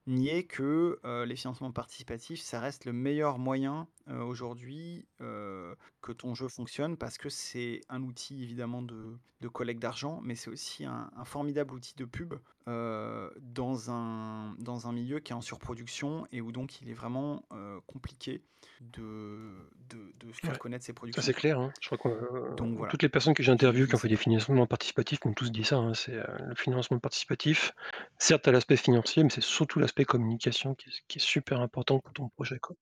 nier 0.07 0.45
que, 0.45 0.99
les 1.25 1.35
financements 1.35 1.71
participatifs, 1.71 2.41
ça 2.41 2.59
reste 2.59 2.85
le 2.85 2.93
meilleur 2.93 3.39
moyen, 3.39 3.87
heu, 4.09 4.21
aujourd'hui, 4.23 5.07
heu, 5.21 5.75
que 6.01 6.11
ton 6.11 6.35
jeu 6.35 6.47
fonctionne 6.47 6.97
parce 6.97 7.17
que 7.17 7.29
c'est 7.29 7.81
un 7.89 8.03
outil 8.03 8.43
évidemment 8.43 8.81
de 8.81 9.17
de 9.41 9.47
collecte 9.47 9.81
d'argent, 9.81 10.19
mais 10.23 10.35
c'est 10.35 10.49
aussi 10.49 10.85
un 10.85 11.11
un 11.15 11.25
formidable 11.25 11.73
outil 11.73 11.93
de 11.95 12.05
pub, 12.05 12.35
heu, 12.67 13.31
dans 13.39 13.91
un 13.91 14.55
dans 14.59 14.87
un 14.87 14.91
milieu 14.93 15.19
qui 15.19 15.31
est 15.33 15.35
en 15.35 15.41
surproduction 15.41 16.25
et 16.31 16.41
où 16.41 16.51
donc 16.51 16.81
il 16.81 16.89
est 16.89 16.93
vraiment, 16.93 17.43
compliqué 17.87 18.43
de 18.81 19.69
de, 19.89 20.11
de 20.19 20.31
faire 20.33 20.57
Ouais. 20.57 20.59
connaître 20.59 20.85
ses 20.85 20.93
productions. 20.93 21.23
c'est 21.23 21.33
clair, 21.33 21.59
hein. 21.59 21.73
Je 21.81 21.87
crois 21.87 21.97
que, 21.97 22.09
heu, 22.09 22.49
Donc 22.49 22.75
voilà. 22.77 22.89
toutes 22.89 23.03
les 23.03 23.09
personnes 23.09 23.33
que 23.33 23.43
j'ai 23.43 23.51
interviewées 23.51 23.87
qui 23.87 23.95
ont 23.95 23.99
fait 23.99 24.07
des 24.09 24.15
financements 24.17 24.67
participatifs 24.67 25.23
m'ont 25.25 25.33
tous 25.33 25.51
dit 25.51 25.63
ça, 25.65 25.77
hein. 25.77 25.93
C'est, 25.93 26.13
le 26.13 26.55
financement 26.55 26.99
participatif, 26.99 27.73
certes, 28.19 28.47
as 28.47 28.51
l'aspect 28.51 28.77
financier, 28.77 29.23
mais 29.23 29.29
c'est 29.29 29.41
surtout 29.43 29.79
l'aspect 29.79 30.05
communication 30.05 30.75
qui 30.75 30.89
est 30.89 30.93
qui 31.07 31.19
est 31.19 31.21
super 31.21 31.61
important 31.61 31.99
pour 31.99 32.13
ton 32.13 32.29
projet, 32.29 32.59
quoi. 32.59 32.75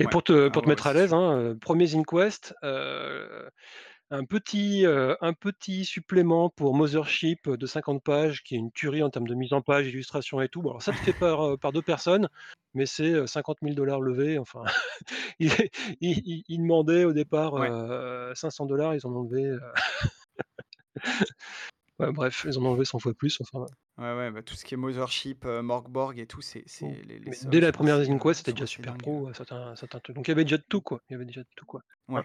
Et 0.00 0.08
Ouais. 0.08 0.08
pour 0.08 0.24
te 0.24 0.48
Ah 0.48 0.48
pour 0.48 0.62
te 0.62 0.68
ouais, 0.68 0.72
ouais, 0.72 0.80
mettre 0.80 0.88
à 0.88 0.92
c'est 0.92 0.92
l'aise, 0.92 1.14
hein, 1.14 1.38
heu, 1.52 1.56
1er 1.58 1.86
ZineQuest, 1.86 2.54
heu, 2.64 3.48
un 4.10 4.24
petit, 4.24 4.86
heu, 4.86 5.16
un 5.20 5.34
petit 5.34 5.84
supplément 5.84 6.50
pour 6.50 6.74
Mothership 6.74 7.48
de 7.50 7.66
50 7.66 8.02
pages 8.04 8.42
qui 8.44 8.56
est 8.56 8.58
une 8.58 8.72
tuerie 8.72 9.02
en 9.04 9.10
termes 9.10 9.28
de 9.28 9.34
mise 9.34 9.52
en 9.54 9.62
page, 9.62 9.88
illustration 9.88 10.40
et 10.42 10.48
tout. 10.48 10.62
Bon 10.62 10.70
alors 10.70 10.82
ça, 10.82 10.92
fait 10.92 11.14
par, 11.14 11.58
par 11.58 11.72
2 11.72 11.82
personnes, 11.82 12.28
mais 12.74 12.86
c'est, 12.86 13.10
heu, 13.12 13.26
50 13.28 13.58
000 13.62 14.02
levés, 14.02 14.38
enfin, 14.38 14.64
ils 15.40 16.60
demandaient 16.62 17.04
au 17.04 17.12
départ, 17.14 17.56
Ouais. 17.56 17.74
heu, 17.90 18.32
500 18.34 18.66
ils 18.94 19.06
en 19.06 19.12
ont 19.16 19.22
levé, 19.24 19.44
heu 19.46 19.60
ouais, 21.98 22.12
bref, 22.12 22.44
ils 22.48 22.58
en 22.58 22.64
ont 22.66 22.72
levé 22.74 22.84
100 22.84 22.98
fois 22.98 23.14
plus, 23.14 23.38
enfin 23.40 23.66
Ouais, 23.96 24.12
ouais, 24.16 24.30
bah, 24.32 24.42
tout 24.42 24.54
ce 24.56 24.64
qui 24.64 24.74
est 24.74 24.76
Mothership, 24.76 25.44
heu, 25.44 25.62
Morkborg 25.62 26.18
et 26.18 26.26
tout, 26.26 26.40
c'est 26.42 26.64
les 26.80 27.18
les 27.20 27.46
dès 27.46 27.60
la 27.60 27.70
1re 27.70 27.94
assez, 27.96 28.02
heu, 28.02 28.04
ZineQuest, 28.04 28.38
c'était 28.38 28.52
déjà 28.52 28.66
super 28.66 28.96
pro, 28.96 29.28
heu, 29.28 29.32
certains 29.34 29.76
certains 29.76 30.00
trucs. 30.00 30.16
Donc 30.16 30.26
il 30.26 30.30
y 30.30 30.32
avait 30.32 30.44
déjà 30.44 30.56
de 30.58 30.64
tout, 30.68 30.80
quoi. 30.80 31.00
Il 31.08 31.12
y 31.12 31.16
avait 31.16 31.24
déjà 31.24 31.42
de 31.42 31.48
tout, 31.56 31.64
quoi. 31.64 31.82
Ouais. 32.08 32.24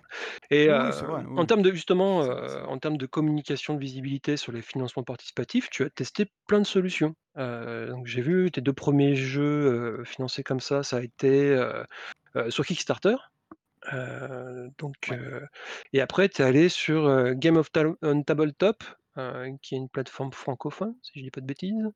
Et 0.49 0.67
Oui, 0.67 0.91
vrai, 1.05 1.25
oui, 1.25 1.25
en 1.35 1.45
termes 1.45 1.61
de 1.61 1.71
justement, 1.71 2.19
en 2.21 2.77
termes 2.79 2.97
de 2.97 3.05
communication, 3.05 3.75
de 3.75 3.79
visibilité 3.79 4.35
sur 4.37 4.51
les 4.51 4.61
financements 4.63 5.03
participatifs, 5.03 5.69
tu 5.69 5.83
as 5.83 5.89
testé 5.91 6.25
plein 6.47 6.59
de 6.59 6.65
solutions. 6.65 7.15
Donc 7.35 8.07
j'ai 8.07 8.21
vu 8.21 8.51
tes 8.51 8.61
2 8.61 8.73
premiers 8.73 9.15
jeux, 9.15 10.03
financés 10.05 10.43
comme 10.43 10.59
ça, 10.59 10.83
ça 10.83 10.97
a 10.97 11.01
été, 11.01 11.55
sur 12.49 12.65
Kickstarter. 12.65 13.15
Donc 14.79 14.95
Ouais. 15.07 15.19
et 15.93 16.01
après 16.01 16.29
tu 16.29 16.41
es 16.41 16.45
allé 16.45 16.69
sur, 16.69 17.33
Game 17.35 17.57
of 17.57 17.71
Tal 17.71 17.93
on 18.03 18.23
Tabletop, 18.23 18.83
qui 19.61 19.75
est 19.75 19.77
une 19.77 19.89
plateforme 19.89 20.31
francophone, 20.33 20.95
si 21.01 21.11
je 21.15 21.23
dis 21.23 21.31
pas 21.31 21.41
de 21.41 21.45
bêtises 21.45 21.89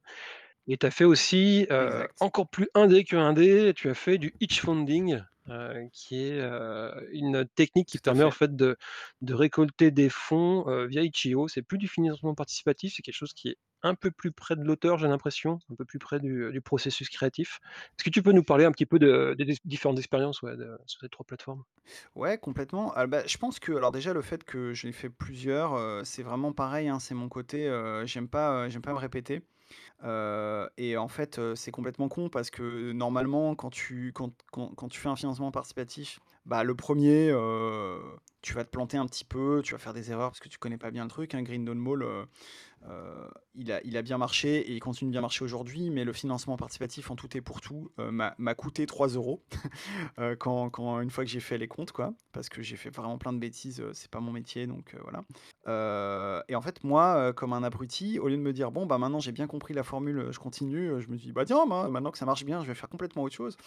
et 0.67 0.77
tu 0.77 0.85
as 0.85 0.91
fait 0.91 1.05
aussi, 1.05 1.67
Exact. 1.77 2.19
encore 2.19 2.49
plus 2.49 2.67
indé 2.75 3.03
que 3.03 3.15
indé, 3.15 3.73
tu 3.75 3.89
as 3.89 3.93
fait 3.93 4.17
du 4.17 4.33
Itch.funding, 4.39 5.21
heu, 5.49 5.89
qui 5.91 6.23
est, 6.23 6.39
heu, 6.41 7.07
une 7.11 7.45
technique 7.55 7.87
qui 7.89 7.99
permet 7.99 8.23
en 8.23 8.31
fait. 8.31 8.55
de 8.55 8.77
de 9.21 9.33
récolter 9.33 9.91
des 9.91 10.09
fonds, 10.09 10.65
via 10.87 11.01
Itch.io. 11.03 11.47
C'est 11.47 11.61
plus 11.63 11.77
du 11.77 11.87
financement 11.87 12.35
participatif, 12.35 12.93
c'est 12.95 13.01
quelque 13.03 13.15
chose 13.15 13.33
qui 13.33 13.49
est 13.49 13.57
un 13.85 13.95
peu 13.95 14.11
plus 14.11 14.31
près 14.31 14.55
de 14.55 14.63
l'auteur, 14.63 14.97
j'ai 14.97 15.07
l'impression, 15.09 15.59
un 15.69 15.75
peu 15.75 15.85
plus 15.85 15.99
près 15.99 16.19
du 16.19 16.51
du 16.51 16.61
processus 16.61 17.09
créatif. 17.09 17.59
Est-ce 17.97 18.03
que 18.05 18.09
tu 18.09 18.23
peux 18.23 18.31
nous 18.31 18.43
parler 18.43 18.65
un 18.65 18.71
petit 18.71 18.85
peu 18.85 18.99
de 18.99 19.35
des 19.37 19.55
différentes 19.65 19.99
expériences, 19.99 20.41
ouais, 20.41 20.55
de 20.57 20.77
sur 20.87 21.01
ces 21.01 21.09
3 21.09 21.25
plateformes? 21.25 21.63
Ouais, 22.15 22.37
complètement. 22.37 22.91
Ah 22.95 23.07
bah, 23.07 23.23
je 23.27 23.37
pense 23.37 23.59
que 23.59 23.71
alors 23.73 23.91
déjà 23.91 24.13
le 24.13 24.21
fait 24.21 24.43
que 24.43 24.73
j'ai 24.73 24.91
fait 24.91 25.09
plusieurs, 25.09 26.05
c'est 26.05 26.23
vraiment 26.23 26.53
pareil, 26.53 26.87
hein, 26.89 26.99
c'est 26.99 27.15
mon 27.15 27.29
côté, 27.29 27.67
heu, 27.67 28.03
j'aime 28.05 28.27
pas, 28.29 28.69
j'aime 28.69 28.81
pas 28.81 28.93
me 28.93 28.97
répéter. 28.99 29.41
Et 30.77 30.97
en 30.97 31.07
fait, 31.07 31.39
c'est 31.55 31.71
complètement 31.71 32.09
con 32.09 32.29
parce 32.29 32.49
que 32.49 32.91
normalement 32.91 33.55
quand 33.55 33.69
tu 33.69 34.11
quand 34.13 34.31
quand 34.53 34.87
tu 34.89 34.99
fais 34.99 35.09
un 35.09 35.15
financement 35.15 35.51
participatif, 35.51 36.19
bah, 36.45 36.63
le 36.63 36.75
1er, 36.75 37.29
heu, 37.31 37.99
tu 38.41 38.53
vas 38.53 38.65
te 38.65 38.69
planter 38.69 38.97
un 38.97 39.05
petit 39.05 39.23
peu, 39.23 39.61
tu 39.63 39.73
vas 39.73 39.79
faire 39.79 39.93
des 39.93 40.11
erreurs 40.11 40.31
parce 40.31 40.41
que 40.41 40.49
tu 40.49 40.57
connais 40.57 40.77
pas 40.77 40.91
bien 40.91 41.03
le 41.03 41.09
truc, 41.09 41.33
hein. 41.35 41.41
Green 41.43 41.63
Dawn 41.63 41.77
Mall, 41.79 42.05
il 43.55 43.71
a 43.71 43.81
il 43.83 43.95
a 43.97 44.01
bien 44.01 44.17
marché 44.17 44.57
et 44.59 44.73
il 44.73 44.79
continue 44.79 45.09
de 45.09 45.13
bien 45.13 45.21
marcher 45.21 45.43
aujourd'hui, 45.45 45.89
mais 45.89 46.03
le 46.03 46.13
financement 46.13 46.57
participatif 46.57 47.11
en 47.11 47.15
tout 47.15 47.35
et 47.37 47.41
pour 47.41 47.61
tout, 47.61 47.91
m'a 47.97 48.55
coûté 48.55 48.85
3 48.85 49.07
€, 49.07 49.39
heu, 50.19 50.35
quand 50.35 50.69
quand 50.69 50.99
une 51.01 51.09
fois 51.11 51.23
que 51.23 51.29
j'ai 51.29 51.39
fait 51.39 51.57
les 51.57 51.67
comptes, 51.67 51.91
quoi. 51.93 52.13
Parce 52.33 52.49
que 52.49 52.61
j'ai 52.61 52.75
fait 52.75 52.89
vraiment 52.89 53.17
plein 53.17 53.31
de 53.33 53.39
bêtises, 53.39 53.79
heu, 53.79 53.91
c'est 53.93 54.11
pas 54.11 54.19
mon 54.19 54.31
métier 54.31 54.67
donc 54.67 54.95
voilà. 55.01 55.23
Heu 55.67 56.41
et 56.49 56.55
en 56.55 56.61
fait, 56.61 56.83
moi, 56.83 57.29
heu, 57.29 57.33
comme 57.33 57.53
un 57.53 57.63
abruti, 57.63 58.19
au 58.19 58.27
lieu 58.27 58.37
de 58.37 58.41
me 58.41 58.53
dire: 58.53 58.71
«Bon, 58.71 58.85
bah, 58.85 58.97
maintenant 58.97 59.19
j'ai 59.19 59.31
bien 59.31 59.47
compris 59.47 59.73
la 59.73 59.83
formule, 59.83 60.19
heu, 60.19 60.31
je 60.31 60.39
continue», 60.39 60.99
je 61.01 61.07
me 61.09 61.17
dis: 61.17 61.31
«Bah, 61.31 61.45
tiens, 61.45 61.65
moi, 61.65 61.87
maintenant 61.89 62.11
que 62.11 62.17
ça 62.17 62.25
marche 62.25 62.43
bien, 62.45 62.61
je 62.61 62.67
vais 62.67 62.75
faire 62.75 62.89
complètement 62.89 63.23
autre 63.23 63.35
chose». 63.35 63.57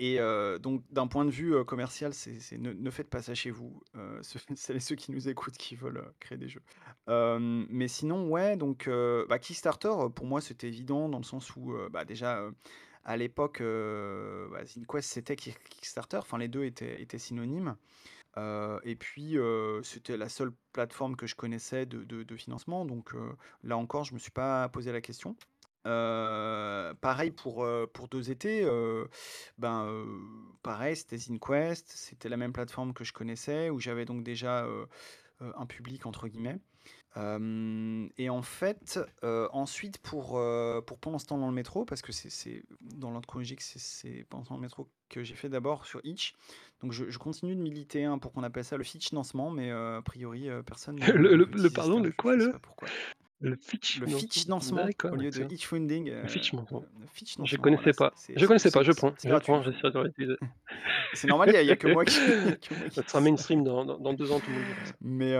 Et 0.00 0.18
donc 0.62 0.82
d'un 0.90 1.06
point 1.08 1.24
de 1.24 1.30
vue, 1.30 1.64
commercial, 1.64 2.12
ne 2.58 2.90
faites 2.90 3.10
pas 3.10 3.22
ça 3.22 3.34
chez 3.34 3.50
vous, 3.50 3.82
heu, 3.96 4.20
ceux 4.22 4.78
ceux 4.78 4.94
qui 4.94 5.10
nous 5.12 5.28
écoutent 5.28 5.56
qui 5.56 5.74
veulent, 5.76 6.04
créer 6.20 6.38
des 6.38 6.48
jeux. 6.48 6.62
Mais 7.08 7.88
sinon, 7.88 8.28
ouais, 8.28 8.56
donc 8.56 8.88
bah, 9.28 9.38
Kickstarter, 9.38 9.92
pour 10.14 10.26
moi, 10.26 10.40
c'était 10.40 10.68
évident 10.68 11.08
dans 11.08 11.18
le 11.18 11.24
sens 11.24 11.54
où, 11.56 11.74
bah, 11.90 12.04
déjà, 12.04 12.44
à 13.04 13.16
l'époque, 13.16 13.60
heu, 13.60 14.48
bah, 14.52 14.60
c'était 15.00 15.36
Kick 15.36 15.58
Kickstarter, 15.68 16.18
enfin 16.18 16.38
les 16.38 16.48
2 16.48 16.64
étaient 16.64 17.00
étaient 17.02 17.18
synonymes. 17.18 17.76
Et 18.36 18.96
puis, 18.96 19.36
c'était 19.82 20.16
la 20.16 20.28
seule 20.28 20.52
plateforme 20.72 21.16
que 21.16 21.26
je 21.26 21.34
connaissais 21.34 21.86
de 21.86 22.36
financement 22.36 22.84
donc 22.84 23.12
là 23.64 23.76
encore, 23.76 24.04
je 24.04 24.14
me 24.14 24.18
suis 24.18 24.30
pas 24.30 24.68
posé 24.68 24.92
la 24.92 25.00
question. 25.00 25.36
Pareil 25.84 27.30
pour, 27.30 27.66
pour 27.92 28.08
2ET, 28.08 28.64
heu, 28.64 29.08
ben, 29.58 30.04
pareil, 30.62 30.96
c'était 30.96 31.16
ZineQuest, 31.16 31.90
c'était 31.90 32.28
la 32.28 32.36
même 32.36 32.52
plateforme 32.52 32.92
que 32.92 33.04
je 33.04 33.12
connaissais, 33.12 33.70
où 33.70 33.80
j'avais 33.80 34.04
donc 34.04 34.22
déjà, 34.22 34.66
«un 35.40 35.66
public» 35.66 36.06
entre 36.06 36.28
guillemets. 36.28 36.58
Hem 37.18 38.10
et 38.18 38.30
en 38.30 38.42
fait, 38.42 39.00
heu, 39.24 39.48
ensuite 39.52 39.98
pour, 39.98 40.38
heu, 40.38 40.82
pour 40.86 40.98
Pendant 41.00 41.18
ce 41.18 41.26
temps 41.26 41.38
dans 41.38 41.48
le 41.48 41.54
métro, 41.54 41.84
parce 41.84 42.02
que 42.02 42.12
c'est 42.12 42.64
dans 42.80 43.10
l'ordre 43.10 43.26
chronologique, 43.26 43.60
c'est 43.62 44.24
Pendant 44.30 44.44
ce 44.44 44.48
temps 44.50 44.54
dans 44.54 44.60
le 44.60 44.66
métro 44.66 44.90
que 45.08 45.24
j'ai 45.24 45.34
fait 45.34 45.48
d'abord 45.48 45.86
sur 45.86 46.00
Itch. 46.04 46.34
Donc 46.82 46.92
je 46.92 47.10
je 47.10 47.18
continue 47.18 47.56
de 47.56 47.60
militer, 47.62 48.04
hein, 48.04 48.18
pour 48.18 48.32
qu'on 48.32 48.42
appelle 48.44 48.64
ça 48.64 48.76
le 48.76 48.84
Fitchnancement, 48.84 49.50
mais 49.50 49.70
heu, 49.70 49.96
a 49.96 50.02
priori, 50.02 50.48
personne 50.66 50.98
ne 50.98 51.08
Le 51.16 51.34
ne 51.34 51.36
le 51.36 51.48
le 51.52 51.70
pardon, 51.70 52.00
le 52.00 52.12
je 52.12 52.12
quoi 52.12 52.38
je 52.38 52.50
le? 52.50 52.54
Le 53.40 53.56
Fitch 53.56 54.00
Le 54.00 54.06
Fitchnancement 54.06 54.94
au 55.10 55.16
lieu 55.16 55.32
de 55.32 55.44
excellent. 55.44 55.52
Itch.funding, 55.52 56.08
Le 56.22 56.28
heu, 56.28 56.30
Fitchnancement. 56.30 56.86
le 56.98 57.06
Je 57.42 57.56
Fitchnancement, 57.56 57.68
voilà, 57.68 57.88
connaissais 57.88 57.94
pas. 57.94 58.14
Je 58.36 58.46
c'est 58.46 58.46
connaissais 58.46 58.70
pas, 58.72 58.82
je 58.84 58.92
prends, 58.92 59.14
c'est 59.18 59.28
je 59.28 59.30
gratuit, 59.30 59.36
prends, 59.36 59.62
faut 59.62 59.64
j'essaie 59.64 59.90
de 59.90 59.98
réutiliser. 59.98 60.36
c'est 61.12 61.28
normal, 61.28 61.50
il 61.54 61.66
y 61.66 61.70
a 61.72 61.76
que 61.76 61.86
moi 61.86 62.04
qui 62.04 62.20
Ça 62.94 63.02
sera 63.06 63.20
mainstream 63.20 63.64
dans 63.64 63.84
dans 63.84 63.98
dans 63.98 64.14
2 64.14 64.30
ans, 64.32 64.40
tout 64.40 64.50
le 64.50 64.56
monde. 64.58 64.74
Mais 65.00 65.34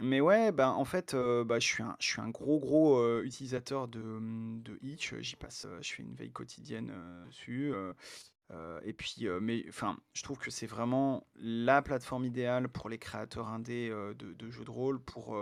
mais 0.00 0.20
ouais, 0.20 0.52
ben, 0.52 0.68
en 0.68 0.84
fait, 0.84 1.14
bah, 1.14 1.58
je 1.58 1.66
suis 1.66 1.82
un 1.82 1.96
je 1.98 2.06
suis 2.06 2.20
un 2.20 2.28
gros, 2.28 2.58
gros, 2.58 3.20
utilisateur 3.22 3.88
de, 3.88 4.00
mmh, 4.00 4.62
de 4.62 4.78
Itch, 4.82 5.14
j'y 5.20 5.36
passe, 5.36 5.66
je 5.80 5.92
fais 5.92 6.02
une 6.02 6.14
veille 6.14 6.32
quotidienne, 6.32 6.92
dessus, 7.28 7.72
et 8.84 8.92
puis, 8.92 9.26
mais 9.40 9.64
je 10.12 10.22
trouve 10.22 10.38
que 10.38 10.50
c'est 10.50 10.66
vraiment 10.66 11.26
la 11.36 11.82
plateforme 11.82 12.24
idéale 12.24 12.68
pour 12.68 12.88
les 12.88 12.98
créateurs 12.98 13.48
indés, 13.48 13.90
de 14.18 14.50
jeux 14.50 14.64
de 14.64 14.70
rôle 14.70 15.00
pour, 15.00 15.36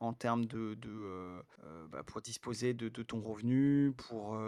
en 0.00 0.12
termes 0.12 0.46
de 0.46 0.76
bah, 1.90 2.02
pour 2.04 2.20
disposer 2.20 2.74
de 2.74 3.02
ton 3.02 3.20
revenu, 3.20 3.92
pour, 3.96 4.38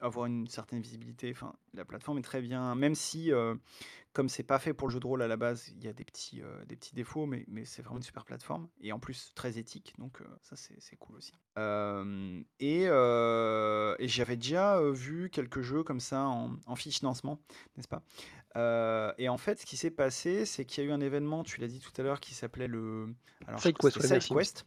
avoir 0.00 0.26
une 0.26 0.46
certaine 0.48 0.80
visibilité. 0.80 1.30
Enfin, 1.32 1.54
la 1.74 1.84
plateforme 1.84 2.18
est 2.18 2.22
très 2.22 2.40
bien, 2.42 2.74
même 2.74 2.94
si, 2.94 3.32
heu, 3.32 3.58
comme 4.12 4.28
c'est 4.28 4.42
pas 4.42 4.58
fait 4.58 4.74
pour 4.74 4.88
le 4.88 4.92
jeu 4.92 5.00
de 5.00 5.06
rôle 5.06 5.22
à 5.22 5.28
la 5.28 5.36
base, 5.36 5.68
il 5.68 5.84
y 5.84 5.88
a 5.88 5.92
des 5.92 6.04
petits, 6.04 6.40
heu, 6.42 6.64
des 6.66 6.76
petits 6.76 6.94
défauts, 6.94 7.26
mais 7.26 7.44
mais 7.48 7.64
c'est 7.64 7.82
vraiment 7.82 7.98
une 7.98 8.02
super 8.02 8.24
plateforme 8.24 8.68
et 8.80 8.92
en 8.92 8.98
plus 8.98 9.32
très 9.34 9.58
éthique, 9.58 9.94
donc 9.98 10.20
heu, 10.22 10.26
ça 10.42 10.56
c'est 10.56 10.96
cool 10.96 11.16
aussi. 11.16 11.32
Hem 11.56 12.44
et 12.60 12.86
j'avais 14.08 14.36
déjà, 14.36 14.80
vu 14.90 15.30
quelques 15.30 15.60
jeux 15.60 15.82
comme 15.82 16.00
ça 16.00 16.26
en 16.26 16.56
en 16.66 16.76
Fitchnancement, 16.76 17.40
n'est-ce 17.76 17.88
pas? 17.88 18.02
Et 19.18 19.28
en 19.28 19.36
fait, 19.36 19.60
ce 19.60 19.66
qui 19.66 19.76
s'est 19.76 19.90
passé, 19.90 20.46
c'est 20.46 20.64
qu'il 20.64 20.82
y 20.84 20.86
a 20.86 20.90
eu 20.90 20.92
un 20.92 21.00
événement, 21.00 21.44
tu 21.44 21.60
l'as 21.60 21.68
dit 21.68 21.80
tout 21.80 21.92
à 22.00 22.02
l'heure, 22.02 22.20
qui 22.20 22.34
s'appelait 22.34 22.68
le 22.68 23.14
alors 23.46 23.60
crois 23.60 23.90
SideQuest, 23.90 24.66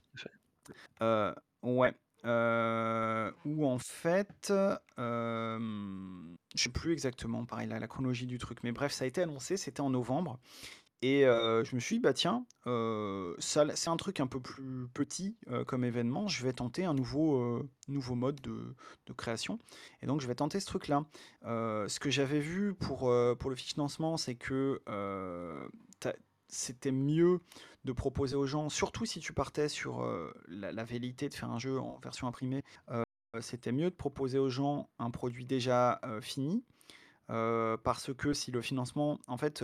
c'était 1.00 1.34
ouais, 1.64 1.94
heu, 2.26 3.34
où 3.46 3.66
en 3.68 3.78
fait, 3.80 4.52
hem, 4.98 6.38
je 6.56 6.64
sais 6.64 6.70
plus 6.70 6.94
exactement, 6.94 7.46
pareil, 7.46 7.68
la 7.68 7.80
la 7.80 7.88
chronologie 7.88 8.26
du 8.28 8.38
truc, 8.38 8.60
mais 8.64 8.72
bref, 8.72 8.92
ça 8.92 9.06
a 9.06 9.08
été 9.08 9.22
annoncé, 9.22 9.58
c'était 9.58 9.82
en 9.82 9.90
novembre 9.90 10.40
et 11.02 11.26
heu, 11.26 11.64
je 11.66 11.76
me 11.76 11.80
suis 11.82 11.98
dit: 11.98 12.02
«Bah, 12.02 12.14
tiens, 12.14 12.46
l 12.66 13.34
c'est 13.40 13.90
un 13.90 13.98
truc 13.98 14.20
un 14.20 14.28
peu 14.28 14.40
plus 14.42 14.88
petit, 14.94 15.38
heu, 15.50 15.64
comme 15.66 15.84
événement, 15.86 16.28
je 16.28 16.44
vais 16.46 16.54
tenter 16.54 16.86
un 16.86 16.94
nouveau, 16.94 17.38
heu, 17.42 17.70
nouveau 17.88 18.16
mode 18.16 18.42
de 18.42 18.76
de 19.08 19.14
création» 19.14 19.60
et 20.02 20.08
donc 20.08 20.22
je 20.22 20.28
vais 20.28 20.36
tenter 20.36 20.60
ce 20.60 20.66
truc-là. 20.68 21.06
Ce 21.44 22.00
que 22.00 22.10
j'avais 22.10 22.40
vu 22.42 22.74
pour, 22.76 23.12
pour 23.40 23.50
le 23.50 23.56
Fitchnancement, 23.56 24.18
c'est 24.18 24.36
que, 24.36 24.82
c'était 26.50 26.92
mieux 26.92 27.40
de 27.86 27.92
proposer 27.94 28.36
aux 28.36 28.46
gens, 28.46 28.70
surtout 28.70 29.06
si 29.06 29.20
tu 29.20 29.34
partais 29.34 29.70
sur, 29.70 30.02
heu, 30.04 30.34
la 30.48 30.72
la 30.72 30.84
velléité 30.84 31.30
de 31.30 31.34
faire 31.34 31.50
un 31.52 31.60
jeu 31.60 31.80
en 31.80 32.00
version 32.00 32.28
imprimée, 32.28 32.64
heu, 32.92 33.04
c'était 33.42 33.72
mieux 33.72 33.90
de 33.90 33.96
proposer 33.96 34.40
aux 34.40 34.50
gens 34.50 34.90
un 35.00 35.12
produit 35.12 35.46
déjà, 35.46 36.00
heu, 36.06 36.22
fini. 36.22 36.64
Parce 37.84 38.14
que 38.14 38.34
si 38.34 38.52
le 38.52 38.62
financement 38.62 39.20
en 39.28 39.38
fait, 39.38 39.64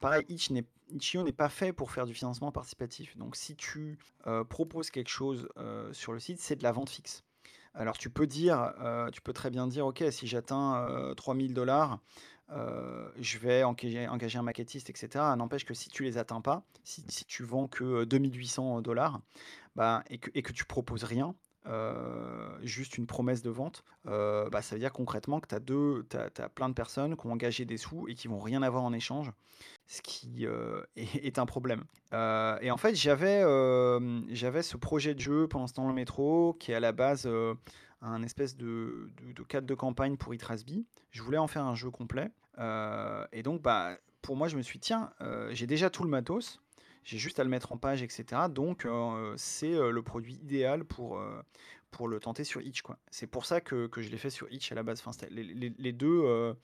pareil, 0.00 0.24
Itch 0.28 0.50
n'est 0.50 0.64
Itch.io 0.90 1.22
n'est 1.22 1.32
pas 1.32 1.48
fait 1.48 1.72
pour 1.72 1.90
faire 1.92 2.06
du 2.06 2.14
financement 2.14 2.52
participatif. 2.52 3.16
Donc 3.16 3.36
si 3.36 3.56
tu, 3.56 3.98
proposes 4.48 4.90
quelque 4.90 5.08
chose, 5.10 5.48
sur 5.92 6.12
le 6.12 6.18
site, 6.20 6.40
c'est 6.40 6.56
de 6.56 6.62
la 6.64 6.72
vente 6.72 6.90
fixe. 6.90 7.24
Alors 7.74 7.98
tu 7.98 8.10
peux 8.10 8.26
dire, 8.26 8.72
tu 9.12 9.20
peux 9.20 9.32
très 9.32 9.50
bien 9.50 9.66
dire: 9.68 9.86
«OK, 9.86 10.04
si 10.10 10.26
j'atteins, 10.26 10.86
heu, 10.88 11.14
3 11.14 11.34
000 11.36 11.54
$, 11.54 12.00
heu, 12.54 13.12
je 13.18 13.38
vais 13.38 13.64
engager 13.64 14.38
un 14.38 14.42
maquettiste 14.42 14.90
et 14.90 14.94
cetera. 14.96 15.34
N'empêche 15.36 15.64
que 15.64 15.74
si 15.74 15.88
tu 15.88 16.04
les 16.04 16.18
atteins 16.18 16.40
pas, 16.40 16.62
si 16.84 17.04
si 17.08 17.24
tu 17.24 17.42
vends 17.42 17.68
que, 17.68 17.84
heu, 18.02 18.06
2 18.06 18.18
800 18.18 18.82
bah, 19.76 20.04
et 20.08 20.18
que 20.18 20.30
et 20.34 20.42
que 20.42 20.52
tu 20.52 20.64
proposes 20.64 21.04
rien, 21.04 21.34
heu, 21.66 22.58
juste 22.62 22.96
une 22.98 23.06
promesse 23.06 23.42
de 23.42 23.50
vente, 23.50 23.84
bah, 24.04 24.62
ça 24.62 24.74
veut 24.76 24.80
dire 24.80 24.92
concrètement 24.92 25.40
que 25.40 25.48
tu 25.48 25.54
as 25.54 25.60
2 25.60 26.06
tu 26.10 26.16
as 26.16 26.48
plein 26.48 26.68
de 26.68 26.74
personnes 26.74 27.16
qui 27.16 27.26
ont 27.26 27.32
engagé 27.32 27.64
des 27.64 27.76
sous 27.76 28.08
et 28.08 28.14
qui 28.14 28.28
vont 28.28 28.40
rien 28.40 28.62
avoir 28.62 28.84
en 28.84 28.92
échange, 28.92 29.32
ce 29.86 30.00
qui, 30.02 30.46
est 30.96 31.38
un 31.38 31.46
problème. 31.46 31.84
Et 32.12 32.70
en 32.70 32.76
fait, 32.76 32.94
j'avais, 32.94 33.42
ce 33.42 34.76
projet 34.76 35.14
de 35.14 35.20
jeu 35.20 35.48
pendant 35.48 35.66
ce 35.66 35.74
temps 35.74 35.88
le 35.88 35.94
métro 35.94 36.56
qui 36.60 36.72
est 36.72 36.74
à 36.74 36.80
la 36.80 36.92
base, 36.92 37.28
un 38.00 38.22
espèce 38.22 38.56
de 38.56 39.10
cadre 39.48 39.66
de 39.66 39.74
campagne 39.74 40.16
pour 40.16 40.34
Itrasby. 40.34 40.86
Je 41.10 41.22
voulais 41.22 41.38
en 41.38 41.46
faire 41.46 41.64
un 41.64 41.74
jeu 41.74 41.90
complet, 41.90 42.30
heu 42.58 43.26
et 43.32 43.42
donc 43.42 43.62
bah, 43.62 43.98
pour 44.22 44.36
moi, 44.36 44.48
je 44.48 44.56
me 44.56 44.62
suis 44.62 44.78
dit: 44.78 44.86
«Tiens, 44.86 45.10
heu, 45.20 45.48
j'ai 45.52 45.66
déjà 45.66 45.90
tout 45.90 46.02
le 46.04 46.08
matos, 46.10 46.60
j'ai 47.04 47.18
juste 47.18 47.38
à 47.40 47.44
le 47.44 47.50
mettre 47.50 47.72
en 47.72 47.76
page 47.76 48.02
et 48.02 48.08
cetera, 48.08 48.48
donc 48.48 48.86
heu, 48.86 49.34
c'est, 49.36 49.72
le 49.72 50.02
produit 50.02 50.34
idéal 50.34 50.84
pour, 50.84 51.20
pour 51.90 52.08
le 52.08 52.20
tenter 52.20 52.44
sur 52.44 52.62
Itch. 52.62 52.82
C'est 53.10 53.26
pour 53.26 53.44
ça 53.46 53.60
que 53.60 53.86
que 53.86 54.02
je 54.02 54.08
l'ai 54.10 54.18
fait 54.18 54.30
sur 54.30 54.50
Itch 54.52 54.72
à 54.72 54.74
la 54.74 54.82
base. 54.82 55.02
Enfin, 55.04 55.26
les 55.30 55.44
les 55.44 55.74
les 55.76 55.92
2, 55.92 56.06
heu, 56.24 56.56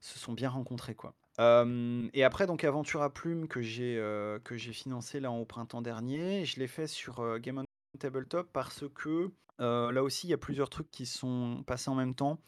se 0.00 0.18
sont 0.18 0.32
bien 0.32 0.50
rencontrés, 0.50 0.94
quoi. 0.94 1.14
Et 1.38 2.24
après 2.24 2.46
donc 2.46 2.64
Aventure 2.64 3.02
à 3.02 3.12
Plume 3.12 3.48
que 3.48 3.60
j'ai, 3.62 3.96
que 4.44 4.56
financé 4.56 5.20
là 5.20 5.30
au 5.30 5.44
printemps 5.44 5.82
dernier, 5.82 6.44
je 6.44 6.60
l'ai 6.60 6.68
fait 6.68 6.86
sur, 6.86 7.38
Game 7.40 7.65
Tabletop 7.96 8.48
parce 8.52 8.84
que, 8.94 9.30
heu, 9.60 9.90
là 9.90 10.02
aussi 10.02 10.26
il 10.26 10.30
y 10.30 10.34
a 10.34 10.38
plusieurs 10.38 10.68
trucs 10.70 10.90
qui 10.90 11.06
sont 11.06 11.62
passés 11.66 11.90
en 11.90 11.94
même 11.94 12.14
temps. 12.14 12.38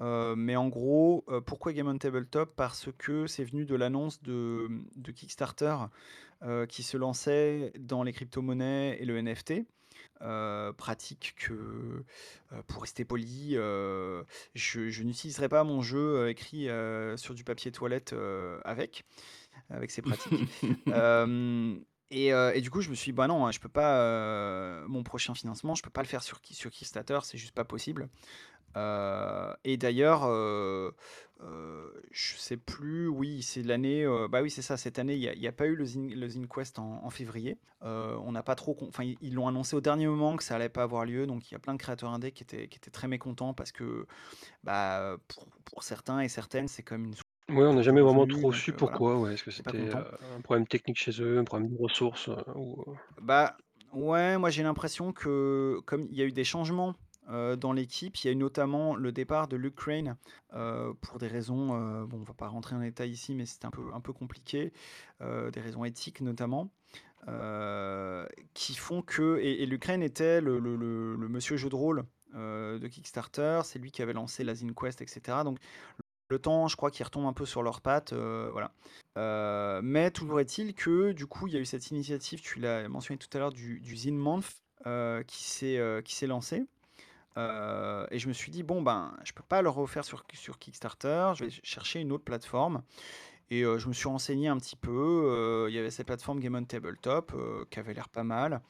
Heu, 0.00 0.34
mais 0.36 0.56
en 0.56 0.68
gros, 0.68 1.24
heu, 1.28 1.40
pourquoi 1.40 1.72
Game 1.72 1.88
on 1.88 1.98
Tabletop? 1.98 2.54
Parce 2.56 2.88
que 2.98 3.26
c'est 3.26 3.44
venu 3.44 3.64
de 3.64 3.74
l'annonce 3.74 4.22
de, 4.22 4.68
de 4.96 5.12
Kickstarter, 5.12 5.76
qui 6.68 6.82
se 6.82 6.96
lançait 6.96 7.72
dans 7.78 8.02
les 8.02 8.12
cryptomonnaies 8.12 8.98
et 9.00 9.06
le 9.06 9.16
NFT. 9.16 9.64
Pratique 10.76 11.34
que, 11.36 12.04
pour 12.66 12.82
rester 12.82 13.04
poli, 13.04 13.54
je 13.54 14.24
je 14.54 15.02
n'utiliserai 15.02 15.48
pas 15.48 15.64
mon 15.64 15.80
jeu, 15.82 16.28
écrit, 16.28 16.68
sur 17.16 17.34
du 17.34 17.42
papier 17.42 17.72
toilette, 17.72 18.14
avec, 18.64 19.04
avec 19.70 19.90
ces 19.90 20.02
pratiques. 20.02 20.44
Hem 22.10 22.52
et 22.54 22.60
du 22.60 22.70
coup, 22.70 22.80
je 22.82 22.90
me 22.90 22.94
suis 22.94 23.10
dit: 23.12 23.16
«Bah 23.16 23.26
non, 23.26 23.46
hein, 23.46 23.50
je 23.52 23.58
peux 23.60 23.68
pas, 23.68 24.00
heu, 24.82 24.86
mon 24.88 25.02
prochain 25.02 25.34
financement, 25.34 25.74
je 25.74 25.82
peux 25.82 25.90
pas 25.90 26.02
le 26.02 26.08
faire 26.08 26.22
sur 26.22 26.40
sur 26.44 26.70
Kickstarter, 26.70 27.18
c'est 27.24 27.38
juste 27.38 27.54
pas 27.54 27.64
possible». 27.64 28.08
Heu 28.76 29.54
et 29.64 29.76
d'ailleurs, 29.78 30.24
je 32.12 32.36
sais 32.36 32.56
plus, 32.58 33.08
oui, 33.08 33.42
c'est 33.42 33.62
l'année, 33.62 34.06
bah, 34.30 34.42
oui, 34.42 34.50
c'est 34.50 34.62
ça, 34.62 34.76
cette 34.76 34.98
année, 34.98 35.14
il 35.16 35.22
y 35.42 35.48
a 35.48 35.52
pas 35.52 35.66
eu 35.66 35.74
le 35.76 35.84
Zine 35.84 36.14
le 36.14 36.28
ZineQuest 36.28 36.78
en 36.78 37.10
février. 37.10 37.58
On 37.82 38.32
n'a 38.32 38.42
pas 38.42 38.54
trop 38.56 38.76
enfin, 38.88 39.04
ils 39.04 39.34
l'ont 39.34 39.48
annoncé 39.48 39.76
au 39.76 39.80
dernier 39.80 40.06
moment 40.06 40.36
que 40.36 40.44
ça 40.44 40.56
allait 40.56 40.68
pas 40.68 40.82
avoir 40.84 41.04
lieu, 41.06 41.26
donc 41.26 41.50
il 41.50 41.54
y 41.54 41.56
a 41.56 41.60
plein 41.60 41.74
de 41.74 41.78
créateurs 41.78 42.10
indés 42.12 42.32
qui 42.32 42.42
étaient 42.44 42.68
qui 42.68 42.78
étaient 42.78 42.90
très 42.90 43.08
mécontents 43.08 43.54
parce 43.54 43.72
que, 43.72 44.06
bah, 44.64 45.16
pour 45.28 45.46
pour 45.66 45.82
certains 45.84 46.20
et 46.20 46.28
certaines, 46.28 46.68
c'est 46.68 46.82
comme 46.84 47.06
une 47.06 47.14
Ouais, 47.48 47.64
on 47.64 47.74
n'a 47.74 47.82
jamais 47.82 48.00
vraiment 48.02 48.26
trop 48.28 48.52
donc 48.52 48.52
su 48.52 48.72
heu, 48.72 48.76
voilà, 48.78 49.00
pourquoi, 49.00 49.18
ouais. 49.18 49.34
Est-ce 49.34 49.42
que 49.44 49.50
pas 49.64 49.72
c'était, 49.72 49.78
heu, 49.88 49.94
content. 49.94 50.06
un 50.20 50.40
problème 50.42 50.66
technique 50.68 50.98
chez 50.98 51.20
eux, 51.22 51.38
un 51.38 51.44
problème 51.44 51.70
de 51.72 51.76
ressources, 51.82 52.28
heu, 52.28 52.36
ou, 52.54 52.82
heu? 52.88 52.96
Bah, 53.20 53.56
ouais, 53.92 54.38
moi 54.38 54.50
j'ai 54.50 54.62
l'impression 54.62 55.12
que 55.12 55.80
comme 55.86 56.06
il 56.10 56.16
y 56.16 56.22
a 56.22 56.24
eu 56.24 56.32
des 56.32 56.44
changements, 56.44 56.94
heu, 57.30 57.56
dans 57.56 57.72
l'équipe, 57.72 58.16
il 58.18 58.26
y 58.26 58.30
a 58.30 58.32
eu 58.32 58.36
notamment 58.36 58.94
le 58.96 59.12
départ 59.12 59.48
de 59.48 59.56
Luke 59.56 59.74
Crane, 59.76 60.16
heu, 60.54 60.94
pour 61.00 61.18
des 61.18 61.26
raisons, 61.28 61.74
heu, 61.74 62.06
bon, 62.06 62.18
on 62.20 62.22
va 62.22 62.34
pas 62.34 62.48
rentrer 62.48 62.74
en 62.76 62.80
détail 62.80 63.10
ici, 63.10 63.34
mais 63.34 63.46
c'était 63.46 63.66
un 63.66 63.70
peu 63.70 63.92
un 63.94 64.00
peu 64.00 64.12
compliqué, 64.12 64.72
heu, 65.22 65.50
des 65.50 65.60
raisons 65.60 65.84
éthiques 65.84 66.20
notamment, 66.20 66.70
heu, 67.28 68.28
qui 68.54 68.74
font 68.76 69.02
que 69.02 69.38
et 69.40 69.62
et 69.62 69.66
Luke 69.66 69.82
Crane 69.82 70.02
était 70.02 70.40
le 70.40 70.58
le 70.60 70.76
le 70.76 71.16
le 71.16 71.28
monsieur 71.28 71.56
jeu 71.58 71.68
de 71.70 71.76
rôle, 71.76 72.04
heu, 72.34 72.78
de 72.80 72.88
Kickstarter. 72.88 73.62
C'est 73.64 73.78
lui 73.80 73.92
qui 73.92 74.02
avait 74.02 74.14
lancé 74.14 74.44
la 74.44 74.54
ZineQuest 74.54 75.02
et 75.02 75.06
cetera, 75.08 75.44
donc 75.44 75.58
le 76.28 76.38
temps, 76.38 76.68
je 76.68 76.76
crois 76.76 76.90
qu'ils 76.90 77.04
retombent 77.04 77.26
un 77.26 77.32
peu 77.32 77.46
sur 77.46 77.62
leurs 77.62 77.80
pattes, 77.80 78.12
heu, 78.12 78.48
voilà. 78.52 78.72
Heu, 79.18 79.80
mais 79.82 80.10
toujours 80.10 80.40
est-il 80.40 80.74
que, 80.74 81.12
du 81.12 81.26
coup, 81.26 81.46
il 81.46 81.54
y 81.54 81.56
a 81.56 81.60
eu 81.60 81.64
cette 81.64 81.90
initiative, 81.90 82.40
tu 82.40 82.58
l'as 82.60 82.88
mentionné 82.88 83.18
tout 83.18 83.28
à 83.36 83.38
l'heure, 83.40 83.52
du 83.52 83.80
du 83.80 83.96
Zine 83.96 84.16
Month, 84.18 84.62
heu, 84.86 85.22
qui 85.26 85.44
s'est, 85.44 85.78
heu, 85.78 86.02
qui 86.02 86.14
s'est 86.14 86.26
lancé. 86.26 86.66
Heu 87.38 88.06
et 88.10 88.18
je 88.18 88.28
me 88.28 88.32
suis 88.32 88.50
dit: 88.52 88.62
«Bon, 88.62 88.82
ben, 88.82 89.14
je 89.24 89.32
peux 89.32 89.42
pas 89.48 89.62
le 89.62 89.68
refaire 89.70 90.04
sur 90.04 90.24
sur 90.34 90.58
Kickstarter, 90.58 91.32
je 91.36 91.44
vais 91.46 91.50
chercher 91.62 92.00
une 92.00 92.12
autre 92.12 92.24
plateforme» 92.24 92.82
et 93.50 93.62
je 93.62 93.88
me 93.88 93.92
suis 93.94 94.08
renseigné 94.08 94.48
un 94.48 94.58
petit 94.58 94.76
peu, 94.76 95.66
il 95.70 95.74
y 95.74 95.78
avait 95.78 95.90
cette 95.90 96.06
plateforme 96.08 96.40
Game 96.40 96.54
on 96.56 96.64
Tabletop, 96.64 97.32
qui 97.70 97.78
avait 97.78 97.94
l'air 97.94 98.08
pas 98.08 98.24
mal. 98.24 98.60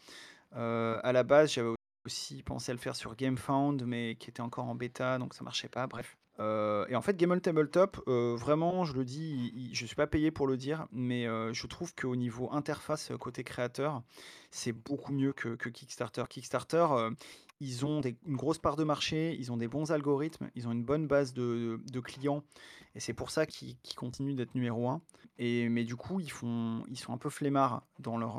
À 0.52 1.12
la 1.12 1.22
base, 1.24 1.52
j'avais 1.54 1.70
aussi 2.04 2.42
pensé 2.42 2.72
à 2.72 2.74
le 2.74 2.80
faire 2.80 2.96
sur 2.96 3.14
GameFound, 3.16 3.84
mais 3.86 4.16
qui 4.16 4.30
était 4.30 4.42
encore 4.42 4.66
en 4.66 4.74
bêta, 4.74 5.18
donc 5.18 5.34
ça 5.34 5.44
marchait 5.44 5.68
pas, 5.68 5.86
bref. 5.86 6.16
Heu 6.38 6.84
et 6.88 6.96
en 6.96 7.02
fait, 7.02 7.16
Game 7.16 7.32
on 7.32 7.38
Tabletop, 7.40 8.02
heu, 8.08 8.34
vraiment, 8.34 8.84
je 8.84 8.94
le 8.94 9.04
dis, 9.04 9.70
je 9.72 9.86
suis 9.86 9.96
pas 9.96 10.06
payé 10.06 10.30
pour 10.30 10.46
le 10.46 10.56
dire, 10.56 10.86
mais 10.92 11.26
heu, 11.26 11.52
je 11.52 11.66
trouve 11.66 11.94
qu'au 11.94 12.16
niveau 12.16 12.52
interface, 12.52 13.10
heu, 13.10 13.16
côté 13.18 13.42
créateur, 13.44 14.02
c'est 14.50 14.72
beaucoup 14.72 15.12
mieux 15.12 15.32
que 15.32 15.54
Kickstarter. 15.68 16.24
Kickstarter, 16.28 16.86
ils 17.60 17.86
ont 17.86 18.00
une 18.26 18.36
grosse 18.36 18.58
part 18.58 18.76
de 18.76 18.84
marché, 18.84 19.34
ils 19.38 19.50
ont 19.50 19.56
des 19.56 19.68
bons 19.68 19.92
algorithmes, 19.92 20.50
ils 20.54 20.68
ont 20.68 20.72
une 20.72 20.84
bonne 20.84 21.06
base 21.06 21.32
de 21.32 22.00
clients 22.00 22.42
et 22.96 23.00
c'est 23.00 23.12
pour 23.12 23.30
ça 23.30 23.44
qu'ils 23.46 23.76
continuent 23.94 24.34
d'être 24.34 24.54
numéro 24.54 24.88
un. 24.88 25.02
et 25.38 25.68
mais 25.68 25.84
du 25.84 25.96
coup, 25.96 26.18
ils 26.18 26.30
sont 26.30 26.84
un 27.08 27.18
peu 27.18 27.28
flemmards 27.28 27.82
dans 27.98 28.16
leur, 28.16 28.38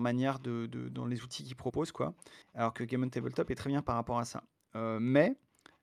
manière 0.00 0.40
de 0.40 0.66
dans 0.66 1.06
les 1.06 1.22
outils 1.22 1.44
qu'ils 1.44 1.56
proposent, 1.56 1.92
quoi. 1.92 2.14
Alors 2.54 2.74
que 2.74 2.82
Game 2.84 3.04
on 3.04 3.08
Tabletop 3.08 3.50
est 3.50 3.54
très 3.54 3.70
bien 3.70 3.82
par 3.82 3.94
rapport 3.94 4.18
à 4.18 4.24
ça. 4.24 4.42
Mais 4.74 5.36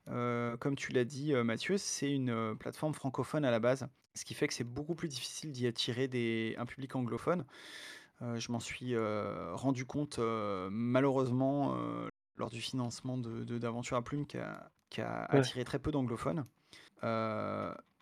Heu, 0.09 0.57
comme 0.59 0.75
tu 0.75 0.91
l'as 0.91 1.05
dit, 1.05 1.33
heu, 1.33 1.43
Mathieu, 1.43 1.77
c'est 1.77 2.11
une, 2.11 2.29
heu, 2.29 2.55
plateforme 2.59 2.93
francophone 2.93 3.45
à 3.45 3.51
la 3.51 3.59
base, 3.59 3.87
ce 4.15 4.25
qui 4.25 4.33
fait 4.33 4.47
que 4.47 4.53
c'est 4.53 4.63
beaucoup 4.65 4.95
plus 4.95 5.07
difficile 5.07 5.51
d'y 5.51 5.65
attirer 5.67 6.07
des 6.07 6.55
un 6.57 6.65
public 6.65 6.95
anglophone. 6.95 7.45
Je 8.21 8.51
m'en 8.51 8.59
suis, 8.61 8.95
rendu 8.97 9.85
compte, 9.85 10.19
heu, 10.19 10.69
malheureusement, 10.71 11.75
heu, 11.77 12.09
lors 12.37 12.49
du 12.51 12.61
financement 12.61 13.17
de 13.17 13.43
de 13.45 13.57
d'Aventure 13.59 13.97
à 13.97 14.03
Plume 14.03 14.25
qui 14.27 14.37
a 14.37 14.71
qui 14.89 15.01
a 15.01 15.25
Ouais. 15.31 15.43
attiré 15.43 15.65
très 15.65 15.79
peu 15.79 15.91
d'anglophones. 15.91 16.45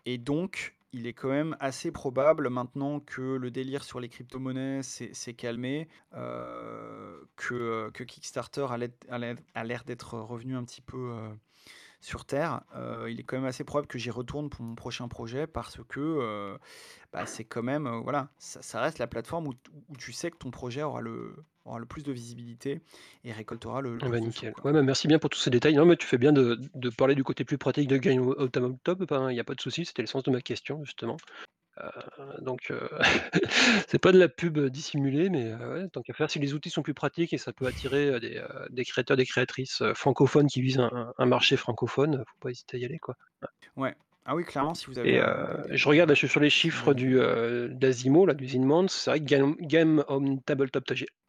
Et 0.05 0.17
donc 0.17 0.75
il 0.93 1.07
est 1.07 1.13
quand 1.13 1.29
même 1.29 1.55
assez 1.61 1.91
probable 1.91 2.49
maintenant 2.49 2.99
que 2.99 3.21
le 3.21 3.51
délire 3.51 3.83
sur 3.83 3.99
les 4.01 4.09
cryptomonnaies 4.09 4.83
s'est 4.83 5.33
calmé, 5.35 5.87
que, 6.13 7.89
Kickstarter 8.05 8.67
a 8.71 9.63
l'air 9.65 9.83
d'être 9.85 10.19
revenu 10.19 10.55
un 10.57 10.63
petit 10.65 10.81
peu, 10.81 11.13
sur 12.01 12.25
terre, 12.25 12.61
heu, 12.75 13.09
il 13.11 13.19
est 13.19 13.23
quand 13.23 13.37
même 13.37 13.45
assez 13.45 13.63
probable 13.63 13.87
que 13.87 13.97
j'y 13.99 14.09
retourne 14.11 14.49
pour 14.49 14.63
mon 14.65 14.75
prochain 14.75 15.07
projet 15.07 15.47
parce 15.47 15.79
que, 15.87 15.99
heu, 15.99 16.59
bah, 17.13 17.25
c'est 17.27 17.45
quand 17.45 17.63
même, 17.63 17.87
heu, 17.87 17.99
voilà, 18.03 18.29
ça 18.39 18.61
ça 18.61 18.81
reste 18.81 18.99
la 18.99 19.07
plateforme 19.07 19.47
où 19.47 19.53
tu 19.97 20.13
sais 20.13 20.31
que 20.31 20.37
ton 20.37 20.51
projet 20.51 20.83
aura 20.83 21.01
le 21.01 21.35
aura 21.65 21.79
le 21.79 21.85
plus 21.85 22.03
de 22.03 22.11
visibilité 22.11 22.81
et 23.23 23.31
récoltera 23.33 23.81
le 23.81 23.99
le 23.99 24.09
bah, 24.09 24.19
de 24.19 24.31
sous, 24.31 24.31
nickel. 24.31 24.53
Ouais, 24.63 24.73
bah, 24.73 24.81
merci 24.81 25.07
bien 25.07 25.19
pour 25.19 25.29
tous 25.29 25.39
ces 25.39 25.49
détails. 25.49 25.75
Non, 25.75 25.85
mais 25.85 25.95
tu 25.95 26.07
fais 26.07 26.17
bien 26.17 26.31
de 26.33 26.59
de 26.73 26.89
parler 26.89 27.15
du 27.15 27.23
côté 27.23 27.43
plus 27.45 27.57
pratique 27.57 27.87
de 27.87 27.97
Game 27.97 28.21
au 28.27 28.47
Tabletop, 28.47 29.03
ben, 29.07 29.29
il 29.31 29.35
y 29.35 29.39
a 29.39 29.43
pas 29.43 29.55
de 29.55 29.61
souci, 29.61 29.85
c'était 29.85 30.01
le 30.01 30.07
sens 30.07 30.23
de 30.23 30.31
ma 30.31 30.41
question 30.41 30.83
justement. 30.83 31.17
Heu, 31.81 31.89
donc 32.41 32.71
heu, 32.71 32.89
c'est 33.87 33.99
pas 33.99 34.11
de 34.11 34.19
la 34.19 34.29
pub, 34.29 34.57
heu, 34.57 34.69
dissimulée, 34.69 35.29
mais 35.29 35.51
heu, 35.51 35.73
ouais, 35.83 35.89
tant 35.89 36.01
qu'à 36.01 36.13
faire, 36.13 36.29
si 36.29 36.39
les 36.39 36.53
outils 36.53 36.69
sont 36.69 36.83
plus 36.83 36.93
pratiques 36.93 37.33
et 37.33 37.37
ça 37.37 37.53
peut 37.53 37.67
attirer, 37.67 38.07
heu, 38.09 38.19
des, 38.19 38.37
heu, 38.37 38.47
des 38.71 38.85
créateurs, 38.85 39.17
des 39.17 39.25
créatrices, 39.25 39.81
heu, 39.81 39.93
francophones 39.95 40.47
qui 40.47 40.61
visent 40.61 40.79
un 40.79 40.89
un 40.93 41.13
un 41.17 41.25
marché 41.25 41.57
francophone, 41.57 42.17
faut 42.27 42.37
pas 42.41 42.49
hésiter 42.51 42.77
à 42.77 42.79
y 42.81 42.85
aller, 42.85 42.99
quoi. 42.99 43.15
Ouais. 43.75 43.95
Ah 44.25 44.35
oui, 44.35 44.45
clairement, 44.45 44.73
si 44.73 44.87
vous 44.87 44.99
avez 44.99 45.13
Et 45.13 45.19
un 45.19 45.29
des 45.29 45.45
heu, 45.49 45.65
des 45.65 45.71
je 45.71 45.87
regarde 45.87 46.09
là, 46.09 46.13
je 46.15 46.19
suis 46.19 46.27
sur 46.27 46.39
les 46.39 46.49
chiffres 46.49 46.93
du, 46.93 47.17
heu, 47.19 47.69
d'Asimo 47.71 48.25
là, 48.25 48.33
du 48.33 48.47
c'est 48.47 49.09
vrai 49.09 49.19
que 49.19 49.25
Game 49.25 49.55
Game 49.61 50.03
on 50.07 50.37
Tabletop, 50.37 50.83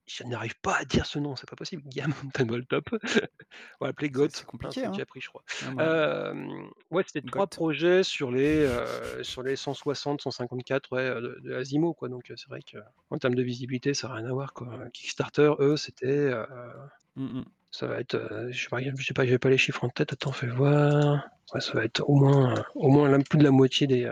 je 0.07 0.25
n'arrive 0.25 0.59
pas 0.61 0.77
à 0.77 0.85
dire 0.85 1.07
ce 1.07 1.19
nom, 1.19 1.37
c'est 1.37 1.49
pas 1.49 1.57
possible. 1.57 1.83
Game 1.87 2.13
on 2.25 2.29
Tabletop, 2.31 2.91
on 2.93 2.97
va 3.81 3.87
l'appeler 3.89 4.09
c'est 4.09 4.13
GOT, 4.13 4.29
c'est 4.33 4.47
compliqué, 4.47 4.85
hein? 4.85 4.91
déjà 4.91 5.07
pris, 5.07 5.21
je 5.21 5.29
crois. 5.29 5.43
Ouais, 6.91 7.03
c'était 7.07 7.23
3 7.23 7.47
GOT. 7.47 7.49
projets 7.49 8.03
sur 8.03 8.31
les, 8.31 8.69
sur 9.23 9.43
les 9.43 9.57
160-154, 9.57 10.81
ouais, 10.93 11.09
heu, 11.09 11.21
de 11.21 11.41
de 11.43 11.55
Asimo, 11.55 11.95
quoi, 11.95 12.09
donc 12.09 12.33
c'est 12.37 12.49
vrai 12.49 12.61
qu'en 12.63 13.19
termes 13.19 13.35
de 13.35 13.43
visibilité, 13.43 13.95
ça 13.95 14.09
a 14.09 14.15
rien 14.15 14.27
à 14.27 14.33
voir, 14.33 14.53
quoi. 14.53 14.69
Kickstarter, 14.93 15.53
eux, 15.61 15.77
c'était, 15.77 16.33
Mmh 17.15 17.41
mh. 17.41 17.45
ça 17.71 17.87
va 17.87 18.01
être, 18.01 18.49
je 18.51 18.63
sais 18.63 18.69
pas, 18.71 18.81
je 18.83 19.13
pas, 19.13 19.39
pas 19.39 19.51
les 19.51 19.59
chiffres 19.59 19.85
en 19.85 19.89
tête, 19.89 20.13
attends, 20.13 20.33
fais 20.33 20.47
voir. 20.47 21.29
Ouais, 21.53 21.61
ça 21.61 21.73
va 21.75 21.85
être 21.85 22.03
au 22.09 22.15
moins, 22.15 22.65
au 22.75 22.89
moins 22.89 23.21
plus 23.21 23.39
de 23.39 23.45
la 23.45 23.51
moitié 23.51 23.87
des, 23.87 24.11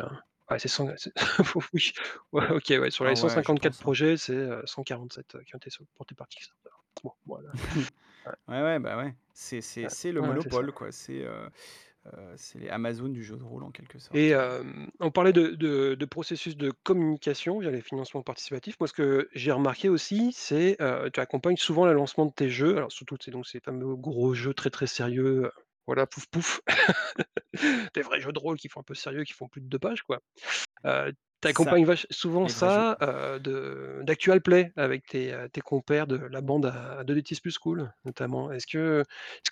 ouais, 0.51 0.59
c'est 0.59 0.69
100 0.69 0.89
c'est 0.97 1.13
oui, 1.73 1.93
ouais, 2.33 2.51
OK, 2.51 2.69
ouais, 2.71 2.91
sur 2.91 3.05
Ah 3.05 3.07
les 3.07 3.17
ouais, 3.17 3.43
je 3.45 3.53
154 3.55 3.59
pense, 3.59 3.83
hein. 3.85 3.91
projets, 3.91 4.17
c'est, 4.17 4.35
heu, 4.35 4.63
147, 4.67 5.35
heu, 5.35 5.43
qui 5.45 5.55
ont 5.55 5.59
été 5.59 5.71
supportés 5.71 6.15
par 6.15 6.29
Kickstarter. 6.29 6.71
Bon, 7.05 7.13
voilà. 7.27 7.53
Ouais, 8.27 8.33
Ouais, 8.49 8.63
ouais, 8.63 8.79
bah, 8.79 8.97
ouais. 8.99 9.15
C'est 9.33 9.61
c'est 9.63 9.89
ouais, 9.89 9.91
c'est 9.91 10.13
le 10.13 10.21
voilà, 10.21 10.37
c'est 10.39 10.51
ça. 10.51 10.61
monopole, 10.61 10.73
quoi. 10.73 10.93
C'est, 10.93 11.23
heu 11.25 11.51
c'est 12.37 12.59
les 12.59 12.69
Amazon 12.71 13.09
du 13.09 13.23
jeu 13.25 13.37
de 13.37 13.43
rôle 13.45 13.65
en 13.65 13.71
quelque 13.73 13.99
sorte. 13.99 14.11
Et 14.13 14.31
hem, 14.31 14.91
on 14.99 15.11
parlait 15.13 15.33
de 15.33 15.51
de 15.55 15.95
de 15.95 16.05
processus 16.05 16.57
de 16.57 16.73
communication 16.83 17.61
via 17.61 17.71
les 17.71 17.81
financements 17.81 18.23
participatifs. 18.23 18.75
Moi, 18.81 18.89
ce 18.89 18.93
que 18.93 19.29
j'ai 19.35 19.53
remarqué 19.53 19.89
aussi, 19.89 20.33
c'est, 20.35 20.77
heu, 20.81 21.11
tu 21.13 21.21
accompagnes 21.21 21.57
souvent 21.57 21.87
le 21.87 21.93
lancement 21.93 22.27
de 22.27 22.33
tes 22.33 22.49
jeux, 22.51 22.77
alors 22.77 22.91
surtout, 22.91 23.17
c'est 23.21 23.31
donc 23.31 23.47
ces 23.47 23.61
fameux 23.61 23.95
gros 23.95 24.35
jeux 24.35 24.53
très, 24.55 24.71
très 24.71 24.89
sérieux, 24.89 25.45
heu, 25.47 25.53
voilà, 25.91 26.07
pouf 26.07 26.27
pouf, 26.31 26.61
des 27.95 28.03
vrais 28.03 28.21
jeux 28.21 28.33
de 28.33 28.39
rôle 28.39 28.59
qui 28.59 28.69
font 28.69 28.81
un 28.81 28.85
peu 28.85 28.95
sérieux, 28.95 29.25
qui 29.25 29.33
font 29.33 29.49
plus 29.49 29.61
de 29.61 29.67
2 29.69 29.79
pages, 29.79 30.03
quoi. 30.03 30.21
Heu, 30.87 31.13
tu 31.43 31.49
Ça, 31.49 31.49
accompagnes 31.49 31.85
vache 31.87 32.07
souvent 32.11 32.49
ça, 32.49 32.99
de 33.43 34.01
d'actual 34.05 34.43
play 34.43 34.73
avec 34.77 35.07
tes, 35.07 35.35
tes 35.53 35.61
compères 35.63 36.07
de 36.07 36.17
la 36.17 36.41
bande 36.43 36.67
à 36.67 37.05
2D 37.05 37.23
Plus 37.43 37.59
Cool, 37.59 37.93
notamment. 38.05 38.53
Est-ce 38.53 38.67
que 38.67 39.05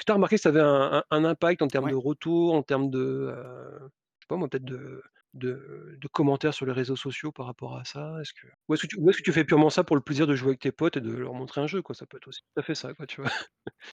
tu 0.06 0.12
as 0.12 0.14
remarqué 0.14 0.36
que 0.36 0.42
ça 0.42 0.50
avait 0.50 0.60
un 0.60 0.92
un 0.98 1.04
un 1.10 1.24
impact 1.24 1.62
en 1.62 1.68
termes 1.68 1.88
de 1.88 1.94
retour, 1.94 2.54
en 2.54 2.62
termes 2.62 2.90
de, 2.90 3.32
je 3.34 4.24
sais 4.24 4.28
pas 4.28 4.36
moi, 4.36 4.48
peut-être 4.48 4.64
de 4.64 5.02
de 5.34 5.96
de 6.00 6.08
commentaires 6.08 6.54
sur 6.54 6.66
les 6.66 6.72
réseaux 6.72 6.96
sociaux 6.96 7.32
par 7.32 7.46
rapport 7.46 7.76
à 7.76 7.84
ça? 7.84 8.16
Est-ce 8.20 8.32
que 8.34 8.46
ou 8.68 8.74
est-ce 8.74 8.86
que 8.86 8.96
est-ce 9.10 9.18
que 9.18 9.22
tu 9.22 9.32
fais 9.32 9.44
purement 9.44 9.70
ça 9.70 9.84
pour 9.84 9.96
le 9.96 10.02
plaisir 10.02 10.26
de 10.26 10.34
jouer 10.34 10.50
avec 10.50 10.60
tes 10.60 10.72
potes 10.72 10.96
et 10.96 11.00
de 11.00 11.12
leur 11.12 11.34
montrer 11.34 11.60
un 11.60 11.66
jeu, 11.66 11.82
quoi? 11.82 11.94
Ça 11.94 12.06
peut 12.06 12.16
être 12.18 12.28
aussi 12.28 12.42
tout 12.42 12.60
à 12.60 12.62
fait 12.62 12.74
ça, 12.74 12.94
quoi, 12.94 13.06
tu 13.06 13.20
vois? 13.22 13.30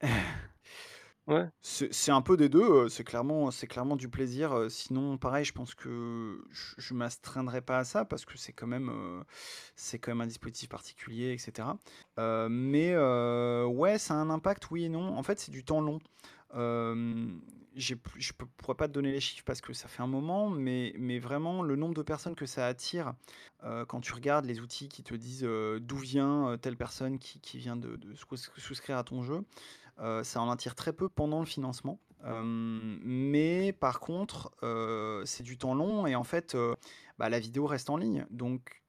C'est 1.61 2.11
un 2.11 2.21
peu 2.21 2.37
des 2.37 2.49
2, 2.49 2.61
heu, 2.85 2.89
c'est 2.89 3.03
clairement 3.03 3.49
clairement 3.67 3.95
du 3.95 4.09
plaisir, 4.09 4.53
sinon 4.69 5.17
pareil, 5.17 5.43
je 5.43 5.53
pense 5.53 5.73
que 5.73 6.43
je 6.51 6.73
je 6.77 6.93
m'astreindrais 6.93 7.61
pas 7.61 7.79
à 7.79 7.83
ça 7.83 8.05
parce 8.05 8.25
que 8.25 8.37
c'est 8.37 8.53
quand 8.53 8.67
même, 8.67 8.91
c'est 9.75 9.97
quand 9.99 10.11
même 10.11 10.21
un 10.21 10.27
dispositif 10.27 10.69
particulier 10.69 11.33
et 11.33 11.37
cetera. 11.39 11.79
Heu, 12.19 12.47
mais 12.49 12.95
ouais, 13.65 13.97
ça 13.97 14.13
a 14.13 14.17
un 14.17 14.29
impact, 14.29 14.69
oui 14.71 14.85
et 14.85 14.89
non. 14.89 15.17
En 15.17 15.23
fait, 15.23 15.39
c'est 15.39 15.51
du 15.51 15.63
temps 15.65 15.81
long. 15.81 15.99
P 16.55 18.09
je 18.19 18.31
peux 18.33 18.45
pourrais 18.57 18.75
pas 18.75 18.87
te 18.87 18.93
donner 18.93 19.11
les 19.11 19.19
chiffres 19.19 19.43
parce 19.45 19.59
que 19.61 19.73
ça 19.73 19.87
fait 19.89 20.01
un 20.01 20.07
moment, 20.07 20.49
mais 20.49 21.19
vraiment 21.19 21.61
le 21.63 21.75
nombre 21.75 21.93
de 21.93 22.01
personnes 22.03 22.35
que 22.35 22.45
ça 22.45 22.67
attire, 22.67 23.13
heu, 23.65 23.85
quand 23.85 23.99
tu 24.01 24.13
regardes 24.13 24.45
les 24.45 24.61
outils 24.61 24.87
qui 24.89 25.03
te 25.03 25.13
disent, 25.15 25.43
heu, 25.43 25.79
d'où 25.81 25.97
vient, 25.97 26.57
telle 26.61 26.77
personne 26.77 27.19
qui 27.19 27.57
vient 27.57 27.75
de 27.75 27.97
de 27.97 28.13
sous 28.15 28.37
souscrire 28.57 28.97
à 28.97 29.03
ton 29.03 29.23
jeu, 29.23 29.43
ça 30.23 30.41
en 30.41 30.49
attire 30.49 30.75
très 30.75 30.93
peu 30.93 31.09
pendant 31.09 31.39
le 31.41 31.45
financement. 31.45 31.99
Mais 33.03 33.73
par 33.73 33.99
contre, 33.99 34.51
c'est 35.25 35.43
du 35.43 35.57
temps 35.57 35.75
long 35.75 36.07
et 36.07 36.15
en 36.15 36.23
fait, 36.23 36.57
bah, 37.19 37.29
la 37.29 37.39
vidéo 37.39 37.65
reste 37.67 37.89
en 37.89 37.97
ligne. 37.97 38.25
Donc, 38.31 38.83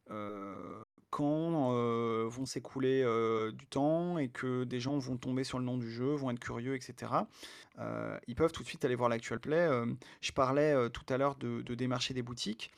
quand, 1.10 1.70
vont 2.28 2.46
s'écouler, 2.46 3.02
du 3.52 3.66
temps 3.66 4.18
et 4.18 4.28
que 4.28 4.64
des 4.64 4.80
gens 4.80 4.98
vont 4.98 5.16
tomber 5.16 5.44
sur 5.44 5.58
le 5.58 5.64
nom 5.64 5.78
du 5.78 5.90
jeu, 5.90 6.14
vont 6.14 6.30
être 6.30 6.40
curieux 6.40 6.74
et 6.74 6.80
cetera, 6.80 7.26
heu, 7.78 8.18
ils 8.26 8.34
peuvent 8.34 8.52
tout 8.52 8.62
de 8.62 8.68
suite 8.68 8.84
aller 8.84 8.94
voir 8.94 9.08
l'actual 9.08 9.40
play. 9.40 9.68
Je 10.20 10.32
parlais, 10.32 10.74
tout 10.90 11.04
à 11.08 11.16
l'heure 11.16 11.36
de 11.36 11.74
démarcher 11.74 12.14
des 12.14 12.22
boutiques. 12.22 12.70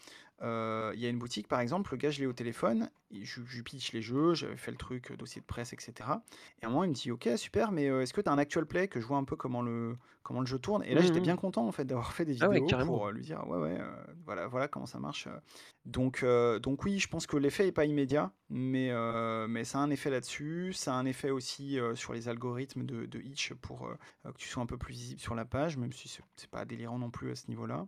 Heu, 0.43 0.93
il 0.95 1.01
y 1.01 1.07
a 1.07 1.09
une 1.09 1.18
boutique 1.18 1.49
par 1.49 1.61
exemple, 1.61 1.91
le 1.93 1.97
gars 1.99 2.11
je 2.11 2.20
l'ai 2.20 2.26
au 2.26 2.32
téléphone, 2.32 2.91
et 3.11 3.24
je 3.24 3.43
je 3.45 3.57
lui 3.57 3.62
pitch 3.64 3.93
les 3.93 4.03
jeux, 4.03 4.34
j'avais 4.34 4.57
fait 4.57 4.70
le 4.70 4.76
truc, 4.76 5.11
heu, 5.11 5.16
dossier 5.16 5.41
de 5.41 5.47
presse 5.47 5.72
et 5.72 5.76
cetera 5.80 6.22
et 6.62 6.64
à 6.64 6.68
un 6.68 6.70
moment 6.70 6.84
il 6.84 6.91
me 6.91 6.95
dit: 6.95 7.11
«OK 7.11 7.28
super, 7.36 7.72
mais, 7.72 7.89
heu, 7.89 8.03
est-ce 8.03 8.12
que 8.14 8.20
tu 8.20 8.28
as 8.28 8.32
un 8.32 8.39
actual 8.39 8.66
play 8.66 8.86
que 8.89 9.01
je 9.01 9.07
vois 9.07 9.18
un 9.18 9.24
peu 9.24 9.36
comment 9.36 9.62
le 9.62 9.97
comment 10.22 10.41
le 10.41 10.47
jeu 10.47 10.59
tourne?» 10.59 10.82
et 10.84 10.95
là 10.95 11.01
Mmh 11.01 11.03
j'étais 11.03 11.20
mh. 11.26 11.28
bien 11.28 11.36
content 11.36 11.66
en 11.66 11.72
fait 11.72 11.84
d'avoir 11.84 12.12
fait 12.12 12.24
des 12.24 12.34
Ah 12.41 12.49
ouais, 12.49 12.61
vidéos 12.61 12.62
carrément. 12.62 13.01
pour, 13.01 13.09
heu, 13.09 13.12
lui 13.12 13.22
dire: 13.22 13.47
«Ouais, 13.49 13.59
ouais, 13.59 13.80
heu, 13.80 13.91
voilà 14.24 14.47
voilà 14.49 14.68
comment 14.68 14.86
ça 14.86 15.01
marche», 15.01 15.26
heu, 15.26 15.41
donc 15.84 16.22
heu, 16.22 16.61
donc 16.61 16.84
oui, 16.84 16.99
je 17.01 17.09
pense 17.09 17.26
que 17.26 17.36
l'effet 17.36 17.66
est 17.68 17.72
pas 17.72 17.84
immédiat, 17.86 18.32
mais 18.49 18.91
heu, 18.93 19.47
mais 19.49 19.64
ça 19.64 19.78
a 19.78 19.82
un 19.82 19.91
effet 19.91 20.11
là-dessus. 20.11 20.72
Ça 20.72 20.95
a 20.95 20.97
un 20.99 21.07
effet 21.07 21.30
aussi, 21.30 21.78
heu, 21.78 21.95
sur 21.97 22.12
les 22.12 22.28
algorithmes 22.28 22.84
de 22.84 23.07
de 23.07 23.20
Itch 23.20 23.55
pour, 23.55 23.86
heu, 23.89 23.97
que 24.24 24.39
tu 24.39 24.49
sois 24.49 24.62
un 24.62 24.66
peu 24.66 24.78
plus 24.78 24.93
visible 24.95 25.20
sur 25.20 25.34
la 25.34 25.45
page, 25.45 25.76
même 25.78 25.93
si 25.93 26.09
c'est 26.09 26.22
c'est 26.36 26.51
pas 26.51 26.64
délirant 26.64 26.99
non 26.99 27.11
plus 27.11 27.30
à 27.30 27.36
ce 27.36 27.49
niveau-là. 27.49 27.86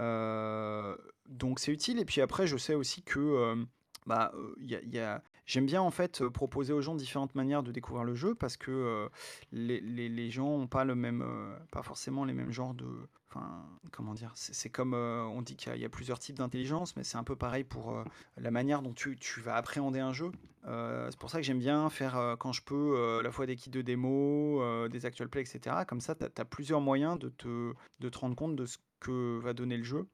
Heu, 0.00 0.96
donc 1.28 1.60
c'est 1.60 1.72
utile 1.72 1.98
et 2.00 2.04
puis 2.04 2.20
après 2.20 2.46
je 2.46 2.56
sais 2.56 2.74
aussi 2.74 3.02
que, 3.02 3.52
hem, 3.52 3.66
bah, 4.06 4.32
il 4.58 4.70
y 4.70 4.98
a 4.98 5.22
j'aime 5.46 5.66
bien 5.66 5.82
en 5.82 5.90
fait, 5.90 6.26
proposer 6.28 6.72
aux 6.72 6.80
gens 6.80 6.94
différentes 6.94 7.34
manières 7.34 7.62
de 7.62 7.72
découvrir 7.72 8.04
le 8.04 8.14
jeu 8.14 8.34
parce 8.34 8.56
que, 8.56 9.08
les 9.52 9.80
les 9.80 10.30
gens 10.30 10.48
ont 10.48 10.66
pas 10.68 10.84
le 10.84 10.94
pas 11.70 11.82
forcément 11.82 12.24
les 12.24 12.32
mêmes 12.32 12.52
genres 12.52 12.74
de 12.74 12.86
enfin, 13.28 13.64
comment 13.92 14.14
dire? 14.14 14.32
C'est 14.34 14.70
comme, 14.70 14.94
on 14.94 15.42
dit 15.42 15.56
qu'il 15.56 15.76
y 15.76 15.84
a 15.84 15.88
plusieurs 15.88 16.18
types 16.18 16.38
d'intelligence, 16.38 16.96
mais 16.96 17.04
c'est 17.04 17.16
un 17.18 17.24
peu 17.24 17.36
pareil 17.36 17.64
pour, 17.64 17.94
la 18.36 18.50
manière 18.50 18.82
dont 18.82 18.92
tu 18.92 19.16
tu 19.16 19.40
vas 19.40 19.56
appréhender 19.56 20.00
un 20.00 20.12
jeu. 20.12 20.30
C'est 20.64 21.18
pour 21.18 21.30
ça 21.30 21.38
que 21.38 21.44
j'aime 21.44 21.58
bien 21.58 21.90
faire, 21.90 22.36
quand 22.38 22.52
je 22.52 22.62
peux, 22.62 23.20
la 23.22 23.30
fois 23.32 23.46
des 23.46 23.56
kits 23.56 23.70
de 23.70 23.82
démo, 23.82 24.88
des 24.88 25.04
actual 25.04 25.28
play 25.28 25.42
et 25.42 25.46
cetera. 25.46 25.84
Comme 25.84 26.00
ça, 26.00 26.14
tu 26.14 26.24
as 26.24 26.44
plusieurs 26.44 26.80
moyens 26.80 27.18
de 27.18 27.28
te 27.28 27.72
de 28.00 28.08
te 28.08 28.18
rendre 28.18 28.36
compte 28.36 28.56
de 28.56 28.66
ce 28.66 28.78
que 29.00 29.38
va 29.40 29.52
donner 29.52 29.76
le 29.76 29.84
jeu. 29.84 30.06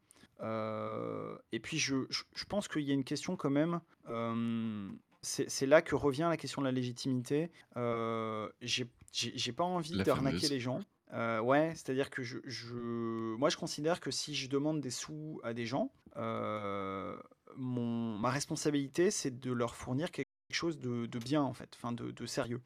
Heu 0.43 1.39
et 1.53 1.61
puis 1.61 1.79
je 1.79 1.97
je 2.11 2.23
je 2.35 2.45
pense 2.45 2.69
qu'il 2.69 2.83
y 2.83 2.91
a 2.91 2.95
une 2.95 3.05
question 3.05 3.37
quand 3.37 3.51
même, 3.51 3.81
hem, 4.09 4.99
c'est 5.23 5.67
là 5.67 5.83
que 5.83 5.95
revient 5.95 6.27
la 6.29 6.37
question 6.37 6.63
de 6.63 6.67
la 6.67 6.73
légitimité. 6.73 7.51
Heu, 7.77 8.53
j'ai 8.61 9.53
pas 9.53 9.65
envie 9.65 9.93
d'arnaquer 10.05 10.49
les 10.49 10.61
gens. 10.61 10.81
Heu, 11.15 11.41
ouais, 11.41 11.71
c'est-à-dire 11.75 12.11
que 12.11 12.23
je 12.23 12.39
je 12.45 12.75
moi 12.75 13.49
je 13.49 13.57
considère 13.57 14.01
que 14.01 14.11
si 14.11 14.35
je 14.35 14.49
demande 14.49 14.81
des 14.81 14.91
sous 14.91 15.41
à 15.43 15.53
des 15.55 15.65
gens, 15.67 15.91
heu, 16.17 17.17
mon 17.57 18.19
ma 18.19 18.31
responsabilité, 18.31 19.11
c'est 19.11 19.41
de 19.41 19.53
leur 19.53 19.75
fournir 19.75 20.11
quelque 20.11 20.27
chose 20.51 20.79
de 20.79 21.07
de 21.07 21.19
bien 21.19 21.43
en 21.43 21.55
fait, 21.55 21.71
enfin 21.77 21.93
de 21.93 22.11
de 22.11 22.27
sérieux 22.27 22.61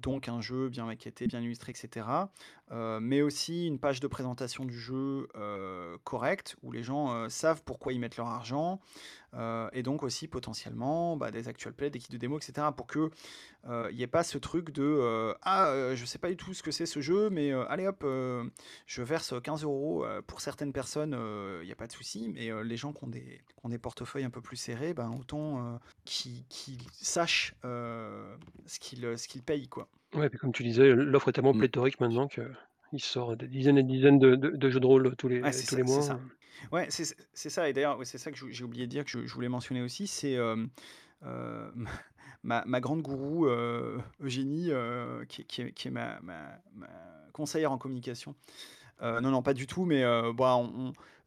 donc 0.00 0.28
un 0.28 0.40
jeu 0.40 0.68
bien 0.68 0.86
maquetté, 0.86 1.26
bien 1.26 1.40
illustré, 1.40 1.72
etc. 1.72 2.06
Euh, 2.72 3.00
mais 3.00 3.22
aussi 3.22 3.66
une 3.66 3.78
page 3.78 4.00
de 4.00 4.06
présentation 4.06 4.64
du 4.64 4.78
jeu 4.78 5.28
euh, 5.36 5.96
correcte, 6.04 6.56
où 6.62 6.72
les 6.72 6.82
gens 6.82 7.12
euh, 7.12 7.28
savent 7.28 7.62
pourquoi 7.64 7.92
ils 7.92 8.00
mettent 8.00 8.16
leur 8.16 8.28
argent, 8.28 8.80
euh, 9.34 9.68
et 9.72 9.82
donc 9.82 10.02
aussi 10.02 10.28
potentiellement 10.28 11.16
bah, 11.16 11.30
des 11.30 11.48
actual 11.48 11.72
play, 11.74 11.90
des 11.90 11.98
kits 11.98 12.12
de 12.12 12.18
démo, 12.18 12.38
etc. 12.38 12.68
pour 12.76 12.86
que 12.86 13.10
il 13.90 13.96
n'y 13.96 14.02
ait 14.02 14.06
pas 14.06 14.22
ce 14.24 14.38
truc 14.38 14.70
de 14.72 14.82
euh, 14.82 15.34
ah 15.42 15.68
euh, 15.68 15.94
je 15.96 16.04
sais 16.04 16.18
pas 16.18 16.28
du 16.30 16.36
tout 16.36 16.54
ce 16.54 16.62
que 16.62 16.70
c'est 16.70 16.86
ce 16.86 17.00
jeu, 17.00 17.30
mais 17.30 17.52
euh, 17.52 17.64
allez 17.68 17.86
hop, 17.86 18.02
euh, 18.04 18.44
je 18.86 19.02
verse 19.02 19.34
15 19.42 19.64
euros 19.64 20.04
euh, 20.04 20.22
pour 20.22 20.40
certaines 20.40 20.72
personnes, 20.72 21.16
il 21.62 21.66
n'y 21.66 21.72
a 21.72 21.76
pas 21.76 21.86
de 21.86 21.92
souci, 21.92 22.28
mais 22.28 22.50
euh, 22.50 22.62
les 22.62 22.76
gens 22.76 22.92
qui 22.92 23.04
ont 23.04 23.08
des, 23.08 23.20
qui 23.20 23.64
ont 23.64 23.68
des 23.68 23.78
portefeuilles 23.78 24.24
un 24.24 24.30
peu 24.30 24.40
plus 24.40 24.56
serrés, 24.56 24.94
ben 24.94 25.10
autant 25.18 25.74
euh, 25.74 25.78
qu'ils 26.04 26.44
qu'ils 26.48 26.78
sachent 26.92 27.54
euh, 27.64 28.36
ce 28.66 28.78
qu'ils 28.80 29.16
qu'ils 29.28 29.42
payent 29.42 29.68
quoi. 29.68 29.88
Ouais, 30.14 30.28
puis 30.28 30.38
comme 30.38 30.52
tu 30.52 30.62
disais, 30.64 30.92
l'offre 30.94 31.28
est 31.28 31.32
tellement 31.32 31.52
Mmh. 31.52 31.58
pléthorique 31.58 32.00
maintenant 32.00 32.26
qu'il 32.28 32.44
sort 32.98 33.36
des 33.36 33.48
dizaines 33.48 33.78
et 33.78 33.82
des 33.82 33.92
dizaines 33.92 34.18
de 34.18 34.34
de 34.36 34.50
de 34.50 34.70
jeux 34.70 34.80
de 34.80 34.86
rôle 34.86 35.14
tous 35.16 35.28
les 35.28 35.50
c'est 35.52 35.66
tous 35.66 35.76
ça, 35.76 35.76
les 35.76 35.84
c'est 35.86 36.00
mois, 36.00 36.02
ça. 36.02 36.20
Ouais, 36.72 36.88
c'est 36.90 37.04
ça 37.50 37.68
et 37.68 37.72
d'ailleurs, 37.72 37.98
c'est 38.04 38.18
ça 38.18 38.30
que 38.30 38.36
j'ai 38.50 38.64
oublié 38.64 38.86
de 38.86 38.90
dire 38.90 39.04
que 39.04 39.26
je 39.26 39.34
voulais 39.34 39.48
mentionner 39.48 39.82
aussi, 39.82 40.06
c'est, 40.06 40.36
heu, 40.36 40.68
ma 42.42 42.64
ma 42.66 42.80
grande 42.80 43.02
gourou, 43.02 43.46
heu, 43.46 44.00
Eugénie, 44.20 44.70
heu, 44.70 45.24
qui 45.28 45.42
est 45.42 45.72
qui 45.72 45.88
est 45.88 45.90
ma 45.90 46.20
ma 46.20 46.60
conseillère 47.32 47.72
en 47.72 47.78
communication. 47.78 48.34
Non, 49.02 49.20
non, 49.30 49.42
pas 49.42 49.54
du 49.54 49.66
tout, 49.66 49.84
mais, 49.86 50.04
heu, 50.04 50.32
bah, 50.34 50.60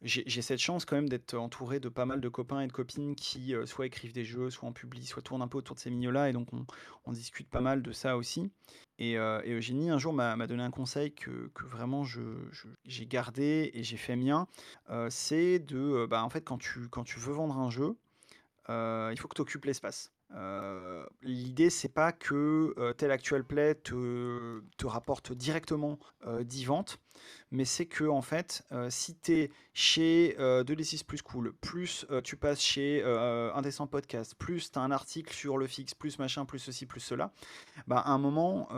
j'ai 0.02 0.42
cette 0.42 0.60
chance 0.60 0.84
quand 0.84 0.96
même 0.96 1.08
d'être 1.08 1.34
entouré 1.34 1.80
de 1.80 1.88
pas 1.88 2.06
mal 2.06 2.20
de 2.20 2.28
copains 2.28 2.60
et 2.62 2.66
de 2.68 2.72
copines 2.72 3.16
qui, 3.16 3.54
soit 3.66 3.86
écrivent 3.86 4.12
des 4.14 4.24
jeux, 4.24 4.50
soit 4.50 4.68
en 4.68 4.72
publient, 4.72 5.06
soit 5.06 5.22
tournent 5.22 5.42
un 5.42 5.48
peu 5.48 5.58
autour 5.58 5.76
de 5.76 5.80
ces 5.80 5.90
milieux-là 5.90 6.30
et 6.30 6.32
donc 6.32 6.52
on 6.52 6.66
on 7.06 7.12
discute 7.12 7.48
pas 7.50 7.60
mal 7.62 7.82
de 7.82 7.92
ça 7.92 8.16
aussi 8.16 8.50
et 8.98 9.16
heu 9.18 9.40
et 9.44 9.52
Eugénie 9.52 9.90
un 9.90 9.98
jour 9.98 10.12
m'a 10.12 10.46
donné 10.46 10.62
un 10.62 10.70
conseil 10.70 11.12
que 11.14 11.48
que 11.54 11.64
vraiment 11.66 12.04
je 12.04 12.22
je 12.52 12.68
j'ai 12.86 13.06
gardé 13.06 13.70
et 13.74 13.82
j'ai 13.84 13.96
fait 13.96 14.16
mien, 14.16 14.46
heu, 14.90 15.08
c'est 15.10 15.58
de, 15.60 15.76
heu, 15.78 16.06
bah, 16.06 16.24
en 16.24 16.30
fait, 16.30 16.42
quand 16.42 16.58
tu 16.58 16.88
quand 16.90 17.04
tu 17.04 17.18
veux 17.20 17.32
vendre 17.34 17.58
un 17.58 17.70
jeu, 17.70 17.96
il 18.68 19.16
faut 19.18 19.28
que 19.28 19.36
tu 19.36 19.42
occupes 19.42 19.66
l'espace. 19.66 20.13
Heu, 20.34 21.06
l'idée, 21.22 21.70
c'est 21.70 21.88
pas 21.88 22.12
que, 22.12 22.74
heu, 22.76 22.94
tel 22.94 23.10
actual 23.12 23.44
play 23.44 23.74
te 23.76 24.62
te 24.76 24.86
rapporte 24.86 25.32
directement, 25.32 25.98
heu, 26.26 26.44
10 26.44 26.64
ventes, 26.64 26.98
mais 27.52 27.64
c'est 27.64 27.86
que 27.86 28.04
en 28.04 28.22
fait, 28.22 28.64
si 28.90 29.16
tu 29.16 29.32
es 29.32 29.50
chez, 29.74 30.36
heu, 30.40 30.64
2D6 30.64 31.04
Plus 31.04 31.22
Cool, 31.22 31.52
plus, 31.60 32.06
tu 32.24 32.36
passes 32.36 32.60
chez, 32.60 33.02
Indécent 33.54 33.86
Podcast, 33.86 34.34
plus 34.36 34.72
tu 34.72 34.78
as 34.78 34.82
un 34.82 34.90
article 34.90 35.32
sur 35.32 35.56
le 35.58 35.66
fixe, 35.66 35.94
plus 35.94 36.18
machin, 36.18 36.44
plus 36.44 36.58
ceci, 36.58 36.86
plus 36.86 37.00
cela, 37.00 37.32
bah, 37.86 37.98
à 38.00 38.10
un 38.12 38.18
moment, 38.18 38.68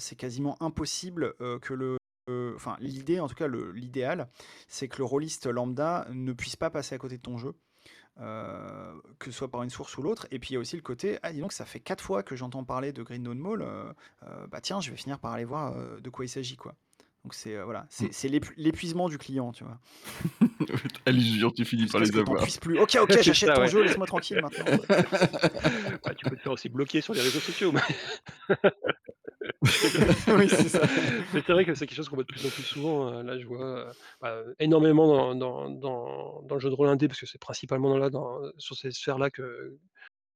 c'est 0.00 0.16
quasiment 0.16 0.56
impossible, 0.62 1.34
que 1.62 1.74
le 1.74 1.96
enfin 2.56 2.76
l'idée, 2.80 3.20
en 3.20 3.28
tout 3.28 3.34
cas 3.34 3.48
l'idéal, 3.48 4.28
c'est 4.68 4.88
que 4.88 4.98
le 4.98 5.04
rôliste 5.04 5.46
lambda 5.46 6.06
ne 6.12 6.32
puisse 6.32 6.56
pas 6.56 6.70
passer 6.70 6.94
à 6.94 6.98
côté 6.98 7.18
de 7.18 7.22
ton 7.22 7.38
jeu. 7.38 7.54
Euh, 8.20 8.94
que 9.18 9.32
ce 9.32 9.36
soit 9.36 9.50
par 9.50 9.64
une 9.64 9.70
source 9.70 9.98
ou 9.98 10.02
l'autre. 10.02 10.28
Et 10.30 10.38
puis 10.38 10.50
il 10.50 10.52
y 10.54 10.56
a 10.56 10.60
aussi 10.60 10.76
le 10.76 10.82
côté, 10.82 11.18
ah 11.24 11.32
dis 11.32 11.40
donc, 11.40 11.52
ça 11.52 11.64
fait 11.64 11.80
quatre 11.80 12.00
fois 12.02 12.22
que 12.22 12.36
j'entends 12.36 12.62
parler 12.62 12.92
de 12.92 13.02
Green 13.02 13.24
Dawn 13.24 13.36
Mall, 13.36 13.62
euh, 13.62 13.92
euh, 14.22 14.46
bah 14.46 14.60
tiens, 14.60 14.80
je 14.80 14.90
vais 14.92 14.96
finir 14.96 15.18
par 15.18 15.32
aller 15.32 15.44
voir 15.44 15.76
euh, 15.76 15.98
de 16.00 16.10
quoi 16.10 16.24
il 16.24 16.28
s'agit, 16.28 16.54
quoi. 16.56 16.76
Donc 17.24 17.34
c'est 17.34 17.60
voilà, 17.62 17.86
c'est 17.88 18.28
l'épu- 18.28 18.52
l'épuisement 18.56 19.08
du 19.08 19.16
client, 19.18 19.50
tu 19.50 19.64
vois. 19.64 19.80
À 21.06 21.10
l'usure, 21.10 21.52
tu 21.54 21.64
finis 21.64 21.86
par 21.86 22.02
les 22.02 22.16
avoir. 22.16 22.46
plus. 22.60 22.78
Ok, 22.78 22.98
ok, 23.00 23.18
j'achète 23.22 23.52
ton 23.54 23.62
ouais. 23.62 23.68
jeu, 23.68 23.82
laisse-moi 23.82 24.06
tranquille 24.06 24.40
maintenant. 24.42 24.64
Ouais, 26.06 26.14
tu 26.14 26.28
peux 26.28 26.36
te 26.36 26.42
faire 26.42 26.52
aussi 26.52 26.68
bloquer 26.68 27.00
sur 27.00 27.14
les 27.14 27.22
réseaux 27.22 27.40
sociaux, 27.40 27.72
mais 27.72 27.80
Oui, 30.28 30.48
c'est 30.48 30.68
ça. 30.68 30.80
C'est 31.32 31.48
vrai 31.48 31.64
que 31.64 31.74
c'est 31.74 31.86
quelque 31.86 31.96
chose 31.96 32.08
qu'on 32.08 32.16
voit 32.16 32.24
de 32.24 32.28
plus 32.32 32.44
en 32.46 32.50
plus 32.50 32.62
souvent, 32.62 33.12
heu, 33.12 33.22
là 33.22 33.38
je 33.38 33.46
vois, 33.46 33.64
heu, 33.64 33.86
bah, 34.20 34.42
énormément 34.58 35.34
dans 35.34 35.70
dans 35.70 36.42
dans 36.42 36.54
le 36.54 36.60
jeu 36.60 36.70
de 36.70 36.74
rôle 36.74 36.88
indé 36.88 37.08
parce 37.08 37.20
que 37.20 37.26
c'est 37.26 37.40
principalement 37.40 37.96
là 37.96 38.10
sur 38.58 38.76
ces 38.76 38.90
sphères-là 38.90 39.30
que 39.30 39.78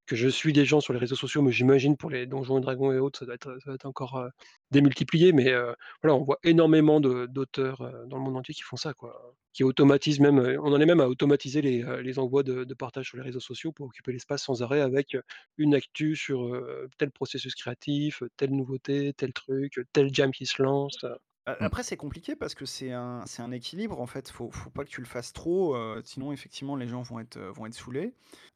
que 0.09 0.15
je 0.15 0.27
suis 0.27 0.53
des 0.53 0.65
gens 0.65 0.81
sur 0.81 0.91
les 0.91 0.99
réseaux 0.99 1.15
sociaux, 1.15 1.43
mais 1.43 1.51
j'imagine 1.51 1.95
pour 1.95 2.09
les 2.09 2.25
Donjons& 2.25 2.57
et 2.57 2.61
Dragons 2.61 2.91
et 2.91 2.97
autres, 2.97 3.19
ça 3.19 3.25
doit 3.25 3.35
être, 3.35 3.85
encore, 3.85 4.27
démultiplié, 4.71 5.33
mais 5.33 5.53
voilà, 6.01 6.15
on 6.15 6.23
voit 6.23 6.39
énormément 6.43 6.99
d'auteurs, 6.99 7.77
dans 8.07 8.17
le 8.17 8.23
monde 8.23 8.37
entier 8.37 8.55
qui 8.55 8.63
font 8.63 8.75
ça, 8.75 8.93
quoi. 8.93 9.35
Qui 9.53 9.63
automatisent 9.63 10.19
même, 10.19 10.39
on 10.63 10.73
en 10.73 10.79
est 10.81 10.85
même 10.85 10.99
à 10.99 11.07
automatiser 11.07 11.61
les, 11.61 11.85
les 12.01 12.19
envois 12.19 12.41
de 12.41 12.73
partage 12.73 13.09
sur 13.09 13.17
les 13.17 13.23
réseaux 13.23 13.39
sociaux 13.39 13.71
pour 13.71 13.85
occuper 13.85 14.11
l'espace 14.11 14.43
sans 14.43 14.63
arrêt 14.63 14.81
avec, 14.81 15.15
une 15.57 15.75
actu 15.75 16.15
sur, 16.15 16.59
tel 16.97 17.11
processus 17.11 17.53
créatif, 17.53 18.23
telle 18.35 18.51
nouveauté, 18.51 19.13
tel 19.13 19.31
truc, 19.31 19.79
tel 19.93 20.11
jam 20.11 20.31
qui 20.31 20.47
se 20.47 20.61
lance, 20.61 21.05
Mmh. 21.59 21.69
après 21.69 21.83
c'est 21.83 21.97
compliqué 21.97 22.35
parce 22.35 22.55
que 22.55 22.65
c'est 22.65 22.91
un 22.91 23.23
c'est 23.25 23.41
un 23.41 23.51
équilibre 23.51 23.99
en 24.01 24.05
fait, 24.07 24.29
faut 24.29 24.51
faut 24.51 24.69
pas 24.69 24.83
que 24.83 24.89
tu 24.89 25.01
le 25.01 25.07
fasses 25.07 25.33
trop, 25.33 25.75
heu, 25.75 26.01
sinon 26.05 26.31
effectivement 26.31 26.75
les 26.75 26.87
gens 26.87 27.01
vont 27.01 27.19
être, 27.19 27.37
heu, 27.37 27.49
vont 27.49 27.65
être 27.65 27.73
saoulés. 27.73 28.13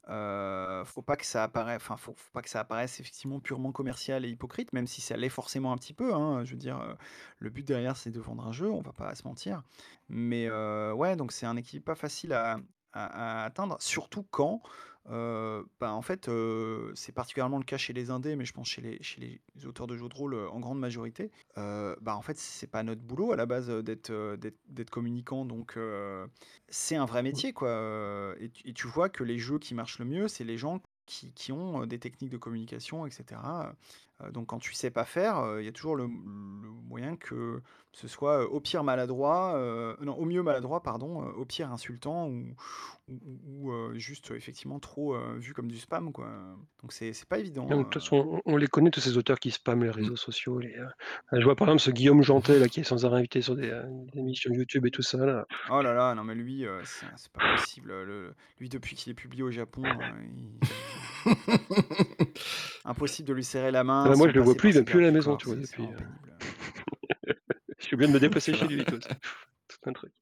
Heu, 0.08 0.82
faut 0.84 1.02
pas 1.02 1.16
que 1.16 1.24
ça 1.26 1.42
apparaît 1.44 1.76
enfin 1.76 1.96
faut 1.96 2.14
faut 2.16 2.30
pas 2.32 2.42
que 2.42 2.50
ça 2.50 2.60
apparaisse 2.60 3.00
effectivement 3.00 3.40
purement 3.40 3.72
commercial 3.72 4.24
et 4.24 4.28
hypocrite, 4.28 4.72
même 4.72 4.86
si 4.86 5.00
ça 5.00 5.16
l'est 5.16 5.28
forcément 5.28 5.72
un 5.72 5.76
petit 5.76 5.94
peu, 5.94 6.14
hein. 6.14 6.44
Je 6.44 6.52
veux 6.52 6.56
dire, 6.58 6.80
heu, 6.80 6.96
le 7.38 7.50
but 7.50 7.66
derrière 7.66 7.96
c'est 7.96 8.10
de 8.10 8.20
vendre 8.20 8.46
un 8.46 8.52
jeu, 8.52 8.70
on 8.70 8.80
va 8.82 8.92
pas 8.92 9.14
se 9.14 9.24
mentir. 9.26 9.62
Mais 10.08 10.46
heu, 10.48 10.92
ouais, 10.94 11.16
donc 11.16 11.32
c'est 11.32 11.46
un 11.46 11.56
équilibre 11.56 11.84
pas 11.86 11.94
facile 11.94 12.32
à 12.32 12.58
à 12.92 13.42
à 13.42 13.44
atteindre, 13.44 13.76
surtout 13.80 14.22
quand, 14.30 14.62
heu, 15.08 15.66
bah, 15.80 15.92
en 15.94 16.02
fait, 16.02 16.28
heu, 16.28 16.92
c'est 16.94 17.12
particulièrement 17.12 17.58
le 17.58 17.64
cas 17.64 17.76
chez 17.76 17.92
les 17.92 18.10
indés, 18.10 18.36
mais 18.36 18.44
je 18.44 18.52
pense 18.52 18.68
chez 18.68 18.80
les 18.82 19.02
chez 19.02 19.20
les 19.56 19.66
auteurs 19.66 19.86
de 19.86 19.96
jeux 19.96 20.08
de 20.08 20.14
rôle, 20.14 20.34
heu, 20.34 20.48
en 20.48 20.60
grande 20.60 20.78
majorité. 20.80 21.30
Heu, 21.58 21.96
bah, 22.00 22.16
en 22.16 22.22
fait, 22.22 22.38
c'est 22.38 22.66
pas 22.66 22.82
notre 22.82 23.02
boulot 23.02 23.32
à 23.32 23.36
la 23.36 23.46
base, 23.46 23.70
heu, 23.70 23.82
d'être, 23.82 24.10
heu, 24.10 24.36
d'être 24.36 24.58
d'être 24.68 24.90
communicant 24.90 25.44
donc 25.44 25.76
heu, 25.76 26.26
c'est 26.68 26.96
un 26.96 27.04
vrai 27.06 27.22
métier 27.22 27.52
quoi, 27.52 27.68
heu 27.70 28.36
et 28.40 28.50
tu 28.50 28.68
et 28.68 28.72
tu 28.72 28.86
vois 28.88 29.08
que 29.08 29.24
les 29.24 29.38
jeux 29.38 29.58
qui 29.58 29.74
marchent 29.74 29.98
le 29.98 30.04
mieux, 30.06 30.28
c'est 30.28 30.44
les 30.44 30.58
gens 30.58 30.80
qui 31.06 31.32
qui 31.34 31.52
ont, 31.52 31.82
heu, 31.82 31.86
des 31.86 31.98
techniques 31.98 32.30
de 32.30 32.38
communication 32.38 33.06
et 33.06 33.10
cetera, 33.10 33.70
heu 33.72 33.74
donc 34.32 34.48
quand 34.48 34.58
tu 34.58 34.72
sais 34.74 34.90
pas 34.90 35.04
faire, 35.04 35.38
heu, 35.44 35.62
il 35.62 35.64
y 35.64 35.68
a 35.68 35.72
toujours 35.72 35.96
le 35.96 36.04
le 36.04 36.70
moyen 36.70 37.16
que 37.16 37.62
ce 37.92 38.08
soit, 38.08 38.42
heu, 38.42 38.48
au 38.48 38.60
pire 38.60 38.84
maladroit, 38.84 39.54
non, 40.00 40.14
au 40.16 40.24
mieux 40.24 40.42
maladroit 40.42 40.82
pardon, 40.82 41.22
au 41.24 41.44
pire 41.44 41.70
insultant 41.72 42.28
ou 43.08 43.70
juste, 43.94 44.30
effectivement 44.32 44.80
trop, 44.80 45.16
vu 45.38 45.54
comme 45.54 45.68
du 45.68 45.78
spam 45.78 46.12
quoi, 46.12 46.56
donc 46.82 46.92
c'est 46.92 47.12
c'est 47.12 47.28
pas 47.28 47.38
Non, 47.66 47.78
de 47.78 47.82
évident, 47.82 47.84
toute 47.84 47.94
façon, 48.02 48.42
on 48.46 48.52
on 48.54 48.56
les 48.58 48.66
connaît 48.66 48.90
tous 48.90 49.00
ces 49.00 49.16
auteurs 49.16 49.38
qui 49.40 49.50
spamment 49.50 49.84
les 49.84 49.90
Mmh. 49.98 50.10
réseaux 50.10 50.16
sociaux, 50.16 50.58
les, 50.58 50.74
heu, 50.76 50.86
je 51.32 51.42
vois 51.44 51.56
par 51.56 51.68
exemple 51.68 51.82
ce 51.82 51.90
Guillaume 51.90 52.22
Janté 52.22 52.58
là 52.58 52.68
qui 52.68 52.80
est 52.80 52.84
sans 52.84 53.06
arrêt 53.06 53.18
invité 53.20 53.40
sur 53.40 53.56
des, 53.56 53.72
émissions 54.14 54.52
YouTube 54.52 54.84
et 54.86 54.90
tout 54.90 55.00
ça 55.02 55.24
là. 55.24 55.46
Oh 55.66 55.80
là 55.80 55.94
là, 55.94 56.14
non 56.14 56.24
mais 56.24 56.34
lui, 56.34 56.64
heu, 56.66 56.82
c'est 56.84 57.06
c'est 57.16 57.32
pas 57.32 57.40
possible, 57.40 57.88
le 58.02 58.34
lui 58.58 58.68
depuis 58.68 58.96
qu'il 58.96 59.10
est 59.10 59.14
publié 59.14 59.42
au 59.42 59.50
Japon, 59.50 60.14
il 60.20 60.60
impossible 62.84 63.28
de 63.28 63.34
lui 63.34 63.44
serrer 63.44 63.70
la 63.70 63.80
Ah 63.80 63.84
main 63.84 64.08
bah, 64.10 64.16
moi 64.16 64.28
je 64.28 64.34
le 64.34 64.42
vois 64.42 64.54
plus, 64.54 64.70
il 64.70 64.72
vient 64.72 64.80
ses 64.80 64.84
plus 64.84 64.98
à 65.00 65.02
la 65.02 65.10
maison, 65.10 65.36
tu 65.36 65.46
vois? 65.46 65.56
Depuis, 65.56 65.82
heu 65.82 65.88
je 67.78 67.84
suis 67.84 67.94
obligé 67.94 68.08
de 68.08 68.14
me 68.14 68.20
déplacer 68.20 68.54
chez 68.54 68.66
lui, 68.66 68.84
tout 68.84 68.98
un 69.86 69.92
truc. 69.92 70.12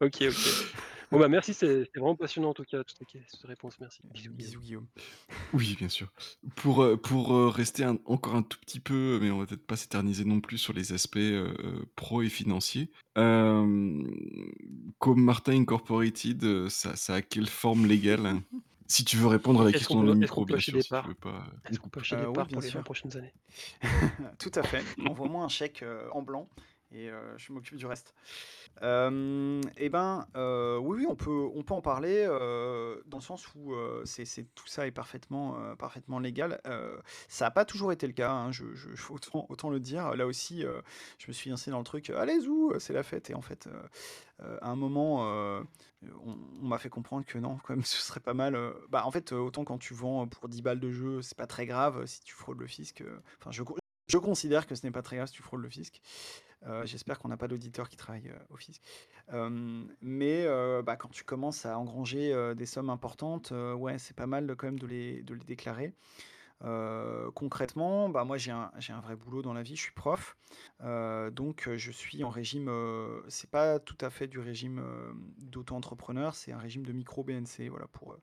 OK, 0.00 0.22
OK. 0.22 0.34
Bon 1.10 1.18
bah 1.18 1.28
merci, 1.28 1.54
c'est 1.54 1.84
c'était 1.84 2.00
vraiment 2.00 2.16
passionnant 2.16 2.50
en 2.50 2.54
tout 2.54 2.64
cas 2.64 2.84
toutes 2.84 2.98
tes 2.98 3.06
ques 3.06 3.22
réponses, 3.44 3.76
merci. 3.80 4.00
Bisous 4.12 4.30
Guillaume. 4.30 4.36
Bisous 4.36 4.60
Guillaume. 4.60 4.86
Oui, 5.54 5.76
bien 5.78 5.88
sûr. 5.88 6.08
Pour, 6.56 6.82
heu, 6.82 6.96
pour, 6.98 7.34
heu, 7.34 7.48
rester 7.48 7.82
un 7.82 7.98
encore 8.04 8.34
un 8.34 8.42
tout 8.42 8.58
petit 8.60 8.80
peu, 8.80 9.18
mais 9.22 9.30
on 9.30 9.38
va 9.38 9.46
peut-être 9.46 9.66
pas 9.66 9.76
s'éterniser 9.76 10.24
non 10.26 10.40
plus 10.40 10.58
sur 10.58 10.74
les 10.74 10.92
aspects, 10.92 11.18
pro 11.96 12.20
et 12.22 12.28
financiers. 12.28 12.90
Hem, 13.16 14.06
comme 14.98 15.22
Martin 15.22 15.52
Incorporated, 15.52 16.68
ça 16.68 16.96
ça 16.96 17.14
a 17.14 17.22
quelle 17.22 17.48
forme 17.48 17.86
légale? 17.86 18.42
Si 18.88 19.04
tu 19.04 19.16
veux 19.16 19.28
répondre 19.28 19.60
à 19.62 19.64
la 19.64 19.72
Est-ce 19.72 19.86
qu'on 19.86 19.96
question 19.96 20.02
peut 20.02 20.16
est-ce 20.20 20.32
qu'on 20.32 20.42
micro, 20.42 20.44
peut 20.44 20.54
bien 20.54 20.56
acheter 20.56 20.72
sûr, 20.72 20.72
des 20.72 20.82
si 20.82 20.92
tu 20.92 21.00
parts? 21.00 21.08
veux 21.08 21.14
pas, 21.14 21.46
Est-ce 21.68 21.78
qu'on 21.80 21.88
peut 21.90 22.00
acheter 22.00 22.16
des 22.16 22.26
Heu, 22.26 22.30
oui, 22.30 22.44
parts 22.44 22.48
bien 22.48 22.60
pour 22.60 22.62
les 22.62 22.70
20 22.70 22.82
sûr. 22.82 22.84
prochaines 22.84 23.16
années? 23.16 23.34
Tout 24.38 24.52
à 24.54 24.62
fait. 24.64 24.88
Envoie-moi 25.04 25.44
un 25.44 25.48
chèque, 25.48 25.82
heu, 25.82 26.08
en 26.12 26.22
blanc 26.22 26.48
et 26.92 27.08
heu, 27.10 27.18
je 27.36 27.52
m'occupe 27.52 27.76
du 27.76 27.86
reste. 27.86 28.14
Hem 28.82 29.60
et 29.76 29.88
ben, 29.88 30.26
heu, 30.36 30.78
oui, 30.80 30.98
oui, 31.00 31.06
on 31.08 31.16
peut 31.16 31.48
on 31.54 31.62
peut 31.62 31.74
en 31.74 31.82
parler, 31.82 32.24
dans 33.06 33.18
le 33.18 33.22
sens 33.22 33.48
où, 33.54 33.74
c'est 34.04 34.24
tout 34.54 34.66
ça 34.66 34.86
est 34.86 34.90
parfaitement, 34.92 35.56
parfaitement 35.76 36.18
légal. 36.18 36.60
Ça 37.28 37.46
a 37.46 37.50
pas 37.50 37.64
toujours 37.64 37.92
été 37.92 38.06
le 38.06 38.12
cas, 38.12 38.30
hein, 38.32 38.52
je 38.52 38.64
je 38.74 38.88
autant 39.12 39.70
le 39.70 39.80
dire. 39.80 40.14
Là 40.16 40.26
aussi, 40.26 40.64
je 41.18 41.28
me 41.28 41.32
suis 41.32 41.50
lancé 41.50 41.70
dans 41.70 41.78
le 41.78 41.84
truc: 41.84 42.10
«Allez 42.10 42.40
zou, 42.40 42.72
c'est 42.78 42.92
la 42.92 43.02
fête» 43.02 43.30
et 43.30 43.34
en 43.34 43.42
fait, 43.42 43.68
à 44.40 44.68
un 44.70 44.76
moment, 44.76 45.22
on 46.24 46.36
m'a 46.66 46.78
fait 46.78 46.90
comprendre 46.90 47.24
que 47.26 47.38
non, 47.38 47.58
quand 47.64 47.74
même, 47.74 47.84
ce 47.84 48.00
serait 48.00 48.20
pas 48.20 48.34
mal, 48.34 48.58
bah, 48.88 49.04
en 49.06 49.10
fait, 49.10 49.32
autant 49.32 49.64
quand 49.64 49.78
tu 49.78 49.94
vends 49.94 50.26
pour 50.28 50.48
10 50.48 50.62
balles 50.62 50.80
de 50.80 50.90
jeu, 50.90 51.22
c'est 51.22 51.36
pas 51.36 51.46
très 51.46 51.66
grave 51.66 52.06
si 52.06 52.20
tu 52.22 52.34
fraudes 52.34 52.58
le 52.60 52.66
fisc, 52.66 53.02
enfin 53.40 53.50
je 53.50 53.62
je 54.08 54.16
considère 54.16 54.66
que 54.66 54.74
ce 54.74 54.86
n'est 54.86 54.90
pas 54.92 55.02
très 55.02 55.16
grave 55.16 55.28
si 55.28 55.34
tu 55.34 55.42
fraudes 55.42 55.60
le 55.60 55.68
fisc. 55.68 56.00
Heu, 56.66 56.84
j'espère 56.86 57.18
qu'on 57.18 57.28
n'a 57.28 57.36
pas 57.36 57.48
d'auditeurs 57.48 57.88
qui 57.88 57.96
travaillent, 57.96 58.28
heu, 58.28 58.38
au 58.50 58.56
fisc. 58.56 58.82
Hem, 59.32 59.88
mais 60.00 60.46
bah, 60.82 60.96
quand 60.96 61.08
tu 61.08 61.24
commences 61.24 61.66
à 61.66 61.78
engranger, 61.78 62.34
des 62.56 62.66
sommes 62.66 62.90
importantes, 62.90 63.52
ouais, 63.76 63.98
c'est 63.98 64.16
pas 64.16 64.26
mal 64.26 64.54
quand 64.56 64.66
même 64.66 64.78
de 64.78 64.86
les 64.86 65.22
de 65.22 65.34
les 65.34 65.44
déclarer. 65.44 65.92
Concrètement, 67.34 68.08
bah, 68.08 68.24
moi 68.24 68.36
j'ai 68.38 68.50
un 68.50 68.70
un 68.88 69.00
vrai 69.00 69.16
boulot 69.16 69.42
dans 69.42 69.52
la 69.52 69.62
vie, 69.62 69.76
je 69.76 69.82
suis 69.82 69.92
prof, 69.92 70.36
donc 71.32 71.68
je 71.76 71.90
suis 71.92 72.24
en 72.24 72.30
régime, 72.30 72.68
heu, 72.68 73.22
c'est 73.28 73.50
pas 73.50 73.78
tout 73.78 73.98
à 74.00 74.10
fait 74.10 74.26
du 74.26 74.38
régime, 74.38 74.82
d'auto-entrepreneur, 75.38 76.34
c'est 76.34 76.52
un 76.52 76.58
régime 76.58 76.84
de 76.84 76.92
micro-BNC, 76.92 77.68
voilà 77.68 77.86
pour, 77.88 78.16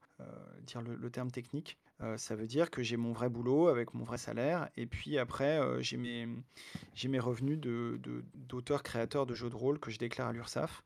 dire 0.64 0.82
le 0.82 1.10
terme 1.12 1.32
technique. 1.32 1.78
Heu, 2.02 2.18
ça 2.18 2.36
veut 2.36 2.46
dire 2.48 2.70
que 2.72 2.84
j'ai 2.84 2.98
mon 2.98 3.14
vrai 3.14 3.30
boulot 3.30 3.68
avec 3.70 3.94
mon 3.94 4.04
vrai 4.04 4.18
salaire 4.18 4.70
et 4.76 4.86
puis 4.86 5.18
après, 5.18 5.60
heu, 5.62 5.82
j'ai 5.82 5.98
mes 5.98 7.20
revenus 7.20 7.58
de 7.58 7.98
de 8.04 8.24
d'auteur 8.36 8.84
créateur 8.84 9.26
de 9.26 9.34
jeux 9.34 9.50
de 9.50 9.56
rôle 9.56 9.80
que 9.80 9.90
je 9.92 9.98
déclare 9.98 10.28
à 10.30 10.34
l'Urssaf. 10.34 10.84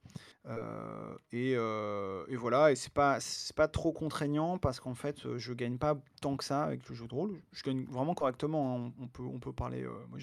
Heu 0.47 1.19
et 1.31 1.55
heu 1.55 2.25
et 2.29 2.35
voilà 2.35 2.71
et 2.71 2.75
c'est 2.75 2.93
pas 2.93 3.17
pas 3.55 3.67
trop 3.67 3.91
contraignant 3.91 4.57
parce 4.59 4.79
qu'en 4.79 4.93
fait, 4.95 5.25
heu, 5.25 5.37
je 5.39 5.53
gagne 5.53 5.77
pas 5.79 5.97
tant 6.21 6.37
que 6.37 6.43
ça 6.43 6.63
avec 6.63 6.87
le 6.87 6.93
jeu 6.95 7.07
de 7.07 7.13
rôle. 7.15 7.41
Je 7.53 7.63
gagne 7.63 7.85
vraiment 7.85 8.13
correctement, 8.13 8.77
hein, 8.87 8.93
on 8.99 9.07
peut 9.07 9.23
on 9.23 9.39
parler, 9.51 9.85
vous 9.85 10.19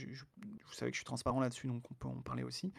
savez 0.72 0.90
que 0.90 0.94
je 0.94 0.98
suis 1.00 1.04
transparent 1.04 1.40
là-dessus, 1.40 1.66
donc 1.66 1.82
on 1.90 1.94
peut 1.94 2.08
en 2.08 2.20
parler 2.22 2.44
aussi. 2.44 2.72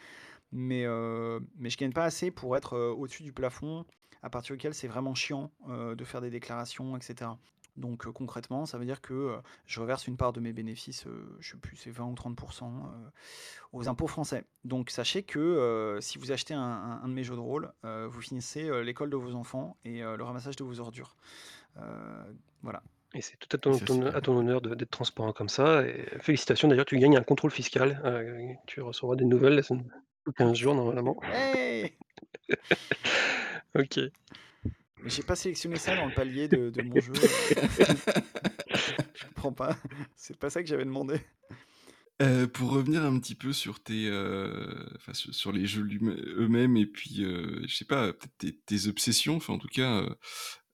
Mais 0.51 0.85
heu, 0.85 1.41
mais 1.57 1.69
je 1.69 1.77
gagne 1.77 1.93
pas 1.93 2.05
assez 2.05 2.31
pour 2.31 2.55
être, 2.57 2.77
au-dessus 2.77 3.23
du 3.23 3.33
plafond, 3.33 3.85
à 4.23 4.29
partir 4.29 4.55
duquel 4.55 4.73
c'est 4.73 4.87
vraiment 4.87 5.15
chiant, 5.15 5.51
de 5.69 6.03
faire 6.05 6.21
des 6.21 6.29
déclarations 6.31 6.97
et 6.97 7.01
cetera. 7.01 7.39
Donc 7.77 8.07
heu, 8.07 8.11
concrètement, 8.11 8.65
ça 8.65 8.77
veut 8.77 8.85
dire 8.85 9.01
que, 9.01 9.13
heu, 9.13 9.37
je 9.67 9.79
reverse 9.79 10.07
une 10.07 10.17
part 10.17 10.33
de 10.33 10.39
mes 10.39 10.51
bénéfices, 10.51 11.05
heu, 11.07 11.35
je 11.39 11.51
sais 11.51 11.57
plus, 11.57 11.77
c'est 11.77 11.91
20 11.91 12.05
ou 12.05 12.15
30 12.15 12.37
heu, 12.41 13.11
aux 13.71 13.87
impôts 13.87 14.07
français. 14.07 14.45
Donc 14.65 14.89
sachez 14.89 15.23
que, 15.23 15.97
si 16.01 16.17
vous 16.17 16.31
achetez 16.31 16.53
un 16.53 16.61
un 16.61 17.01
un 17.03 17.07
de 17.07 17.13
mes 17.13 17.23
jeux 17.23 17.35
de 17.35 17.39
rôle, 17.39 17.71
vous 17.83 18.21
finissez, 18.21 18.69
l'école 18.83 19.09
de 19.09 19.15
vos 19.17 19.35
enfants 19.35 19.77
et 19.85 20.01
le 20.01 20.23
ramassage 20.23 20.55
de 20.55 20.63
vos 20.63 20.79
ordures. 20.79 21.15
Voilà. 22.63 22.81
Et 23.13 23.21
c'est 23.21 23.37
tout 23.37 23.55
à 23.55 23.57
ton 23.59 23.73
à 23.75 24.29
honneur 24.29 24.61
de 24.61 24.75
d'être 24.75 24.91
transparent 24.91 25.31
comme 25.31 25.49
ça 25.49 25.83
et 25.87 26.05
félicitations 26.19 26.67
d'ailleurs, 26.67 26.85
tu 26.85 26.97
gagnes 26.97 27.17
un 27.17 27.23
contrôle 27.23 27.51
fiscal, 27.51 28.01
tu 28.65 28.81
recevras 28.81 29.15
des 29.15 29.25
nouvelles 29.25 29.55
la 29.55 29.63
semaine 29.63 29.91
sous 30.25 30.33
15 30.33 30.57
jours 30.57 30.75
normalement. 30.75 31.17
Hey! 31.23 31.95
OK. 33.75 33.99
Mais 35.01 35.09
j'ai 35.09 35.23
pas 35.23 35.35
sélectionné 35.35 35.77
ça 35.77 35.95
dans 35.95 36.05
le 36.05 36.11
palier 36.11 36.47
de 36.47 36.69
de 36.69 36.81
mon 36.81 36.99
jeu, 36.99 37.21
je 39.13 39.25
comprends 39.27 39.53
pas, 39.53 39.77
c'est 40.15 40.37
pas 40.37 40.49
ça 40.49 40.61
que 40.61 40.67
j'avais 40.69 40.85
demandé. 40.85 41.19
Heu, 42.19 42.47
pour 42.47 42.71
revenir 42.71 43.03
un 43.05 43.19
petit 43.19 43.35
peu 43.35 43.53
sur 43.53 43.79
tes, 43.83 44.09
enfin 44.95 45.13
su 45.13 45.31
sur 45.33 45.51
les 45.51 45.67
jeux 45.67 45.87
eux-mêmes 46.37 46.75
et 46.77 46.87
puis, 46.87 47.23
heu, 47.23 47.61
je 47.67 47.75
sais 47.75 47.85
pas, 47.85 48.11
peut-être 48.13 48.37
tes 48.39 48.57
tes 48.57 48.87
obsessions, 48.87 49.35
enfin 49.37 49.53
en 49.53 49.59
tout 49.59 49.67
cas, 49.67 50.01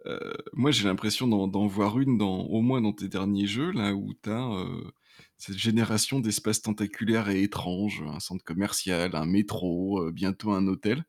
heu, 0.08 0.34
moi 0.54 0.72
j'ai 0.72 0.86
l'impression 0.86 1.28
d'en 1.28 1.68
voir 1.68 2.00
une 2.00 2.18
dans 2.18 2.42
au 2.46 2.62
moins 2.62 2.82
dans 2.82 2.94
tes 2.94 3.10
derniers 3.10 3.48
jeux 3.48 3.72
là 3.72 3.94
où 3.96 4.14
tu 4.24 4.30
as, 4.32 4.40
heu, 4.42 4.92
cette 5.38 5.58
génération 5.58 6.20
d'espaces 6.22 6.62
tentaculaires 6.62 7.30
et 7.30 7.44
étranges, 7.44 8.04
un 8.08 8.20
centre 8.22 8.44
commercial, 8.46 9.16
un 9.16 9.26
métro, 9.26 10.12
bientôt 10.12 10.52
un 10.54 10.68
hôtel. 10.68 11.06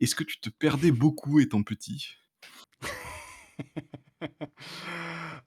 Est-ce 0.00 0.14
que 0.16 0.24
tu 0.24 0.40
te 0.40 0.50
perdais 0.50 0.92
beaucoup 0.92 1.40
étant 1.40 1.62
petit? 1.64 2.19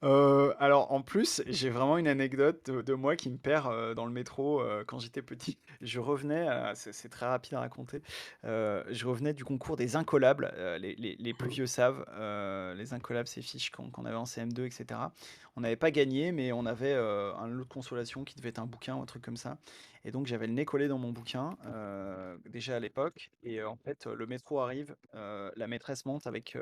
Heu, 0.03 0.53
alors 0.59 0.91
en 0.91 1.01
plus, 1.01 1.41
j'ai 1.47 1.69
vraiment 1.69 1.97
une 1.97 2.07
anecdote 2.07 2.69
de 2.69 2.81
de 2.81 2.93
moi 2.93 3.15
qui 3.15 3.29
me 3.29 3.37
perd, 3.37 3.67
heu, 3.71 3.95
dans 3.95 4.05
le 4.05 4.11
métro, 4.11 4.61
heu, 4.61 4.83
quand 4.87 4.99
j'étais 4.99 5.21
petit. 5.21 5.57
Je 5.81 5.99
revenais, 5.99 6.47
c'est 6.75 6.93
c'est 6.93 7.09
très 7.09 7.25
rapide 7.27 7.55
à 7.55 7.59
raconter, 7.59 8.01
heu, 8.45 8.83
je 8.89 9.05
revenais 9.05 9.33
du 9.33 9.43
concours 9.43 9.75
des 9.75 9.95
incollables, 9.95 10.53
heu, 10.57 10.77
les 10.77 10.95
les 10.95 11.15
les 11.19 11.33
plus 11.33 11.49
vieux 11.49 11.67
savent, 11.67 12.05
heu, 12.17 12.73
les 12.75 12.93
incollables, 12.93 13.27
ces 13.27 13.41
fiches 13.41 13.71
qu'on 13.71 13.89
qu'on 13.91 14.05
avait 14.05 14.15
en 14.15 14.25
CM2 14.25 14.65
et 14.65 14.71
cetera. 14.71 15.13
On 15.55 15.61
n'avait 15.61 15.75
pas 15.75 15.91
gagné, 15.91 16.31
mais 16.31 16.51
on 16.51 16.65
avait, 16.65 16.93
heu, 16.93 17.33
un 17.37 17.47
lot 17.47 17.63
de 17.63 17.69
consolation 17.69 18.23
qui 18.23 18.35
devait 18.35 18.49
être 18.49 18.59
un 18.59 18.65
bouquin 18.65 18.95
ou 18.95 19.01
un 19.01 19.05
truc 19.05 19.23
comme 19.23 19.37
ça 19.37 19.57
et 20.03 20.11
donc 20.11 20.27
j'avais 20.27 20.47
le 20.47 20.53
nez 20.53 20.65
collé 20.65 20.87
dans 20.87 20.97
mon 20.97 21.11
bouquin, 21.11 21.57
heu, 21.65 22.39
déjà 22.49 22.75
à 22.77 22.79
l'époque. 22.79 23.29
Et 23.41 23.59
heu, 23.59 23.67
en 23.67 23.77
fait, 23.77 24.05
le 24.07 24.25
métro 24.27 24.59
arrive, 24.59 24.95
la 25.13 25.67
maîtresse 25.67 26.05
monte 26.05 26.27
avec, 26.27 26.57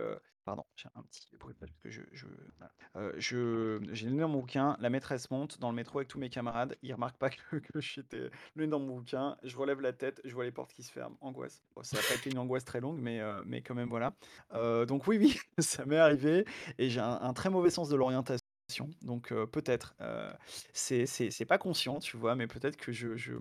pardon, 0.46 0.64
j'ai 0.76 0.90
un 0.96 1.04
petit 1.04 1.36
bruit 1.40 1.56
parce 1.60 1.72
que 1.84 1.90
je 1.90 2.02
je 2.12 2.26
voilà, 2.58 2.72
heu, 2.98 3.14
je 3.18 3.80
j'ai 3.92 4.08
le 4.08 4.14
nez 4.14 4.22
dans 4.22 4.28
mon 4.30 4.40
bouquin, 4.40 4.76
la 4.80 4.90
maîtresse 4.90 5.30
monte 5.30 5.60
dans 5.60 5.70
le 5.70 5.76
métro 5.76 6.00
avec 6.00 6.08
tous 6.08 6.20
mes 6.20 6.30
camarades, 6.30 6.78
ils 6.82 6.94
remarquent 6.94 7.18
pas 7.18 7.30
que 7.30 7.58
que 7.58 7.80
j'étais 7.82 8.30
le 8.56 8.66
nez 8.66 8.68
dans 8.70 8.80
mon 8.80 8.98
bouquin, 8.98 9.38
je 9.44 9.56
relève 9.58 9.82
la 9.82 9.94
tête, 9.94 10.22
je 10.26 10.34
vois 10.34 10.44
les 10.46 10.52
portes 10.52 10.74
qui 10.74 10.84
se 10.84 10.92
ferment, 10.92 11.18
angoisse. 11.22 11.64
Bon, 11.76 11.84
ça 11.84 12.00
a 12.00 12.04
pas 12.04 12.16
été 12.16 12.30
une 12.30 12.38
angoisse 12.40 12.66
très 12.66 12.82
longue, 12.82 13.00
mais 13.00 13.22
mais 13.46 13.62
quand 13.62 13.76
même, 13.76 13.90
voilà. 13.90 14.14
Donc 14.86 15.08
oui, 15.08 15.18
oui, 15.20 15.40
ça 15.60 15.86
m'est 15.86 15.98
arrivé. 15.98 16.46
Et 16.78 16.90
j'ai 16.90 17.00
un 17.00 17.20
un 17.22 17.34
très 17.34 17.50
mauvais 17.50 17.70
sens 17.70 17.90
de 17.90 17.96
l'orientation, 17.96 18.41
donc 19.02 19.32
heu, 19.32 19.48
peut-être, 19.48 19.96
heu, 20.02 20.30
c'est 20.74 21.06
c'est 21.06 21.32
c'est 21.32 21.46
pas 21.46 21.58
conscient, 21.58 22.00
tu 22.00 22.18
vois? 22.18 22.36
Mais 22.36 22.48
peut-être 22.48 22.78
que 22.78 22.92
je 22.92 23.16
je, 23.18 23.34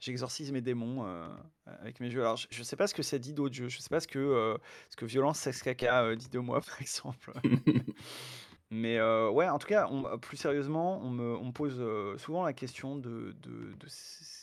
j'exorcise 0.00 0.52
mes 0.52 0.60
démons, 0.60 1.04
heu, 1.06 1.24
avec 1.66 2.00
mes 2.00 2.10
jeux. 2.10 2.20
Alors 2.22 2.36
je 2.36 2.46
je 2.50 2.62
sais 2.62 2.76
pas 2.76 2.86
ce 2.86 2.94
que 2.94 3.02
ça 3.02 3.18
dit 3.18 3.32
d'autres 3.34 3.54
jeux, 3.54 3.68
je 3.68 3.78
sais 3.80 3.88
pas 3.88 4.00
ce 4.00 4.08
que, 4.08 4.56
ce 4.90 4.96
que 4.96 5.04
violence, 5.06 5.38
sexe, 5.38 5.62
caca, 5.62 6.14
dit 6.16 6.28
de 6.28 6.38
moi, 6.38 6.60
par 6.66 6.80
exemple. 6.80 7.32
Mais 8.70 9.00
ouais, 9.00 9.48
en 9.48 9.58
tout 9.58 9.68
cas, 9.68 9.88
on 9.90 10.18
plus 10.18 10.36
sérieusement, 10.36 11.00
on 11.02 11.10
me 11.10 11.36
on 11.36 11.46
me 11.46 11.52
pose, 11.52 11.82
souvent 12.20 12.44
la 12.44 12.52
question 12.52 12.96
de 12.96 13.34
de 13.42 13.74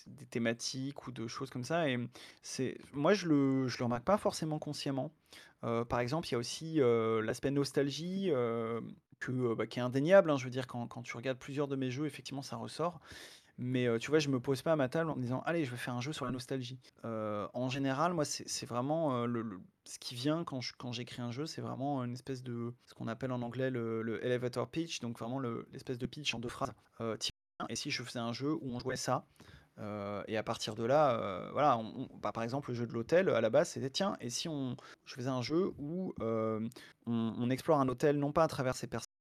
des 0.07 0.25
thématiques 0.25 1.07
ou 1.07 1.11
de 1.11 1.27
choses 1.27 1.49
comme 1.49 1.63
ça 1.63 1.87
et 1.89 1.97
c'est 2.41 2.77
moi 2.91 3.13
je 3.13 3.27
le 3.27 3.67
je 3.67 3.77
le 3.79 3.85
remarque 3.85 4.03
pas 4.03 4.17
forcément 4.17 4.59
consciemment. 4.59 5.11
Par 5.61 5.99
exemple, 6.01 6.27
il 6.27 6.33
y 6.33 6.35
a 6.35 6.37
aussi, 6.39 6.81
heu, 6.81 7.21
l'aspect 7.21 7.49
nostalgie, 7.51 8.29
que, 9.25 9.53
bah, 9.55 9.67
qui 9.67 9.79
est 9.79 9.81
indéniable, 9.81 10.29
hein. 10.31 10.37
Je 10.37 10.43
veux 10.45 10.49
dire 10.51 10.67
quand 10.67 10.87
tu 11.03 11.17
regardes 11.17 11.37
plusieurs 11.39 11.67
de 11.67 11.75
mes 11.75 11.91
jeux, 11.91 12.05
effectivement, 12.05 12.41
ça 12.41 12.55
ressort. 12.57 12.99
Mais 13.59 13.87
tu 13.99 14.09
vois, 14.09 14.19
je 14.19 14.29
me 14.29 14.39
pose 14.39 14.63
pas 14.63 14.73
à 14.73 14.75
ma 14.75 14.89
table 14.89 15.11
en 15.11 15.15
me 15.15 15.21
disant: 15.21 15.41
«Allez, 15.45 15.63
je 15.63 15.71
vais 15.71 15.77
faire 15.77 15.93
un 15.93 16.01
jeu 16.01 16.11
sur 16.13 16.25
la 16.25 16.31
nostalgie». 16.31 16.79
En 17.03 17.69
général, 17.69 18.13
moi, 18.13 18.25
c'est 18.25 18.65
vraiment, 18.65 19.25
ce 19.85 19.99
qui 19.99 20.15
vient 20.15 20.43
quand 20.43 20.91
j'écris 20.91 21.21
un 21.21 21.31
jeu, 21.31 21.45
c'est 21.45 21.61
vraiment 21.61 22.03
une 22.03 22.13
espèce 22.13 22.41
de 22.43 22.73
ce 22.87 22.95
qu'on 22.95 23.07
appelle 23.07 23.31
en 23.31 23.41
anglais 23.43 23.69
le 23.69 24.01
le 24.01 24.25
elevator 24.25 24.67
pitch, 24.69 24.99
donc 25.01 25.19
vraiment 25.19 25.39
le 25.39 25.67
l'espèce 25.71 25.99
de 25.99 26.05
pitch 26.07 26.33
en 26.33 26.39
2 26.39 26.49
phrases. 26.49 26.73
Et 27.69 27.75
si 27.75 27.91
je 27.91 28.03
faisais 28.03 28.19
un 28.19 28.33
jeu 28.33 28.53
où 28.53 28.75
on 28.75 28.79
jouait 28.79 28.95
ça? 28.95 29.27
Et 30.27 30.37
à 30.37 30.43
partir 30.43 30.73
de 30.75 30.83
là, 30.83 31.49
voilà, 31.51 31.79
bah, 32.21 32.31
par 32.31 32.43
exemple, 32.43 32.71
le 32.71 32.75
jeu 32.75 32.87
de 32.87 32.93
l'hôtel, 32.93 33.29
à 33.29 33.41
la 33.41 33.51
base, 33.51 33.69
c'était: 33.69 33.91
«Tiens, 33.91 34.17
et 34.19 34.31
si 34.31 34.49
on 34.49 34.75
je 35.05 35.13
faisais 35.13 35.29
un 35.29 35.43
jeu 35.43 35.73
où, 35.77 36.13
on 36.19 36.69
on 37.05 37.49
explore 37.51 37.79
un 37.79 37.87
hôtel 37.87 38.17
non 38.17 38.31
pas 38.31 38.43
à 38.43 38.47
travers 38.47 38.75
ses 38.75 38.87
personnages 38.87 39.12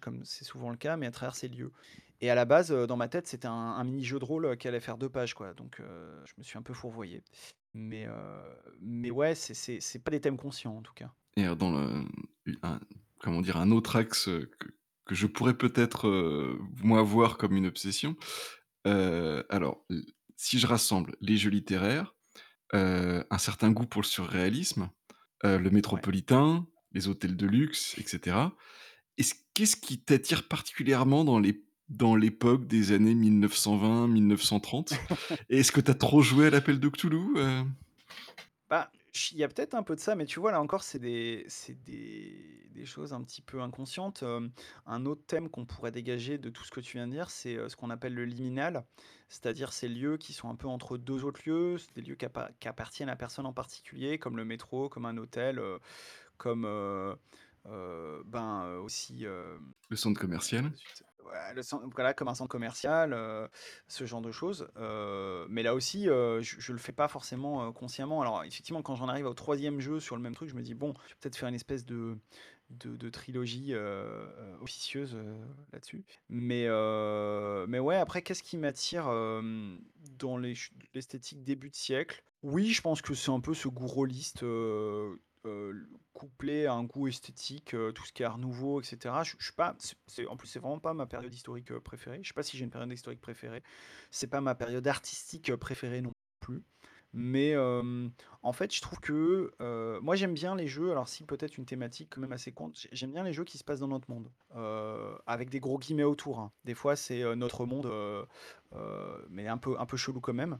comme 0.00 0.24
c'est 0.24 0.44
souvent 0.44 0.70
le 0.70 0.76
cas, 0.76 0.96
mais 0.96 1.06
à 1.06 1.10
travers 1.10 1.36
ses 1.36 1.48
lieux?» 1.48 1.72
et 2.20 2.30
à 2.30 2.34
la 2.36 2.44
base, 2.46 2.72
heu, 2.72 2.86
dans 2.86 2.96
ma 2.96 3.08
tête, 3.08 3.26
c'était 3.26 3.48
un 3.48 3.52
un 3.52 3.84
mini 3.84 4.04
jeu 4.04 4.18
de 4.18 4.24
rôle 4.24 4.56
qui 4.58 4.68
allait 4.68 4.80
faire 4.80 4.98
2 4.98 5.10
pages, 5.10 5.34
quoi, 5.34 5.54
donc 5.54 5.80
heu, 5.80 6.22
je 6.26 6.32
me 6.38 6.42
suis 6.44 6.58
un 6.58 6.62
peu 6.62 6.74
fourvoyé. 6.74 7.24
Mais 7.74 8.06
heu, 8.06 8.12
mais 8.80 9.10
ouais, 9.10 9.34
c'est 9.34 9.54
c'est 9.54 9.80
c'est 9.80 9.98
pas 10.00 10.10
des 10.12 10.20
thèmes 10.20 10.38
conscients, 10.38 10.76
en 10.76 10.82
tout 10.82 10.94
cas. 10.94 11.12
Et 11.36 11.44
dans 11.56 11.72
le 11.72 12.04
un 12.62 12.80
comment 13.20 13.40
dire? 13.42 13.56
Un 13.56 13.70
autre 13.70 13.96
axe, 13.96 14.26
que 14.26 14.68
que 15.06 15.14
je 15.14 15.26
pourrais 15.26 15.56
peut-être, 15.58 16.08
moi 16.82 17.02
voir 17.02 17.36
comme 17.36 17.56
une 17.56 17.66
obsession, 17.66 18.16
alors 18.84 19.86
si 20.36 20.58
je 20.58 20.66
rassemble 20.66 21.16
les 21.20 21.36
jeux 21.36 21.50
littéraires, 21.50 22.14
un 22.72 23.38
certain 23.38 23.72
goût 23.72 23.86
pour 23.86 24.02
le 24.02 24.06
surréalisme, 24.06 24.90
le 25.44 25.70
Ouais. 25.90 26.04
métropolitain, 26.10 26.66
les 26.92 27.08
hôtels 27.08 27.36
de 27.36 27.46
luxe 27.46 27.96
et 27.98 28.06
cetera. 28.06 28.56
Est-ce 29.54 29.76
qu'est-ce 29.76 29.86
qui 29.86 29.98
t'attire 29.98 30.48
particulièrement 30.48 31.24
dans 31.24 31.38
l'ép 31.38 31.62
dans 31.88 32.16
l'époque 32.16 32.66
des 32.66 32.92
années 32.92 33.14
1920-1930? 33.14 34.98
Et 35.50 35.60
est-ce 35.60 35.70
que 35.70 35.80
tu 35.80 35.90
as 35.90 35.94
trop 35.94 36.22
joué 36.22 36.48
à 36.48 36.50
l'appel 36.50 36.80
de 36.80 36.88
Cthulhu, 36.88 37.36
heu? 37.36 37.62
Bah, 38.68 38.90
il 39.30 39.38
y 39.38 39.44
a 39.44 39.48
peut-être 39.48 39.74
un 39.74 39.84
peu 39.84 39.94
de 39.94 40.00
ça, 40.00 40.16
mais 40.16 40.24
tu 40.24 40.40
vois, 40.40 40.50
là 40.50 40.60
encore, 40.60 40.82
c'est 40.82 40.98
des 40.98 41.46
des 41.86 42.68
des 42.72 42.84
choses 42.84 43.12
un 43.12 43.22
petit 43.22 43.42
peu 43.42 43.62
inconscientes, 43.62 44.24
un 44.86 45.06
autre 45.06 45.22
thème 45.26 45.48
qu'on 45.48 45.64
pourrait 45.64 45.92
dégager 45.92 46.36
de 46.38 46.50
tout 46.50 46.64
ce 46.64 46.72
que 46.72 46.80
tu 46.80 46.96
viens 46.96 47.06
de 47.06 47.12
dire, 47.12 47.30
c'est, 47.30 47.68
ce 47.68 47.76
qu'on 47.76 47.90
appelle 47.90 48.14
le 48.14 48.24
liminal. 48.24 48.84
C'est-à-dire 49.28 49.72
ces 49.72 49.88
lieux 49.88 50.16
qui 50.16 50.32
sont 50.32 50.48
un 50.48 50.56
peu 50.56 50.66
entre 50.66 50.96
2 50.96 51.24
autres 51.24 51.42
lieux, 51.46 51.76
des 51.94 52.02
lieux 52.02 52.16
qui 52.16 52.24
appa 52.24 52.50
qui 52.58 52.66
appartiennent 52.66 53.08
à 53.08 53.14
personne 53.14 53.46
en 53.46 53.52
particulier, 53.52 54.18
comme 54.18 54.36
le 54.36 54.44
métro, 54.44 54.88
comme 54.88 55.04
un 55.06 55.16
hôtel, 55.16 55.62
comme, 56.36 56.66
ben, 57.66 58.66
heu, 58.66 58.80
aussi, 58.80 59.24
hem, 59.24 59.72
Le 59.90 59.96
centre 59.96 60.20
commercial? 60.20 60.72
ouais, 61.24 61.54
le 61.54 61.62
voilà, 61.94 62.14
comme 62.14 62.28
un 62.28 62.34
centre 62.34 62.50
commercial, 62.50 63.16
ce 63.88 64.06
genre 64.06 64.20
de 64.22 64.32
choses. 64.32 64.68
Mais 65.48 65.62
là 65.62 65.74
aussi, 65.74 66.04
je 66.06 66.40
je 66.42 66.72
le 66.72 66.78
fais 66.78 66.92
pas 66.92 67.08
forcément, 67.08 67.72
consciemment. 67.72 68.20
Alors 68.22 68.44
effectivement, 68.44 68.82
quand 68.82 68.96
j'en 68.96 69.08
arrive 69.08 69.26
au 69.26 69.34
3e 69.34 69.80
jeu 69.80 70.00
sur 70.00 70.16
le 70.16 70.22
même 70.22 70.34
truc, 70.34 70.48
je 70.50 70.54
me 70.54 70.62
dis: 70.62 70.74
«Bon, 70.74 70.94
je 71.08 71.14
vais 71.14 71.16
peut-être 71.20 71.36
faire 71.36 71.48
une 71.48 71.54
espèce 71.54 71.84
de 71.84 72.18
de 72.70 72.96
de 72.96 73.10
trilogie, 73.10 73.74
officieuse, 74.60 75.16
là-dessus». 75.72 76.04
Mais 76.28 76.66
mais 77.68 77.78
ouais, 77.78 77.96
après, 77.96 78.22
qu'est-ce 78.22 78.42
qui 78.42 78.56
m'attire, 78.58 79.06
dans 79.06 80.36
l'esthétique 80.38 81.42
début 81.44 81.70
de 81.70 81.76
siècle? 81.76 82.24
Oui, 82.42 82.72
je 82.72 82.82
pense 82.82 83.00
que 83.00 83.14
c'est 83.14 83.30
un 83.30 83.40
peu 83.40 83.54
ce 83.54 83.68
goût 83.68 83.86
rôliste, 83.86 84.42
l 85.44 85.86
couplé 86.12 86.66
à 86.66 86.74
un 86.74 86.84
goût 86.84 87.08
esthétique, 87.08 87.74
heu, 87.74 87.92
tout 87.92 88.04
ce 88.04 88.12
qui 88.12 88.22
est 88.22 88.26
art 88.26 88.38
nouveau 88.38 88.80
et 88.80 88.84
cetera. 88.84 89.22
Je 89.24 89.36
suis 89.40 89.52
pas 89.54 89.76
en 90.28 90.36
plus, 90.36 90.48
c'est 90.48 90.58
vraiment 90.60 90.78
pas 90.80 90.94
ma 90.94 91.06
période 91.06 91.32
historique, 91.34 91.70
heu, 91.72 91.80
préférée. 91.80 92.20
Je 92.22 92.28
sais 92.28 92.34
pas 92.34 92.42
si 92.42 92.56
j'ai 92.56 92.64
une 92.64 92.70
période 92.70 92.92
historique 92.92 93.20
préférée. 93.20 93.62
C'est 94.10 94.28
pas 94.28 94.40
ma 94.40 94.54
période 94.54 94.86
artistique, 94.86 95.54
préférée 95.56 96.00
non 96.02 96.12
plus. 96.40 96.62
Mais 97.12 97.56
en 97.56 98.52
fait, 98.52 98.74
je 98.74 98.80
trouve 98.82 99.00
que, 99.00 99.52
moi, 100.02 100.16
j'aime 100.16 100.34
bien 100.34 100.56
les 100.56 100.66
jeux 100.68 100.90
alors 100.90 101.08
si 101.08 101.24
peut-être 101.24 101.58
une 101.58 101.66
thématique 101.66 102.10
quand 102.14 102.20
même 102.20 102.32
assez 102.32 102.52
j'ai 102.74 102.88
j'aime 102.92 103.12
bien 103.12 103.22
les 103.24 103.32
jeux 103.32 103.44
qui 103.44 103.58
se 103.58 103.64
passent 103.64 103.80
dans 103.80 103.88
notre 103.88 104.10
monde, 104.10 104.32
avec 105.26 105.50
des 105.50 105.60
gros 105.60 105.78
guillemets 105.78 106.04
autour, 106.04 106.40
hein. 106.40 106.52
Des 106.64 106.74
fois, 106.74 106.96
c'est, 106.96 107.22
«notre 107.36 107.66
monde», 107.66 107.86
mais 109.30 109.48
un 109.48 109.58
peu 109.58 109.78
un 109.80 109.86
peu 109.86 109.96
chelou 109.96 110.20
quand 110.20 110.34
même. 110.34 110.58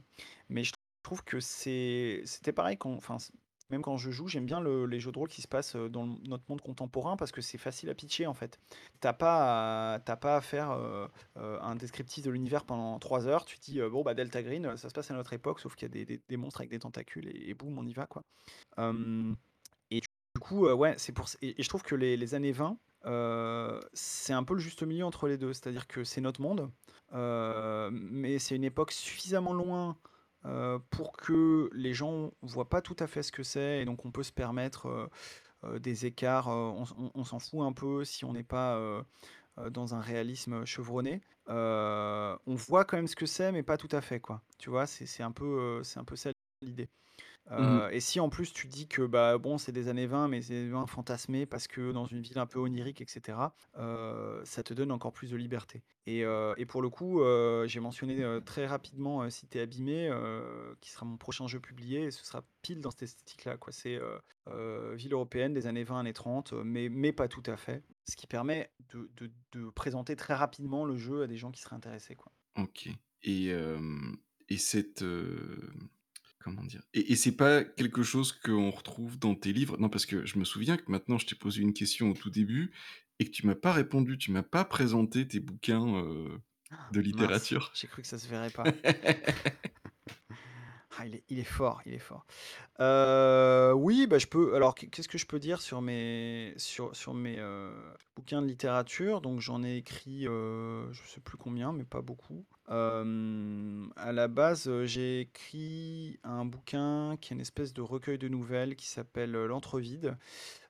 Mais 0.49 0.63
je 0.63 0.73
trouve 1.03 1.23
que 1.23 1.39
c'est 1.41 2.21
c'était 2.25 2.53
pareil 2.53 2.77
quand 2.77 2.91
même 3.69 3.81
quand 3.81 3.97
je 3.97 4.11
joue, 4.11 4.27
j'aime 4.27 4.45
bien 4.45 4.59
le 4.59 4.85
les 4.85 4.99
jeux 4.99 5.11
de 5.11 5.17
rôle 5.19 5.29
qui 5.29 5.41
se 5.41 5.47
passent, 5.47 5.75
heu, 5.75 5.89
dans 5.89 6.05
notre 6.05 6.43
monde 6.49 6.61
contemporain 6.61 7.17
parce 7.17 7.31
que 7.31 7.41
c'est 7.41 7.57
facile 7.57 7.89
à 7.89 7.95
pitcher, 7.95 8.27
en 8.27 8.33
fait. 8.33 8.59
Tu 9.01 9.07
as 9.07 9.13
pas 9.13 9.95
à 9.95 9.99
pas 10.17 10.35
à 10.37 10.41
faire, 10.41 10.71
heu 10.73 11.07
heu, 11.37 11.57
un 11.61 11.75
descriptif 11.75 12.23
de 12.25 12.31
l'univers 12.31 12.65
pendant 12.65 12.97
3 12.99 13.27
heures. 13.27 13.45
Tu 13.45 13.57
dis, 13.59 13.79
«Bon, 13.81 14.03
bah, 14.03 14.13
Delta 14.13 14.43
Green, 14.43 14.77
ça 14.77 14.89
se 14.89 14.93
passe 14.93 15.11
à 15.11 15.13
notre 15.15 15.33
époque, 15.33 15.59
sauf 15.59 15.75
qu'il 15.75 15.87
y 15.95 16.01
a 16.01 16.05
des 16.05 16.21
des 16.27 16.37
monstres 16.37 16.61
avec 16.61 16.69
des 16.71 16.79
tentacules 16.79 17.27
et 17.35 17.53
boum, 17.53 17.77
on 17.77 17.85
y 17.85 17.93
va, 17.93 18.05
quoi». 18.07 18.23
Et 19.91 20.01
du 20.01 20.07
coup, 20.41 20.67
ouais, 20.67 20.95
c'est 20.97 21.11
pour 21.13 21.27
et 21.41 21.59
et 21.59 21.63
je 21.63 21.69
trouve 21.69 21.83
que 21.83 21.95
les 21.95 22.33
années 22.35 22.51
20, 22.51 22.77
heu, 23.05 23.79
c'est 23.93 24.33
un 24.33 24.43
peu 24.43 24.53
le 24.53 24.59
juste 24.59 24.83
milieu 24.83 25.05
entre 25.05 25.27
les 25.27 25.37
2. 25.37 25.53
C'est-à-dire 25.53 25.87
que 25.87 26.03
c'est 26.03 26.21
notre 26.21 26.41
monde, 26.41 26.71
mais 27.91 28.39
c'est 28.39 28.55
une 28.55 28.63
époque 28.63 28.91
suffisamment 28.91 29.53
loin, 29.53 29.97
heu, 30.45 30.79
pour 30.91 31.13
que 31.17 31.69
les 31.73 31.93
gens 31.93 32.31
voient 32.41 32.69
pas 32.69 32.81
tout 32.81 32.95
à 32.99 33.07
fait 33.07 33.23
ce 33.23 33.31
que 33.31 33.43
c'est 33.43 33.81
et 33.81 33.85
donc 33.85 34.05
on 34.05 34.11
peut 34.11 34.23
se 34.23 34.31
permettre, 34.33 34.87
heu 34.87 35.09
heu, 35.65 35.79
des 35.79 36.05
écarts, 36.07 36.47
on 36.49 37.23
s'en 37.25 37.39
fout 37.39 37.61
un 37.61 37.73
peu 37.73 38.05
si 38.05 38.25
on 38.25 38.33
n'est 38.33 38.43
pas, 38.43 38.79
dans 39.71 39.95
un 39.95 40.01
réalisme 40.01 40.65
chevronné. 40.65 41.21
On 41.47 42.55
voit 42.55 42.85
quand 42.85 42.97
même 42.97 43.07
ce 43.07 43.15
que 43.15 43.25
c'est, 43.25 43.51
mais 43.51 43.63
pas 43.63 43.77
tout 43.77 43.89
à 43.91 44.01
fait, 44.01 44.19
quoi. 44.19 44.41
Tu 44.59 44.69
vois? 44.69 44.87
C'est 44.87 45.23
un 45.23 45.31
peu, 45.31 45.81
c'est 45.83 45.99
un 45.99 46.05
peu 46.05 46.15
ça 46.15 46.31
l'idée. 46.61 46.89
Mmh 47.57 47.75
mh. 47.75 47.81
Heu, 47.81 47.93
et 47.93 47.99
si 47.99 48.19
en 48.19 48.29
plus 48.29 48.51
tu 48.53 48.67
dis 48.67 48.87
que, 48.87 49.03
bah, 49.03 49.37
bon, 49.37 49.57
c'est 49.59 49.71
des 49.71 49.87
années 49.87 50.07
20, 50.07 50.27
mais 50.27 50.41
c'est 50.41 50.53
des 50.65 50.69
20 50.69 50.87
fantasmées 50.87 51.45
parce 51.45 51.67
que 51.67 51.91
dans 51.91 52.05
une 52.05 52.21
ville 52.21 52.39
un 52.39 52.47
peu 52.47 52.59
onirique 52.59 53.01
et 53.01 53.05
cetera, 53.07 53.53
heu, 53.77 54.41
ça 54.45 54.63
te 54.63 54.73
donne 54.73 54.91
encore 54.91 55.13
plus 55.13 55.29
de 55.31 55.37
liberté. 55.37 55.83
Et 56.07 56.23
heu, 56.23 56.53
et 56.57 56.65
pour 56.65 56.81
le 56.81 56.89
coup, 56.89 57.21
j'ai 57.67 57.79
mentionné, 57.79 58.23
très 58.45 58.65
rapidement, 58.65 59.29
Cité 59.29 59.61
abîmée, 59.61 60.09
qui 60.81 60.89
sera 60.91 61.05
mon 61.05 61.17
prochain 61.17 61.47
jeu 61.47 61.59
publié 61.59 62.03
et 62.05 62.11
ce 62.11 62.25
sera 62.25 62.43
pile 62.61 62.81
dans 62.81 62.91
cette 62.91 63.03
esthétique-là, 63.03 63.57
quoi. 63.57 63.71
C'est, 63.73 63.99
ville 64.95 65.13
européenne 65.13 65.53
des 65.53 65.67
années 65.67 65.83
20, 65.83 65.99
années 65.99 66.13
30, 66.13 66.53
mais 66.53 66.89
mais 66.89 67.11
pas 67.13 67.27
tout 67.27 67.43
à 67.45 67.57
fait. 67.57 67.83
Ce 68.07 68.15
qui 68.15 68.27
permet 68.27 68.71
de 68.89 69.09
de 69.17 69.31
de 69.51 69.69
présenter 69.69 70.15
très 70.15 70.33
rapidement 70.35 70.85
le 70.85 70.97
jeu 70.97 71.23
à 71.23 71.27
des 71.27 71.37
gens 71.37 71.51
qui 71.51 71.61
seraient 71.61 71.75
intéressés, 71.75 72.15
quoi. 72.15 72.31
OK. 72.57 72.89
Et 73.23 73.51
et 74.47 74.57
cette, 74.57 75.03
comment 76.45 76.63
dire? 76.63 76.83
Et 76.93 77.11
et 77.11 77.15
c'est 77.15 77.35
pas 77.35 77.63
quelque 77.63 78.03
chose 78.03 78.31
qu'on 78.31 78.71
retrouve 78.71 79.17
dans 79.19 79.35
tes 79.35 79.53
livres? 79.53 79.77
Non, 79.79 79.89
parce 79.89 80.05
que 80.05 80.25
je 80.25 80.39
me 80.39 80.45
souviens 80.45 80.77
que 80.77 80.89
maintenant 80.91 81.17
je 81.17 81.25
t'ai 81.27 81.35
posé 81.35 81.61
une 81.61 81.73
question 81.73 82.11
au 82.11 82.13
tout 82.13 82.29
début 82.29 82.73
et 83.19 83.25
que 83.25 83.31
tu 83.31 83.45
m'as 83.47 83.55
pas 83.55 83.73
répondu, 83.73 84.17
tu 84.17 84.31
m'as 84.31 84.43
pas 84.43 84.65
présenté 84.65 85.27
tes 85.27 85.39
bouquins, 85.39 85.85
heu, 85.97 86.39
de 86.91 86.99
Mince, 87.11 87.55
littérature. 87.55 87.73
j'ai 87.73 87.87
cru 87.87 88.01
que 88.01 88.07
ça 88.07 88.19
se 88.19 88.27
verrait 88.27 88.51
pas. 88.51 88.69
Ah, 90.97 91.05
il 91.05 91.15
est 91.15 91.23
il 91.29 91.39
est 91.39 91.43
fort, 91.43 91.81
il 91.85 91.93
est 91.93 91.99
fort. 91.99 92.25
Heu, 92.81 93.73
oui, 93.75 94.07
bah, 94.07 94.19
je 94.19 94.27
peux 94.27 94.55
alors 94.55 94.75
qu'est 94.75 94.87
qu'est-ce 94.89 95.07
que 95.09 95.17
je 95.17 95.25
peux 95.27 95.39
dire 95.39 95.61
sur 95.61 95.81
mes 95.81 96.53
sur 96.57 96.95
sur 96.95 97.13
mes, 97.15 97.39
heu, 97.39 97.71
bouquins 98.15 98.41
de 98.41 98.47
littérature? 98.47 99.21
Donc 99.21 99.39
j'en 99.41 99.63
ai 99.63 99.77
écrit, 99.77 100.27
heu, 100.27 100.89
je 100.91 101.01
sais 101.07 101.21
plus 101.21 101.37
combien, 101.37 101.73
mais 101.73 101.85
pas 101.85 102.01
beaucoup. 102.01 102.45
Hem, 102.69 103.91
à 103.95 104.11
la 104.13 104.27
base, 104.27 104.67
heu, 104.67 104.85
j'ai 104.85 105.21
écrit 105.21 106.19
un 106.23 106.45
bouquin 106.45 107.17
qui 107.21 107.33
est 107.33 107.35
une 107.35 107.41
espèce 107.41 107.73
de 107.73 107.81
recueil 107.81 108.17
de 108.19 108.27
nouvelles 108.29 108.75
qui 108.75 108.87
s'appelle, 108.87 109.35
heu, 109.35 109.47
L'Antre 109.47 109.79
vide, 109.79 110.17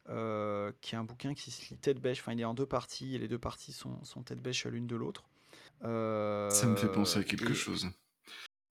heu, 0.10 0.74
qui 0.82 0.96
est 0.96 1.00
un 1.00 1.06
bouquin 1.06 1.34
qui 1.36 1.52
se 1.52 1.70
lit 1.74 1.80
tête 1.80 2.00
bêche, 2.02 2.22
enfin 2.22 2.34
il 2.34 2.42
est 2.42 2.46
en 2.46 2.54
2 2.56 2.68
parties 2.68 3.16
et 3.16 3.20
les 3.20 3.28
2 3.30 3.40
parties 3.40 3.74
sont 3.74 4.04
sont 4.06 4.24
tête 4.24 4.42
bêche 4.42 4.66
l'une 4.68 4.88
de 4.88 4.96
l'autre. 4.98 5.30
Ça 6.48 6.66
me 6.68 6.76
fait 6.76 6.90
penser 6.90 7.20
Heu 7.20 7.20
à 7.20 7.24
quelque 7.24 7.54
et 7.54 7.54
chose. 7.54 7.92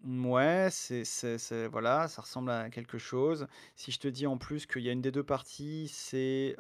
Mouais, 0.07 0.69
c'est 0.71 1.03
c'est 1.07 1.39
c'est 1.39 1.67
voilà, 1.67 2.09
ça 2.09 2.21
ressemble 2.21 2.51
à 2.51 2.69
quelque 2.69 2.99
chose. 2.99 3.47
Si 3.75 3.91
je 3.91 3.99
te 3.99 4.07
dis 4.07 4.27
en 4.27 4.37
plus 4.37 4.67
qu'il 4.67 4.83
y 4.83 4.91
a 4.91 4.93
une 4.93 5.01
des 5.01 5.11
2 5.11 5.23
parties, 5.25 5.89
c'est, 5.89 6.57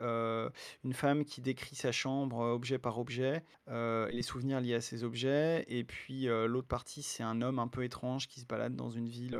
une 0.82 0.92
femme 0.94 1.24
qui 1.26 1.42
décrit 1.42 1.76
sa 1.76 1.92
chambre, 1.92 2.38
objet 2.38 2.78
par 2.78 2.98
objet, 2.98 3.44
et 3.68 4.10
les 4.12 4.22
souvenirs 4.22 4.60
liés 4.62 4.74
à 4.74 4.80
ces 4.80 5.04
objets 5.04 5.64
et 5.68 5.84
puis, 5.84 6.24
l'autre 6.24 6.68
partie, 6.68 7.02
c'est 7.02 7.22
un 7.22 7.42
homme 7.42 7.58
un 7.58 7.68
peu 7.68 7.84
étrange 7.84 8.28
qui 8.28 8.40
se 8.40 8.46
balade 8.46 8.76
dans 8.76 8.88
une 8.90 9.08
ville, 9.08 9.38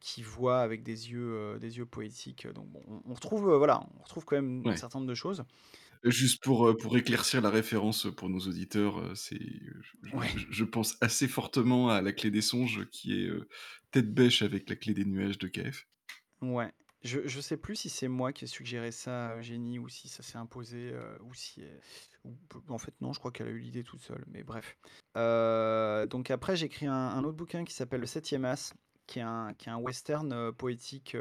qui 0.00 0.22
voit 0.22 0.60
avec 0.60 0.82
des 0.82 1.10
yeux, 1.10 1.58
des 1.60 1.78
yeux 1.78 1.86
poétiques, 1.86 2.46
donc 2.48 2.68
bon, 2.70 2.82
on 2.86 3.02
on 3.04 3.14
retrouve, 3.14 3.52
voilà, 3.56 3.80
on 3.98 4.02
retrouve 4.02 4.24
quand 4.24 4.36
même 4.36 4.66
un 4.68 4.74
Ouais. 4.74 4.76
certain 4.76 4.98
nombre 5.00 5.08
de 5.10 5.14
choses. 5.14 5.44
Juste 6.02 6.42
pour, 6.42 6.74
pour 6.78 6.96
éclaircir 6.96 7.42
la 7.42 7.50
référence, 7.50 8.06
pour 8.16 8.30
nos 8.30 8.40
auditeurs, 8.40 9.14
c'est, 9.14 9.38
je 9.38 9.82
je 10.02 10.16
Ouais. 10.16 10.34
je 10.38 10.46
je 10.50 10.64
pense 10.64 10.96
assez 11.02 11.28
fortement 11.28 11.90
à 11.90 12.00
La 12.00 12.12
Clé 12.12 12.30
des 12.30 12.40
songes 12.40 12.88
qui 12.90 13.12
est, 13.12 13.30
tête 13.90 14.12
bêche 14.14 14.40
avec 14.42 14.68
La 14.70 14.76
Clé 14.76 14.94
des 14.94 15.04
nuages 15.04 15.38
de 15.38 15.48
K.F. 15.48 15.86
Ouais, 16.40 16.72
je 17.02 17.26
je 17.26 17.40
sais 17.40 17.58
plus 17.58 17.76
si 17.76 17.90
c'est 17.90 18.08
moi 18.08 18.32
qui 18.32 18.44
ai 18.44 18.46
suggéré 18.46 18.92
ça 18.92 19.28
à 19.30 19.36
Eugénie 19.36 19.78
ou 19.78 19.88
si 19.88 20.08
ça 20.08 20.22
s'est 20.22 20.38
imposé, 20.38 20.94
ou 21.22 21.34
si 21.34 21.62
ou 22.24 22.34
en 22.68 22.78
fait 22.78 22.94
non, 23.00 23.12
je 23.12 23.18
crois 23.18 23.30
qu'elle 23.30 23.48
a 23.48 23.50
eu 23.50 23.58
l'idée 23.58 23.84
toute 23.84 24.00
seule, 24.00 24.24
mais 24.26 24.42
bref. 24.42 24.78
Donc 25.14 26.30
après 26.30 26.56
j'ai 26.56 26.66
écrit 26.66 26.86
un 26.86 26.94
un 26.94 27.24
autre 27.24 27.36
bouquin 27.36 27.64
qui 27.64 27.74
s'appelle 27.74 28.00
Le 28.00 28.06
7e 28.06 28.44
As, 28.44 28.72
qui 29.06 29.18
est 29.18 29.22
un 29.22 29.52
qui 29.54 29.68
est 29.68 29.72
un 29.72 29.76
western, 29.78 30.52
poétique, 30.52 31.14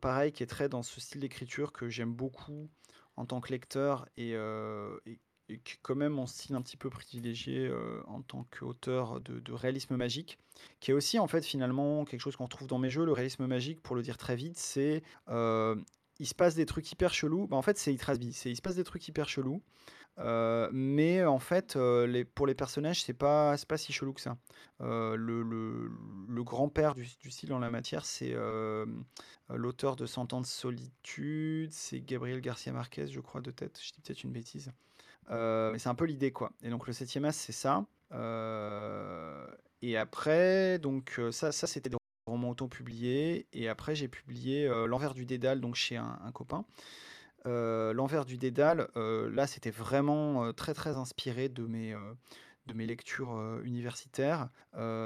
pareil 0.00 0.32
qui 0.32 0.42
est 0.42 0.46
très 0.46 0.68
dans 0.68 0.82
ce 0.82 1.00
style 1.00 1.20
d'écriture 1.20 1.72
que 1.72 1.88
j'aime 1.88 2.14
beaucoup 2.14 2.68
en 3.16 3.26
tant 3.26 3.40
que 3.40 3.50
lecteur 3.50 4.06
et 4.16 4.32
heu, 4.34 5.00
et 5.06 5.18
quand 5.82 5.94
même 5.94 6.12
mon 6.14 6.26
style 6.26 6.54
un 6.56 6.62
petit 6.62 6.76
peu 6.78 6.88
privilégié, 6.90 7.66
heu, 7.66 8.02
en 8.06 8.22
tant 8.22 8.46
qu'auteur 8.50 9.20
de 9.20 9.40
de 9.40 9.52
réalisme 9.52 9.96
magique. 9.96 10.38
Qui 10.80 10.90
est 10.92 10.94
aussi 10.94 11.18
en 11.18 11.26
fait 11.26 11.44
finalement 11.44 12.04
quelque 12.04 12.20
chose 12.20 12.36
qu'on 12.36 12.44
retrouve 12.44 12.68
dans 12.68 12.78
mes 12.78 12.90
jeux. 12.90 13.04
Le 13.04 13.12
réalisme 13.12 13.46
magique 13.46 13.82
pour 13.82 13.94
le 13.96 14.02
dire 14.02 14.16
très 14.16 14.36
vite, 14.36 14.56
c'est, 14.58 15.02
heu, 15.28 15.82
il 16.18 16.26
se 16.26 16.34
passe 16.34 16.54
des 16.54 16.64
trucs 16.66 16.90
hyper 16.92 17.12
chelous, 17.12 17.46
bah, 17.46 17.56
en 17.56 17.62
fait 17.62 17.76
c'est 17.78 17.92
Yggdrasil, 17.92 18.32
c'est 18.34 18.50
il 18.50 18.56
se 18.56 18.62
passe 18.62 18.76
des 18.76 18.84
trucs 18.84 19.06
hyper 19.08 19.28
chelous, 19.28 19.62
heu, 20.18 20.68
mais 20.72 21.24
en 21.24 21.38
fait, 21.38 21.76
les 21.76 22.24
pour 22.24 22.46
les 22.46 22.54
personnages, 22.54 23.02
c'est 23.02 23.12
pas 23.14 23.56
pas 23.68 23.76
si 23.76 23.92
chelou 23.92 24.12
que 24.12 24.20
ça. 24.20 24.36
Heu, 24.82 25.16
le 25.16 26.42
grand-père 26.44 26.94
du 26.94 27.30
style 27.30 27.52
en 27.52 27.58
la 27.58 27.70
matière, 27.70 28.04
c'est, 28.04 28.34
l'auteur 29.48 29.96
de 29.96 30.06
Cent 30.06 30.32
ans 30.32 30.40
de 30.40 30.46
solitude, 30.46 31.72
c'est 31.72 32.00
Gabriel 32.00 32.40
Garcia 32.40 32.72
Marquez, 32.72 33.06
je 33.08 33.20
crois 33.20 33.40
de 33.40 33.50
tête, 33.50 33.78
je 33.82 33.92
dis 33.92 34.00
peut-être 34.00 34.24
une 34.24 34.32
bêtise. 34.32 34.72
Mais 35.30 35.78
c'est 35.78 35.88
un 35.88 35.94
peu 35.94 36.04
l'idée 36.04 36.32
quoi 36.32 36.52
et 36.62 36.70
donc 36.70 36.86
Le 36.86 36.92
7e 36.92 37.24
As, 37.24 37.32
c'est 37.32 37.52
ça. 37.52 37.86
Et 39.82 39.96
après 39.96 40.78
donc 40.78 41.20
ça 41.30 41.52
ça 41.52 41.66
c'était 41.66 41.90
des 41.90 41.96
romans 42.26 42.50
auto-publiés 42.50 43.46
et 43.52 43.68
après 43.68 43.94
j'ai 43.94 44.08
publié, 44.08 44.68
L'Envers 44.86 45.14
du 45.14 45.26
Dédale 45.26 45.60
donc 45.60 45.74
chez 45.74 45.96
un 45.96 46.30
copain. 46.32 46.64
Heu, 47.46 47.92
L'Envers 47.92 48.24
du 48.24 48.38
Dédale, 48.38 48.88
heu, 48.96 49.28
là 49.28 49.46
c'était 49.46 49.70
vraiment, 49.70 50.46
heu, 50.46 50.52
très, 50.52 50.74
très 50.74 50.96
inspiré 50.96 51.48
de 51.48 51.66
mes, 51.66 51.94
de 52.66 52.74
mes 52.74 52.86
lectures, 52.86 53.38
universitaires. 53.64 54.48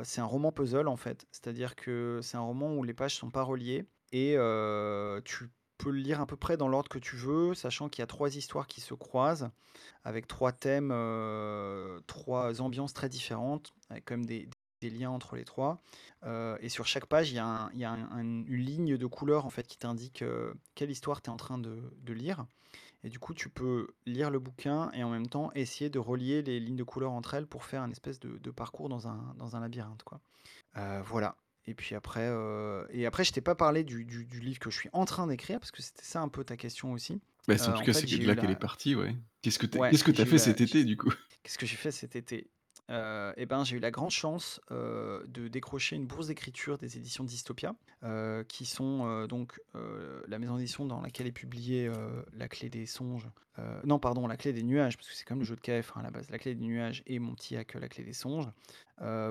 C'est 0.05 0.21
un 0.21 0.25
roman 0.27 0.53
puzzle 0.53 0.89
en 0.89 0.97
fait, 0.97 1.27
c'est-à-dire 1.33 1.75
que 1.77 2.21
c'est 2.23 2.37
un 2.37 2.41
roman 2.43 2.75
où 2.75 2.85
les 2.85 2.95
pages 2.95 3.15
sont 3.17 3.31
pas 3.31 3.43
reliées 3.43 3.87
et 4.13 4.37
tu 5.25 5.51
peux 5.79 5.91
le 5.91 5.99
lire 5.99 6.21
à 6.21 6.27
peu 6.27 6.37
près 6.37 6.57
dans 6.57 6.69
l'ordre 6.69 6.89
que 6.89 6.99
tu 6.99 7.17
veux, 7.17 7.55
sachant 7.55 7.89
qu'il 7.89 8.03
y 8.03 8.05
a 8.05 8.07
3 8.07 8.37
histoires 8.37 8.67
qui 8.67 8.81
se 8.81 8.95
croisent 8.95 9.51
avec 10.05 10.27
3 10.29 10.53
thèmes, 10.53 10.91
3 12.07 12.61
ambiances 12.61 12.95
très 12.95 13.09
différentes, 13.09 13.73
avec 13.91 14.05
quand 14.07 14.17
même 14.17 14.27
des 14.27 14.49
des 14.81 14.91
liens 14.91 15.11
entre 15.11 15.37
les 15.37 15.45
3. 15.45 15.81
Heu 16.25 16.57
et 16.61 16.69
sur 16.69 16.87
chaque 16.87 17.07
page, 17.07 17.31
il 17.31 17.35
y 17.37 17.39
a 17.39 17.47
un 17.47 17.71
il 17.73 17.79
y 17.81 17.85
a 17.85 17.91
un 17.93 18.11
un 18.11 18.21
une 18.23 18.45
ligne 18.47 18.97
de 18.97 19.07
couleur 19.07 19.47
en 19.47 19.51
fait 19.51 19.67
qui 19.67 19.79
t'indique, 19.79 20.23
heu, 20.23 20.55
quelle 20.75 20.91
histoire 20.91 21.23
tu 21.23 21.31
es 21.31 21.33
en 21.33 21.37
train 21.37 21.59
de 21.59 21.93
de 21.97 22.13
lire 22.13 22.47
et 23.05 23.09
du 23.11 23.19
coup, 23.19 23.35
tu 23.35 23.49
peux 23.51 23.89
lire 24.07 24.31
le 24.31 24.39
bouquin 24.41 24.91
et 24.93 25.05
en 25.05 25.11
même 25.11 25.29
temps 25.29 25.53
essayer 25.55 25.91
de 25.91 25.99
relier 25.99 26.43
les 26.43 26.61
lignes 26.61 26.77
de 26.77 26.85
couleurs 26.85 27.13
entre 27.13 27.35
elles 27.35 27.47
pour 27.47 27.65
faire 27.65 27.83
un 27.83 27.91
espèce 27.91 28.21
de 28.21 28.39
de 28.39 28.51
parcours 28.51 28.89
dans 28.89 29.09
un 29.09 29.35
dans 29.39 29.57
un 29.57 29.61
labyrinthe 29.61 30.03
quoi. 30.05 30.21
Heu, 30.77 31.03
voilà 31.05 31.37
et 31.67 31.75
puis 31.75 31.95
après, 31.95 32.29
et 32.91 33.07
après 33.07 33.25
je 33.25 33.33
t'ai 33.33 33.43
pas 33.43 33.55
parlé 33.55 33.85
du 33.85 34.05
du 34.07 34.27
du 34.27 34.41
livre 34.41 34.59
que 34.61 34.71
je 34.71 34.77
suis 34.79 34.91
en 34.93 35.05
train 35.05 35.27
d'écrire 35.29 35.61
parce 35.61 35.71
que 35.73 35.83
c'était 35.83 36.05
ça 36.05 36.21
un 36.23 36.29
peu 36.29 36.45
ta 36.45 36.57
question 36.57 36.93
aussi. 36.93 37.21
Bah, 37.49 37.57
en 37.69 37.73
tout 37.73 37.83
cas, 37.83 37.93
c'est 37.95 38.07
de 38.07 38.27
là 38.27 38.37
qu'elle 38.37 38.51
est 38.51 38.57
partie, 38.57 38.95
ouais. 38.95 39.17
Qu'est-ce 39.43 39.59
que 39.59 39.67
tu 39.67 39.79
ouais, 39.79 39.97
que 40.05 40.23
as 40.23 40.25
eu 40.25 40.27
fait 40.27 40.39
cet 40.39 40.61
été 40.61 40.85
du 40.85 40.97
coup? 40.97 41.13
qu'est-ce 41.43 41.59
que 41.59 41.67
j'ai 41.67 41.77
fait 41.77 41.93
cet 41.93 42.17
été? 42.17 42.51
Heu 42.91 43.33
et 43.37 43.45
ben, 43.47 43.65
j'ai 43.65 43.77
eu 43.77 43.81
la 43.81 43.91
grande 43.91 44.11
chance, 44.11 44.61
heu, 44.71 45.25
de 45.29 45.49
décrocher 45.49 45.97
une 45.97 46.07
bourse 46.07 46.29
d'écriture 46.29 46.79
des 46.79 46.97
éditions 46.97 47.23
Dystopia, 47.25 47.75
heu, 48.03 48.45
qui 48.49 48.65
sont, 48.65 49.27
donc, 49.27 49.61
la 50.27 50.39
maison 50.39 50.57
d'édition 50.57 50.87
dans 50.87 51.01
laquelle 51.01 51.27
est 51.27 51.33
publiée, 51.33 51.91
La 52.33 52.49
Clé 52.49 52.69
des 52.71 52.87
songes, 52.87 53.29
non 53.85 53.99
pardon, 53.99 54.27
La 54.27 54.37
Clé 54.37 54.53
des 54.53 54.63
nuages, 54.63 54.97
parce 54.97 55.09
que 55.09 55.15
c'est 55.15 55.29
même 55.31 55.41
le 55.41 55.45
jeu 55.45 55.57
de 55.57 55.61
KF, 55.61 55.93
hein, 55.97 56.01
à 56.01 56.03
la 56.03 56.11
base. 56.11 56.31
La 56.31 56.39
Clé 56.39 56.55
des 56.55 56.65
nuages 56.65 57.03
et 57.07 57.19
mon 57.19 57.35
petit 57.35 57.55
La 57.55 57.65
Clé 57.65 58.05
des 58.05 58.13
songes, 58.13 58.49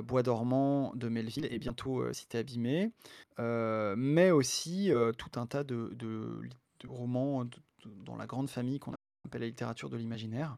Bois 0.03 0.23
dormant 0.23 0.93
de 0.95 1.09
Melville 1.09 1.47
et 1.51 1.57
bientôt, 1.59 2.11
Cité 2.13 2.37
abîmée, 2.37 2.91
mais 3.39 4.31
aussi, 4.31 4.91
tout 5.17 5.39
un 5.39 5.47
tas 5.47 5.63
de 5.63 6.87
romans 6.87 7.45
dans 8.05 8.15
la 8.17 8.27
grande 8.27 8.49
famille 8.49 8.79
qu'on 8.79 8.93
appelle 9.25 9.41
la 9.41 9.47
littérature 9.47 9.89
de 9.89 9.97
l'imaginaire. 9.97 10.57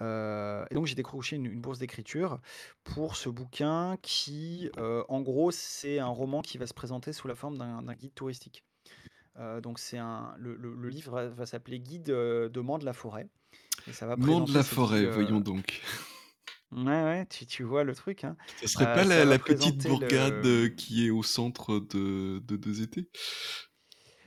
Et 0.00 0.74
donc 0.74 0.86
j'ai 0.86 0.94
décroché 0.94 1.36
une 1.36 1.46
une 1.46 1.60
bourse 1.60 1.78
d'écriture 1.78 2.40
pour 2.84 3.16
ce 3.16 3.28
bouquin 3.28 3.96
qui, 4.02 4.70
heu, 4.78 5.04
en 5.08 5.20
gros, 5.22 5.50
c'est 5.50 5.98
un 5.98 6.06
roman 6.08 6.42
qui 6.42 6.58
va 6.58 6.66
se 6.66 6.74
présenter 6.74 7.12
sous 7.12 7.28
la 7.28 7.34
forme 7.34 7.58
d'un 7.58 7.82
guide 7.94 8.14
touristique. 8.14 8.64
Heu, 9.38 9.60
donc 9.60 9.78
c'est 9.78 9.98
un 9.98 10.34
le 10.38 10.56
le 10.56 10.74
le 10.74 10.88
livre 10.90 11.12
va 11.12 11.28
va 11.28 11.46
s'appeler 11.46 11.80
Guide, 11.80 12.04
de 12.06 12.60
Mans 12.60 12.78
de 12.78 12.84
la 12.86 12.94
Forêt 12.94 13.28
et 13.86 13.92
ça 13.92 14.06
va 14.06 14.16
Mans 14.16 14.40
de 14.40 14.52
la 14.52 14.62
Forêt, 14.64 15.06
voyons 15.06 15.40
donc. 15.40 15.80
Ouais, 16.70 16.84
ouais, 17.02 17.26
tu 17.26 17.46
tu 17.46 17.62
vois 17.62 17.82
le 17.82 17.94
truc, 17.94 18.24
hein? 18.24 18.36
Ça 18.56 18.68
serait 18.68 18.92
pas 18.92 19.04
la 19.04 19.38
petite 19.38 19.82
bourgade, 19.86 20.44
le, 20.44 20.68
qui 20.76 21.06
est 21.06 21.10
au 21.10 21.22
centre 21.22 21.78
de 21.80 22.40
de 22.46 22.56
2 22.56 23.08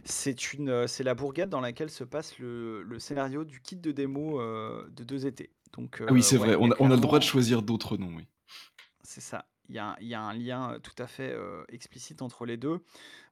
C'est 0.04 0.54
une, 0.54 0.88
c'est 0.88 1.04
la 1.04 1.14
bourgade 1.16 1.50
dans 1.50 1.62
laquelle 1.62 1.90
se 1.92 2.04
passe 2.04 2.40
le 2.40 2.82
le 2.84 3.00
scénario 3.00 3.44
du 3.44 3.62
kit 3.62 3.76
de 3.76 3.92
démo, 3.92 4.40
de 4.42 5.04
2 5.04 5.26
étés. 5.28 5.52
Donc 5.74 6.02
Ah 6.08 6.14
oui, 6.14 6.22
heu, 6.22 6.24
c'est 6.24 6.38
ouais, 6.38 6.54
vrai, 6.54 6.56
on 6.60 6.72
a 6.72 6.76
on 6.80 6.92
a 6.92 6.96
le 6.96 7.02
droit 7.02 7.18
de 7.20 7.24
choisir 7.24 7.62
d'autres 7.64 7.98
noms, 7.98 8.16
oui. 8.16 8.28
C'est 9.04 9.22
ça. 9.22 9.48
Il 9.70 9.76
y 9.76 9.80
a 9.80 9.96
il 10.02 10.08
y 10.08 10.14
a 10.16 10.22
un 10.22 10.34
lien, 10.34 10.74
heu, 10.76 10.80
tout 10.80 10.94
à 11.02 11.08
fait, 11.08 11.34
heu, 11.34 11.66
explicite 11.70 12.22
entre 12.22 12.46
les 12.46 12.58
2. 12.58 12.84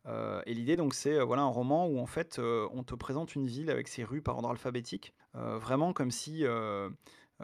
Heu 0.08 0.42
et 0.46 0.54
l'idée 0.54 0.76
donc 0.78 0.94
c'est, 0.96 1.22
voilà 1.22 1.44
un 1.44 1.48
roman 1.48 1.88
où 1.88 2.00
en 2.00 2.08
fait, 2.08 2.40
on 2.40 2.84
te 2.84 2.96
présente 2.96 3.36
une 3.36 3.48
ville 3.48 3.72
avec 3.72 3.88
ses 3.90 4.04
rues 4.04 4.22
par 4.24 4.38
ordre 4.38 4.52
alphabétique, 4.52 5.14
vraiment 5.34 5.94
comme 5.94 6.12
si, 6.12 6.46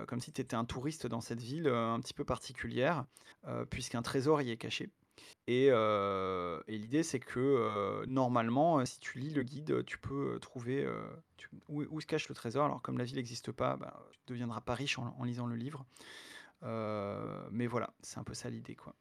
comme 0.07 0.19
si 0.21 0.33
tu 0.33 0.41
étais 0.41 0.55
un 0.55 0.65
touriste 0.65 1.07
dans 1.07 1.21
cette 1.21 1.41
ville, 1.41 1.67
un 1.67 1.99
petit 2.01 2.13
peu 2.13 2.25
particulière, 2.25 3.05
puisqu'un 3.71 4.01
trésor 4.01 4.41
y 4.41 4.51
est 4.51 4.57
caché 4.57 4.91
et 5.47 5.70
heu 5.72 6.63
et 6.68 6.78
l'idée 6.78 7.03
c'est 7.03 7.20
que, 7.20 7.39
heu, 7.39 8.05
normalement, 8.07 8.80
heu, 8.82 8.86
si 8.86 8.99
tu 8.99 9.20
lis 9.20 9.32
le 9.34 9.43
guide, 9.43 9.86
tu 9.86 9.97
peux, 9.99 10.39
trouver, 10.41 10.88
où 11.70 12.01
se 12.01 12.05
cache 12.07 12.30
le 12.30 12.36
trésor. 12.36 12.66
Alors 12.66 12.82
comme 12.82 12.97
la 12.97 13.03
ville 13.05 13.18
existe 13.20 13.51
pas, 13.51 13.78
bah, 13.78 14.05
tu 14.13 14.34
deviendras 14.34 14.61
pas 14.61 14.76
riche 14.76 14.99
en 14.99 15.16
en 15.18 15.24
lisant 15.24 15.47
le 15.47 15.55
livre. 15.55 15.86
Mais 17.51 17.68
voilà, 17.68 17.93
c'est 18.01 18.20
un 18.20 18.24
peu 18.24 18.34
ça 18.34 18.49
l'idée, 18.49 18.76
quoi. 18.76 18.95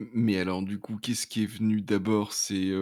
Mais 0.00 0.38
alors 0.38 0.62
du 0.62 0.78
coup, 0.78 0.96
qu'est-ce 0.96 1.26
qui 1.26 1.42
est 1.42 1.46
venu 1.46 1.80
d'abord? 1.82 2.32
C'est, 2.32 2.72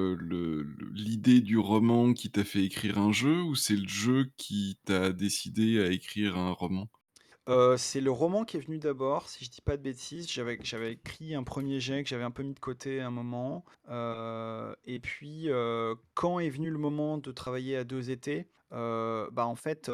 l'idée 0.93 1.41
du 1.41 1.59
roman 1.59 2.13
qui 2.13 2.31
t'a 2.31 2.45
fait 2.45 2.65
écrire 2.65 2.99
un 2.99 3.13
jeu 3.13 3.43
ou 3.43 3.55
c'est 3.55 3.77
le 3.77 3.89
jeu 3.89 4.31
qui 4.37 4.79
t'a 4.85 5.13
décidé 5.13 5.81
à 5.81 5.91
écrire 5.91 6.37
un 6.37 6.51
roman? 6.53 6.89
Heu, 7.49 7.77
c'est 7.77 8.01
le 8.01 8.11
roman 8.11 8.45
qui 8.45 8.57
est 8.57 8.61
venu 8.61 8.79
d'abord, 8.79 9.29
si 9.29 9.45
je 9.45 9.51
dis 9.51 9.61
pas 9.61 9.77
de 9.77 9.83
bêtises. 9.83 10.29
J'avais 10.31 10.55
écrit 10.93 11.35
un 11.35 11.45
premier 11.45 11.79
jet 11.81 12.03
que 12.03 12.09
j'avais 12.09 12.25
un 12.25 12.31
peu 12.33 12.43
mis 12.43 12.55
de 12.55 12.59
côté 12.61 13.01
à 13.01 13.07
un 13.07 13.11
moment, 13.11 13.65
heu 13.89 14.75
et 14.85 14.99
puis, 14.99 15.49
heu, 15.49 15.95
quand 16.15 16.41
est 16.41 16.51
venu 16.51 16.71
le 16.71 16.79
moment 16.79 17.19
de 17.19 17.31
travailler 17.33 17.77
à 17.77 17.85
2 17.85 18.11
étés, 18.11 18.49
bah, 18.71 19.47
en 19.47 19.55
fait, 19.55 19.91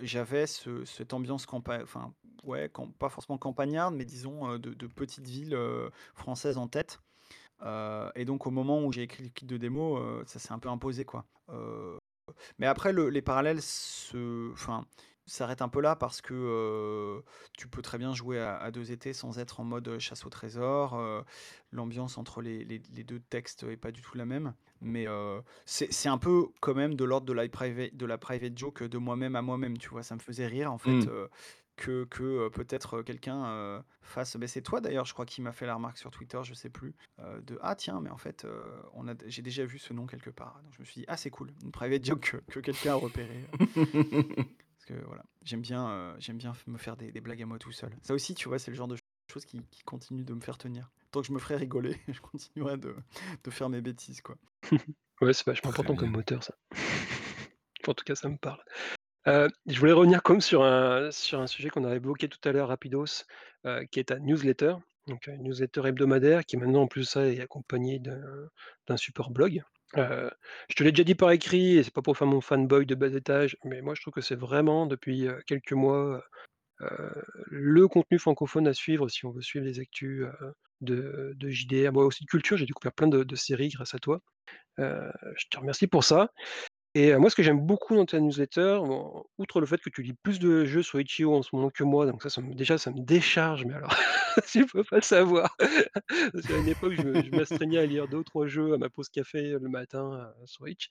j'avais 0.00 0.46
ce 0.46 0.84
cette 0.86 1.12
ambiance 1.12 1.44
campa 1.46 1.80
enfin, 1.82 2.14
ouais, 2.44 2.70
pas 2.98 3.10
forcément 3.10 3.36
campagnarde, 3.38 3.94
mais 3.94 4.04
disons, 4.06 4.56
de 4.58 4.72
de 4.72 4.86
petite 4.86 5.26
ville, 5.26 5.58
française 6.14 6.56
en 6.56 6.68
tête, 6.68 7.00
et 8.16 8.24
donc 8.24 8.46
au 8.46 8.50
moment 8.50 8.82
où 8.84 8.92
j'ai 8.92 9.02
écrit 9.02 9.24
le 9.24 9.30
kit 9.30 9.46
de 9.46 9.56
démo, 9.58 10.00
ça 10.26 10.38
s'est 10.38 10.52
un 10.52 10.58
peu 10.58 10.68
imposé, 10.70 11.04
quoi, 11.04 11.26
mais 12.58 12.66
après 12.66 12.92
le 12.92 13.08
les 13.10 13.22
parallèles 13.22 13.62
se 13.62 14.52
enfin, 14.52 14.84
s'arrêtent 15.26 15.62
un 15.62 15.68
peu 15.68 15.80
là 15.80 15.96
parce 15.96 16.20
que, 16.20 17.22
tu 17.56 17.68
peux 17.68 17.82
très 17.82 17.98
bien 17.98 18.14
jouer 18.14 18.38
à 18.40 18.56
à 18.56 18.70
2 18.70 18.92
étés 18.92 19.12
sans 19.12 19.38
être 19.38 19.60
en 19.60 19.64
mode, 19.64 19.98
chasse 19.98 20.24
au 20.26 20.30
trésor, 20.30 21.00
l'ambiance 21.72 22.18
entre 22.18 22.42
les 22.42 22.64
les 22.64 22.80
les 22.92 23.04
2 23.04 23.20
textes 23.20 23.64
est 23.64 23.76
pas 23.76 23.90
du 23.92 24.00
tout 24.02 24.16
la 24.16 24.24
même. 24.26 24.54
Mais, 24.80 25.06
c'est 25.66 26.08
un 26.08 26.18
peu 26.18 26.48
quand 26.60 26.74
même 26.74 26.94
de 26.94 27.04
l'ordre 27.04 27.26
de 27.26 27.32
la 27.32 27.48
priva 27.48 27.84
de 27.92 28.06
la 28.06 28.18
private 28.18 28.56
joke 28.58 28.82
de 28.84 28.98
moi-même 28.98 29.36
à 29.36 29.42
moi-même, 29.42 29.78
tu 29.78 29.88
vois? 29.90 30.02
Ça 30.02 30.14
me 30.14 30.20
faisait 30.20 30.46
rire 30.46 30.72
en 30.72 30.78
fait, 30.78 31.06
Mmh. 31.06 31.28
que 31.76 32.48
peut-être, 32.50 33.02
quelqu'un, 33.02 33.84
fasse 34.02 34.36
mais 34.36 34.46
c'est 34.46 34.62
toi 34.62 34.80
d'ailleurs 34.80 35.06
je 35.06 35.12
crois 35.14 35.26
qui 35.26 35.40
m'a 35.42 35.52
fait 35.52 35.66
la 35.66 35.74
remarque 35.74 35.98
sur 35.98 36.10
Twitter, 36.10 36.40
je 36.44 36.54
sais 36.54 36.70
plus, 36.70 36.94
de: 37.42 37.58
«Ah 37.62 37.74
tiens, 37.76 38.00
mais 38.00 38.10
en 38.10 38.18
fait, 38.18 38.44
heu, 38.44 38.62
on 38.94 39.08
a 39.08 39.14
j'ai 39.26 39.42
déjà 39.42 39.64
vu 39.64 39.78
ce 39.78 39.92
nom 39.92 40.06
quelque 40.06 40.30
part». 40.30 40.60
Donc 40.64 40.74
je 40.74 40.80
me 40.80 40.84
suis 40.84 41.00
dit: 41.02 41.04
«Ah 41.08 41.16
c'est 41.16 41.30
cool, 41.30 41.52
une 41.64 41.72
private 41.72 42.04
joke 42.04 42.20
que 42.20 42.36
que 42.50 42.60
quelqu'un 42.60 42.92
a 42.92 42.96
repéré». 42.96 43.48
Parce 44.86 45.00
que 45.00 45.06
voilà, 45.06 45.24
j'aime 45.42 45.62
bien, 45.62 46.14
j'aime 46.18 46.36
bien 46.36 46.52
me 46.66 46.76
faire 46.76 46.96
des 46.96 47.10
des 47.10 47.20
blagues 47.20 47.42
à 47.42 47.46
moi 47.46 47.58
tout 47.58 47.72
seul. 47.72 47.90
Ça 48.02 48.12
aussi, 48.12 48.34
tu 48.34 48.48
vois, 48.48 48.58
c'est 48.58 48.70
le 48.70 48.76
genre 48.76 48.88
de 48.88 48.96
choses 49.32 49.46
qui 49.46 49.62
qui 49.70 49.82
continuent 49.82 50.24
de 50.24 50.34
me 50.34 50.40
faire 50.40 50.58
tenir. 50.58 50.90
Tant 51.10 51.22
que 51.22 51.26
je 51.26 51.32
me 51.32 51.38
ferai 51.38 51.56
rigoler, 51.56 51.96
je 52.08 52.20
continuerai 52.20 52.76
de 52.76 52.94
de 53.44 53.50
faire 53.50 53.70
mes 53.70 53.80
bêtises, 53.80 54.20
quoi. 54.20 54.36
Ouais, 55.20 55.32
c'est 55.32 55.46
vachement 55.46 55.70
important 55.70 55.94
comme 55.94 56.10
moteur 56.10 56.42
ça. 56.42 56.54
En 57.86 57.94
tout 57.94 58.04
cas, 58.04 58.14
ça 58.14 58.28
me 58.28 58.36
parle. 58.36 58.62
Heu, 59.26 59.48
je 59.66 59.78
voulais 59.78 59.92
revenir 59.92 60.22
comme 60.22 60.40
sur 60.40 60.64
un 60.64 61.10
sur 61.12 61.40
un 61.40 61.46
sujet 61.46 61.70
qu'on 61.70 61.84
avait 61.84 61.96
évoqué 61.96 62.28
tout 62.28 62.40
à 62.48 62.52
l'heure 62.52 62.68
rapidos, 62.68 63.24
heu, 63.66 63.84
qui 63.90 64.00
est 64.00 64.04
ta 64.04 64.18
newsletter. 64.18 64.76
Donc, 65.06 65.26
une 65.28 65.42
newsletter 65.44 65.86
hebdomadaire 65.86 66.44
qui 66.44 66.56
maintenant 66.56 66.82
en 66.82 66.88
plus 66.88 67.02
de 67.02 67.06
ça 67.06 67.26
est 67.26 67.40
accompagnée 67.40 68.00
d'un 68.00 68.96
support 68.96 69.30
blog. 69.30 69.62
Heu, 69.96 70.30
je 70.68 70.74
te 70.74 70.82
l'ai 70.82 70.90
déjà 70.92 71.04
dit 71.04 71.14
par 71.14 71.30
écrit 71.30 71.76
et 71.78 71.82
c'est 71.82 71.92
pas 71.92 72.02
pour 72.02 72.16
faire 72.16 72.26
mon 72.26 72.40
fanboy 72.40 72.86
de 72.86 72.94
bas 72.94 73.08
étage, 73.14 73.56
mais 73.64 73.80
moi 73.82 73.94
je 73.94 74.00
trouve 74.02 74.12
que 74.14 74.20
c'est 74.20 74.34
vraiment 74.34 74.86
depuis, 74.86 75.26
heu, 75.28 75.40
quelques 75.46 75.72
mois, 75.72 76.24
heu, 76.82 77.24
le 77.48 77.88
contenu 77.88 78.18
francophone 78.18 78.68
à 78.68 78.74
suivre 78.74 79.08
si 79.08 79.26
on 79.26 79.32
veut 79.32 79.42
suivre 79.42 79.66
les 79.66 79.80
actus, 79.80 80.26
de 80.82 81.50
JDR, 81.50 81.92
moi 81.92 82.06
aussi 82.06 82.24
de 82.24 82.30
culture, 82.30 82.56
j'ai 82.58 82.66
découvert 82.66 82.92
plein 82.94 83.08
de 83.08 83.36
séries 83.36 83.70
grâce 83.70 83.94
à 83.94 83.98
toi. 84.00 84.20
Je 84.78 85.46
te 85.50 85.58
remercie 85.58 85.86
pour 85.88 86.04
ça 86.04 86.30
et 86.94 87.16
moi 87.16 87.30
ce 87.30 87.36
que 87.36 87.42
j'aime 87.42 87.60
beaucoup 87.60 87.96
dans 87.96 88.06
ta 88.06 88.20
newsletter, 88.20 88.80
outre 89.38 89.60
le 89.60 89.66
fait 89.66 89.78
que 89.80 89.90
tu 89.90 90.02
lis 90.02 90.14
plus 90.14 90.38
de 90.38 90.64
jeux 90.64 90.82
sur 90.82 91.00
Itch.io 91.00 91.34
en 91.34 91.42
ce 91.42 91.50
moment 91.54 91.70
que 91.70 91.84
moi, 91.84 92.06
donc 92.06 92.22
ça 92.22 92.40
me 92.40 92.54
déjà 92.54 92.78
ça 92.78 92.90
me 92.90 93.00
décharge, 93.00 93.64
mais 93.64 93.74
alors 93.74 93.94
tu 94.48 94.66
peux 94.66 94.84
pas 94.84 95.00
savoir. 95.00 95.56
Parce 96.32 96.46
qu'à 96.46 96.58
une 96.58 96.68
époque 96.68 96.94
je 96.94 97.30
m'astreignais 97.36 97.78
à 97.78 97.86
lire 97.86 98.08
2 98.08 98.18
ou 98.18 98.24
3 98.24 98.46
jeux 98.46 98.74
à 98.74 98.78
ma 98.78 98.90
pause 98.90 99.08
café 99.08 99.50
le 99.60 99.68
matin, 99.68 100.32
sur 100.46 100.68
Itch. 100.68 100.88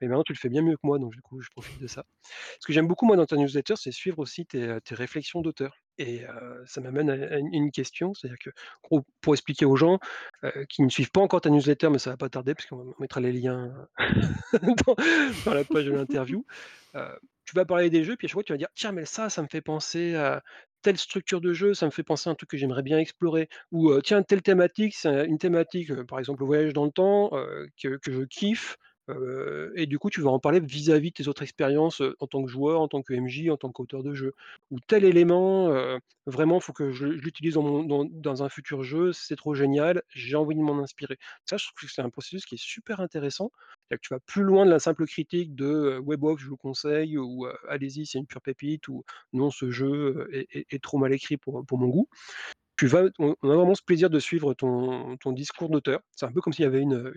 Mais 0.00 0.08
maintenant 0.08 0.24
tu 0.24 0.32
le 0.32 0.38
fais 0.38 0.48
bien 0.48 0.62
mieux 0.62 0.76
que 0.76 0.86
moi, 0.86 0.98
donc 0.98 1.12
du 1.12 1.22
coup 1.22 1.40
je 1.40 1.50
profite 1.50 1.78
de 1.78 1.86
ça. 1.86 2.04
Ce 2.60 2.66
que 2.66 2.72
j'aime 2.72 2.88
beaucoup 2.88 3.06
moi 3.06 3.16
dans 3.16 3.26
ta 3.26 3.36
newsletter, 3.36 3.74
c'est 3.76 3.92
suivre 3.92 4.18
aussi 4.20 4.46
tes 4.46 4.80
réflexions 4.90 5.42
d'auteur 5.42 5.74
et 6.00 6.22
ça 6.66 6.80
m'amène 6.80 7.10
à 7.10 7.38
une 7.38 7.70
question, 7.70 8.14
c'est-à-dire 8.14 8.38
que, 8.38 8.50
gros, 8.82 9.04
pour 9.20 9.34
expliquer 9.34 9.64
aux 9.66 9.76
gens, 9.76 9.98
qui 10.68 10.82
ne 10.82 10.88
suivent 10.88 11.10
pas 11.10 11.20
encore 11.20 11.40
ta 11.42 11.50
newsletter, 11.50 11.90
mais 11.90 11.98
ça 11.98 12.10
va 12.10 12.16
pas 12.16 12.28
tarder 12.28 12.54
parce 12.54 12.66
qu'on 12.66 12.94
on 12.98 13.00
mettra 13.00 13.20
les 13.20 13.32
liens 13.32 13.88
dans 14.62 14.96
dans 15.44 15.54
la 15.54 15.64
page 15.64 15.84
de 15.84 15.92
l'interview. 15.92 16.44
Tu 17.44 17.56
vas 17.56 17.64
parler 17.64 17.90
des 17.90 18.04
jeux, 18.04 18.16
puis 18.16 18.26
à 18.26 18.28
chaque 18.28 18.34
fois 18.34 18.44
tu 18.44 18.52
vas 18.52 18.58
dire: 18.58 18.68
«Tiens, 18.74 18.92
mais 18.92 19.04
ça, 19.04 19.28
ça 19.28 19.42
me 19.42 19.48
fait 19.48 19.60
penser 19.60 20.14
à 20.14 20.42
telle 20.82 20.96
structure 20.96 21.40
de 21.40 21.52
jeu, 21.52 21.74
ça 21.74 21.84
me 21.86 21.90
fait 21.90 22.02
penser 22.02 22.30
à 22.30 22.32
un 22.32 22.34
truc 22.36 22.50
que 22.50 22.56
j'aimerais 22.56 22.82
bien 22.82 22.98
explorer» 22.98 23.48
ou 23.72 24.00
«Tiens, 24.00 24.22
telle 24.22 24.42
thématique, 24.42 24.94
c'est 24.94 25.26
une 25.26 25.38
thématique», 25.38 25.90
heu, 25.90 26.04
par 26.06 26.18
exemple 26.18 26.40
le 26.40 26.46
voyage 26.46 26.72
dans 26.72 26.84
le 26.84 26.92
temps, 26.92 27.30
que 27.82 27.96
que 27.96 28.12
je 28.12 28.22
kiffe, 28.22 28.76
heu 29.18 29.72
et 29.76 29.86
du 29.86 29.98
coup 29.98 30.10
tu 30.10 30.20
vas 30.20 30.30
en 30.30 30.38
parler 30.38 30.60
vis-à-vis 30.60 31.10
de 31.10 31.14
tes 31.14 31.28
autres 31.28 31.42
expériences, 31.42 32.00
heu, 32.00 32.16
en 32.20 32.26
tant 32.26 32.42
que 32.44 32.50
joueur, 32.50 32.80
en 32.80 32.88
tant 32.88 33.02
que 33.02 33.12
MJ, 33.14 33.50
en 33.50 33.56
tant 33.56 33.70
qu'auteur 33.72 34.02
de 34.02 34.14
jeu. 34.14 34.34
Ou 34.70 34.78
tel 34.86 35.04
élément, 35.04 35.68
heu, 35.70 35.98
vraiment 36.26 36.60
faut 36.60 36.72
que 36.72 36.90
je 36.92 37.06
l'utilise 37.06 37.54
dans 37.54 38.42
un 38.42 38.48
futur 38.48 38.82
jeu, 38.82 39.12
c'est 39.12 39.36
trop 39.36 39.54
génial, 39.54 40.02
j'ai 40.10 40.36
envie 40.36 40.54
de 40.54 40.60
m'en 40.60 40.78
inspirer. 40.82 41.16
Ça, 41.44 41.56
je 41.56 41.66
trouve 41.66 41.88
que 41.88 41.92
c'est 41.92 42.02
un 42.02 42.10
processus 42.10 42.44
qui 42.46 42.54
est 42.56 42.62
super 42.62 43.00
intéressant. 43.00 43.50
Tu 44.02 44.14
vas 44.14 44.20
plus 44.20 44.42
loin 44.44 44.64
de 44.66 44.70
la 44.70 44.78
simple 44.78 45.04
critique 45.06 45.54
de, 45.56 46.00
bof, 46.16 46.38
je 46.40 46.46
vous 46.46 46.56
conseille 46.56 47.18
ou 47.18 47.46
allez-y, 47.68 48.06
c'est 48.06 48.18
une 48.18 48.26
pure 48.26 48.40
pépite 48.42 48.86
ou 48.88 49.04
non, 49.32 49.50
ce 49.50 49.70
jeu, 49.70 50.28
est 50.52 50.82
trop 50.82 50.98
mal 50.98 51.12
écrit 51.12 51.36
pour 51.36 51.64
mon 51.72 51.88
goût. 51.88 52.08
Tu 52.76 52.86
vas 52.86 53.04
on 53.18 53.32
a 53.42 53.54
vraiment 53.56 53.74
ce 53.74 53.82
plaisir 53.82 54.08
de 54.10 54.18
suivre 54.18 54.54
ton 54.54 55.16
discours 55.32 55.68
d'auteur. 55.68 56.00
C'est 56.16 56.26
un 56.26 56.32
peu 56.32 56.40
comme 56.40 56.52
s'il 56.52 56.64
y 56.64 56.66
avait 56.66 56.80
une, 56.80 57.12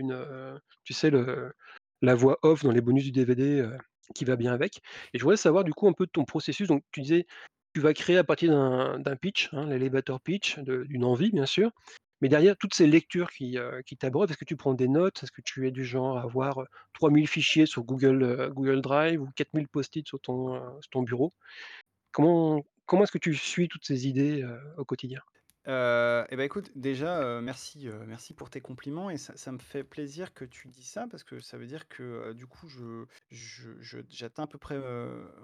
tu 0.84 0.94
sais 0.94 1.10
le 1.10 1.54
la 2.04 2.16
voix 2.16 2.40
off 2.44 2.64
dans 2.64 2.72
les 2.72 2.82
bonus 2.82 3.06
du 3.06 3.14
DVD, 3.14 3.62
heu, 3.62 3.78
qui 4.16 4.26
va 4.26 4.38
bien 4.38 4.54
avec 4.54 4.82
et 5.14 5.20
je 5.20 5.24
voudrais 5.24 5.38
savoir 5.38 5.66
du 5.66 5.74
coup 5.74 5.88
un 5.90 5.94
peu 5.94 6.06
de 6.08 6.12
ton 6.12 6.26
processus. 6.26 6.68
Donc 6.70 6.84
tu 6.92 7.02
disais, 7.02 7.28
tu 7.76 7.82
vas 7.82 7.94
créer 7.96 8.18
à 8.18 8.26
partir 8.26 8.52
d'un 9.00 9.16
pitch, 9.18 9.50
hein, 9.54 9.68
l'elevator 9.68 10.22
pitch, 10.22 10.60
d'une 10.60 11.06
envie 11.06 11.32
bien 11.32 11.48
sûr, 11.48 11.72
mais 12.22 12.30
derrière 12.30 12.58
toutes 12.58 12.76
ces 12.76 12.88
lectures 12.88 13.32
qui, 13.32 13.58
qui 13.86 13.98
t'abreuvent, 13.98 14.30
est-ce 14.32 14.38
que 14.40 14.46
tu 14.46 14.58
prends 14.58 14.76
des 14.76 14.88
notes? 14.90 15.24
Est-ce 15.24 15.32
que 15.32 15.42
tu 15.44 15.68
es 15.68 15.72
du 15.72 15.86
genre 15.86 16.18
à 16.20 16.24
avoir, 16.24 16.62
heu, 16.62 16.68
3000 16.94 17.28
fichiers 17.28 17.66
sur 17.66 17.84
Google, 17.84 18.52
Google 18.54 18.82
Drive 18.82 19.22
ou 19.22 19.30
4000 19.36 19.68
post-it 19.70 20.08
sur 20.08 20.20
ton, 20.22 20.56
heu, 20.56 20.62
sur 20.82 20.90
ton 20.92 21.04
bureau? 21.04 21.34
Comment 22.12 22.64
est-ce 23.04 23.12
que 23.14 23.18
tu 23.20 23.36
suis 23.36 23.68
toutes 23.70 23.86
ces 23.86 24.08
idées, 24.08 24.46
au 24.78 24.86
quotidien? 24.86 25.22
Heu 25.68 26.26
et 26.30 26.36
bah, 26.36 26.44
écoute, 26.44 26.72
déjà, 26.76 27.22
heu, 27.24 27.42
merci, 27.42 27.88
heu, 27.88 28.04
merci 28.06 28.34
pour 28.34 28.50
tes 28.50 28.60
compliments 28.60 29.10
et 29.10 29.18
ça 29.18 29.52
me 29.52 29.60
fait 29.60 29.84
plaisir 29.86 30.34
que 30.34 30.44
tu 30.44 30.68
dis 30.68 30.84
ça 30.84 31.08
parce 31.10 31.24
que 31.24 31.40
ça 31.40 31.58
veut 31.58 31.68
dire 31.68 31.88
que, 31.88 32.04
heu, 32.32 32.34
du 32.34 32.48
coup, 32.48 32.68
j'atteins 33.30 34.44
à 34.44 34.48
peu 34.48 34.58
près, 34.58 34.78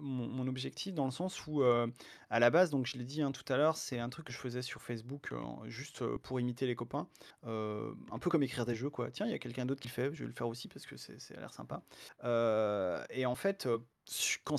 mon 0.02 0.48
objectif 0.48 0.94
dans 0.94 1.06
le 1.06 1.12
sens 1.12 1.46
où, 1.48 1.62
à 1.64 2.40
la 2.40 2.50
base, 2.50 2.70
donc 2.70 2.86
je 2.86 2.98
l'ai 2.98 3.06
dit, 3.06 3.22
hein, 3.22 3.32
tout 3.32 3.52
à 3.52 3.58
l'heure, 3.58 3.78
c'est 3.78 4.00
un 4.00 4.10
truc 4.10 4.26
que 4.28 4.34
je 4.34 4.38
faisais 4.40 4.62
sur 4.62 4.82
Facebook, 4.82 5.32
juste, 5.66 6.04
pour 6.18 6.40
imiter 6.40 6.68
les 6.68 6.76
copains, 6.76 7.08
un 7.44 8.20
peu 8.20 8.30
comme 8.30 8.44
écrire 8.44 8.66
des 8.66 8.76
jeux, 8.76 8.90
quoi. 8.90 9.12
Tiens, 9.12 9.26
il 9.26 9.32
y 9.32 9.36
a 9.36 9.40
quelqu'un 9.40 9.66
d'autre 9.66 9.82
qui 9.82 9.88
le 9.88 9.94
fait, 9.94 10.14
je 10.14 10.24
vais 10.24 10.28
le 10.28 10.34
faire 10.34 10.48
aussi 10.48 10.68
parce 10.68 10.86
que 10.86 10.98
c'est 10.98 11.20
ça 11.20 11.34
a 11.36 11.40
l'air 11.40 11.54
sympa, 11.54 11.84
et 13.10 13.26
en 13.26 13.36
fait, 13.36 13.68
quand 14.44 14.58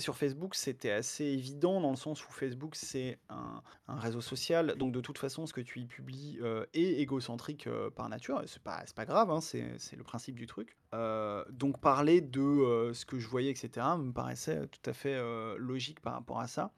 sur 0.00 0.16
Facebook, 0.16 0.54
c'était 0.54 0.90
assez 0.90 1.24
évident 1.24 1.80
dans 1.80 1.90
le 1.90 1.96
sens 1.96 2.26
où 2.26 2.30
Facebook, 2.30 2.74
c'est 2.74 3.18
un 3.28 3.62
réseau 3.88 4.20
social, 4.20 4.76
donc 4.76 4.92
de 4.92 5.00
toute 5.00 5.18
façon, 5.18 5.46
ce 5.46 5.52
que 5.52 5.60
tu 5.60 5.80
y 5.80 5.86
publies, 5.86 6.38
heu, 6.40 6.66
est 6.74 7.00
égocentrique, 7.00 7.66
heu, 7.66 7.90
par 7.90 8.08
nature 8.08 8.42
c'est 8.46 8.62
pas 8.62 8.84
pas 8.94 9.04
grave, 9.04 9.30
hein, 9.30 9.40
c'est 9.40 9.96
le 9.96 10.02
principe 10.04 10.36
du 10.36 10.46
truc. 10.46 10.76
Heu, 10.94 11.44
donc 11.50 11.80
parler 11.80 12.20
de, 12.20 12.90
ce 12.94 13.04
que 13.04 13.18
je 13.18 13.28
voyais 13.28 13.50
et 13.52 13.56
cetera 13.56 13.96
me 13.98 14.12
paraissait 14.12 14.66
tout 14.68 14.90
à 14.90 14.92
fait, 14.92 15.18
logique 15.58 16.00
par 16.00 16.14
rapport 16.14 16.40
à 16.40 16.46
ça. 16.46 16.72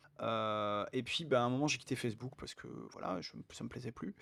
Et 0.93 1.03
puis, 1.03 1.25
bah, 1.25 1.41
à 1.43 1.45
un 1.45 1.51
moment, 1.51 1.67
j'ai 1.67 1.79
quitté 1.79 1.97
Facebook 1.97 2.33
parce 2.39 2.55
que 2.55 2.67
voilà, 2.93 3.21
ça 3.51 3.65
me 3.65 3.69
plaisait 3.69 3.93
plus. 3.93 4.15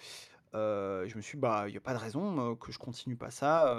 Je 0.54 1.16
me 1.16 1.20
suis 1.20 1.36
dit: 1.36 1.40
«Bah, 1.40 1.64
il 1.68 1.74
y 1.74 1.76
a 1.76 1.80
pas 1.80 1.94
de 1.94 1.98
raison, 1.98 2.56
que 2.56 2.72
je 2.72 2.78
continue 2.78 3.16
pas 3.16 3.30
ça, 3.30 3.74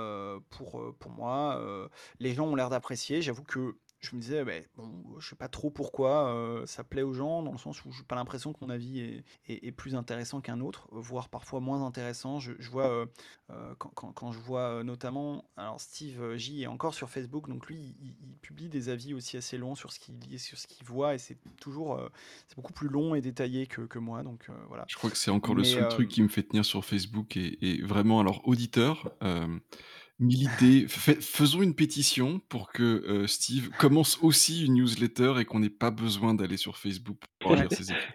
pour, 0.50 0.96
pour 1.00 1.12
moi, 1.12 1.90
les 2.20 2.34
gens 2.34 2.48
ont 2.48 2.56
l'air 2.56 2.70
d'apprécier». 2.70 3.22
J'avoue 3.22 3.44
que 3.44 3.76
je 4.04 4.16
me 4.16 4.22
disais: 4.22 4.44
«Beh, 4.46 4.68
bon, 4.76 5.20
je 5.20 5.30
sais 5.30 5.36
pas 5.36 5.48
trop 5.50 5.72
pourquoi, 5.72 6.34
heu, 6.36 6.66
ça 6.66 6.84
plaît 6.84 7.02
aux 7.04 7.14
gens», 7.14 7.42
dans 7.44 7.52
le 7.54 7.58
sens 7.58 7.86
où 7.86 7.92
j'ai 7.92 8.04
pas 8.04 8.16
l'impression 8.16 8.54
que 8.54 8.60
mon 8.62 8.70
avis 8.70 9.00
est 9.00 9.24
est 9.48 9.66
est 9.68 9.72
plus 9.72 9.96
intéressant 9.96 10.42
qu'un 10.42 10.60
autre, 10.62 10.88
voire 10.92 11.30
parfois 11.30 11.60
moins 11.62 11.86
intéressant. 11.86 12.40
Je 12.40 12.54
je 12.60 12.70
vois, 12.70 12.88
heu 12.90 13.12
heu, 13.52 13.76
quand 13.80 13.90
quand 13.96 14.12
quand 14.14 14.32
je 14.32 14.40
vois, 14.40 14.84
notamment 14.84 15.46
alors 15.58 15.80
Steve 15.82 16.36
J 16.36 16.64
est 16.64 16.68
encore 16.68 16.94
sur 16.94 17.10
Facebook, 17.10 17.48
donc 17.50 17.68
lui, 17.68 17.96
il 18.00 18.16
il 18.22 18.38
publie 18.40 18.70
des 18.70 18.90
avis 18.90 19.14
aussi 19.14 19.38
assez 19.38 19.58
longs 19.58 19.76
sur 19.76 19.92
ce 19.94 20.00
qu'il 20.00 20.20
lit 20.20 20.40
sur 20.40 20.58
ce 20.58 20.68
qu'il 20.68 20.86
voit 20.86 21.16
et 21.16 21.18
c'est 21.18 21.38
toujours, 21.60 22.00
c'est 22.48 22.56
beaucoup 22.58 22.74
plus 22.74 22.90
long 22.90 23.16
et 23.16 23.22
détaillé 23.22 23.68
que 23.68 23.82
que 23.82 24.00
moi, 24.00 24.24
donc 24.24 24.50
voilà. 24.68 24.88
Je 24.88 24.96
crois 24.96 25.10
que 25.10 25.18
c'est 25.18 25.32
encore 25.32 25.56
le 25.56 25.64
seul 25.64 25.88
truc 25.88 26.10
qui 26.10 26.22
me 26.22 26.28
fait 26.28 26.44
tenir 26.44 26.66
sur 26.66 26.84
Facebook 26.84 27.38
et 27.38 27.58
et 27.62 27.82
vraiment 27.82 28.20
alors 28.20 28.42
auditeurs, 28.48 29.16
fai 30.88 31.16
faisons 31.22 31.62
une 31.64 31.74
pétition 31.76 32.40
pour 32.40 32.72
que, 32.72 33.04
heu, 33.08 33.28
Steve 33.28 33.72
commence 33.76 34.20
aussi 34.22 34.66
une 34.66 34.76
newsletter 34.76 35.36
et 35.40 35.46
qu'on 35.46 35.60
n'ait 35.60 35.70
pas 35.72 35.90
besoin 35.92 36.34
d'aller 36.36 36.58
sur 36.58 36.78
Facebook 36.78 37.20
pour 37.40 37.56
Ouais. 37.56 37.56
lire 37.56 37.72
ses 37.72 37.92
écrits. 37.92 38.14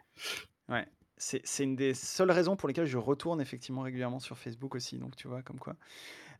Ouais, 0.69 0.87
c'est 1.17 1.41
c'est 1.47 1.65
une 1.65 1.77
des 1.77 1.95
seules 1.95 2.31
raisons 2.31 2.57
pour 2.57 2.69
lesquelles 2.69 2.87
je 2.87 2.99
retourne 2.99 3.41
effectivement 3.41 3.83
régulièrement 3.83 4.21
sur 4.21 4.37
Facebook 4.39 4.75
aussi, 4.75 4.99
donc 4.99 5.17
tu 5.17 5.27
vois, 5.29 5.43
comme 5.43 5.59
quoi. 5.59 5.77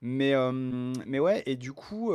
Mais 0.03 0.31
hem, 0.31 0.95
mais 1.07 1.21
ouais 1.21 1.43
et 1.47 1.57
du 1.57 1.73
coup, 1.73 2.13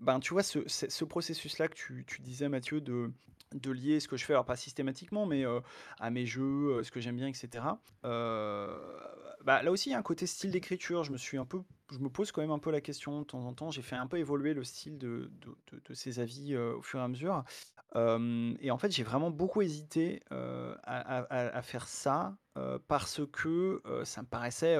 ben, 0.00 0.20
tu 0.20 0.32
vois 0.34 0.42
ce 0.42 0.60
ce 0.68 0.88
ce 0.90 1.04
processus-là 1.04 1.68
que 1.68 1.74
tu 1.74 2.04
tu 2.06 2.22
disais 2.22 2.48
Mathieu 2.48 2.80
de 2.80 3.12
de 3.54 3.70
lier 3.70 4.00
ce 4.00 4.08
que 4.08 4.16
je 4.16 4.24
fais, 4.24 4.32
alors 4.32 4.44
pas 4.44 4.56
systématiquement, 4.56 5.26
mais 5.26 5.44
à 6.00 6.10
mes 6.10 6.26
jeux, 6.26 6.82
ce 6.82 6.90
que 6.90 7.00
j'aime 7.00 7.16
bien, 7.16 7.28
etc. 7.28 7.64
bah, 8.02 9.62
là 9.62 9.70
aussi, 9.70 9.90
il 9.90 9.92
y 9.92 9.94
a 9.94 9.98
un 9.98 10.02
côté 10.02 10.26
style 10.26 10.50
d'écriture. 10.50 11.04
Je 11.04 11.12
me 11.12 11.16
suis 11.18 11.38
un 11.38 11.46
peu, 11.46 11.62
je 11.90 11.98
me 11.98 12.08
pose 12.08 12.32
quand 12.32 12.42
même 12.42 12.50
un 12.50 12.58
peu 12.58 12.70
la 12.70 12.80
question 12.80 13.20
de 13.20 13.24
temps 13.24 13.44
en 13.46 13.54
temps. 13.54 13.70
J'ai 13.70 13.82
fait 13.82 13.96
un 13.96 14.06
peu 14.06 14.18
évoluer 14.18 14.52
le 14.54 14.64
style 14.64 14.98
de, 14.98 15.30
de, 15.40 15.80
de, 15.88 15.94
ces 15.94 16.20
avis 16.20 16.56
au 16.56 16.82
fur 16.82 17.00
et 17.00 17.02
à 17.02 17.08
mesure. 17.08 17.44
Et 17.94 18.70
en 18.70 18.78
fait, 18.78 18.92
j'ai 18.92 19.02
vraiment 19.02 19.30
beaucoup 19.30 19.62
hésité 19.62 20.22
à, 20.30 21.62
faire 21.62 21.88
ça 21.88 22.36
parce 22.86 23.20
que 23.32 23.82
ça 24.04 24.22
me 24.22 24.26
paraissait 24.26 24.76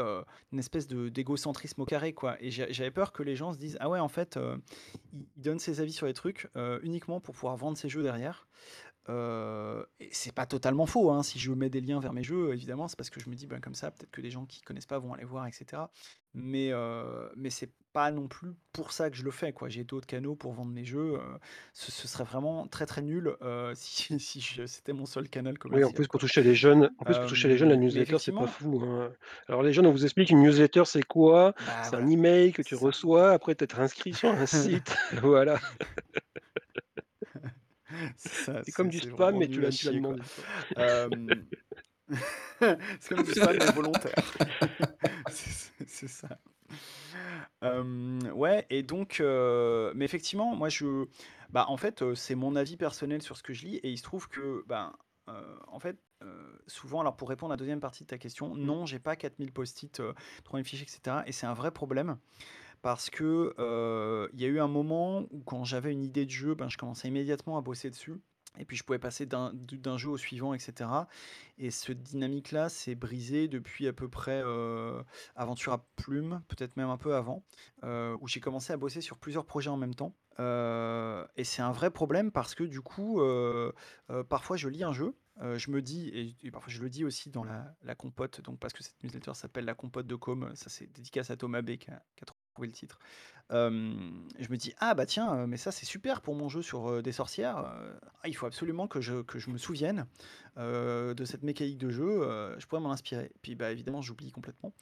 une 0.52 0.58
espèce 0.58 0.86
d'égocentrisme 0.86 1.80
au 1.80 1.84
carré, 1.84 2.12
quoi. 2.12 2.36
Et 2.40 2.50
j'avais 2.50 2.90
peur 2.90 3.12
que 3.12 3.22
les 3.22 3.36
gens 3.36 3.52
se 3.52 3.58
disent, 3.58 3.76
ah 3.80 3.88
ouais, 3.88 4.00
en 4.00 4.08
fait, 4.08 4.38
il 5.12 5.26
donne 5.36 5.58
ses 5.58 5.80
avis 5.80 5.92
sur 5.92 6.06
les 6.06 6.14
trucs 6.14 6.48
uniquement 6.82 7.20
pour 7.20 7.34
pouvoir 7.34 7.56
vendre 7.56 7.78
ses 7.78 7.88
jeux 7.88 8.02
derrière. 8.02 8.46
Euh, 9.08 9.84
et 10.00 10.08
c'est 10.12 10.34
pas 10.34 10.44
totalement 10.46 10.86
faux, 10.86 11.10
hein. 11.10 11.22
Si 11.22 11.38
je 11.38 11.50
mets 11.52 11.70
des 11.70 11.80
liens 11.80 11.98
vers 11.98 12.12
mes 12.12 12.22
jeux, 12.22 12.52
évidemment, 12.52 12.88
c'est 12.88 12.96
parce 12.96 13.10
que 13.10 13.20
je 13.20 13.30
me 13.30 13.34
dis: 13.34 13.46
«Ben, 13.46 13.60
comme 13.60 13.74
ça, 13.74 13.90
peut-être 13.90 14.10
que 14.10 14.20
des 14.20 14.30
gens 14.30 14.44
qui 14.44 14.60
connaissent 14.60 14.86
pas 14.86 14.98
vont 14.98 15.14
aller 15.14 15.24
voir» 15.24 15.46
etc. 15.46 15.82
Mais, 16.34 16.68
euh, 16.72 17.28
mais 17.36 17.48
c'est 17.48 17.72
pas 17.94 18.10
non 18.10 18.28
plus 18.28 18.52
pour 18.74 18.92
ça 18.92 19.08
que 19.08 19.16
je 19.16 19.24
le 19.24 19.30
fais, 19.30 19.52
quoi. 19.52 19.70
J'ai 19.70 19.82
d'autres 19.82 20.06
canaux 20.06 20.36
pour 20.36 20.52
vendre 20.52 20.70
mes 20.72 20.84
jeux, 20.84 21.14
euh, 21.14 21.38
ce 21.72 21.90
ce 21.90 22.06
serait 22.06 22.24
vraiment 22.24 22.66
très, 22.66 22.84
très 22.84 23.00
nul, 23.00 23.34
si 23.74 24.20
si 24.20 24.42
c'était 24.66 24.92
mon 24.92 25.06
seul 25.06 25.28
canal 25.30 25.54
Oui, 25.70 25.82
en 25.84 25.90
plus 25.90 26.06
pour 26.06 26.20
toucher 26.20 26.42
les 26.42 26.54
jeunes 26.54 26.90
en 26.98 27.04
plus 27.04 27.16
pour 27.16 27.26
toucher 27.28 27.48
les 27.48 27.56
jeunes, 27.56 27.70
la 27.70 27.76
newsletter, 27.76 28.18
c'est 28.18 28.32
pas 28.32 28.46
fou, 28.46 28.82
hein. 28.84 29.10
Alors 29.48 29.62
les 29.62 29.72
jeunes, 29.72 29.86
on 29.86 29.92
vous 29.92 30.04
explique 30.04 30.28
une 30.30 30.42
newsletter, 30.42 30.82
c'est 30.84 31.02
quoi? 31.02 31.54
Bah, 31.66 31.82
C'est 31.82 31.96
un 31.96 32.00
voilà, 32.00 32.12
email 32.12 32.52
que 32.52 32.62
tu 32.62 32.74
reçois, 32.74 33.32
après 33.32 33.56
es 33.58 33.80
inscrit 33.80 34.12
sur 34.12 34.28
un 34.28 34.46
site, 34.46 34.94
voilà. 35.22 35.58
C'est 38.62 38.72
comme 38.72 38.88
du 38.88 39.00
spam, 39.00 39.36
mais 39.36 39.48
tu 39.48 39.60
l'as 39.60 39.72
demandé. 39.72 40.22
Hem, 40.76 41.46
c'est 43.00 43.08
comme 43.08 43.22
du 43.22 43.34
spam, 43.34 43.58
mais 43.58 43.68
volontaire. 43.68 44.14
C'est 45.28 46.08
ça. 46.08 46.38
Hem, 47.62 48.20
ouais 48.34 48.66
et 48.70 48.82
donc 48.82 49.18
heu, 49.20 49.92
mais 49.94 50.04
effectivement, 50.04 50.54
moi 50.54 50.68
je 50.68 51.06
bah, 51.50 51.64
en 51.68 51.76
fait, 51.76 52.02
heu, 52.02 52.14
c'est 52.14 52.34
mon 52.34 52.56
avis 52.56 52.76
personnel 52.76 53.22
sur 53.22 53.36
ce 53.36 53.42
que 53.42 53.52
je 53.52 53.64
lis 53.66 53.76
et 53.76 53.90
il 53.90 53.96
se 53.98 54.02
trouve 54.02 54.28
que, 54.28 54.64
heu, 54.68 55.58
en 55.68 55.80
fait, 55.80 55.98
souvent 56.66 57.00
alors 57.00 57.16
pour 57.16 57.28
répondre 57.28 57.52
à 57.52 57.56
la 57.56 57.64
2 57.64 57.80
partie 57.80 58.04
de 58.04 58.08
ta 58.08 58.18
question, 58.18 58.54
Mmh. 58.54 58.64
non, 58.64 58.86
j'ai 58.86 58.98
pas 58.98 59.16
4000 59.16 59.52
post-it, 59.52 60.00
heu, 60.00 60.14
3000 60.44 60.66
fichiers 60.66 60.86
et 60.86 60.90
cetera 60.90 61.24
et 61.26 61.32
c'est 61.32 61.46
un 61.46 61.54
vrai 61.54 61.70
problème 61.72 62.18
parce 62.82 63.10
que, 63.10 63.54
il 64.32 64.40
y 64.40 64.44
a 64.44 64.48
eu 64.48 64.60
un 64.60 64.68
moment 64.68 65.26
où 65.30 65.40
quand 65.44 65.64
j'avais 65.64 65.92
une 65.92 66.02
idée 66.02 66.24
de 66.24 66.30
jeu, 66.30 66.54
ben, 66.54 66.68
je 66.68 66.78
commençais 66.78 67.08
immédiatement 67.08 67.58
à 67.58 67.60
bosser 67.60 67.90
dessus 67.90 68.14
et 68.58 68.64
puis 68.64 68.76
je 68.76 68.82
pouvais 68.82 68.98
passer 68.98 69.24
d'un 69.26 69.98
jeu 69.98 70.08
au 70.08 70.16
suivant 70.16 70.52
et 70.52 70.58
cetera. 70.58 71.06
Et 71.58 71.70
ce 71.70 71.92
dynamique-là 71.92 72.68
s'est 72.68 72.96
brisé 72.96 73.46
depuis 73.46 73.86
à 73.86 73.92
peu 73.92 74.08
près, 74.08 74.42
Aventure 75.36 75.74
à 75.74 75.86
Plume, 75.96 76.42
peut-être 76.48 76.76
même 76.76 76.88
un 76.88 76.96
peu 76.96 77.14
avant, 77.14 77.44
où 77.84 78.26
j'ai 78.26 78.40
commencé 78.40 78.72
à 78.72 78.76
bosser 78.76 79.00
sur 79.00 79.18
plusieurs 79.18 79.44
projets 79.44 79.70
en 79.70 79.76
même 79.76 79.94
temps, 79.94 80.14
et 80.40 81.44
c'est 81.44 81.62
un 81.62 81.72
vrai 81.72 81.90
problème 81.90 82.32
parce 82.32 82.54
que 82.54 82.64
du 82.64 82.80
coup, 82.80 83.20
parfois 84.28 84.56
je 84.56 84.68
lis 84.68 84.82
un 84.82 84.92
jeu, 84.92 85.14
je 85.40 85.70
me 85.70 85.80
dis 85.80 86.36
et 86.42 86.50
parfois 86.50 86.72
je 86.72 86.80
le 86.80 86.90
dis 86.90 87.04
aussi 87.04 87.30
dans 87.30 87.44
la 87.44 87.94
compote, 87.94 88.40
donc 88.40 88.58
parce 88.58 88.72
que 88.72 88.82
cette 88.82 89.00
newsletter 89.04 89.34
s'appelle 89.34 89.66
La 89.66 89.74
Compote 89.74 90.06
de 90.06 90.16
Com, 90.16 90.50
ça 90.54 90.68
c'est 90.68 90.86
dédicace 90.86 91.30
à 91.30 91.36
Thomas 91.36 91.62
B 91.62 91.76
le 92.66 92.72
titre. 92.72 92.98
Hem, 93.50 94.28
je 94.38 94.48
me 94.50 94.56
dis: 94.58 94.74
«Ah 94.78 94.94
bah 94.94 95.06
tiens, 95.06 95.34
heu, 95.44 95.46
mais 95.46 95.56
ça 95.56 95.72
c'est 95.72 95.86
super 95.86 96.20
pour 96.22 96.34
mon 96.34 96.48
jeu 96.50 96.62
sur, 96.62 96.90
heu, 96.90 97.02
des 97.02 97.12
sorcières, 97.12 97.72
il 98.26 98.36
faut 98.36 98.46
absolument 98.46 98.88
que 98.88 99.00
je 99.00 99.22
que 99.22 99.38
je 99.38 99.50
me 99.50 99.58
souvienne, 99.58 100.06
de 100.56 101.24
cette 101.24 101.42
mécanique 101.44 101.78
de 101.78 101.90
jeu, 101.90 102.54
je 102.58 102.66
pourrais 102.66 102.80
m'en 102.82 102.92
inspirer». 102.92 103.32
Puis 103.42 103.54
bah 103.56 103.70
évidemment 103.72 104.02
j'oublie 104.02 104.30
complètement, 104.32 104.74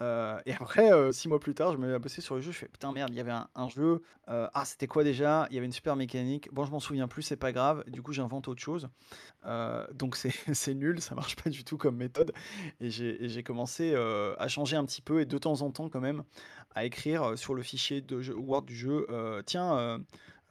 et 0.00 0.54
après, 0.60 0.90
6 1.12 1.28
mois 1.28 1.40
plus 1.40 1.54
tard, 1.54 1.72
je 1.72 1.78
me 1.78 1.88
mets 1.88 1.94
à 1.94 1.98
bosser 2.00 2.20
sur 2.22 2.34
le 2.36 2.40
jeu, 2.42 2.52
je 2.52 2.58
fais: 2.58 2.68
«Putain 2.68 2.92
merde, 2.92 3.10
il 3.12 3.16
y 3.16 3.20
avait 3.20 3.30
un 3.32 3.48
un 3.54 3.68
jeu, 3.68 4.02
ah 4.28 4.64
c'était 4.66 4.86
quoi 4.88 5.04
déjà? 5.04 5.46
Il 5.50 5.54
y 5.54 5.58
avait 5.58 5.66
une 5.66 5.72
super 5.72 5.96
mécanique, 5.96 6.48
bon 6.52 6.64
je 6.64 6.70
m'en 6.72 6.80
souviens 6.80 7.08
plus, 7.08 7.22
c'est 7.22 7.36
pas 7.36 7.52
grave». 7.52 7.84
Du 7.88 8.02
coup 8.02 8.12
j'invente 8.12 8.48
autre 8.48 8.62
chose, 8.62 8.88
donc 9.94 10.16
c'est 10.54 10.74
nul, 10.74 11.00
ça 11.00 11.14
marche 11.14 11.36
pas 11.36 11.50
du 11.50 11.64
tout 11.64 11.78
comme 11.78 11.96
méthode 11.96 12.32
et 12.80 12.90
j'ai 12.90 13.42
commencé, 13.42 13.94
à 13.96 14.48
changer 14.48 14.76
un 14.76 14.84
petit 14.86 15.02
peu 15.02 15.20
et 15.20 15.26
de 15.26 15.38
temps 15.38 15.62
en 15.62 15.70
temps 15.70 15.88
quand 15.88 16.00
même 16.00 16.24
à 16.74 16.84
écrire, 16.84 17.19
heu, 17.28 17.36
sur 17.36 17.54
le 17.54 17.62
fichier 17.62 18.00
de 18.00 18.20
jeu 18.20 18.34
Word 18.36 18.62
du 18.62 18.74
jeu, 18.76 19.06
heu, 19.10 19.42
tiens, 19.46 19.98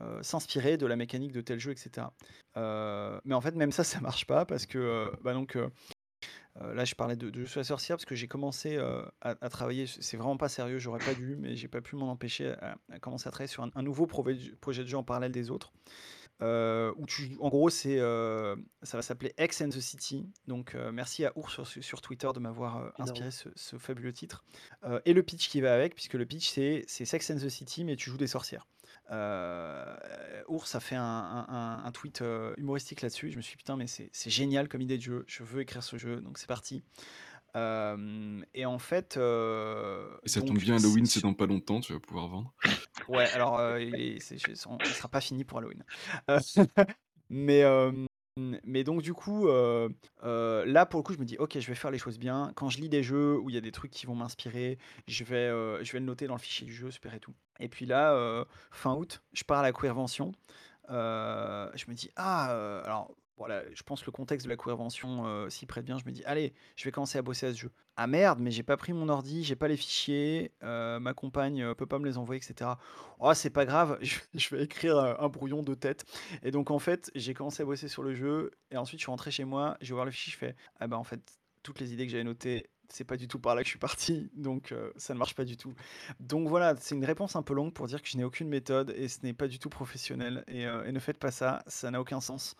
heu, 0.01 0.19
s'inspirer 0.23 0.77
de 0.77 0.85
la 0.87 0.95
mécanique 0.95 1.31
de 1.33 1.41
tel 1.41 1.59
jeu 1.59 1.71
et 1.71 1.75
cetera. 1.75 2.13
Heu, 2.57 3.19
mais 3.25 3.35
en 3.35 3.41
fait 3.41 3.55
même 3.55 3.71
ça, 3.71 3.83
ça 3.83 3.99
marche 4.01 4.25
pas 4.25 4.45
parce 4.45 4.65
que, 4.65 5.11
bah, 5.23 5.33
donc, 5.33 5.57
là 6.59 6.85
je 6.85 6.95
parlais 6.95 7.15
de 7.17 7.29
de 7.29 7.45
Jeux 7.45 7.59
la 7.61 7.63
sorcière 7.63 7.97
parce 7.97 8.05
que 8.05 8.15
j'ai 8.15 8.27
commencé, 8.27 8.79
à 9.21 9.49
travailler 9.49 9.87
c'est 9.87 10.17
vraiment 10.17 10.37
pas 10.37 10.49
sérieux, 10.49 10.79
j'aurais 10.79 10.99
pas 10.99 11.13
dû, 11.15 11.35
mais 11.37 11.55
j'ai 11.55 11.67
pas 11.69 11.81
pu 11.81 11.95
m'en 11.97 12.11
empêcher 12.11 12.53
à 12.91 12.99
commencer 12.99 13.27
à 13.27 13.31
travailler 13.31 13.47
sur 13.49 13.63
un 13.73 13.83
nouveau 13.83 14.07
projet 14.07 14.83
de 14.83 14.87
jeu 14.87 14.97
en 14.97 15.03
parallèle 15.03 15.31
des 15.33 15.51
autres, 15.51 15.73
heu, 16.41 16.93
où 16.97 17.05
tu 17.05 17.35
en 17.39 17.49
gros 17.49 17.69
c'est, 17.69 17.97
heu, 17.99 18.55
ça 18.83 18.97
va 18.97 19.01
s'appeler 19.03 19.33
X 19.39 19.61
and 19.61 19.69
the 19.69 19.79
City, 19.79 20.27
donc 20.47 20.75
heu, 20.75 20.91
merci 20.91 21.25
à 21.25 21.31
Ours 21.37 21.51
sur 21.63 21.67
sur 21.83 22.01
Twitter 22.01 22.29
de 22.33 22.39
m'avoir, 22.39 22.93
inspiré 22.99 23.31
ce 23.31 23.49
ce 23.55 23.77
fabuleux 23.77 24.13
titre, 24.13 24.43
et 25.05 25.13
le 25.13 25.23
pitch 25.23 25.49
qui 25.49 25.61
va 25.61 25.73
avec 25.73 25.95
puisque 25.95 26.13
le 26.15 26.25
pitch 26.25 26.49
c'est 26.49 26.83
c'est 26.87 27.05
Sex 27.05 27.29
and 27.31 27.37
the 27.37 27.49
City 27.49 27.83
mais 27.85 27.95
tu 27.95 28.09
joues 28.09 28.17
des 28.17 28.27
sorcières. 28.27 28.67
Ours 30.47 30.75
a 30.75 30.79
fait 30.79 30.95
un 30.95 31.03
un 31.03 31.45
un 31.49 31.83
un 31.85 31.91
tweet, 31.91 32.23
humoristique 32.57 33.01
là-dessus, 33.01 33.31
je 33.31 33.37
me 33.37 33.41
suis 33.41 33.53
dit: 33.53 33.57
«Putain 33.57 33.75
mais 33.77 33.87
c'est 33.87 34.09
c'est 34.13 34.29
génial 34.29 34.67
comme 34.67 34.81
idée 34.81 34.97
de 34.97 35.03
jeu, 35.03 35.23
je 35.27 35.43
veux 35.43 35.61
écrire 35.61 35.83
ce 35.83 35.97
jeu», 35.97 36.21
donc 36.21 36.37
c'est 36.37 36.47
parti. 36.47 36.83
Hem 37.55 38.45
et 38.53 38.65
en 38.65 38.79
fait, 38.79 39.17
heu, 39.17 40.19
Et 40.23 40.29
ça 40.29 40.41
tombe 40.41 40.59
donc 40.59 40.61
bien, 40.61 40.77
Halloween, 40.77 41.09
c'est 41.09 41.19
dans 41.19 41.33
pas 41.33 41.45
longtemps, 41.45 41.81
tu 41.81 41.91
vas 41.91 41.99
pouvoir 41.99 42.29
vendre. 42.29 42.55
Ouais, 43.07 43.25
alors, 43.31 43.57
heu, 43.59 43.81
il 43.81 43.99
est 43.99 44.19
c'est 44.19 44.37
je 44.37 44.53
son 44.53 44.81
il 44.85 44.93
sera 44.93 45.09
pas 45.09 45.21
fini 45.21 45.43
pour 45.43 45.57
Halloween. 45.59 45.83
Heu, 46.29 46.39
mais, 47.29 47.59
hem, 47.61 48.07
mais 48.63 48.83
donc 48.83 49.01
du 49.01 49.13
coup, 49.13 49.47
heu 49.49 49.89
heu, 50.23 50.63
là 50.65 50.85
pour 50.85 50.99
le 50.99 51.03
coup, 51.03 51.13
je 51.13 51.19
me 51.19 51.25
dis: 51.25 51.37
«OK, 51.39 51.59
je 51.59 51.67
vais 51.67 51.75
faire 51.75 51.91
les 51.91 51.97
choses 51.99 52.19
bien». 52.19 52.51
Quand 52.55 52.69
je 52.69 52.79
lis 52.81 52.89
des 52.89 53.03
jeux 53.03 53.37
où 53.39 53.49
il 53.49 53.55
y 53.55 53.57
a 53.57 53.61
des 53.61 53.71
trucs 53.71 53.91
qui 53.91 54.05
vont 54.07 54.15
m'inspirer, 54.15 54.77
je 55.07 55.23
vais, 55.23 55.49
heu, 55.49 55.79
je 55.83 55.91
vais 55.93 55.99
le 55.99 56.05
noter 56.05 56.27
dans 56.27 56.35
le 56.35 56.39
fichier 56.41 56.65
du 56.67 56.73
jeu, 56.73 56.91
super 56.91 57.13
et 57.15 57.19
tout. 57.19 57.35
Et 57.59 57.69
puis 57.69 57.85
là, 57.87 58.13
heu, 58.15 58.45
fin 58.71 58.95
août, 58.95 59.23
je 59.33 59.43
pars 59.43 59.59
à 59.59 59.63
la 59.63 59.73
Queervention. 59.73 60.33
Heu, 60.89 61.71
je 61.75 61.85
me 61.89 61.93
dis: 61.95 62.11
«Ah, 62.17 62.53
heu» 62.55 62.81
alors 62.85 63.15
voilà, 63.39 63.63
je 63.73 63.81
pense 63.83 64.01
que 64.01 64.05
le 64.07 64.11
contexte 64.11 64.45
de 64.45 64.49
la 64.51 64.57
Queervention, 64.57 65.25
heu, 65.27 65.49
s'y 65.49 65.65
prête 65.65 65.85
bien. 65.85 65.97
Je 65.97 66.05
me 66.05 66.11
dis: 66.11 66.23
«Allez, 66.25 66.53
je 66.75 66.85
vais 66.85 66.91
commencer 66.91 67.17
à 67.17 67.23
bosser 67.23 67.47
à 67.47 67.53
ce 67.53 67.57
jeu». 67.59 67.71
Ah 67.97 68.07
merde, 68.07 68.39
mais 68.39 68.51
j'ai 68.51 68.63
pas 68.63 68.77
pris 68.77 68.93
mon 68.93 69.09
ordi, 69.09 69.43
j'ai 69.43 69.55
pas 69.55 69.67
les 69.67 69.77
fichiers, 69.77 70.53
heu, 70.63 70.99
ma 70.99 71.13
compagne, 71.13 71.63
heu, 71.63 71.75
peut 71.75 71.87
pas 71.87 71.99
me 71.99 72.05
les 72.05 72.17
envoyer 72.17 72.41
et 72.41 72.43
cetera. 72.45 72.79
Oh, 73.19 73.33
c'est 73.33 73.49
pas 73.49 73.65
grave, 73.65 73.97
je 74.33 74.55
vais 74.55 74.63
écrire, 74.63 74.97
heu, 74.97 75.15
un 75.21 75.29
brouillon 75.29 75.63
de 75.63 75.73
tête 75.75 76.05
et 76.43 76.51
donc 76.51 76.71
en 76.71 76.79
fait, 76.79 77.11
j'ai 77.15 77.33
commencé 77.33 77.63
à 77.63 77.65
bosser 77.65 77.87
sur 77.87 78.03
le 78.03 78.13
jeu 78.13 78.51
et 78.71 78.77
ensuite 78.77 78.99
je 78.99 79.03
suis 79.05 79.11
rentré 79.11 79.31
chez 79.31 79.45
moi, 79.45 79.77
j'ai 79.81 79.93
ouvert 79.93 80.05
le 80.05 80.11
fichier, 80.11 80.31
je 80.33 80.37
fais: 80.37 80.55
«Ah 80.79 80.87
bah, 80.87 80.97
en 80.97 81.03
fait, 81.03 81.21
toutes 81.63 81.79
les 81.79 81.93
idées 81.93 82.05
que 82.05 82.11
j'avais 82.11 82.23
notées, 82.23 82.69
c'est 82.91 83.03
pas 83.03 83.17
du 83.17 83.27
tout 83.27 83.39
par 83.39 83.55
là 83.55 83.61
que 83.61 83.65
je 83.67 83.71
suis 83.71 83.79
parti, 83.79 84.29
donc 84.35 84.71
heu, 84.71 84.93
ça 84.97 85.13
ne 85.13 85.19
marche 85.19 85.35
pas 85.35 85.45
du 85.45 85.57
tout». 85.57 85.73
Donc 86.19 86.47
voilà, 86.47 86.75
c'est 86.79 86.95
une 86.95 87.05
réponse 87.05 87.35
un 87.35 87.43
peu 87.43 87.53
longue 87.53 87.73
pour 87.73 87.87
dire 87.87 88.01
que 88.01 88.07
je 88.09 88.17
n'ai 88.17 88.23
aucune 88.23 88.49
méthode 88.49 88.93
et 88.95 89.07
ce 89.07 89.19
n'est 89.23 89.33
pas 89.33 89.47
du 89.47 89.59
tout 89.59 89.69
professionnel 89.69 90.43
et 90.47 90.65
ne 90.65 90.99
faites 90.99 91.17
pas 91.19 91.31
ça, 91.31 91.63
ça 91.67 91.91
n'a 91.91 92.01
aucun 92.01 92.21
sens. 92.21 92.55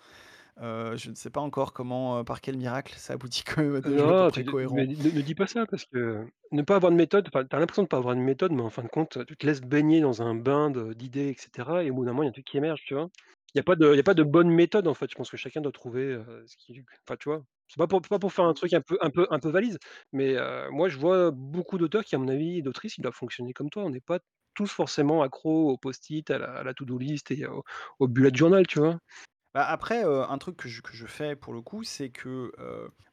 Heu, 0.62 0.96
je 0.98 1.10
ne 1.12 1.16
sais 1.16 1.30
pas 1.30 1.42
encore 1.42 1.74
comment, 1.74 2.20
heu, 2.20 2.24
par 2.24 2.42
quel 2.42 2.58
miracle 2.58 2.94
ça 2.98 3.14
aboutit 3.14 3.44
quand 3.44 3.62
même 3.62 3.76
à 3.76 3.82
des 3.82 3.98
jeux 3.98 4.10
à 4.10 4.14
peu 4.14 4.26
Non, 4.26 4.30
près 4.30 4.44
tu 4.44 4.58
mais 4.70 4.86
cohérents. 4.86 4.88
ne 4.88 5.10
ne 5.10 5.22
dis 5.22 5.36
pas 5.36 5.48
ça 5.48 5.66
parce 5.66 5.86
que 5.86 6.26
ne 6.52 6.62
pas 6.64 6.76
avoir 6.76 6.92
de 6.92 6.98
méthode, 6.98 7.28
enfin, 7.30 7.46
tu 7.46 7.56
as 7.56 7.60
l'impression 7.60 7.84
de 7.84 7.88
pas 7.88 7.96
avoir 7.98 8.14
de 8.16 8.20
méthode, 8.20 8.52
mais 8.52 8.62
en 8.62 8.70
fin 8.70 8.84
de 8.84 8.90
compte, 8.90 9.26
tu 9.26 9.38
te 9.38 9.46
laisses 9.46 9.62
baigner 9.62 10.02
dans 10.02 10.22
un 10.22 10.36
bain 10.36 10.70
de 10.70 10.92
d'idées 10.94 11.30
et 11.30 11.36
cetera 11.38 11.84
et 11.86 11.90
au 11.90 11.94
bout 11.96 12.04
d'un 12.06 12.12
moment, 12.12 12.24
il 12.24 12.26
y 12.26 12.28
a 12.28 12.32
un 12.32 12.34
truc 12.34 12.46
qui 12.46 12.58
émerge, 12.58 12.84
tu 12.86 12.94
vois? 12.96 13.10
Il 13.54 13.58
y 13.58 13.62
a 13.62 13.64
pas 13.64 13.76
de 13.78 13.94
il 13.94 13.96
y 13.98 14.00
a 14.00 14.04
pas 14.04 14.14
de 14.14 14.24
bonne 14.24 14.50
méthode, 14.50 14.88
en 14.88 14.94
fait. 14.94 15.10
Je 15.10 15.16
pense 15.16 15.32
que 15.32 15.38
chacun 15.38 15.62
doit 15.62 15.72
trouver, 15.72 16.04
heu, 16.14 16.44
ce 16.46 16.58
qui 16.58 16.74
lui 16.74 16.84
enfin, 17.08 17.16
tu 17.18 17.30
vois? 17.30 17.42
C'est 17.70 17.78
pas 17.78 17.88
pour 17.88 18.02
pas 18.02 18.20
pour 18.20 18.34
faire 18.34 18.46
un 18.46 18.54
truc 18.54 18.74
un 18.74 18.82
peu 18.82 18.98
un 19.02 19.10
peu 19.12 19.28
un 19.30 19.40
peu 19.40 19.50
valise, 19.50 19.78
mais 20.12 20.36
heu, 20.36 20.70
moi, 20.72 20.90
je 20.90 20.98
vois 20.98 21.32
beaucoup 21.32 21.78
d'auteurs 21.78 22.04
qui, 22.04 22.16
à 22.16 22.18
mon 22.20 22.28
avis 22.28 22.62
d'autrices, 22.62 22.96
qui 22.96 23.02
doivent 23.02 23.14
fonctionner 23.16 23.54
comme 23.54 23.70
toi. 23.70 23.84
On 23.86 23.90
n'est 23.92 24.02
pas 24.02 24.20
tous 24.56 24.68
forcément 24.72 25.22
accros 25.22 25.70
aux 25.72 25.78
post-it, 25.78 26.30
à 26.32 26.38
la 26.38 26.48
à 26.52 26.64
la 26.64 26.74
to 26.74 26.84
do 26.86 26.98
list 26.98 27.32
et 27.32 27.46
au 27.48 27.64
au 28.00 28.08
bullet 28.10 28.32
journal, 28.34 28.68
tu 28.68 28.80
vois? 28.80 29.00
Bah, 29.56 29.66
après, 29.68 30.04
un 30.04 30.38
truc 30.38 30.58
que 30.58 30.70
je 30.70 30.82
que 30.82 30.94
je 30.94 31.08
fais 31.08 31.36
pour 31.36 31.54
le 31.54 31.62
coup, 31.62 31.84
c'est 31.84 32.10
que, 32.10 32.52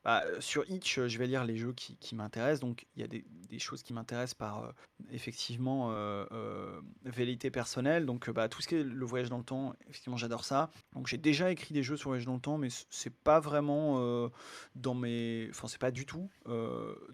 bah, 0.05 0.23
sur 0.41 0.69
Itch, 0.71 1.01
je 1.01 1.19
vais 1.19 1.27
lire 1.27 1.45
les 1.45 1.57
jeux 1.57 1.73
qui 1.73 1.97
qui 1.97 2.15
m'intéressent, 2.15 2.61
donc 2.61 2.87
il 2.95 3.01
y 3.01 3.05
a 3.05 3.09
des 3.09 3.25
des 3.49 3.59
choses 3.59 3.83
qui 3.83 3.93
m'intéressent 3.95 4.35
par, 4.35 4.73
effectivement, 5.11 5.93
heu 5.93 6.27
heu, 6.33 6.83
velléité 7.05 7.51
personnelle, 7.51 8.05
donc 8.07 8.29
bah, 8.31 8.49
tout 8.49 8.61
ce 8.61 8.69
qui 8.69 8.75
est 8.77 8.83
le 8.85 9.07
voyage 9.07 9.31
dans 9.31 9.39
le 9.39 9.45
temps, 9.45 9.75
effectivement, 9.89 10.17
j'adore 10.19 10.45
ça. 10.45 10.71
Donc 10.93 11.07
j'ai 11.07 11.17
déjà 11.17 11.51
écrit 11.51 11.73
des 11.73 11.83
jeux 11.83 11.97
sur 11.97 12.11
le 12.11 12.15
voyage 12.17 12.27
dans 12.27 12.35
le 12.35 12.41
temps, 12.41 12.59
mais 12.59 12.69
c'est 12.91 13.15
pas 13.15 13.41
vraiment, 13.41 14.31
dans 14.75 14.95
mes 14.95 15.49
enfin, 15.51 15.69
c'est 15.69 15.81
pas 15.81 15.91
du 15.91 16.05
tout, 16.07 16.31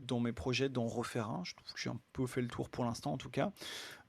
dans 0.00 0.20
mes 0.20 0.32
projets 0.32 0.68
d'en 0.68 0.86
refaire 0.88 1.28
un. 1.30 1.42
Je 1.44 1.54
trouve 1.54 1.72
que 1.72 1.80
j'ai 1.80 1.90
un 1.90 2.00
peu 2.12 2.26
fait 2.26 2.42
le 2.42 2.48
tour 2.48 2.68
pour 2.70 2.84
l'instant, 2.84 3.12
en 3.12 3.18
tout 3.18 3.30
cas, 3.30 3.52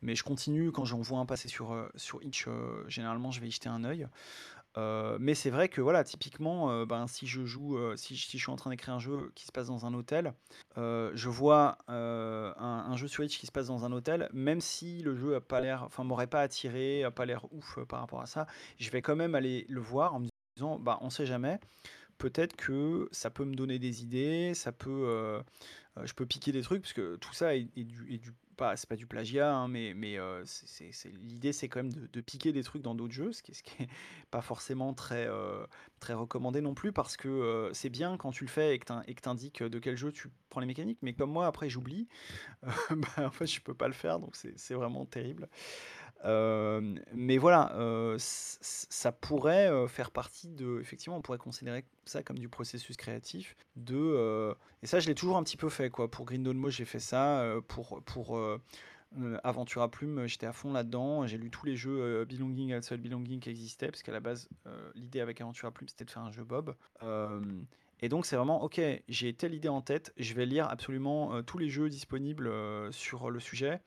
mais 0.01 0.15
je 0.15 0.23
continue 0.23 0.71
quand 0.71 0.85
j'en 0.85 1.01
vois 1.01 1.19
un 1.19 1.25
passer 1.27 1.49
sur, 1.49 1.89
sur 1.95 2.23
Itch, 2.23 2.47
généralement, 2.87 3.31
je 3.31 3.41
vais 3.41 3.47
y 3.47 3.51
jeter 3.51 3.69
un 3.69 3.83
œil. 3.83 4.07
Mais 4.75 5.35
c'est 5.35 5.49
vrai 5.49 5.69
que 5.69 5.81
voilà, 5.81 6.03
typiquement, 6.03 6.85
ben, 6.85 7.07
si 7.07 7.27
je 7.27 7.45
joue, 7.45 7.77
si 7.95 8.17
si 8.17 8.37
je 8.37 8.43
suis 8.43 8.51
en 8.51 8.55
train 8.55 8.69
d'écrire 8.69 8.93
un 8.95 8.99
jeu 8.99 9.31
qui 9.35 9.45
se 9.45 9.51
passe 9.51 9.67
dans 9.67 9.85
un 9.85 9.93
hôtel, 9.93 10.33
je 10.75 11.29
vois, 11.29 11.77
un 11.87 12.95
jeu 12.95 13.07
Switch 13.07 13.37
qui 13.39 13.45
se 13.45 13.51
passe 13.51 13.67
dans 13.67 13.85
un 13.85 13.91
hôtel, 13.91 14.29
même 14.33 14.61
si 14.61 15.01
le 15.03 15.15
jeu 15.15 15.35
a 15.35 15.41
pas 15.41 15.61
l'air 15.61 15.83
enfin 15.83 16.03
m'aurait 16.03 16.27
pas 16.27 16.41
attiré, 16.41 17.03
a 17.03 17.11
pas 17.11 17.25
l'air 17.25 17.45
ouf, 17.53 17.79
par 17.87 17.99
rapport 17.99 18.21
à 18.21 18.25
ça, 18.25 18.47
je 18.79 18.89
vais 18.89 19.01
quand 19.01 19.15
même 19.15 19.35
aller 19.35 19.65
le 19.69 19.81
voir 19.81 20.15
en 20.15 20.19
me 20.21 20.27
disant: 20.55 20.79
«Bah, 20.79 20.97
on 21.01 21.09
sait 21.09 21.25
jamais, 21.25 21.59
peut-être 22.17 22.55
que 22.55 23.07
ça 23.11 23.29
peut 23.29 23.45
me 23.45 23.55
donner 23.55 23.79
des 23.79 24.03
idées, 24.03 24.53
ça 24.55 24.71
peut, 24.71 25.41
je 26.03 26.13
peux 26.13 26.25
piquer 26.25 26.51
des 26.51 26.61
trucs», 26.63 26.81
parce 26.81 26.93
que 26.93 27.15
tout 27.17 27.33
ça 27.33 27.55
est 27.55 27.67
est 27.77 27.83
du 27.83 28.33
pas 28.53 28.75
c'est 28.77 28.87
pas 28.87 28.95
du 28.95 29.07
plagiat, 29.07 29.53
hein, 29.53 29.67
mais 29.67 29.95
c'est 30.45 31.09
l'idée, 31.23 31.53
c'est 31.53 31.67
quand 31.69 31.83
même 31.83 31.91
de 31.91 32.21
piquer 32.21 32.51
des 32.53 32.63
trucs 32.63 32.81
dans 32.81 32.95
d'autres 32.95 33.13
jeux, 33.13 33.31
ce 33.33 33.43
qui 33.43 33.51
est 33.51 33.55
ce 33.55 33.63
qui 33.63 33.83
est 33.83 33.87
pas 34.31 34.41
forcément 34.41 34.93
très, 34.93 35.27
heu, 35.27 35.65
très 35.99 36.13
recommandé 36.13 36.61
non 36.61 36.73
plus 36.73 36.91
parce 36.91 37.17
que, 37.17 37.27
heu, 37.27 37.69
c'est 37.73 37.89
bien 37.89 38.17
quand 38.17 38.31
tu 38.31 38.43
le 38.43 38.49
fais 38.49 38.75
et 38.75 38.79
que 38.79 38.85
tu 38.85 38.93
et 39.11 39.15
que 39.15 39.21
tu 39.21 39.29
indiques, 39.29 39.63
de 39.63 39.79
quel 39.79 39.97
jeu 39.97 40.11
tu 40.11 40.29
prends 40.49 40.61
les 40.61 40.67
mécaniques, 40.67 40.99
mais 41.01 41.13
comme 41.13 41.31
moi 41.31 41.47
après 41.47 41.69
j'oublie, 41.69 42.07
bah, 42.91 43.25
en 43.27 43.31
fait 43.31 43.47
je 43.47 43.61
peux 43.61 43.73
pas 43.75 43.87
le 43.87 43.93
faire 43.93 44.19
donc 44.19 44.35
c'est 44.35 44.73
vraiment 44.73 45.05
terrible. 45.05 45.49
Mais 46.25 47.37
voilà, 47.37 48.15
ça 48.17 49.11
pourrait, 49.11 49.87
faire 49.87 50.11
partie 50.11 50.47
de 50.47 50.79
effectivement, 50.79 51.17
on 51.17 51.21
pourrait 51.21 51.37
considérer 51.37 51.83
ça 52.05 52.23
comme 52.23 52.37
du 52.37 52.49
processus 52.49 52.95
créatif 52.97 53.55
de, 53.75 54.55
et 54.81 54.87
ça 54.87 54.99
je 54.99 55.07
l'ai 55.07 55.15
toujours 55.15 55.37
un 55.37 55.43
petit 55.43 55.57
peu 55.57 55.69
fait 55.69 55.89
quoi. 55.89 56.09
Pour 56.09 56.25
Green 56.25 56.43
Dawn 56.43 56.57
Mode, 56.57 56.71
j'ai 56.71 56.85
fait 56.85 56.99
ça, 56.99 57.45
pour 57.67 58.01
pour, 58.05 58.39
à 58.39 59.87
Plumes, 59.89 60.25
j'étais 60.25 60.45
à 60.45 60.53
fond 60.53 60.71
là-dedans. 60.71 61.27
J'ai 61.27 61.37
lu 61.37 61.49
tous 61.49 61.65
les 61.65 61.75
jeux, 61.75 62.25
Belonging, 62.25 62.73
Outside 62.73 63.01
Belonging 63.01 63.39
qui 63.39 63.49
existaient, 63.49 63.89
parce 63.89 64.01
qu'à 64.01 64.13
la 64.13 64.21
base, 64.21 64.47
l'idée 64.95 65.19
avec 65.19 65.41
Aventure 65.41 65.67
à 65.67 65.71
Plumes, 65.71 65.89
c'était 65.89 66.05
de 66.05 66.11
faire 66.11 66.23
un 66.23 66.31
jeu 66.31 66.43
Bob. 66.43 66.75
Et 68.01 68.09
donc 68.09 68.25
c'est 68.25 68.35
vraiment: 68.35 68.63
«OK, 68.63 68.81
j'ai 69.07 69.33
telle 69.33 69.53
idée 69.53 69.69
en 69.69 69.81
tête, 69.81 70.13
je 70.17 70.33
vais 70.33 70.45
lire 70.45 70.67
absolument, 70.69 71.43
tous 71.43 71.57
les 71.57 71.69
jeux 71.69 71.89
disponibles, 71.89 72.49
sur 72.91 73.29
le 73.29 73.39
sujet» 73.39 73.81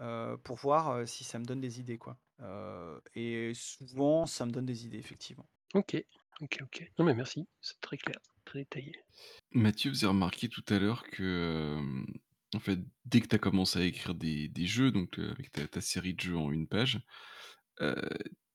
heu, 0.00 0.38
pour 0.44 0.56
voir, 0.56 0.92
heu, 0.98 1.06
si 1.06 1.24
ça 1.24 1.38
me 1.38 1.44
donne 1.44 1.60
des 1.60 1.80
idées, 1.80 1.98
quoi. 1.98 2.18
Heu 2.40 3.00
et 3.14 3.52
souvent, 3.54 4.26
ça 4.26 4.46
me 4.46 4.50
donne 4.52 4.66
des 4.66 4.86
idées, 4.86 4.98
effectivement. 4.98 5.48
OK, 5.74 5.96
OK, 6.40 6.58
OK. 6.62 6.92
Non 6.98 7.04
mais 7.04 7.14
merci, 7.14 7.48
c'est 7.60 7.80
très 7.80 7.96
clair, 7.98 8.18
très 8.44 8.60
détaillé. 8.60 8.92
Mathieu 9.52 9.90
faisait 9.90 10.06
remarquer 10.06 10.48
tout 10.48 10.64
à 10.68 10.78
l'heure 10.78 11.04
que, 11.04 11.78
en 12.54 12.60
fait, 12.60 12.80
dès 13.04 13.20
que 13.20 13.28
tu 13.28 13.34
as 13.36 13.38
commencé 13.38 13.78
à 13.78 13.84
écrire 13.84 14.14
des 14.14 14.48
des 14.48 14.66
jeux, 14.66 14.90
donc 14.90 15.18
avec 15.18 15.50
ta 15.52 15.66
ta 15.66 15.80
série 15.80 16.14
de 16.14 16.20
jeux 16.20 16.36
en 16.36 16.50
une 16.52 16.68
page, 16.68 17.00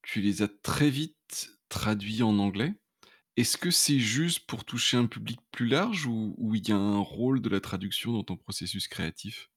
tu 0.02 0.22
les 0.22 0.42
as 0.42 0.48
très 0.48 0.90
vite 0.90 1.50
traduits 1.70 2.24
en 2.24 2.38
anglais. 2.40 2.74
Est-ce 3.38 3.58
que 3.58 3.72
c'est 3.72 4.00
juste 4.00 4.48
pour 4.48 4.66
toucher 4.66 4.98
un 4.98 5.08
public 5.08 5.40
plus 5.52 5.68
large 5.68 6.08
ou 6.08 6.36
ou 6.38 6.56
il 6.56 6.68
y 6.70 6.74
a 6.74 6.78
un 6.78 7.00
rôle 7.00 7.42
de 7.42 7.50
la 7.50 7.62
traduction 7.62 8.14
dans 8.14 8.24
ton 8.26 8.38
processus 8.38 8.88
créatif? 8.90 9.50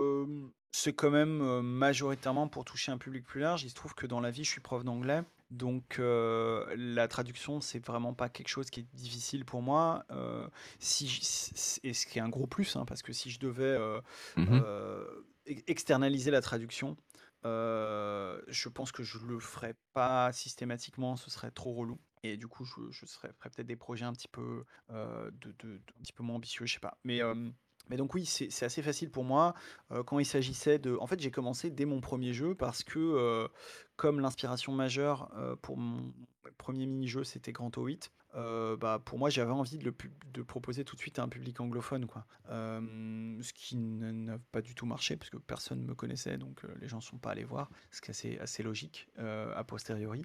Hem, 0.00 0.52
c'est 0.72 0.94
quand 0.94 1.10
même, 1.10 1.42
heu, 1.42 1.62
majoritairement 1.62 2.48
pour 2.48 2.64
toucher 2.64 2.92
un 2.92 2.98
public 2.98 3.24
plus 3.24 3.40
large. 3.40 3.64
Il 3.64 3.70
se 3.70 3.74
trouve 3.74 3.94
que 3.94 4.06
dans 4.06 4.20
la 4.20 4.30
vie, 4.30 4.44
je 4.44 4.50
suis 4.50 4.60
prof 4.60 4.84
d'anglais, 4.84 5.22
donc 5.50 5.98
heu, 5.98 6.64
la 6.76 7.08
traduction, 7.08 7.60
c'est 7.60 7.84
vraiment 7.84 8.14
pas 8.14 8.28
quelque 8.28 8.48
chose 8.48 8.70
qui 8.70 8.80
est 8.80 8.88
difficile 8.94 9.44
pour 9.44 9.62
moi. 9.62 10.04
Heu, 10.10 10.48
si 10.78 11.08
j 11.08 11.20
c 11.24 11.52
c 11.56 11.80
et 11.82 11.92
ce 11.94 12.06
qui 12.06 12.18
est 12.18 12.22
un 12.22 12.28
gros 12.28 12.46
plus, 12.46 12.76
hein, 12.76 12.84
parce 12.86 13.02
que 13.02 13.12
si 13.12 13.30
je 13.30 13.40
devais, 13.40 13.76
heu 13.78 14.00
Mmh 14.36 14.50
mh. 14.50 14.64
heu, 14.64 15.26
ex 15.46 15.62
externaliser 15.66 16.30
la 16.30 16.40
traduction, 16.40 16.96
heu, 17.44 18.44
je 18.48 18.68
pense 18.68 18.92
que 18.92 19.02
je 19.02 19.18
le 19.18 19.40
ferais 19.40 19.74
pas 19.92 20.32
systématiquement, 20.32 21.16
ce 21.16 21.30
serait 21.30 21.50
trop 21.50 21.72
relou 21.74 22.00
et 22.22 22.36
du 22.36 22.46
coup, 22.48 22.64
je 22.64 22.74
je 22.90 23.06
serais 23.06 23.32
ferais 23.38 23.50
peut-être 23.50 23.66
des 23.66 23.76
projets 23.76 24.04
un 24.04 24.12
petit 24.12 24.28
peu, 24.28 24.64
heu, 24.90 25.30
de 25.32 25.52
de 25.52 25.68
de 25.78 25.82
un 25.98 26.02
petit 26.02 26.12
peu 26.12 26.22
moins 26.22 26.36
ambitieux, 26.36 26.66
je 26.66 26.74
sais 26.74 26.80
pas. 26.80 26.98
Mais 27.04 27.18
hem, 27.18 27.54
mais 27.90 27.96
donc 27.96 28.14
oui, 28.14 28.24
c'est 28.24 28.64
assez 28.64 28.82
facile 28.82 29.10
pour 29.10 29.24
moi, 29.24 29.54
heu, 29.92 30.02
quand 30.04 30.18
il 30.20 30.24
s'agissait 30.24 30.78
de 30.78 30.96
en 31.00 31.06
fait, 31.06 31.20
j'ai 31.20 31.32
commencé 31.32 31.70
dès 31.70 31.84
mon 31.84 32.00
premier 32.00 32.32
jeu 32.32 32.54
parce 32.54 32.84
que, 32.84 32.98
heu, 32.98 33.48
comme 33.96 34.20
l'inspiration 34.20 34.72
majeure, 34.72 35.28
heu, 35.36 35.56
pour 35.56 35.76
mon 35.76 36.12
premier 36.56 36.86
mini-jeu, 36.86 37.24
c'était 37.24 37.52
Grand 37.52 37.70
O8, 37.76 38.10
heu, 38.36 38.76
bah, 38.80 39.02
pour 39.04 39.18
moi, 39.18 39.28
j'avais 39.28 39.50
envie 39.50 39.76
de 39.76 39.84
le 39.84 39.92
pub 39.92 40.12
de 40.32 40.42
proposer 40.42 40.84
tout 40.84 40.94
de 40.94 41.00
suite 41.00 41.18
à 41.18 41.24
un 41.24 41.28
public 41.28 41.60
anglophone, 41.60 42.06
quoi. 42.06 42.24
Ce 42.48 43.52
qui 43.52 43.76
ne 43.76 44.12
n'a 44.12 44.38
pas 44.52 44.62
du 44.62 44.74
tout 44.76 44.86
marché 44.86 45.16
parce 45.16 45.30
que 45.30 45.36
personne 45.38 45.82
me 45.82 45.94
connaissait, 45.94 46.38
donc 46.38 46.62
les 46.80 46.86
gens 46.88 47.00
sont 47.00 47.18
pas 47.18 47.30
allés 47.30 47.44
voir, 47.44 47.70
ce 47.90 48.00
qui 48.00 48.08
est 48.08 48.12
assez 48.12 48.38
assez 48.38 48.62
logique, 48.62 49.08
a 49.18 49.64
posteriori. 49.64 50.22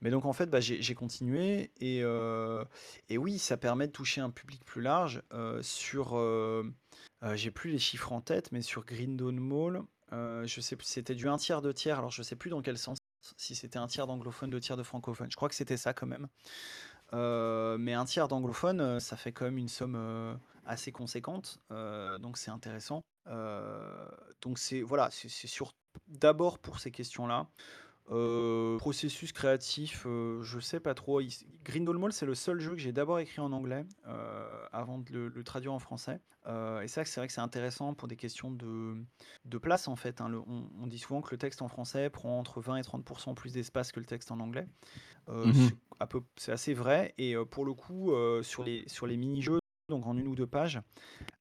Mais 0.00 0.10
donc 0.10 0.26
en 0.26 0.32
fait, 0.32 0.46
bah, 0.50 0.60
j'ai 0.60 0.94
continué 0.94 1.70
et 1.80 2.02
et 3.08 3.18
oui, 3.18 3.38
ça 3.38 3.56
permet 3.56 3.86
de 3.86 3.92
toucher 3.92 4.20
un 4.20 4.30
public 4.30 4.64
plus 4.64 4.82
large, 4.82 5.22
sur, 5.62 6.14
heu, 7.24 7.36
j'ai 7.36 7.50
plus 7.50 7.70
les 7.70 7.78
chiffres 7.78 8.12
en 8.12 8.20
tête, 8.20 8.52
mais 8.52 8.62
sur 8.62 8.84
Green 8.84 9.16
Dawn 9.16 9.38
Mall, 9.38 9.82
heu, 10.12 10.46
je 10.46 10.60
sais 10.60 10.76
c'était 10.82 11.14
du 11.14 11.28
un 11.28 11.36
tiers, 11.38 11.62
2 11.62 11.74
tiers, 11.74 11.98
alors 11.98 12.10
je 12.10 12.22
sais 12.22 12.36
plus 12.36 12.50
dans 12.50 12.62
quel 12.62 12.78
sens, 12.78 12.98
si 13.36 13.54
c'était 13.54 13.78
un 13.78 13.86
tiers 13.88 14.06
d'anglophones, 14.06 14.50
2 14.50 14.60
tiers 14.60 14.76
de 14.76 14.82
francophones. 14.82 15.30
Je 15.30 15.36
crois 15.36 15.48
que 15.48 15.54
c'était 15.54 15.76
ça 15.76 15.92
quand 15.94 16.06
même. 16.06 16.28
Heu, 17.14 17.76
mais 17.78 17.94
un 17.94 18.04
tiers 18.04 18.28
d'anglophones, 18.28 18.80
heu, 18.80 19.00
ça 19.00 19.16
fait 19.16 19.32
quand 19.32 19.46
même 19.46 19.58
une 19.58 19.68
somme, 19.68 20.38
assez 20.66 20.92
conséquente, 20.92 21.58
donc 22.20 22.38
c'est 22.38 22.50
intéressant. 22.50 23.02
Donc 24.42 24.58
c'est 24.58 24.82
voilà, 24.82 25.10
c'est 25.10 25.28
sur 25.28 25.72
d'abord 26.06 26.58
pour 26.58 26.78
ces 26.80 26.90
questions-là. 26.90 27.50
Heu, 28.10 28.76
processus 28.78 29.32
créatif, 29.32 30.06
heu, 30.06 30.40
je 30.42 30.60
sais 30.60 30.80
pas 30.80 30.94
trop. 30.94 31.20
Il 31.20 31.30
Mall, 31.98 32.12
c'est 32.12 32.24
le 32.26 32.34
seul 32.34 32.58
jeu 32.60 32.70
que 32.72 32.78
j'ai 32.78 32.92
d'abord 32.92 33.18
écrit 33.18 33.40
en 33.40 33.52
anglais, 33.52 33.84
heu, 34.06 34.10
avant 34.72 34.98
de 34.98 35.12
le 35.12 35.28
le 35.28 35.44
traduire 35.44 35.74
en 35.74 35.78
français. 35.78 36.20
Et 36.82 36.88
ça, 36.88 37.04
c'est 37.04 37.20
vrai 37.20 37.26
que 37.26 37.32
c'est 37.34 37.42
intéressant 37.42 37.92
pour 37.92 38.08
des 38.08 38.16
questions 38.16 38.50
de 38.50 39.04
de 39.44 39.58
place, 39.58 39.86
en 39.88 39.96
fait, 39.96 40.20
hein. 40.22 40.28
Le 40.30 40.38
on 40.40 40.70
on 40.80 40.86
dit 40.86 40.98
souvent 40.98 41.20
que 41.20 41.30
le 41.32 41.38
texte 41.38 41.60
en 41.60 41.68
français 41.68 42.08
prend 42.08 42.38
entre 42.38 42.60
20 42.62 42.76
et 42.76 42.82
30 42.82 43.04
plus 43.34 43.52
d'espace 43.52 43.92
que 43.92 44.00
le 44.00 44.06
texte 44.06 44.30
en 44.30 44.40
anglais. 44.40 44.66
Heu, 45.28 45.50
Mmh 45.50 45.56
mh. 45.58 45.68
c'est 45.68 45.76
à 46.00 46.06
peu 46.06 46.22
c'est 46.36 46.52
assez 46.52 46.74
vrai 46.74 47.14
et 47.18 47.36
pour 47.50 47.64
le 47.66 47.74
coup, 47.74 48.12
sur 48.42 48.64
les 48.64 48.84
sur 48.88 49.06
les 49.06 49.16
mini-jeux, 49.18 49.60
donc 49.90 50.06
en 50.06 50.16
1 50.16 50.26
ou 50.28 50.34
2 50.36 50.46
pages, 50.46 50.80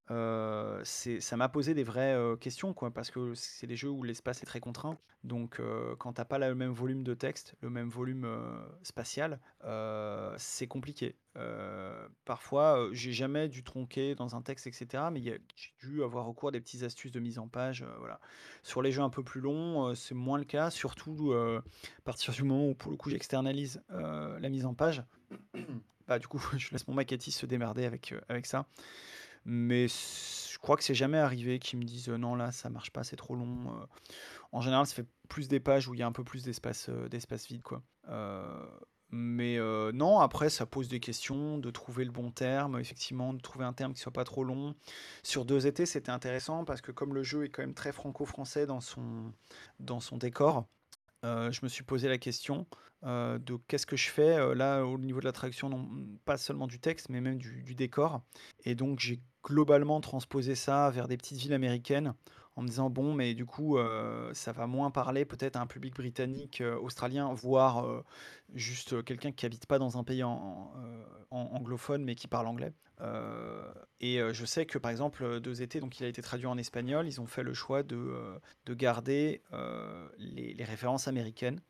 C'est 0.10 1.20
ça 1.20 1.38
m'a 1.38 1.50
posé 1.50 1.74
des 1.74 1.84
vraies, 1.84 2.16
heu, 2.16 2.36
questions, 2.38 2.74
quoi, 2.74 2.92
parce 2.92 3.12
que 3.12 3.34
c'est 3.36 3.68
des 3.68 3.76
jeux 3.76 3.90
où 3.90 4.04
l'espace 4.04 4.42
est 4.44 4.46
très 4.46 4.60
contraint. 4.60 4.98
Donc, 5.24 5.60
heu, 5.60 5.96
quand 6.00 6.14
tu 6.14 6.22
as 6.22 6.26
pas 6.26 6.38
le 6.38 6.56
même 6.56 6.72
volume 6.72 7.04
de 7.04 7.14
texte, 7.14 7.56
le 7.62 7.70
même 7.70 7.90
volume, 7.90 8.26
heu, 8.26 8.40
spatial, 8.84 9.40
c'est 10.38 10.68
compliqué. 10.68 11.16
Parfois, 12.26 12.80
heu, 12.80 12.94
j'ai 12.94 13.12
jamais 13.12 13.48
dû 13.50 13.64
tronquer 13.64 14.16
dans 14.16 14.36
un 14.36 14.42
texte 14.42 14.68
et 14.68 14.72
cetera, 14.72 15.12
mais 15.12 15.22
j'ai 15.22 15.40
dû 15.80 16.04
avoir 16.04 16.26
recours 16.26 16.50
à 16.50 16.52
des 16.52 16.62
petites 16.62 16.84
astuces 16.84 17.12
de 17.12 17.20
mise 17.20 17.40
en 17.40 17.48
page, 17.48 17.86
voilà. 18.00 18.20
Sur 18.64 18.82
les 18.82 18.92
jeux 18.92 19.02
un 19.02 19.10
peu 19.10 19.24
plus 19.24 19.42
longs, 19.42 19.94
c'est 19.96 20.16
moins 20.16 20.38
le 20.38 20.46
cas, 20.46 20.70
surtout, 20.70 21.34
à 21.34 21.62
partir 22.06 22.34
du 22.34 22.44
moment 22.44 22.70
où, 22.70 22.76
pour 22.76 22.92
le 22.92 22.98
coup, 22.98 23.10
j'externalise, 23.10 23.82
la 23.90 24.50
mise 24.50 24.66
en 24.66 24.74
page. 24.74 25.04
Bah, 26.08 26.20
du 26.20 26.28
coup, 26.28 26.40
je 26.58 26.72
laisse 26.72 26.88
mon 26.88 26.94
maquettiste 26.94 27.40
se 27.40 27.46
démerder 27.46 27.86
avec, 27.86 28.14
avec 28.30 28.46
ça. 28.46 28.66
Mais 29.50 29.88
je 29.88 30.58
crois 30.60 30.76
que 30.76 30.84
c'est 30.84 30.94
jamais 30.94 31.18
arrivé 31.20 31.60
qu'ils 31.60 31.80
me 31.80 31.86
disent: 31.86 32.10
«Heu, 32.10 32.18
non, 32.18 32.36
là, 32.36 32.52
ça 32.52 32.70
marche 32.70 32.92
pas, 32.92 33.04
c'est 33.06 33.16
trop 33.16 33.34
long», 33.36 33.72
heu. 33.82 33.88
En 34.52 34.62
général, 34.62 34.88
ça 34.88 34.96
fait 34.96 35.08
plus 35.30 35.48
des 35.48 35.60
pages 35.62 35.88
où 35.88 35.94
il 35.96 36.00
y 36.00 36.04
a 36.04 36.08
un 36.08 36.12
peu 36.14 36.24
plus 36.26 36.44
d'espace, 36.44 36.90
heu, 36.90 37.10
d'espace 37.10 37.48
vide, 37.48 37.64
quoi. 37.64 37.84
Mais 39.12 39.58
non, 39.94 40.20
après, 40.20 40.50
ça 40.50 40.66
pose 40.66 40.90
des 40.90 41.00
questions, 41.00 41.58
de 41.60 41.72
trouver 41.72 42.06
le 42.06 42.12
bon 42.12 42.32
terme, 42.32 42.80
effectivement, 42.80 43.34
de 43.34 43.42
trouver 43.42 43.66
un 43.66 43.74
terme 43.74 43.94
qui 43.94 44.02
soit 44.02 44.12
pas 44.14 44.26
trop 44.26 44.44
long. 44.44 44.76
Sur 45.24 45.46
2 45.46 45.66
étés, 45.68 45.86
c'était 45.86 46.12
intéressant 46.12 46.66
parce 46.66 46.82
que 46.82 46.92
comme 46.92 47.14
le 47.16 47.24
jeu 47.24 47.46
est 47.46 47.50
quand 47.50 47.62
même 47.64 47.74
très 47.76 47.94
franco-français 47.94 48.66
dans 48.66 48.82
son 48.82 49.34
dans 49.80 50.00
son 50.02 50.18
décor, 50.18 50.68
je 51.24 51.60
me 51.64 51.70
suis 51.70 51.84
posé 51.84 52.10
la 52.10 52.18
question, 52.20 52.68
de 53.04 53.58
qu'est-ce 53.68 53.86
que 53.88 53.98
je 53.98 54.10
fais, 54.10 54.56
là, 54.56 54.84
au 54.86 54.98
niveau 55.00 55.20
de 55.22 55.26
la 55.26 55.32
traduction, 55.34 55.70
non 55.70 55.90
pas 56.26 56.38
seulement 56.38 56.68
du 56.68 56.80
texte, 56.80 57.10
mais 57.10 57.22
même 57.22 57.38
du 57.40 57.64
du 57.64 57.76
décor 57.76 58.22
et 58.66 58.76
donc 58.76 59.00
j'ai 59.00 59.22
globalement 59.48 60.02
transposé 60.02 60.56
ça 60.56 60.90
vers 60.92 61.08
des 61.08 61.18
petites 61.18 61.38
villes 61.40 61.54
américaines 61.54 62.14
en 62.58 62.64
me 62.64 62.68
disant: 62.68 62.90
«Bon, 62.90 63.14
mais 63.14 63.34
du 63.36 63.46
coup, 63.46 63.78
heu, 63.80 64.32
ça 64.34 64.52
va 64.52 64.68
moins 64.68 64.92
parler 64.92 65.26
peut-être 65.26 65.56
à 65.58 65.62
un 65.62 65.68
public 65.68 65.96
britannique, 65.96 66.62
heu, 66.62 66.76
australien, 66.80 67.34
voire, 67.34 67.86
heu, 67.88 68.04
juste, 68.54 69.04
quelqu'un 69.06 69.32
qui 69.32 69.46
habite 69.46 69.66
pas 69.68 69.80
dans 69.80 69.98
un 69.98 70.04
pays 70.04 70.24
en 70.24 70.72
anglophone, 71.32 72.04
mais 72.04 72.16
qui 72.16 72.28
parle 72.28 72.48
anglais». 72.48 72.74
Et 74.00 74.20
je 74.34 74.46
sais 74.46 74.66
que, 74.66 74.78
par 74.78 74.92
exemple, 74.92 75.24
heu, 75.24 75.40
2 75.40 75.62
étés, 75.62 75.80
donc 75.80 76.00
il 76.00 76.04
a 76.06 76.08
été 76.08 76.22
traduit 76.22 76.48
en 76.48 76.58
espagnol, 76.58 77.08
ils 77.08 77.20
ont 77.22 77.26
fait 77.28 77.44
le 77.44 77.54
choix 77.54 77.84
de, 77.84 78.40
de 78.66 78.74
garder, 78.74 79.42
les 80.18 80.64
références 80.64 81.08
américaines. 81.08 81.62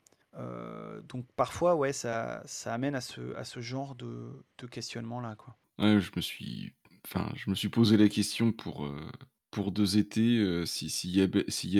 Donc 1.03 1.25
parfois, 1.35 1.75
ouais, 1.75 1.93
ça 1.93 2.41
ça 2.45 2.73
amène 2.73 2.95
à 2.95 3.01
ce 3.01 3.35
à 3.35 3.43
ce 3.43 3.59
genre 3.61 3.95
de 3.95 4.45
de 4.59 4.67
questionnement-là, 4.67 5.35
quoi. 5.35 5.57
Ouais, 5.79 5.99
je 5.99 6.11
me 6.15 6.21
suis 6.21 6.73
enfin, 7.07 7.31
je 7.35 7.49
me 7.49 7.55
suis 7.55 7.69
posé 7.69 7.97
la 7.97 8.09
question 8.09 8.51
pour, 8.51 8.85
heu, 8.85 9.09
pour 9.51 9.71
2 9.71 9.97
étés, 9.97 10.37
heu, 10.39 10.65
si 10.65 10.89
s'il 10.89 11.11
y 11.11 11.21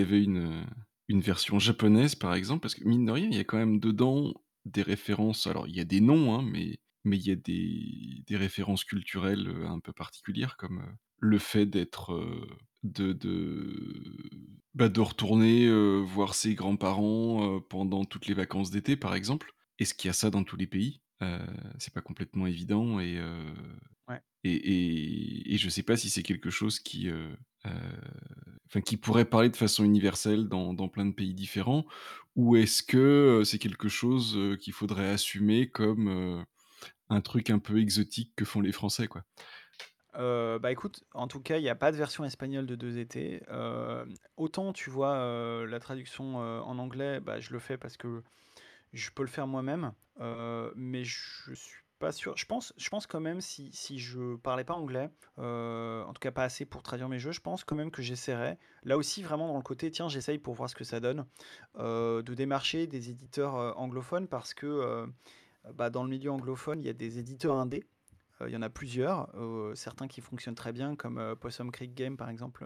avait 0.00 0.22
une, 0.22 0.64
une 1.08 1.20
version 1.20 1.58
japonaise, 1.58 2.14
par 2.14 2.34
exemple, 2.34 2.62
parce 2.62 2.74
que 2.74 2.84
mine 2.84 3.04
de 3.06 3.12
rien, 3.12 3.28
il 3.30 3.36
y 3.36 3.40
a 3.40 3.44
quand 3.44 3.58
même 3.58 3.80
dedans 3.80 4.32
des 4.64 4.82
références 4.82 5.46
alors 5.46 5.66
il 5.68 5.74
y 5.76 5.80
a 5.80 5.84
des 5.84 6.00
noms, 6.00 6.34
hein, 6.34 6.42
mais 6.42 6.78
mais 7.04 7.16
il 7.18 7.26
y 7.26 7.30
a 7.30 7.36
des 7.36 8.22
des 8.26 8.36
références 8.36 8.84
culturelles, 8.84 9.48
heu, 9.48 9.66
un 9.66 9.80
peu 9.80 9.92
particulières 9.92 10.56
comme, 10.56 10.82
le 11.20 11.38
fait 11.38 11.66
d'être, 11.66 12.12
de 12.84 13.12
de 13.12 14.16
bah, 14.74 14.88
de 14.88 15.00
retourner, 15.00 15.68
voir 16.02 16.34
ses 16.34 16.54
grands-parents, 16.54 17.60
pendant 17.68 18.04
toutes 18.04 18.26
les 18.26 18.34
vacances 18.34 18.70
d'été, 18.70 18.96
par 18.96 19.14
exemple. 19.14 19.52
Est-ce 19.78 19.94
qu'il 19.94 20.08
y 20.08 20.10
a 20.10 20.12
ça 20.14 20.30
dans 20.30 20.44
tous 20.44 20.56
les 20.56 20.66
pays? 20.66 21.00
Heu, 21.22 21.38
c'est 21.78 21.92
pas 21.92 22.00
complètement 22.02 22.46
évident 22.46 23.00
et 23.00 23.16
heu 23.18 23.44
Ouais. 24.08 24.22
et 24.44 24.52
et 24.54 25.54
et 25.54 25.58
je 25.58 25.68
sais 25.70 25.82
pas 25.84 25.96
si 25.96 26.10
c'est 26.10 26.22
quelque 26.24 26.50
chose 26.50 26.80
qui, 26.80 27.08
heu 27.08 27.36
heu, 27.66 27.70
enfin 28.66 28.80
qui 28.82 28.96
pourrait 28.98 29.24
parler 29.26 29.50
de 29.50 29.56
façon 29.56 29.84
universelle 29.84 30.48
dans 30.48 30.74
dans 30.74 30.88
plein 30.88 31.06
de 31.06 31.14
pays 31.14 31.34
différents? 31.34 31.86
Ou 32.36 32.56
est-ce 32.56 32.82
que, 32.84 33.40
heu, 33.42 33.44
c'est 33.44 33.58
quelque 33.58 33.88
chose, 33.88 34.36
heu, 34.36 34.56
qu'il 34.56 34.72
faudrait 34.74 35.10
assumer 35.10 35.68
comme, 35.70 36.08
heu, 36.10 36.44
un 37.10 37.20
truc 37.22 37.50
un 37.50 37.58
peu 37.60 37.78
exotique 37.80 38.34
que 38.36 38.44
font 38.46 38.60
les 38.62 38.72
Français, 38.72 39.08
quoi? 39.08 39.24
Heu, 40.14 40.58
bah, 40.58 40.72
écoute, 40.72 41.04
en 41.12 41.28
tout 41.28 41.40
cas, 41.40 41.58
il 41.58 41.62
y 41.64 41.68
a 41.68 41.74
pas 41.74 41.92
de 41.92 41.96
version 41.96 42.24
espagnole 42.24 42.66
de 42.66 42.74
Deux 42.76 42.98
étés. 42.98 43.42
Hem, 43.48 44.16
autant 44.36 44.72
tu 44.72 44.90
vois, 44.90 45.16
heu, 45.18 45.66
la 45.66 45.80
traduction, 45.80 46.40
heu, 46.42 46.60
en 46.62 46.78
anglais, 46.78 47.20
bah, 47.20 47.40
je 47.40 47.52
le 47.52 47.58
fais 47.58 47.76
parce 47.78 47.96
que 47.96 48.22
je 48.92 49.10
peux 49.10 49.22
le 49.22 49.28
faire 49.28 49.46
moi-même, 49.48 49.94
heu, 50.20 50.72
mais 50.76 51.04
je 51.04 51.52
suis 51.54 51.82
pas 51.98 52.12
sûr. 52.12 52.36
Je 52.36 52.46
pense 52.46 52.72
je 52.76 52.88
pense 52.90 53.06
quand 53.08 53.20
même 53.20 53.40
si 53.40 53.70
si 53.72 53.98
je 53.98 54.36
parlais 54.36 54.64
pas 54.64 54.74
anglais, 54.74 55.10
heu, 55.38 56.04
en 56.06 56.12
tout 56.12 56.20
cas 56.20 56.30
pas 56.30 56.44
assez 56.44 56.64
pour 56.64 56.82
traduire 56.82 57.08
mes 57.08 57.18
jeux, 57.18 57.32
je 57.32 57.40
pense 57.40 57.64
quand 57.64 57.74
même 57.76 57.90
que 57.90 58.02
j'essaierais. 58.02 58.58
Là 58.84 58.96
aussi, 58.96 59.22
vraiment 59.22 59.48
dans 59.48 59.56
le 59.56 59.62
côté: 59.62 59.90
«Tiens, 59.90 60.08
j'essaye 60.08 60.38
pour 60.38 60.54
voir 60.54 60.70
ce 60.70 60.74
que 60.76 60.84
ça 60.84 61.00
donne», 61.00 61.26
heu, 61.78 62.22
de 62.24 62.34
démarcher 62.34 62.86
des 62.86 63.10
éditeurs, 63.10 63.78
anglophones 63.78 64.28
parce 64.28 64.54
que, 64.54 65.06
bah, 65.74 65.90
dans 65.90 66.04
le 66.04 66.10
milieu 66.10 66.30
anglophone, 66.32 66.80
il 66.80 66.86
y 66.86 66.90
a 66.90 66.92
des 66.94 67.18
éditeurs 67.18 67.56
indés. 67.56 67.84
Il 68.46 68.50
y 68.52 68.56
en 68.56 68.62
a 68.62 68.70
plusieurs, 68.70 69.28
certains 69.74 70.06
qui 70.08 70.20
fonctionnent 70.20 70.54
très 70.54 70.72
bien 70.72 70.94
comme, 70.96 71.34
Possum 71.40 71.72
Creek 71.72 71.94
Games 71.94 72.16
par 72.16 72.30
exemple, 72.30 72.64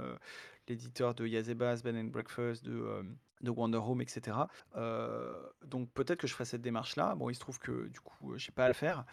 l'éditeur 0.69 1.15
de 1.15 1.27
Yazebas, 1.27 1.83
Bed 1.83 1.97
and 1.97 2.05
Breakfast, 2.05 2.65
de, 2.65 2.99
hem, 2.99 3.17
de 3.41 3.51
Wonder 3.51 3.79
Home 3.79 4.03
et 4.03 4.09
cetera. 4.09 4.49
Heu, 4.77 5.35
donc 5.67 5.91
peut-être 5.93 6.21
que 6.21 6.27
je 6.27 6.33
ferai 6.33 6.45
cette 6.45 6.63
démarche-là. 6.63 7.15
Bon, 7.15 7.31
il 7.31 7.35
se 7.35 7.41
trouve 7.41 7.59
que 7.59 7.89
du 7.89 8.01
coup, 8.01 8.33
heu, 8.33 8.39
j'ai 8.39 8.53
pas 8.53 8.67
à 8.67 8.69
le 8.69 8.75
faire. 8.75 9.05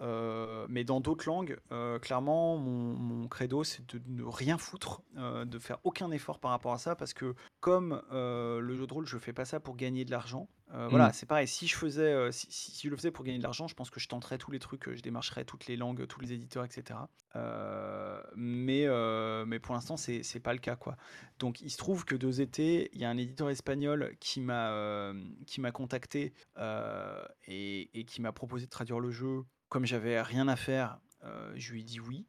Heu, 0.00 0.66
mais 0.68 0.82
dans 0.84 1.00
d'autres 1.00 1.26
langues, 1.28 1.58
clairement, 2.02 2.56
mon 2.58 3.28
credo, 3.28 3.62
c'est 3.62 3.86
de 3.94 4.00
ne 4.06 4.24
rien 4.24 4.58
foutre, 4.58 5.02
heu, 5.16 5.44
de 5.46 5.58
faire 5.58 5.78
aucun 5.84 6.10
effort 6.10 6.40
par 6.40 6.50
rapport 6.50 6.72
à 6.72 6.78
ça 6.78 6.96
parce 6.96 7.14
que 7.14 7.34
comme, 7.60 8.02
le 8.10 8.74
jeu 8.74 8.86
de 8.86 8.92
rôle, 8.92 9.06
je 9.06 9.18
fais 9.18 9.32
pas 9.32 9.44
ça 9.44 9.60
pour 9.60 9.76
gagner 9.76 10.04
de 10.04 10.10
l'argent, 10.10 10.48
heu, 10.74 10.88
voilà, 10.88 11.10
Mmh. 11.10 11.14
c'est 11.14 11.26
pareil, 11.26 11.48
si 11.48 11.66
je 11.66 11.76
faisais, 11.76 12.12
heu, 12.14 12.32
si 12.32 12.46
si 12.50 12.70
si 12.72 12.86
je 12.86 12.90
le 12.90 12.96
faisais 12.96 13.10
pour 13.10 13.24
gagner 13.24 13.38
de 13.38 13.42
l'argent, 13.42 13.68
je 13.68 13.74
pense 13.74 13.90
que 13.90 14.00
je 14.00 14.08
tenterais 14.08 14.38
tous 14.38 14.50
les 14.50 14.58
trucs, 14.58 14.88
heu, 14.88 14.94
je 14.96 15.02
démarcherais 15.02 15.44
toutes 15.44 15.66
les 15.66 15.76
langues, 15.76 16.06
tous 16.06 16.20
les 16.20 16.32
éditeurs 16.32 16.64
et 16.64 16.70
cetera. 16.70 17.10
Heu, 17.36 18.22
mais 18.36 18.86
mais 19.46 19.58
pour 19.60 19.74
l'instant, 19.74 19.96
c'est 19.96 20.22
c'est 20.22 20.40
pas 20.40 20.52
le 20.52 20.58
cas, 20.60 20.76
quoi. 20.76 20.96
Donc 21.38 21.60
il 21.60 21.70
se 21.70 21.76
trouve 21.76 22.04
que 22.04 22.14
2 22.14 22.40
étés, 22.40 22.90
il 22.92 23.00
y 23.00 23.04
a 23.04 23.10
un 23.10 23.16
éditeur 23.18 23.50
espagnol 23.50 24.14
qui 24.20 24.40
m'a, 24.40 25.12
qui 25.46 25.60
m'a 25.60 25.72
contacté, 25.72 26.34
et 27.46 28.00
et 28.00 28.04
qui 28.04 28.20
m'a 28.22 28.32
proposé 28.32 28.66
de 28.66 28.70
traduire 28.70 29.00
le 29.00 29.10
jeu 29.10 29.44
comme 29.68 29.86
j'avais 29.86 30.20
rien 30.22 30.46
à 30.48 30.56
faire, 30.56 31.00
je 31.56 31.72
lui 31.72 31.80
ai 31.80 31.84
dit: 31.84 32.00
«Oui, 32.00 32.26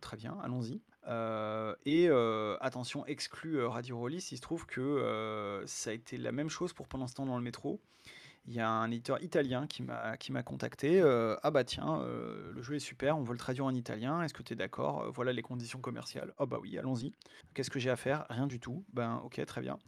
très 0.00 0.16
bien, 0.16 0.38
allons-y». 0.42 0.82
Heu 1.06 1.76
et 1.84 2.08
heu, 2.08 2.56
attention 2.60 3.04
exclu, 3.06 3.56
heu, 3.58 3.66
Radio 3.66 3.98
Rollist, 3.98 4.32
il 4.32 4.36
se 4.36 4.42
trouve 4.42 4.66
que, 4.66 5.62
ça 5.66 5.90
a 5.90 5.92
été 5.92 6.16
la 6.18 6.32
même 6.32 6.48
chose 6.48 6.72
pour 6.72 6.88
Pendant 6.88 7.06
ce 7.06 7.14
temps 7.14 7.26
dans 7.26 7.36
le 7.36 7.42
métro. 7.42 7.80
Il 8.46 8.54
y 8.54 8.60
a 8.60 8.68
un 8.70 8.90
éditeur 8.90 9.22
italien 9.22 9.66
qui 9.66 9.82
m'a 9.82 10.42
contacté, 10.44 11.00
«Ah 11.42 11.50
bah 11.50 11.64
tiens, 11.64 12.02
le 12.06 12.60
jeu 12.62 12.76
est 12.76 12.78
super, 12.78 13.16
on 13.18 13.22
veut 13.22 13.32
le 13.32 13.38
traduire 13.38 13.64
en 13.66 13.74
italien, 13.74 14.22
est-ce 14.22 14.34
que 14.34 14.42
tu 14.42 14.52
es 14.52 14.56
d'accord? 14.56 15.10
Voilà 15.12 15.32
les 15.32 15.42
conditions 15.42 15.80
commerciales». 15.80 16.34
«Ah 16.38 16.46
bah 16.46 16.58
oui, 16.60 16.76
allons-y». 16.78 17.12
Qu'est-ce 17.54 17.70
que 17.70 17.78
j'ai 17.78 17.90
à 17.90 17.96
faire? 17.96 18.26
Rien 18.30 18.46
du 18.46 18.60
tout. 18.60 18.84
Ben 18.92 19.20
OK, 19.24 19.44
très 19.46 19.60
bien. 19.62 19.78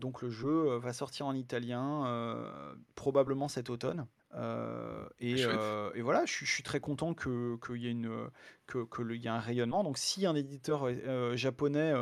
Donc 0.00 0.22
le 0.22 0.30
jeu, 0.30 0.76
va 0.76 0.92
sortir 0.92 1.26
en 1.26 1.34
italien, 1.34 2.76
probablement 2.96 3.48
cet 3.48 3.70
automne. 3.70 4.06
Et 5.18 5.36
chouette. 5.36 5.76
heu 5.90 5.92
et 5.94 6.02
voilà, 6.02 6.26
je 6.26 6.32
suis 6.32 6.46
je 6.46 6.52
suis 6.52 6.62
très 6.62 6.80
content 6.80 7.14
que 7.14 7.56
qu'il 7.64 7.76
y 7.82 7.86
ait 7.88 7.90
une, 7.92 8.28
que 8.66 8.84
que 8.84 9.02
le 9.02 9.16
y 9.16 9.28
a 9.28 9.34
un 9.34 9.40
rayonnement. 9.40 9.82
Donc 9.84 9.98
si 9.98 10.26
un 10.26 10.34
éditeur, 10.34 10.86
heu, 10.88 11.36
japonais, 11.36 11.92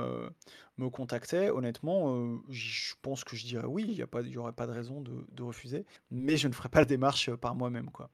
me 0.78 0.88
contactait, 0.90 1.50
honnêtement, 1.50 2.40
je 2.48 2.94
pense 3.02 3.24
que 3.24 3.36
je 3.36 3.46
dirais 3.46 3.66
oui, 3.66 3.84
il 3.88 3.94
y 3.94 4.02
a 4.02 4.06
pas 4.06 4.22
il 4.22 4.28
y 4.30 4.36
aurait 4.38 4.52
pas 4.52 4.66
de 4.66 4.72
raison 4.72 5.00
de 5.00 5.26
de 5.30 5.42
refuser, 5.42 5.86
mais 6.10 6.36
je 6.36 6.48
ne 6.48 6.52
ferai 6.54 6.68
pas 6.68 6.80
la 6.80 6.84
démarche, 6.86 7.30
par 7.36 7.54
moi-même, 7.54 7.90
quoi. 7.90 8.10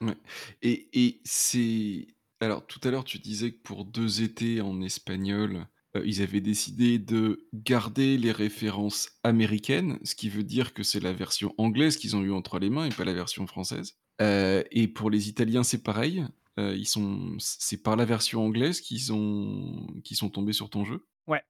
Ouais 0.00 0.16
et 0.62 0.88
et 0.92 1.20
c'est 1.24 2.06
alors 2.40 2.66
tout 2.66 2.80
à 2.84 2.90
l'heure, 2.90 3.04
tu 3.04 3.18
disais 3.18 3.52
que 3.52 3.62
pour 3.62 3.84
2 3.84 4.22
étés 4.22 4.60
en 4.60 4.80
espagnol, 4.82 5.66
heu, 5.96 6.02
ils 6.06 6.22
avaient 6.22 6.40
décidé 6.40 6.98
de 6.98 7.48
garder 7.54 8.16
les 8.18 8.32
références 8.32 9.10
américaines, 9.24 9.98
ce 10.04 10.14
qui 10.14 10.28
veut 10.28 10.42
dire 10.44 10.74
que 10.74 10.82
c'est 10.82 11.00
la 11.00 11.12
version 11.12 11.54
anglaise 11.58 11.96
qu'ils 11.96 12.16
ont 12.16 12.22
eu 12.22 12.32
entre 12.32 12.58
les 12.58 12.70
mains 12.70 12.86
et 12.86 12.92
pas 12.92 13.04
la 13.04 13.12
version 13.14 13.46
française. 13.46 13.94
Heu 14.22 14.64
et 14.70 14.88
pour 14.88 15.10
les 15.10 15.28
Italiens, 15.28 15.62
c'est 15.64 15.82
pareil? 15.82 16.24
Heu, 16.58 16.76
ils 16.76 16.86
sont 16.86 17.38
c 17.38 17.56
c'est 17.60 17.82
par 17.82 17.96
la 17.96 18.04
version 18.04 18.44
anglaise 18.44 18.80
qu'ils 18.80 19.12
ont 19.12 19.86
qu'ils 20.04 20.16
sont 20.16 20.30
tombés 20.30 20.52
sur 20.52 20.70
ton 20.70 20.84
jeu? 20.84 21.06
Ouais, 21.26 21.42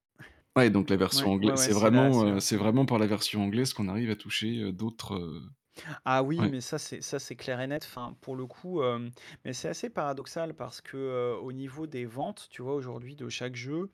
Ouais, 0.57 0.69
donc 0.69 0.89
la 0.89 0.95
version 0.97 1.31
ouais, 1.41 1.53
anglaise 1.53 1.53
ouais, 1.53 1.69
c'est 1.69 1.73
c'est 1.73 1.89
la 1.89 2.11
vraiment, 2.11 2.39
c'est 2.39 2.55
la 2.55 2.57
vraiment 2.57 2.85
par 2.85 2.97
la 2.99 3.07
version 3.07 3.43
anglaise 3.43 3.73
qu'on 3.73 3.87
arrive 3.89 4.09
à 4.09 4.15
toucher, 4.15 4.59
heu, 4.61 4.71
d'autres, 4.71 5.15
heu 5.15 5.41
ah 6.05 6.23
oui, 6.23 6.45
ouais. 6.45 6.49
mais 6.49 6.61
ça 6.61 6.77
c'est 6.77 7.01
ça 7.01 7.19
c'est 7.19 7.35
clair 7.35 7.59
et 7.61 7.67
net. 7.67 7.83
Enfin, 7.85 8.15
pour 8.21 8.35
le 8.35 8.45
coup, 8.47 8.81
hem, 8.83 9.11
mais 9.43 9.53
c'est 9.53 9.67
assez 9.69 9.89
paradoxal 9.89 10.53
parce 10.55 10.81
que, 10.81 10.97
heu, 10.97 11.37
au 11.41 11.51
niveau 11.51 11.85
des 11.87 12.05
ventes, 12.05 12.47
tu 12.49 12.61
vois, 12.61 12.75
aujourd'hui 12.75 13.15
de 13.15 13.27
chaque 13.29 13.55
jeu, 13.55 13.91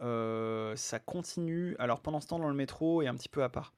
heu, 0.00 0.74
ça 0.76 0.98
continue 1.00 1.76
alors 1.78 2.00
pendant 2.02 2.20
ce 2.20 2.28
temps 2.28 2.38
dans 2.38 2.48
le 2.48 2.54
métro 2.54 3.02
et 3.02 3.08
un 3.08 3.14
petit 3.16 3.28
peu 3.28 3.42
à 3.44 3.48
part. 3.48 3.74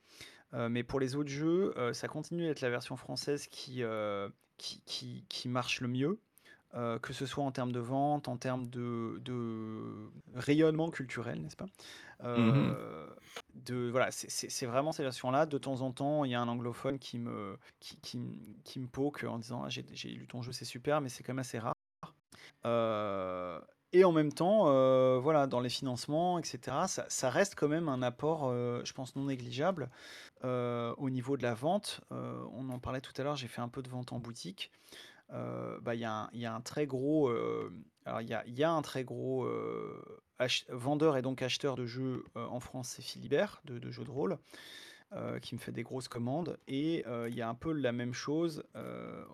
Heu, 0.54 0.68
mais 0.68 0.84
pour 0.84 1.00
les 1.00 1.16
autres 1.16 1.30
jeux, 1.30 1.74
heu, 1.78 1.92
ça 1.94 2.08
continue 2.08 2.46
d'être 2.46 2.60
la 2.62 2.70
version 2.70 2.96
française 2.96 3.48
qui, 3.48 3.82
qui 4.58 4.82
qui 4.86 5.26
qui 5.28 5.48
marche 5.48 5.80
le 5.80 5.88
mieux, 5.88 6.20
que 7.02 7.12
ce 7.12 7.26
soit 7.26 7.44
en 7.44 7.52
termes 7.52 7.72
de 7.72 7.80
vente, 7.80 8.28
en 8.28 8.36
termes 8.38 8.66
de 8.68 9.18
de 9.24 10.10
rayonnement 10.34 10.90
culturel, 10.90 11.42
n'est-ce 11.42 11.56
pas? 11.56 11.66
Mmh 12.36 12.56
mh. 12.58 12.76
Heu, 12.78 13.08
de 13.54 13.90
voilà, 13.90 14.10
c'est 14.12 14.66
vraiment 14.66 14.92
ces 14.92 15.02
versions-là. 15.04 15.46
De 15.46 15.58
temps 15.58 15.82
en 15.82 15.92
temps, 15.92 16.24
il 16.24 16.32
y 16.32 16.34
a 16.34 16.40
un 16.40 16.48
anglophone 16.48 16.98
qui 16.98 17.18
me 17.18 17.58
qui 17.80 17.98
qui 18.64 18.80
me 18.80 18.88
poke 18.88 19.24
en 19.24 19.38
disant: 19.38 19.64
«Ah 19.64 19.70
j'ai 19.70 19.82
lu 20.10 20.26
ton 20.28 20.42
jeu, 20.42 20.52
c'est 20.52 20.64
super», 20.66 21.00
mais 21.02 21.08
c'est 21.10 21.22
quand 21.24 21.32
même 21.34 21.40
assez 21.40 21.58
rare. 21.60 21.74
Et 23.92 24.04
en 24.04 24.12
même 24.12 24.32
temps, 24.32 24.68
heu, 24.68 25.18
voilà, 25.18 25.46
dans 25.46 25.60
les 25.60 25.68
financements 25.68 26.38
et 26.38 26.44
cetera, 26.44 26.88
ça 26.88 27.30
reste 27.30 27.54
quand 27.54 27.68
même 27.68 27.88
un 27.88 28.02
apport, 28.02 28.50
heu, 28.50 28.82
je 28.84 28.92
pense 28.92 29.16
non 29.16 29.24
négligeable. 29.24 29.90
Heu, 30.44 30.94
au 30.98 31.10
niveau 31.10 31.36
de 31.36 31.42
la 31.42 31.54
vente, 31.54 32.00
on 32.10 32.68
en 32.70 32.78
parlait 32.78 33.00
tout 33.00 33.12
à 33.16 33.22
l'heure, 33.22 33.36
j'ai 33.36 33.48
fait 33.48 33.60
un 33.60 33.68
peu 33.68 33.82
de 33.82 33.88
vente 33.88 34.12
en 34.12 34.18
boutique. 34.18 34.70
Bah, 35.30 35.94
il 35.94 36.00
y 36.00 36.04
a 36.04 36.54
un 36.54 36.60
très 36.60 36.86
gros, 36.86 37.32
il 37.32 38.28
y 38.28 38.64
a 38.64 38.70
un 38.72 38.82
très 38.82 39.04
gros, 39.04 39.48
vendeur 40.68 41.16
et 41.16 41.22
donc 41.22 41.40
acheteur 41.42 41.76
de 41.76 41.86
jeux, 41.86 42.24
en 42.34 42.60
France, 42.60 42.88
c'est 42.96 43.02
Philibert, 43.02 43.62
de 43.64 43.90
jeux 43.90 44.04
de 44.04 44.10
rôle, 44.10 44.38
qui 45.40 45.54
me 45.54 45.60
fait 45.60 45.72
des 45.72 45.82
grosses 45.84 46.08
commandes 46.08 46.58
et 46.66 47.04
il 47.28 47.34
y 47.34 47.40
a 47.42 47.48
un 47.48 47.54
peu 47.54 47.72
la 47.72 47.92
même 47.92 48.12
chose, 48.12 48.64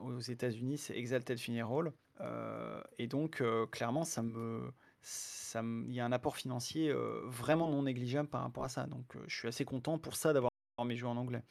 aux 0.02 0.20
États-Unis, 0.20 0.78
c'est 0.78 0.96
Exalted 0.96 1.38
Funeral, 1.38 1.92
heu 2.20 2.82
et 2.98 3.06
donc 3.06 3.40
heu, 3.40 3.66
clairement 3.66 4.04
ça 4.04 4.22
me 4.22 4.72
ça 5.02 5.62
me 5.62 5.86
il 5.88 5.94
y 5.94 6.00
a 6.00 6.04
un 6.04 6.12
apport 6.12 6.36
financier, 6.36 6.90
heu, 6.90 7.22
vraiment 7.26 7.70
non 7.70 7.82
négligeable 7.82 8.28
par 8.28 8.42
rapport 8.42 8.64
à 8.64 8.68
ça. 8.68 8.86
Donc 8.86 9.16
je 9.26 9.34
suis 9.36 9.48
assez 9.48 9.64
content 9.64 9.98
pour 9.98 10.16
ça 10.16 10.32
d'avoir 10.32 10.50
mes 10.84 10.96
jeux 10.96 11.06
en 11.08 11.16
anglais. 11.16 11.42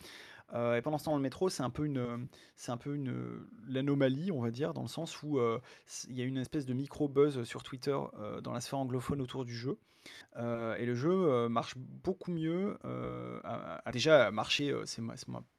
Et 0.54 0.82
pendant 0.82 0.98
ce 0.98 1.06
temps, 1.06 1.16
le 1.16 1.22
métro, 1.22 1.50
c'est 1.50 1.64
un 1.64 1.70
peu 1.70 1.86
une, 1.86 2.28
c'est 2.56 2.72
un 2.72 2.78
peu 2.78 2.96
une, 2.96 3.46
l'anomalie, 3.68 4.32
on 4.32 4.42
va 4.42 4.52
dire, 4.52 4.74
dans 4.74 4.82
le 4.84 4.88
sens 4.88 5.22
où, 5.22 5.40
il 6.08 6.18
y 6.18 6.22
a 6.22 6.26
une 6.26 6.38
espèce 6.38 6.66
de 6.66 6.74
micro 6.74 7.10
buzz 7.10 7.44
sur 7.44 7.64
Twitter, 7.64 7.98
dans 8.44 8.54
la 8.54 8.62
sphère 8.62 8.80
anglophone 8.80 9.22
autour 9.22 9.44
du 9.46 9.54
jeu. 9.54 9.78
Et 10.38 10.86
le 10.86 10.96
jeu, 10.96 11.50
marche 11.50 11.76
beaucoup 11.78 12.32
mieux, 12.32 12.78
heu, 12.86 13.42
a 13.44 13.82
a 13.86 13.92
déjà 13.92 14.32
marché, 14.32 14.74
c'est 14.86 15.02
ma 15.02 15.16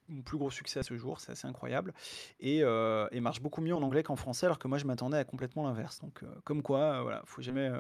mon 0.09 0.23
plus 0.23 0.39
gros 0.39 0.51
succès 0.51 0.81
à 0.81 0.83
ce 0.83 0.97
jour, 0.97 1.21
c'est 1.21 1.33
assez 1.33 1.47
incroyable 1.49 1.93
et 2.41 2.63
heu 2.63 3.09
et 3.13 3.21
marche 3.21 3.41
beaucoup 3.43 3.61
mieux 3.61 3.75
en 3.75 3.83
anglais 3.83 4.03
qu'en 4.03 4.17
français, 4.17 4.47
alors 4.47 4.59
que 4.59 4.69
moi 4.69 4.79
je 4.79 4.87
m'attendais 4.87 5.19
à 5.19 5.25
complètement 5.25 5.65
l'inverse. 5.65 6.01
Donc 6.01 6.23
heu, 6.23 6.29
comme 6.45 6.63
quoi, 6.63 6.99
heu, 7.01 7.03
voilà, 7.03 7.23
faut 7.27 7.43
jamais, 7.43 7.71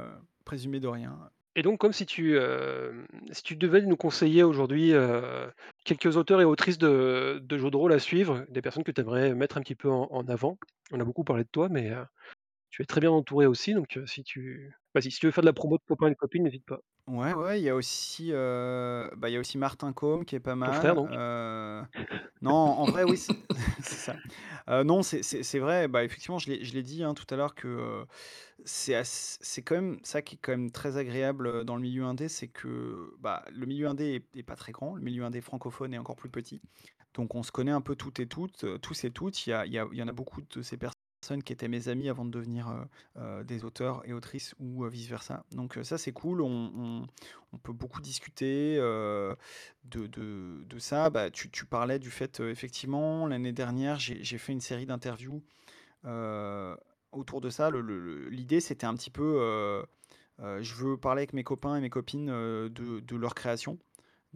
présumer 0.44 0.80
de 0.80 0.88
rien. 0.88 1.30
Et 1.56 1.62
donc 1.62 1.78
comme 1.80 1.92
si 1.92 2.06
tu, 2.06 2.36
si 3.32 3.42
tu 3.42 3.56
devais 3.56 3.82
nous 3.82 3.96
conseiller 3.96 4.42
aujourd'hui, 4.42 4.92
quelques 5.84 6.16
auteurs 6.16 6.40
et 6.40 6.44
autrices 6.44 6.78
de 6.78 7.40
de 7.42 7.59
jeux 7.59 7.70
de 7.70 7.76
rôle 7.76 7.92
à 7.92 7.98
suivre, 7.98 8.44
des 8.48 8.62
personnes 8.62 8.84
que 8.84 8.92
tu 8.92 9.00
aimerais 9.00 9.34
mettre 9.34 9.56
un 9.59 9.62
petit 9.62 9.74
peu 9.74 9.90
en 9.90 10.09
en 10.10 10.26
avant. 10.28 10.59
On 10.92 11.00
a 11.00 11.05
beaucoup 11.05 11.24
parlé 11.24 11.44
de 11.44 11.48
toi, 11.48 11.68
mais, 11.68 11.90
tu 12.70 12.82
es 12.82 12.86
très 12.86 13.00
bien 13.02 13.12
entouré 13.12 13.46
aussi, 13.46 13.74
donc, 13.74 14.00
si 14.06 14.24
tu 14.24 14.74
Vas-y, 14.94 15.10
si 15.10 15.19
tu 15.20 15.27
veux 15.27 15.32
faire 15.32 15.43
de 15.43 15.47
la 15.47 15.55
promo 15.55 15.78
de 15.78 15.82
copains 15.86 16.09
et 16.09 16.10
de 16.10 16.15
copines, 16.16 16.43
n'hésite 16.43 16.66
pas. 16.66 16.81
Ouais, 17.06 17.32
ouais, 17.32 17.59
il 17.60 17.65
y 17.65 17.70
a 17.70 17.74
aussi, 17.74 18.32
heu, 18.32 19.10
bah, 19.16 19.31
il 19.31 19.32
y 19.32 19.36
a 19.36 19.40
aussi 19.40 19.56
Martin 19.56 19.94
Kome 19.94 20.27
qui 20.27 20.35
est 20.36 20.40
pas 20.40 20.56
Ton 20.62 20.73
frère 20.73 20.94
mal, 20.94 20.94
donc? 20.94 21.10
heu, 21.10 21.82
non, 22.43 22.52
en 22.52 22.86
vrai, 22.86 23.05
oui, 23.05 23.16
c'est 23.19 23.35
c'est 23.82 23.98
ça. 23.98 24.20
Heu, 24.69 24.85
non, 24.85 25.02
c'est 25.02 25.23
c'est 25.23 25.43
c'est 25.43 25.59
vrai, 25.59 25.89
bah, 25.89 26.05
effectivement, 26.05 26.39
je 26.39 26.51
l'ai 26.51 26.65
je 26.65 26.74
l'ai 26.74 26.82
dit, 26.82 27.05
hein, 27.05 27.15
tout 27.15 27.27
à 27.31 27.36
l'heure 27.36 27.55
que, 27.55 27.69
heu, 27.69 28.06
c'est 28.65 28.94
ass 28.94 29.39
c'est 29.43 29.62
quand 29.62 29.77
même 29.77 30.01
ça 30.05 30.23
qui 30.23 30.36
est 30.36 30.39
quand 30.39 30.52
même 30.52 30.70
très 30.73 30.97
agréable, 30.98 31.47
heu, 31.48 31.65
dans 31.65 31.77
le 31.77 31.82
milieu 31.82 32.05
indé, 32.05 32.28
c'est 32.28 32.48
que, 32.48 33.15
bah, 33.20 33.44
le 33.52 33.66
milieu 33.66 33.89
indé 33.89 34.27
est 34.35 34.39
est 34.40 34.43
pas 34.44 34.56
très 34.56 34.73
grand, 34.73 34.94
le 34.97 35.02
milieu 35.02 35.24
indé 35.24 35.40
francophone 35.43 35.94
est 35.94 35.98
encore 35.98 36.16
plus 36.16 36.31
petit. 36.31 36.62
Donc 37.15 37.35
on 37.36 37.43
se 37.44 37.52
connaît 37.52 37.73
un 37.73 37.82
peu 37.82 37.97
toutes 37.97 38.20
et 38.20 38.28
toutes, 38.28 38.65
heu, 38.65 38.78
tous 38.81 39.05
et 39.05 39.12
toutes. 39.12 39.47
Il 39.47 39.51
y 39.51 39.55
a 39.55 39.66
il 39.66 39.73
y 39.74 39.78
a 39.78 39.86
il 39.93 39.98
y 39.98 40.02
en 40.02 40.09
a 40.09 40.12
beaucoup 40.12 40.43
de 40.43 40.62
ces 40.62 40.78
personnes 40.78 40.94
qui 41.42 41.52
étaient 41.52 41.68
mes 41.68 41.88
amis 41.88 42.09
avant 42.09 42.24
de 42.24 42.30
devenir, 42.30 42.68
heu 42.70 42.84
heu, 43.20 43.44
des 43.44 43.64
auteurs 43.64 44.02
et 44.09 44.12
autrices 44.12 44.55
ou, 44.59 44.84
heu, 44.84 44.88
vice 44.88 45.09
versa. 45.09 45.44
Donc, 45.52 45.78
ça 45.82 45.98
c'est 45.98 46.12
cool, 46.12 46.40
on 46.40 47.06
peut 47.62 47.72
beaucoup 47.72 48.00
discuter, 48.00 48.76
de 49.84 50.78
ça. 50.78 51.10
Bah, 51.10 51.30
tu 51.30 51.66
parlais 51.66 51.98
du 51.98 52.10
fait, 52.10 52.40
effectivement, 52.40 53.26
l'année 53.26 53.52
dernière, 53.52 53.98
j'ai 53.98 54.38
fait 54.38 54.52
une 54.52 54.60
série 54.60 54.86
d'interviews, 54.86 55.42
autour 57.12 57.40
de 57.40 57.50
ça. 57.50 57.70
L'idée 58.30 58.60
c'était 58.60 58.86
un 58.86 58.94
petit 58.94 59.10
peu, 59.10 59.84
je 60.38 60.74
veux 60.74 60.96
parler 60.96 61.20
avec 61.20 61.32
mes 61.32 61.44
copains 61.44 61.76
et 61.76 61.80
mes 61.80 61.90
copines, 61.90 62.26
de 62.28 63.16
leur 63.16 63.34
création. 63.34 63.78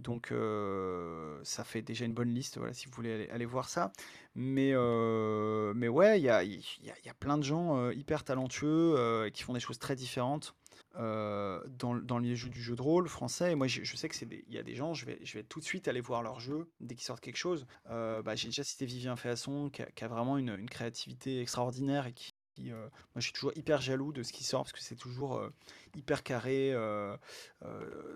Donc, 0.02 0.32
heu, 0.32 1.40
ça 1.44 1.64
fait 1.64 1.82
déjà 1.82 2.04
une 2.04 2.14
bonne 2.14 2.30
liste, 2.34 2.58
voilà, 2.58 2.72
si 2.74 2.86
vous 2.86 2.92
voulez 2.92 3.28
aller 3.30 3.44
voir 3.46 3.68
ça. 3.68 3.92
Mais, 4.34 4.72
heu, 4.74 5.72
mais 5.76 5.88
ouais, 5.88 6.20
il 6.20 6.24
y 6.24 6.28
a 6.30 6.42
y 6.44 6.62
y 7.04 7.08
a 7.08 7.14
plein 7.14 7.38
de 7.38 7.42
gens, 7.44 7.76
heu, 7.78 7.94
hyper 7.94 8.24
talentueux, 8.24 9.30
qui 9.32 9.42
font 9.42 9.52
des 9.54 9.60
choses 9.60 9.78
très 9.78 9.94
différentes, 9.96 10.54
dans 10.98 11.94
dans 11.96 12.18
les 12.18 12.36
jeux 12.36 12.48
du 12.50 12.62
jeu 12.62 12.76
de 12.76 12.82
rôle 12.82 13.08
français 13.08 13.52
et 13.52 13.54
moi 13.54 13.66
je 13.66 13.82
je 13.84 13.96
sais 13.96 14.08
que 14.08 14.14
c'est 14.14 14.26
des 14.26 14.44
il 14.48 14.54
y 14.54 14.58
a 14.58 14.62
des 14.62 14.74
gens, 14.74 14.94
je 14.94 15.06
vais 15.06 15.18
je 15.22 15.38
vais 15.38 15.44
tout 15.44 15.60
de 15.60 15.64
suite 15.64 15.88
aller 15.88 16.00
voir 16.00 16.22
leurs 16.22 16.40
jeux 16.40 16.70
dès 16.80 16.94
qu'ils 16.94 17.04
sortent 17.04 17.20
quelque 17.22 17.36
chose. 17.36 17.66
Bah, 17.88 18.34
j'ai 18.34 18.48
déjà 18.48 18.64
cité 18.64 18.86
Vivien 18.86 19.16
Féasson 19.16 19.70
qui 19.70 19.82
a 19.82 19.86
qui 19.86 20.04
a 20.04 20.08
vraiment 20.08 20.38
une 20.38 20.56
une 20.58 20.68
créativité 20.70 21.40
extraordinaire 21.40 22.06
et 22.06 22.12
qui, 22.12 22.31
heu, 22.60 22.74
moi 22.76 22.90
je 23.16 23.22
suis 23.22 23.32
toujours 23.32 23.52
hyper 23.56 23.80
jaloux 23.80 24.12
de 24.12 24.22
ce 24.22 24.32
qui 24.32 24.44
sort 24.44 24.62
parce 24.62 24.72
que 24.72 24.80
c'est 24.80 24.96
toujours, 24.96 25.38
heu, 25.38 25.52
hyper 25.94 26.22
carré, 26.22 26.72
heu, 26.72 27.16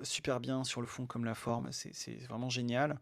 super 0.02 0.40
bien 0.40 0.64
sur 0.64 0.80
le 0.80 0.86
fond 0.86 1.06
comme 1.06 1.24
la 1.24 1.34
forme, 1.34 1.70
c'est 1.72 2.14
vraiment 2.28 2.50
génial. 2.50 2.98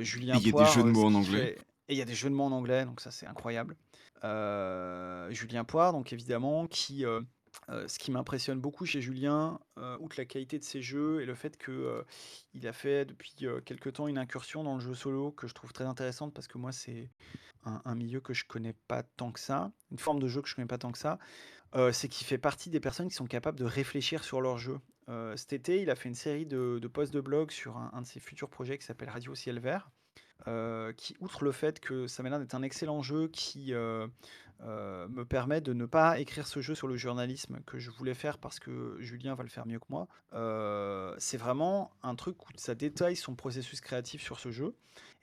Julien 0.00 0.38
il 0.38 0.46
y 0.46 0.48
a 0.48 0.52
des 0.52 0.64
jeux 0.64 0.82
de 0.82 0.88
mots 0.88 1.04
en 1.06 1.14
anglais? 1.14 1.54
fait 1.56 1.66
et 1.88 1.92
il 1.92 1.98
y 1.98 2.02
a 2.02 2.06
des 2.06 2.14
jeux 2.14 2.30
de 2.30 2.34
mots 2.34 2.44
en 2.44 2.52
anglais, 2.52 2.86
donc 2.86 3.00
ça 3.00 3.10
c'est 3.10 3.26
incroyable. 3.26 3.76
Julien 4.22 5.64
Poire, 5.64 5.92
donc 5.92 6.12
évidemment 6.12 6.66
qui, 6.66 7.04
heu, 7.70 7.86
ce 7.88 7.98
qui 7.98 8.10
m'impressionne 8.10 8.60
beaucoup 8.60 8.86
chez 8.86 9.00
Julien, 9.00 9.58
heu, 9.78 9.96
outre 10.00 10.16
la 10.18 10.24
qualité 10.24 10.58
de 10.58 10.64
ses 10.64 10.82
jeux 10.82 11.20
et 11.22 11.26
le 11.26 11.34
fait 11.34 11.56
que, 11.56 11.72
heu, 11.72 12.04
il 12.54 12.66
a 12.66 12.72
fait 12.72 13.04
depuis, 13.04 13.34
quelque 13.64 13.90
temps 13.90 14.08
une 14.08 14.18
incursion 14.18 14.64
dans 14.64 14.74
le 14.74 14.80
jeu 14.80 14.94
solo 14.94 15.32
que 15.32 15.46
je 15.46 15.54
trouve 15.54 15.72
très 15.72 15.84
intéressante 15.84 16.34
parce 16.34 16.46
que 16.46 16.58
moi 16.58 16.72
c'est 16.72 17.10
un 17.64 17.94
milieu 17.94 18.20
que 18.20 18.34
je 18.34 18.44
connais 18.44 18.74
pas 18.88 19.02
tant 19.02 19.32
que 19.32 19.40
ça, 19.40 19.72
une 19.90 19.98
forme 19.98 20.20
de 20.20 20.28
jeu 20.28 20.42
que 20.42 20.48
je 20.48 20.54
connais 20.54 20.68
pas 20.68 20.76
tant 20.78 20.92
que 20.92 20.98
ça, 20.98 21.18
c'est 21.92 22.08
qu'il 22.08 22.26
fait 22.26 22.38
partie 22.38 22.68
des 22.70 22.80
personnes 22.80 23.08
qui 23.08 23.14
sont 23.14 23.26
capables 23.26 23.58
de 23.58 23.64
réfléchir 23.64 24.22
sur 24.22 24.42
leur 24.42 24.58
jeu. 24.58 24.78
Cet 25.36 25.54
été, 25.54 25.80
il 25.80 25.88
a 25.90 25.94
fait 25.96 26.10
une 26.10 26.14
série 26.14 26.44
de 26.46 26.78
de 26.80 26.88
posts 26.88 27.14
de 27.14 27.22
blog 27.22 27.50
sur 27.50 27.78
un 27.78 27.90
un 27.94 28.02
de 28.02 28.06
ses 28.06 28.20
futurs 28.20 28.50
projets 28.50 28.76
qui 28.76 28.84
s'appelle 28.84 29.08
Radio 29.08 29.34
Ciel 29.34 29.60
Vert, 29.60 29.90
heu, 30.48 30.92
qui 30.96 31.16
outre 31.20 31.44
le 31.44 31.52
fait 31.52 31.80
que 31.80 32.06
l'air 32.22 32.38
d'être 32.38 32.54
un 32.54 32.62
excellent 32.62 33.02
jeu 33.02 33.28
qui, 33.28 33.72
heu 33.72 34.08
heu, 34.64 35.08
me 35.08 35.24
permet 35.24 35.60
de 35.60 35.72
ne 35.72 35.86
pas 35.86 36.18
écrire 36.20 36.46
ce 36.46 36.60
jeu 36.60 36.74
sur 36.74 36.88
le 36.88 36.96
journalisme 36.96 37.60
que 37.66 37.78
je 37.78 37.90
voulais 37.90 38.14
faire 38.14 38.38
parce 38.38 38.58
que 38.60 38.96
Julien 39.00 39.34
va 39.34 39.42
le 39.42 39.48
faire 39.50 39.66
mieux 39.66 39.78
que 39.78 39.86
moi. 39.90 40.08
C'est 41.18 41.36
vraiment 41.36 41.90
un 42.02 42.14
truc 42.14 42.44
où 42.46 42.50
ça 42.56 42.74
détaille 42.74 43.16
son 43.16 43.34
processus 43.34 43.80
créatif 43.80 44.22
sur 44.22 44.38
ce 44.40 44.50
jeu 44.50 44.74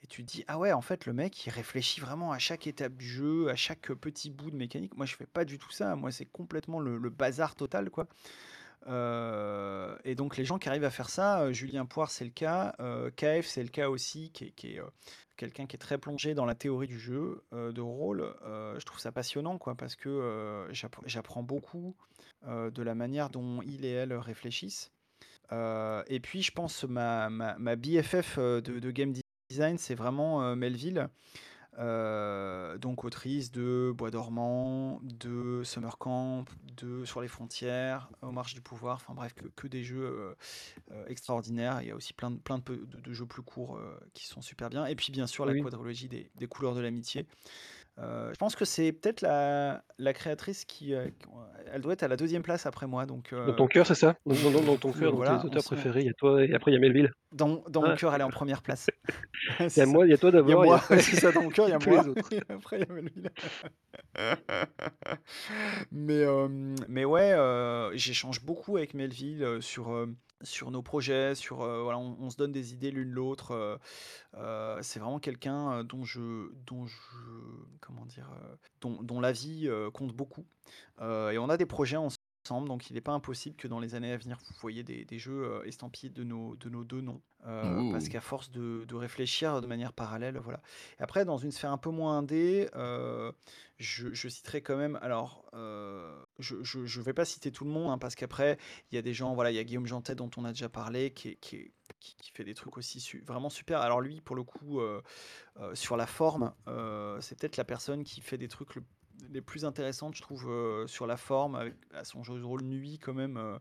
et 0.03 0.07
tu 0.07 0.23
te 0.23 0.31
dis: 0.31 0.43
«Ah 0.47 0.57
ouais, 0.57 0.71
en 0.73 0.81
fait, 0.81 1.05
le 1.05 1.13
mec, 1.13 1.45
il 1.45 1.49
réfléchit 1.51 2.01
vraiment 2.01 2.31
à 2.31 2.39
chaque 2.39 2.67
étape 2.67 2.93
du 2.93 3.07
jeu, 3.07 3.49
à 3.49 3.55
chaque, 3.55 3.91
petit 3.93 4.29
bout 4.29 4.51
de 4.51 4.55
mécanique». 4.55 4.95
Moi, 4.97 5.05
je 5.05 5.15
fais 5.15 5.27
pas 5.27 5.45
du 5.45 5.57
tout 5.59 5.71
ça. 5.71 5.95
Moi, 5.95 6.11
c'est 6.11 6.25
complètement 6.25 6.79
le 6.79 7.09
bazar 7.09 7.55
total, 7.55 7.89
quoi. 7.89 8.07
Heu 8.87 9.97
et 10.03 10.15
donc 10.15 10.37
les 10.37 10.45
gens 10.45 10.57
qui 10.57 10.69
arrivent 10.69 10.83
à 10.83 10.89
faire 10.89 11.09
ça, 11.09 11.45
heu, 11.45 11.53
Julien 11.53 11.85
Poire, 11.85 12.09
c'est 12.11 12.25
le 12.25 12.31
cas, 12.31 12.73
heu, 12.79 13.11
KF, 13.15 13.45
c'est 13.45 13.63
le 13.63 13.69
cas 13.69 13.89
aussi, 13.89 14.31
qui 14.31 14.45
est 14.45 14.81
quelqu'un 15.37 15.65
qui 15.67 15.75
est 15.75 15.79
très 15.79 15.97
plongé 15.97 16.33
dans 16.33 16.45
la 16.45 16.55
théorie 16.55 16.87
du 16.87 16.99
jeu, 16.99 17.43
de 17.51 17.81
rôle. 17.81 18.33
Je 18.43 18.83
trouve 18.85 18.99
ça 18.99 19.11
passionnant, 19.11 19.57
quoi, 19.57 19.75
parce 19.75 19.95
que, 19.95 20.67
j'apprends 21.05 21.43
beaucoup, 21.43 21.95
de 22.47 22.81
la 22.83 22.95
manière 22.95 23.29
dont 23.29 23.61
ils 23.63 23.85
et 23.85 23.91
elles 23.91 24.13
réfléchissent. 24.13 24.91
Et 25.51 26.19
puis 26.21 26.41
je 26.41 26.51
pense 26.51 26.83
ma 26.85 27.29
ma 27.29 27.75
BFF, 27.75 28.37
de 28.39 28.91
game 28.91 29.13
design, 29.49 29.77
c'est 29.77 29.95
vraiment, 29.95 30.55
Melville. 30.55 31.09
Heu, 31.79 32.77
donc 32.79 33.05
autrice 33.05 33.51
de 33.51 33.93
Bois 33.95 34.11
dormant, 34.11 34.99
de 35.03 35.61
Summer 35.63 35.97
Camp, 35.97 36.45
de 36.77 37.05
Sur 37.05 37.21
les 37.21 37.29
frontières, 37.29 38.09
Aux 38.21 38.31
marches 38.31 38.53
du 38.53 38.61
pouvoir, 38.61 38.95
enfin 38.97 39.13
bref, 39.13 39.33
que 39.33 39.47
que 39.55 39.67
des 39.67 39.83
jeux, 39.83 40.03
heu 40.03 40.35
heu, 40.91 41.05
extraordinaires. 41.07 41.81
Il 41.81 41.87
y 41.87 41.91
a 41.91 41.95
aussi 41.95 42.13
plein 42.13 42.31
de 42.31 42.37
plein 42.37 42.57
de 42.59 42.63
peu 42.63 42.77
de 42.77 42.99
de 42.99 43.13
jeux 43.13 43.25
plus 43.27 43.41
courts, 43.43 43.79
qui 44.13 44.27
sont 44.27 44.41
super 44.41 44.69
bien 44.69 44.85
et 44.85 44.95
puis 44.95 45.11
bien 45.13 45.27
sûr 45.27 45.45
la 45.45 45.55
des 46.09 46.31
des 46.35 46.47
couleurs 46.47 46.75
de 46.75 46.81
l'amitié. 46.81 47.27
Heu, 47.99 48.29
je 48.31 48.37
pense 48.37 48.55
que 48.55 48.65
c'est 48.65 48.91
peut-être 48.93 49.21
la 49.21 49.83
la 49.97 50.13
créatrice 50.13 50.65
qui, 50.65 50.93
heu, 50.93 51.09
q 51.19 51.27
elle 51.67 51.81
doit 51.81 51.93
être 51.93 52.03
à 52.03 52.07
la 52.07 52.17
deuxième 52.17 52.41
place 52.43 52.65
après 52.65 52.87
moi 52.87 53.05
donc 53.05 53.33
Dans 53.43 53.53
ton 53.53 53.67
cœur, 53.67 53.85
c'est 53.87 53.95
ça? 53.95 54.15
Dans 54.25 54.77
ton 54.77 54.93
cœur, 54.93 55.11
dans 55.13 55.21
tes 55.21 55.43
voilà, 55.43 55.45
auteurs 55.45 55.63
préférés, 55.63 56.01
il 56.01 56.05
y 56.07 56.09
a 56.09 56.13
toi 56.13 56.43
et 56.43 56.53
après 56.53 56.71
il 56.71 56.75
y 56.75 56.77
a 56.77 56.79
Melville? 56.79 57.11
dans 57.31 57.63
dans 57.69 57.81
mon 57.83 57.93
Ah 57.93 57.95
cœur, 57.95 58.13
elle 58.13 58.21
est 58.21 58.23
en 58.23 58.29
première 58.29 58.61
place. 58.61 58.87
Il 59.75 59.79
y 59.79 59.81
a 59.81 59.85
moi 59.85 60.05
il 60.07 60.11
y 60.11 60.13
a 60.13 60.17
toi 60.17 60.31
d'abord, 60.31 60.65
il 60.65 60.71
y 60.71 60.73
a 60.73 60.79
c'est 61.01 61.15
ça, 61.17 61.31
dans 61.31 61.41
mon 61.43 61.51
cœur, 61.51 61.67
il 61.67 61.71
y 61.71 61.73
a 61.73 61.79
les 61.85 62.07
moi 62.07 62.07
autres. 62.07 62.33
et 62.33 62.41
après 62.49 62.77
il 62.81 62.87
y 62.87 62.91
a 62.91 62.93
Melville. 62.93 63.31
Mais 65.91 66.23
mais 66.87 67.05
ouais, 67.05 67.35
j'échange 67.93 68.41
beaucoup 68.43 68.77
avec 68.77 68.93
Melville, 68.93 69.57
sur, 69.61 70.07
sur 70.43 70.71
nos 70.71 70.81
projets, 70.81 71.35
sur, 71.35 71.63
heu, 71.63 71.81
voilà, 71.83 71.99
on 71.99 72.29
se 72.29 72.37
donne 72.37 72.51
des 72.51 72.73
idées 72.73 72.91
l'une 72.91 73.09
l'autre, 73.11 73.53
heu 73.53 73.79
heu, 74.37 74.79
c'est 74.83 74.99
vraiment 74.99 75.19
quelqu'un, 75.19 75.83
dont 75.83 76.05
je 76.05 76.51
dont 76.67 76.85
je 76.87 76.97
comment 77.81 78.05
dire? 78.05 78.29
Dont 78.81 79.03
dont 79.03 79.19
l'avis, 79.21 79.67
heu, 79.67 79.91
compte 79.91 80.13
beaucoup, 80.15 80.45
et 81.01 81.37
on 81.39 81.49
a 81.49 81.57
des 81.57 81.65
projets 81.67 81.97
ensemble, 82.45 82.67
donc 82.67 82.89
il 82.89 82.97
est 82.97 83.01
pas 83.01 83.11
impossible 83.13 83.55
que 83.55 83.67
dans 83.67 83.79
les 83.79 83.95
années 83.95 84.11
à 84.11 84.17
venir, 84.17 84.37
vous 84.39 84.55
voyiez 84.61 84.83
des 84.83 85.05
des 85.05 85.19
jeux, 85.19 85.43
heu, 85.43 85.67
estampillés 85.67 86.09
de 86.11 86.23
nos 86.23 86.55
de 86.55 86.69
nos 86.69 86.83
2 86.83 87.01
noms, 87.01 87.21
heu, 87.45 87.85
parce 87.89 88.09
qu'à 88.09 88.21
force 88.21 88.51
de 88.51 88.85
de 88.85 88.95
réfléchir 88.95 89.61
de 89.61 89.67
manière 89.67 89.93
parallèle, 89.93 90.37
voilà. 90.37 90.61
Et 90.99 91.03
après 91.03 91.25
dans 91.25 91.37
une 91.37 91.51
sphère 91.51 91.71
un 91.71 91.77
peu 91.77 91.89
moins 91.91 92.17
indé, 92.19 92.69
heu, 92.75 93.33
je 93.77 94.13
je 94.13 94.27
citerai 94.29 94.61
quand 94.61 94.77
même 94.77 94.97
alors, 95.01 95.45
je 96.39 96.63
je 96.63 97.01
vais 97.01 97.13
pas 97.13 97.25
citer 97.25 97.51
tout 97.51 97.63
le 97.65 97.71
monde, 97.71 97.91
hein, 97.91 97.97
parce 97.97 98.15
qu'après 98.15 98.57
il 98.91 98.95
y 98.95 98.97
a 98.97 99.01
des 99.01 99.13
gens, 99.13 99.33
voilà, 99.35 99.51
il 99.51 99.55
y 99.55 99.59
a 99.59 99.63
Guillaume 99.63 99.87
Jantet 99.87 100.15
dont 100.15 100.29
on 100.37 100.45
a 100.45 100.49
déjà 100.49 100.69
parlé, 100.69 101.11
qui 101.13 101.29
est 101.29 101.35
qui 101.35 101.55
est 101.57 101.73
qui 101.99 102.15
qui 102.15 102.31
fait 102.31 102.43
des 102.43 102.53
trucs 102.55 102.77
aussi 102.77 102.99
su 102.99 103.23
vraiment 103.27 103.49
super. 103.49 103.81
Alors 103.81 104.01
lui, 104.01 104.21
pour 104.21 104.35
le 104.35 104.43
coup, 104.43 104.79
sur 105.73 105.97
la 105.97 106.07
forme, 106.07 106.53
c'est 107.21 107.37
peut-être 107.39 107.57
la 107.57 107.65
personne 107.65 108.03
qui 108.03 108.21
fait 108.21 108.37
des 108.37 108.47
trucs 108.47 108.75
le 108.75 108.83
les 109.29 109.41
plus 109.41 109.65
intéressantes, 109.65 110.15
je 110.15 110.21
trouve, 110.21 110.45
heu, 110.49 110.85
sur 110.87 111.07
la 111.07 111.17
forme 111.17 111.55
avec 111.55 111.75
à 111.93 112.03
son 112.03 112.23
jeu 112.23 112.37
de 112.39 112.43
rôle 112.43 112.63
Nuit 112.63 112.99
quand 112.99 113.13
même, 113.13 113.37
heu 113.37 113.59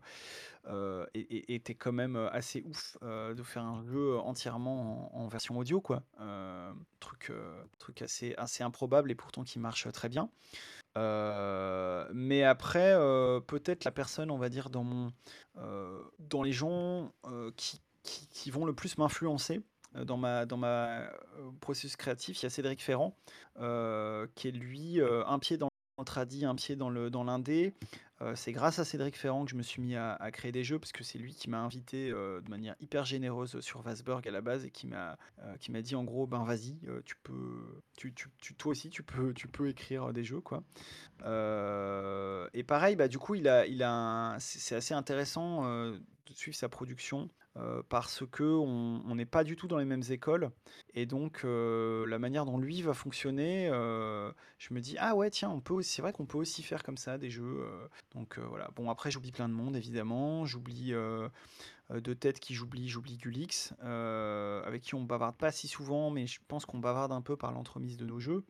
heu, 0.69 1.07
é 1.15 1.19
é 1.19 1.53
était 1.55 1.75
quand 1.75 1.91
même, 1.93 2.15
assez 2.31 2.63
ouf, 2.67 2.97
de 3.01 3.43
faire 3.43 3.63
un 3.63 3.83
jeu 3.83 4.17
entièrement 4.19 5.15
en 5.17 5.27
version 5.27 5.57
audio, 5.57 5.81
quoi. 5.81 6.03
Truc, 6.99 7.31
truc 7.79 8.01
assez 8.01 8.35
assez 8.37 8.63
improbable 8.63 9.11
et 9.11 9.15
pourtant 9.15 9.43
qui 9.43 9.59
marche, 9.59 9.91
très 9.91 10.09
bien. 10.09 10.29
Mais 10.95 12.43
après, 12.43 12.93
peut-être 13.47 13.83
la 13.85 13.91
personne, 13.91 14.31
on 14.31 14.37
va 14.37 14.49
dire, 14.49 14.69
dans 14.69 14.83
mon, 14.83 15.11
dans 16.19 16.43
les 16.43 16.53
gens, 16.53 17.13
qui 17.55 17.81
qui 18.03 18.49
vont 18.49 18.65
le 18.65 18.73
plus 18.73 18.97
m'influencer, 18.97 19.61
dans 19.93 20.17
ma 20.17 20.45
dans 20.45 20.57
ma, 20.57 21.01
heu, 21.03 21.51
processus 21.59 21.95
créatif, 21.95 22.39
il 22.41 22.43
y 22.43 22.45
a 22.47 22.49
Cédric 22.49 22.81
Ferrand, 22.81 23.15
heu, 23.59 24.29
qui 24.35 24.47
est 24.47 24.51
lui, 24.51 24.99
un 25.01 25.39
pied 25.39 25.57
dans 25.57 25.69
le 25.99 26.05
tradi, 26.05 26.45
un 26.45 26.55
pied 26.55 26.75
dans 26.75 26.89
le 26.89 27.09
dans 27.09 27.23
l'indé. 27.23 27.73
C'est 28.35 28.51
grâce 28.51 28.77
à 28.77 28.85
Cédric 28.85 29.17
Ferrand 29.17 29.45
que 29.45 29.51
je 29.51 29.55
me 29.55 29.63
suis 29.63 29.81
mis 29.81 29.95
à 29.95 30.29
créer 30.31 30.51
des 30.51 30.63
jeux 30.63 30.77
parce 30.77 30.91
que 30.91 31.03
c'est 31.03 31.17
lui 31.17 31.33
qui 31.33 31.49
m'a 31.49 31.59
invité, 31.59 32.11
de 32.11 32.49
manière 32.49 32.75
hyper 32.79 33.03
généreuse 33.03 33.59
sur 33.61 33.81
Vasburg 33.81 34.27
à 34.27 34.31
la 34.31 34.41
base 34.41 34.63
et 34.65 34.69
qui 34.69 34.85
m'a, 34.85 35.17
qui 35.59 35.71
m'a 35.71 35.81
dit 35.81 35.95
en 35.95 36.03
gros: 36.03 36.27
«Ben 36.27 36.43
vas-y, 36.43 36.77
tu 37.03 37.15
peux 37.23 37.81
tu 37.97 38.13
tu 38.13 38.29
tu 38.39 38.53
toi 38.53 38.71
aussi 38.73 38.91
tu 38.91 39.01
peux 39.01 39.33
tu 39.33 39.47
peux 39.47 39.69
écrire 39.69 40.13
des 40.13 40.23
jeux, 40.23 40.41
quoi». 40.41 40.63
Et 42.53 42.63
pareil, 42.63 42.95
bah, 42.95 43.07
du 43.07 43.17
coup, 43.17 43.33
il 43.35 43.47
a 43.47 43.65
il 43.65 43.81
a 43.83 44.37
c'est 44.39 44.75
assez 44.75 44.93
intéressant, 44.93 45.63
de 45.65 46.33
suivre 46.33 46.55
sa 46.55 46.69
production. 46.69 47.27
Heu, 47.57 47.83
parce 47.89 48.23
qu'on 48.31 49.01
on 49.05 49.15
n'est 49.15 49.25
pas 49.25 49.43
du 49.43 49.55
tout 49.55 49.67
dans 49.67 49.77
les 49.77 49.85
mêmes 49.85 50.03
écoles 50.09 50.51
et 50.93 51.05
donc 51.05 51.41
heu, 51.45 52.05
la 52.07 52.19
manière 52.19 52.45
dont 52.45 52.57
lui 52.57 52.81
va 52.81 52.93
fonctionner, 52.93 53.69
heu, 53.69 54.33
je 54.59 54.73
me 54.73 54.79
dis: 54.81 54.95
«Ah 54.99 55.15
ouais, 55.15 55.29
tiens, 55.29 55.49
on 55.49 55.61
peut 55.61 55.81
c'est 55.81 56.01
vrai 56.01 56.13
qu'on 56.13 56.25
peut 56.25 56.37
aussi 56.37 56.63
faire 56.63 56.83
comme 56.83 56.97
ça 56.97 57.17
des 57.17 57.29
jeux», 57.29 57.65
donc 58.13 58.39
voilà. 58.39 58.69
Bon 58.75 58.89
après 58.89 59.11
j'oublie 59.11 59.31
plein 59.31 59.49
de 59.49 59.53
monde 59.53 59.75
évidemment, 59.75 60.45
j'oublie, 60.45 60.93
de 61.89 62.13
tête 62.13 62.39
qui 62.39 62.53
j'oublie, 62.55 62.87
j'oublie 62.89 63.17
Gulix, 63.17 63.73
avec 63.81 64.81
qui 64.83 64.95
on 64.95 65.03
bavarde 65.03 65.35
pas 65.37 65.51
si 65.51 65.67
souvent, 65.67 66.09
mais 66.11 66.27
je 66.27 66.39
pense 66.47 66.65
qu'on 66.65 66.79
bavarde 66.79 67.11
un 67.11 67.21
peu 67.21 67.35
par 67.37 67.51
l'entremise 67.51 67.97
de 67.97 68.05
nos 68.05 68.19
jeux. 68.19 68.43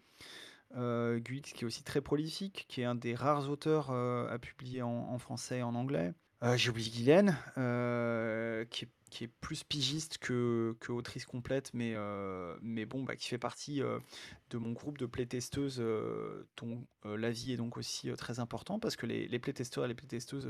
Heu, 0.78 1.20
Gulix 1.20 1.54
qui 1.54 1.64
est 1.64 1.68
aussi 1.68 1.84
très 1.84 2.02
prolifique, 2.02 2.66
qui 2.70 2.82
est 2.82 2.86
un 2.86 2.96
des 2.96 3.16
rares 3.16 3.50
auteurs, 3.50 3.92
à 3.92 4.40
publier 4.40 4.82
en 4.84 4.90
en 4.90 5.18
français 5.20 5.60
et 5.60 5.64
en 5.64 5.76
anglais. 5.76 6.14
Heu, 6.44 6.58
j'ai 6.58 6.70
oublié 6.72 6.90
Guylaine, 6.90 7.38
heu, 7.58 8.66
qui 8.70 8.86
est 9.26 9.28
plus 9.42 9.64
pigiste 9.64 10.18
que 10.18 10.76
autrice 10.92 11.26
complète, 11.26 11.70
mais 11.74 11.94
heu, 11.96 12.58
mais 12.64 12.86
bon, 12.86 13.04
bah, 13.04 13.16
qui 13.16 13.28
fait 13.28 13.38
partie, 13.38 13.82
de 14.50 14.58
mon 14.58 14.72
groupe 14.72 14.98
de 14.98 15.06
playtesteuses, 15.06 15.80
heu, 15.80 16.48
dont, 16.58 16.84
l'avis 17.06 17.54
est 17.54 17.58
donc 17.58 17.78
aussi, 17.78 18.12
très 18.18 18.40
important 18.40 18.80
parce 18.80 18.96
que 18.96 19.06
les 19.06 19.40
playtesteurs 19.40 19.86
et 19.86 19.88
les 19.88 19.94
playtesteuses, 19.96 20.50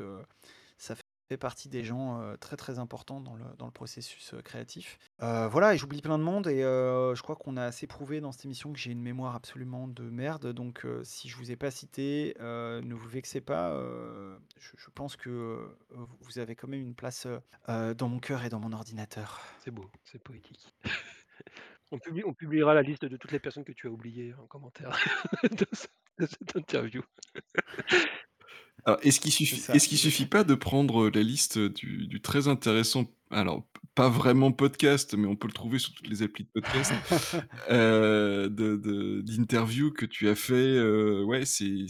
fait 1.31 1.37
partie 1.37 1.69
des 1.69 1.85
gens, 1.85 2.21
heu, 2.21 2.37
très, 2.37 2.57
très 2.57 2.77
importants 2.77 3.21
dans 3.21 3.35
le 3.35 3.45
dans 3.57 3.65
le 3.65 3.71
processus, 3.71 4.33
heu, 4.33 4.41
créatif. 4.41 4.99
Heu, 5.23 5.47
voilà 5.47 5.73
et 5.73 5.77
j'oublie 5.77 6.01
plein 6.01 6.17
de 6.17 6.23
monde 6.23 6.47
et 6.47 6.59
je 6.61 7.21
crois 7.21 7.37
qu'on 7.37 7.55
a 7.55 7.63
assez 7.63 7.87
prouvé 7.87 8.19
dans 8.19 8.33
cette 8.33 8.43
émission 8.43 8.73
que 8.73 8.79
j'ai 8.79 8.91
une 8.91 9.01
mémoire 9.01 9.33
absolument 9.33 9.87
de 9.87 10.03
merde 10.03 10.51
donc 10.51 10.85
si 11.03 11.29
je 11.29 11.37
vous 11.37 11.49
ai 11.49 11.55
pas 11.55 11.71
cité, 11.71 12.35
ne 12.39 12.93
vous 12.93 13.07
vexez 13.07 13.39
pas, 13.39 13.73
je 14.57 14.89
pense 14.93 15.15
que, 15.15 15.73
vous 16.19 16.39
avez 16.39 16.55
quand 16.55 16.67
même 16.67 16.81
une 16.81 16.95
place, 16.95 17.27
dans 17.67 18.09
mon 18.09 18.19
cœur 18.19 18.43
et 18.43 18.49
dans 18.49 18.59
mon 18.59 18.73
ordinateur. 18.73 19.39
C'est 19.63 19.71
beau, 19.71 19.89
c'est 20.03 20.21
poétique. 20.21 20.75
On 21.93 21.99
publie 21.99 22.23
on 22.25 22.33
publiera 22.33 22.73
la 22.73 22.83
liste 22.83 23.03
de 23.03 23.17
toutes 23.17 23.33
les 23.33 23.39
personnes 23.39 23.65
que 23.65 23.73
tu 23.73 23.87
as 23.87 23.89
oubliées 23.89 24.33
en 24.35 24.47
commentaire 24.47 24.97
de 25.43 25.65
cette 26.25 26.55
interview. 26.55 27.01
Est-ce 29.01 29.19
qu'il 29.19 29.31
suffit 29.31 29.57
ça, 29.57 29.73
est-ce 29.73 29.87
qu'il 29.87 29.97
suffit 29.97 30.25
pas 30.25 30.43
de 30.43 30.55
prendre, 30.55 31.09
la 31.09 31.23
liste, 31.23 31.57
du 31.57 32.07
du 32.07 32.21
très 32.21 32.47
intéressant 32.47 33.05
alors 33.29 33.65
pas 33.95 34.09
vraiment 34.09 34.51
podcast, 34.51 35.15
mais 35.15 35.27
on 35.27 35.35
peut 35.35 35.47
le 35.47 35.53
trouver 35.53 35.79
sur 35.79 35.93
toutes 35.93 36.07
les 36.07 36.21
applis 36.23 36.43
de 36.43 36.61
podcast, 36.61 36.91
de 37.69 38.49
de 38.49 39.21
d'interviews 39.21 39.91
que 39.91 40.05
tu 40.05 40.29
as 40.29 40.35
fait, 40.35 40.53
heu, 40.53 41.23
ouais, 41.23 41.45
ces 41.45 41.85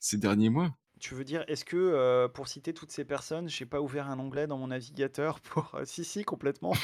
ces 0.00 0.18
derniers 0.18 0.50
mois? 0.50 0.76
Tu 1.00 1.14
veux 1.14 1.24
dire, 1.24 1.44
est-ce 1.46 1.64
que, 1.64 2.26
pour 2.28 2.48
citer 2.48 2.74
toutes 2.74 2.90
ces 2.90 3.04
personnes, 3.04 3.48
j'ai 3.48 3.66
pas 3.66 3.80
ouvert 3.80 4.08
un 4.08 4.18
onglet 4.18 4.48
dans 4.48 4.58
mon 4.58 4.66
navigateur 4.68 5.40
pour, 5.40 5.78
si, 5.84 6.04
si, 6.04 6.24
complètement. 6.24 6.74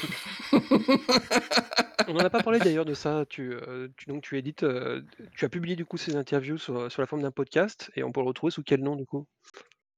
On 2.07 2.13
n'en 2.13 2.19
a 2.19 2.29
pas 2.29 2.43
parlé 2.43 2.59
d'ailleurs 2.59 2.85
de 2.85 2.93
ça. 2.93 3.25
Tu, 3.29 3.55
tu 3.97 4.05
donc 4.07 4.23
tu 4.23 4.37
édites, 4.37 4.63
heu, 4.63 5.05
tu 5.35 5.45
as 5.45 5.49
publié 5.49 5.75
du 5.75 5.85
coup 5.85 5.97
ces 5.97 6.15
interviews 6.15 6.57
sur, 6.57 6.87
la 6.97 7.05
forme 7.05 7.21
d'un 7.21 7.31
podcast 7.31 7.91
et 7.95 8.03
on 8.03 8.11
peut 8.11 8.21
le 8.21 8.27
retrouver 8.27 8.51
sous 8.51 8.63
quel 8.63 8.81
nom 8.81 8.95
du 8.95 9.05
coup? 9.05 9.25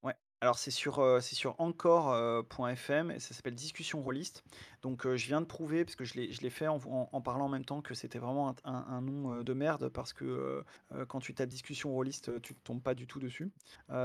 Ouais, 0.04 0.16
alors 0.42 0.58
c'est 0.58 0.72
sur, 0.72 1.22
c'est 1.22 1.36
sur 1.36 1.56
encore, 1.60 2.14
heu, 2.14 2.46
.fm 2.76 3.12
et 3.12 3.20
ça 3.20 3.34
s'appelle 3.34 3.56
Discussion 3.56 4.02
Rôliste. 4.02 4.44
Donc 4.82 5.08
je 5.08 5.28
viens 5.28 5.42
de 5.42 5.46
prouver, 5.46 5.84
parce 5.84 5.96
que 5.96 6.06
je 6.06 6.16
l'ai 6.16 6.32
je 6.32 6.42
l'ai 6.42 6.50
fait 6.50 6.68
en 6.68 6.78
en 6.86 7.10
en 7.12 7.22
parlant 7.22 7.46
en 7.46 7.50
même 7.50 7.66
temps 7.66 7.82
que 7.82 7.94
c'était 7.94 8.20
vraiment 8.20 8.50
un 8.50 8.56
un 8.64 8.86
un 8.90 9.02
nom, 9.02 9.42
de 9.42 9.54
merde 9.54 9.90
parce 9.90 10.14
que, 10.14 10.64
quand 11.08 11.20
tu 11.20 11.34
tapes 11.34 11.50
Discussion 11.50 11.92
Rôliste, 11.92 12.42
tu 12.42 12.56
tombes 12.56 12.82
pas 12.82 12.94
du 12.96 13.08
tout 13.08 13.20
dessus. 13.20 13.52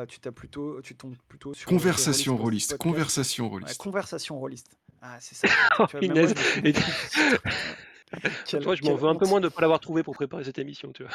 Tu 0.09 0.21
tapes 0.21 0.35
plutôt 0.35 0.81
tu 0.83 0.97
tombes 0.97 1.17
plutôt 1.29 1.55
sur, 1.55 1.69
Conversation 1.69 2.35
Pod 2.35 2.43
rôliste, 2.43 2.71
Podcast. 2.71 2.83
conversation 2.83 3.45
Ouais, 3.45 3.51
rôliste. 3.51 3.79
Conversation 3.79 4.39
Rôliste. 4.39 4.77
Ah, 5.03 5.19
c'est 5.21 5.35
ça. 5.35 5.49
Oh 5.79 5.87
Tu 5.91 5.99
vois, 5.99 6.01
même 6.09 6.27
moi 6.27 6.29
punaise 6.29 6.35
je 6.35 6.65
me 6.65 6.67
et 6.67 6.73
souvenais 6.73 6.73
tu 6.73 7.92
Quelle 8.47 8.63
je 8.77 8.85
m'en 8.85 8.95
veux 8.95 9.09
un 9.09 9.15
peu 9.15 9.27
moins 9.27 9.41
de 9.41 9.49
pas 9.49 9.61
l'avoir 9.61 9.81
trouvé 9.81 10.03
pour 10.03 10.15
préparer 10.15 10.45
cette 10.45 10.59
émission, 10.59 10.93
tu 10.93 11.05
vois? 11.05 11.13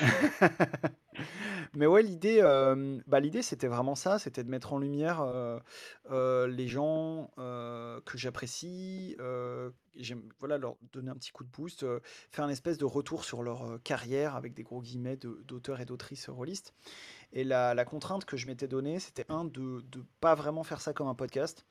Mais 1.74 1.86
ouais, 1.86 2.02
l'idée, 2.02 2.40
bah, 3.06 3.20
l'idée, 3.20 3.42
c'était 3.42 3.68
vraiment 3.68 3.94
ça, 3.94 4.18
c'était 4.18 4.42
de 4.42 4.50
mettre 4.50 4.72
en 4.72 4.78
lumière, 4.78 5.24
les 6.10 6.68
gens, 6.68 7.30
que 7.36 8.18
j'apprécie, 8.18 9.16
j'aime 9.96 10.22
voilà, 10.40 10.58
leur 10.58 10.76
donner 10.92 11.10
un 11.10 11.14
petit 11.14 11.30
coup 11.30 11.44
de 11.44 11.50
boost, 11.50 11.86
faire 12.30 12.44
un 12.44 12.48
espèce 12.48 12.78
de 12.78 12.84
retour 12.84 13.24
sur 13.24 13.42
leur, 13.42 13.78
carrière 13.84 14.34
avec 14.34 14.54
des 14.54 14.62
gros 14.62 14.82
guillemets 14.82 15.16
de 15.16 15.42
d'auteurs 15.46 15.80
et 15.80 15.84
d'autrices 15.84 16.28
rôlistes. 16.28 16.74
Et 17.32 17.44
la 17.44 17.84
contrainte 17.84 18.24
que 18.24 18.36
je 18.36 18.46
m'étais 18.46 18.66
donnée, 18.68 18.98
c'était 18.98 19.24
un 19.28 19.44
de 19.44 19.80
de 19.82 20.04
pas 20.20 20.34
vraiment 20.34 20.64
faire 20.64 20.80
ça 20.80 20.92
comme 20.92 21.06
un 21.08 21.14
podcast. 21.14 21.64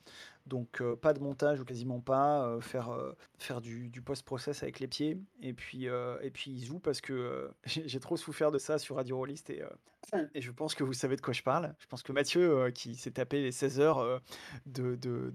Donc 0.45 0.81
heu, 0.81 0.95
pas 0.95 1.13
de 1.13 1.19
montage 1.19 1.59
ou 1.59 1.65
quasiment 1.65 1.99
pas, 1.99 2.47
heu, 2.47 2.59
faire, 2.61 2.91
heu, 2.91 3.15
faire 3.37 3.61
du 3.61 3.91
post-process 4.03 4.63
avec 4.63 4.79
les 4.79 4.87
pieds 4.87 5.19
et 5.41 5.53
puis, 5.53 5.85
et 5.85 6.31
puis 6.31 6.51
Izu 6.51 6.79
parce 6.79 7.01
que, 7.01 7.51
j'ai 7.65 7.99
trop 7.99 8.17
souffert 8.17 8.51
de 8.51 8.57
ça 8.57 8.79
sur 8.79 8.95
Radio 8.95 9.17
Rollist 9.17 9.49
et 9.49 9.63
et 10.33 10.41
je 10.41 10.51
pense 10.51 10.73
que 10.73 10.83
vous 10.83 10.93
savez 10.93 11.17
de 11.17 11.21
quoi 11.21 11.33
je 11.33 11.43
parle. 11.43 11.75
Je 11.79 11.85
pense 11.85 12.01
que 12.01 12.11
Mathieu, 12.11 12.71
qui 12.71 12.95
s'est 12.95 13.11
tapé 13.11 13.41
les 13.41 13.51
16 13.51 13.79
heures, 13.79 13.99
heu, 13.99 14.19
de 14.65 14.95
de 14.95 15.31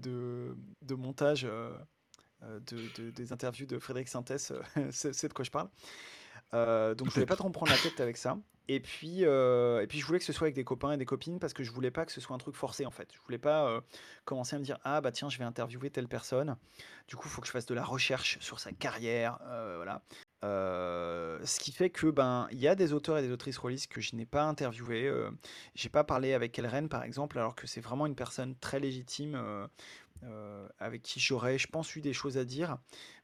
de 0.81 0.95
montage, 0.95 1.43
de 2.41 2.59
de 2.97 3.11
des 3.11 3.31
interviews 3.31 3.67
de 3.67 3.79
Frédéric 3.79 4.09
Sintès, 4.09 4.51
sait 4.91 5.27
de 5.27 5.33
quoi 5.33 5.45
je 5.45 5.51
parle. 5.51 5.69
Heu, 6.53 6.95
donc 6.95 7.09
je 7.09 7.13
voulais 7.15 7.25
pas 7.25 7.35
trop 7.35 7.47
me 7.47 7.53
prendre 7.53 7.71
la 7.71 7.79
tête 7.79 7.99
avec 7.99 8.17
ça 8.17 8.37
et 8.67 8.79
puis, 8.79 9.23
heu 9.25 9.79
et 9.83 9.87
puis 9.87 9.99
je 9.99 10.05
voulais 10.05 10.17
que 10.19 10.25
ce 10.25 10.33
soit 10.33 10.45
avec 10.45 10.55
des 10.55 10.63
copains 10.63 10.91
et 10.93 10.97
des 10.97 11.05
copines 11.05 11.37
parce 11.39 11.53
que 11.53 11.63
je 11.63 11.71
voulais 11.71 11.91
pas 11.91 12.03
que 12.05 12.11
ce 12.11 12.19
soit 12.19 12.35
un 12.35 12.39
truc 12.39 12.55
forcé, 12.55 12.85
en 12.85 12.91
fait. 12.91 13.09
Je 13.13 13.19
voulais 13.21 13.37
pas, 13.37 13.69
heu, 13.69 13.81
commencer 14.25 14.55
à 14.55 14.59
me 14.59 14.63
dire: 14.63 14.79
«Ah 14.83 15.01
bah 15.01 15.11
tiens, 15.11 15.29
je 15.29 15.37
vais 15.37 15.43
interviewer 15.43 15.91
telle 15.91 16.07
personne. 16.07 16.57
Du 17.07 17.15
coup, 17.15 17.27
il 17.27 17.31
faut 17.31 17.41
que 17.41 17.47
je 17.47 17.51
fasse 17.51 17.67
de 17.67 17.75
la 17.75 17.83
recherche 17.83 18.39
sur 18.39 18.59
sa 18.59 18.71
carrière», 18.71 19.37
voilà. 19.75 20.01
Ce 20.41 21.59
qui 21.59 21.71
fait 21.71 21.89
que, 21.91 22.07
ben, 22.07 22.47
il 22.51 22.59
y 22.59 22.67
a 22.67 22.75
des 22.75 22.93
auteurs 22.93 23.17
et 23.17 23.21
des 23.21 23.31
autrices 23.31 23.57
rôlistes 23.57 23.87
que 23.91 24.01
je 24.01 24.15
n'ai 24.15 24.25
pas 24.25 24.43
interviewés, 24.43 25.07
heu, 25.07 25.29
j'ai 25.75 25.89
pas 25.89 26.03
parlé 26.03 26.33
avec 26.33 26.57
Elren, 26.57 26.89
par 26.89 27.03
exemple, 27.03 27.37
alors 27.37 27.55
que 27.55 27.67
c'est 27.67 27.81
vraiment 27.81 28.05
une 28.07 28.15
personne 28.15 28.55
très 28.55 28.79
légitime, 28.79 29.35
heu, 30.23 30.67
avec 30.79 31.01
qui 31.03 31.19
j'aurais, 31.19 31.57
je 31.57 31.67
pense, 31.67 31.95
eu 31.95 32.01
des 32.01 32.13
choses 32.13 32.37
à 32.37 32.45
dire. 32.45 32.77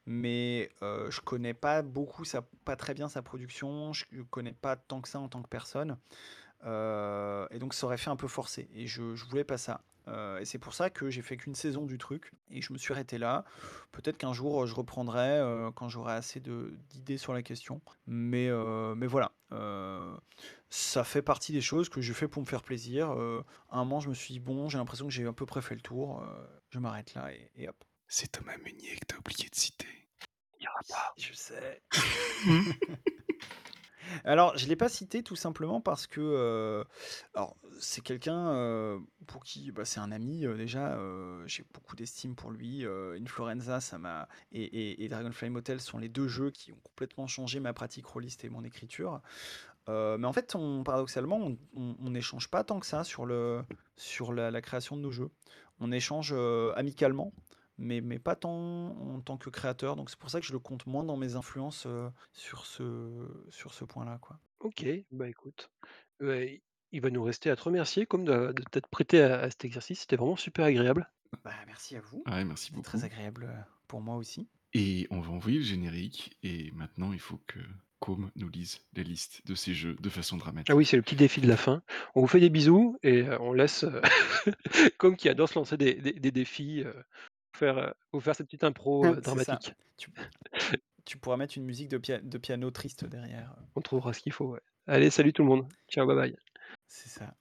Mais 0.06 0.70
heu, 0.82 1.10
je 1.10 1.20
connais 1.20 1.54
pas 1.54 1.82
beaucoup 1.82 2.24
sa 2.24 2.42
pas 2.64 2.76
très 2.76 2.94
bien 2.94 3.08
sa 3.08 3.22
production, 3.22 3.92
je 3.92 4.04
connais 4.30 4.52
pas 4.52 4.76
tant 4.76 5.00
que 5.00 5.08
ça 5.08 5.20
en 5.20 5.28
tant 5.28 5.42
que 5.42 5.48
personne. 5.48 5.98
Heu 6.64 7.46
et 7.52 7.58
donc 7.60 7.74
ça 7.74 7.86
aurait 7.86 7.98
fait 7.98 8.10
un 8.10 8.16
peu 8.16 8.28
forcé 8.28 8.68
et 8.74 8.86
je 8.88 9.14
je 9.16 9.24
voulais 9.26 9.44
pas 9.44 9.58
ça. 9.58 9.82
Heu 10.08 10.38
et 10.40 10.44
c'est 10.44 10.58
pour 10.58 10.74
ça 10.74 10.90
que 10.90 11.10
j'ai 11.10 11.22
fait 11.22 11.36
qu'une 11.36 11.54
saison 11.54 11.86
du 11.86 11.98
truc 11.98 12.32
et 12.50 12.60
je 12.62 12.72
me 12.72 12.78
suis 12.78 12.92
arrêté 12.92 13.18
là. 13.18 13.44
Peut-être 13.92 14.16
qu'un 14.18 14.32
jour, 14.32 14.66
je 14.66 14.74
reprendrai, 14.74 15.38
heu, 15.38 15.70
quand 15.74 15.88
j'aurai 15.88 16.14
assez 16.14 16.40
de 16.40 16.74
d'idées 16.90 17.18
sur 17.18 17.32
la 17.32 17.42
question. 17.42 17.80
Mais 18.06 18.48
mais 18.96 19.06
voilà, 19.06 19.32
ça 20.70 21.04
fait 21.04 21.22
partie 21.22 21.52
des 21.52 21.60
choses 21.60 21.88
que 21.88 22.00
je 22.00 22.12
fais 22.12 22.28
pour 22.28 22.42
me 22.42 22.46
faire 22.46 22.62
plaisir. 22.62 23.10
À 23.10 23.78
un 23.78 23.84
moment, 23.84 24.00
je 24.00 24.08
me 24.08 24.14
suis 24.14 24.34
dit: 24.34 24.40
«Bon, 24.40 24.68
j'ai 24.68 24.78
l'impression 24.78 25.06
que 25.06 25.12
j'ai 25.12 25.26
à 25.26 25.32
peu 25.32 25.46
près 25.46 25.62
fait 25.62 25.74
le 25.74 25.80
tour, 25.82 26.22
je 26.70 26.78
m'arrête 26.78 27.14
là» 27.14 27.32
et 27.32 27.50
et 27.56 27.68
hop. 27.68 27.76
C'est 28.08 28.30
Thomas 28.32 28.56
Meunier 28.58 28.96
que 28.96 29.06
tu 29.08 29.14
as 29.14 29.18
oublié 29.18 29.48
de 29.48 29.54
citer. 29.54 29.86
Il 30.60 30.64
y 30.64 30.68
aura 30.68 30.82
pas. 30.88 31.14
Je 31.16 31.32
sais. 31.32 31.82
Alors, 34.24 34.56
je 34.56 34.66
l'ai 34.66 34.76
pas 34.76 34.88
cité 34.88 35.22
tout 35.22 35.36
simplement 35.36 35.80
parce 35.80 36.06
que, 36.06 36.20
heu, 36.20 36.84
alors 37.34 37.56
c'est 37.80 38.02
quelqu'un, 38.02 38.52
heu, 38.54 39.00
pour 39.26 39.44
qui 39.44 39.70
bah, 39.72 39.84
c'est 39.84 40.00
un 40.00 40.12
ami, 40.12 40.44
heu, 40.46 40.56
déjà, 40.56 40.98
j'ai 41.46 41.64
beaucoup 41.72 41.96
d'estime 41.96 42.34
pour 42.34 42.50
lui, 42.50 42.84
Influenza, 43.20 43.80
ça 43.80 43.98
m'a 43.98 44.28
et 44.52 44.62
et 44.64 45.04
et 45.04 45.08
Dragonflame 45.08 45.56
Hotel 45.56 45.80
sont 45.80 45.98
les 45.98 46.08
2 46.08 46.28
jeux 46.28 46.50
qui 46.50 46.72
ont 46.72 46.78
complètement 46.82 47.26
changé 47.26 47.60
ma 47.60 47.72
pratique 47.72 48.06
rôliste 48.06 48.44
et 48.44 48.48
mon 48.48 48.64
écriture. 48.64 49.20
Mais 49.88 50.24
en 50.26 50.32
fait, 50.32 50.54
on 50.54 50.84
paradoxalement, 50.84 51.52
on 51.76 52.10
n'échange 52.10 52.48
pas 52.48 52.64
tant 52.64 52.80
que 52.80 52.86
ça 52.86 53.04
sur 53.04 53.26
le 53.26 53.62
sur 53.96 54.32
la 54.32 54.60
création 54.62 54.96
de 54.96 55.02
nos 55.02 55.10
jeux. 55.10 55.30
On 55.80 55.92
échange, 55.92 56.32
amicalement, 56.76 57.32
mais 57.78 58.00
mais 58.00 58.18
pas 58.18 58.36
tant 58.36 58.50
en 58.50 59.20
tant 59.20 59.38
que 59.38 59.50
créateur, 59.50 59.96
donc 59.96 60.10
c'est 60.10 60.18
pour 60.18 60.30
ça 60.30 60.40
que 60.40 60.46
je 60.46 60.52
le 60.52 60.58
compte 60.58 60.86
moins 60.86 61.04
dans 61.04 61.16
mes 61.16 61.34
influences, 61.36 61.86
heu, 61.86 62.10
sur 62.32 62.66
ce 62.66 63.28
sur 63.50 63.74
ce 63.74 63.84
point-là, 63.84 64.18
quoi. 64.20 64.40
OK, 64.60 64.86
bah 65.10 65.28
écoute, 65.28 65.70
ouais, 66.20 66.62
il 66.92 67.00
va 67.02 67.10
nous 67.10 67.22
rester 67.24 67.50
à 67.50 67.56
te 67.56 67.62
remercier 67.64 68.06
comme 68.06 68.24
de 68.24 68.52
de 68.52 68.62
t'être 68.64 68.88
prêté 68.88 69.22
à 69.22 69.40
à 69.40 69.50
cet 69.50 69.64
exercice, 69.64 70.00
c'était 70.00 70.16
vraiment 70.16 70.36
super 70.36 70.64
agréable. 70.66 71.10
Bah, 71.44 71.54
merci 71.66 71.94
à 71.96 72.00
vous. 72.00 72.26
Ouais, 72.26 72.44
merci 72.44 72.72
C'était 72.72 72.80
très 72.82 73.04
beaucoup. 73.04 73.04
agréable, 73.04 73.44
heu, 73.44 73.64
pour 73.86 74.00
moi 74.00 74.16
aussi. 74.16 74.48
Et 74.74 75.06
on 75.10 75.20
va 75.22 75.30
envoyer 75.30 75.56
le 75.60 75.64
générique 75.64 76.36
et 76.42 76.70
maintenant 76.72 77.14
il 77.14 77.20
faut 77.20 77.38
que 77.46 77.58
Côme 78.00 78.30
nous 78.36 78.50
lise 78.50 78.80
la 78.92 79.02
liste 79.02 79.46
de 79.46 79.54
ces 79.54 79.72
jeux 79.72 79.94
de 79.94 80.10
façon 80.10 80.36
Ah 80.68 80.76
oui, 80.76 80.84
dramatique. 80.84 80.86
c'est 80.86 80.96
le 80.96 81.02
petit 81.02 81.16
défi 81.16 81.40
de 81.40 81.48
la 81.48 81.56
fin. 81.56 81.82
On 82.14 82.20
vous 82.20 82.26
fait 82.28 82.38
des 82.40 82.48
bisous 82.50 82.96
et 83.02 83.24
on 83.40 83.52
laisse, 83.52 83.84
Côme 84.98 85.16
qui 85.16 85.28
adore 85.28 85.48
se 85.48 85.58
lancer 85.58 85.76
des 85.76 85.94
des 85.94 86.12
des 86.12 86.30
défis, 86.30 86.84
faire, 87.52 87.94
vous 88.12 88.20
faire 88.20 88.34
cette 88.34 88.46
petite 88.46 88.64
impro, 88.64 89.04
C'est 89.04 89.14
ça. 89.14 89.20
dramatique. 89.20 89.74
Tu 89.96 90.10
tu 91.04 91.18
pourras 91.18 91.36
mettre 91.36 91.58
une 91.58 91.64
musique 91.64 91.88
de 91.88 91.98
pia 91.98 92.18
de 92.20 92.38
piano 92.38 92.70
triste 92.70 93.04
derrière, 93.04 93.54
heu, 93.58 93.62
On 93.76 93.80
trouvera 93.80 94.12
ce 94.12 94.20
qu'il 94.20 94.32
faut, 94.32 94.46
ouais. 94.52 94.60
Allez, 94.86 95.10
salut 95.10 95.32
tout 95.32 95.42
le 95.42 95.48
monde. 95.48 95.66
Ciao, 95.88 96.06
bye 96.06 96.16
bye. 96.16 96.36
c'est 96.86 97.08
ça. 97.08 97.34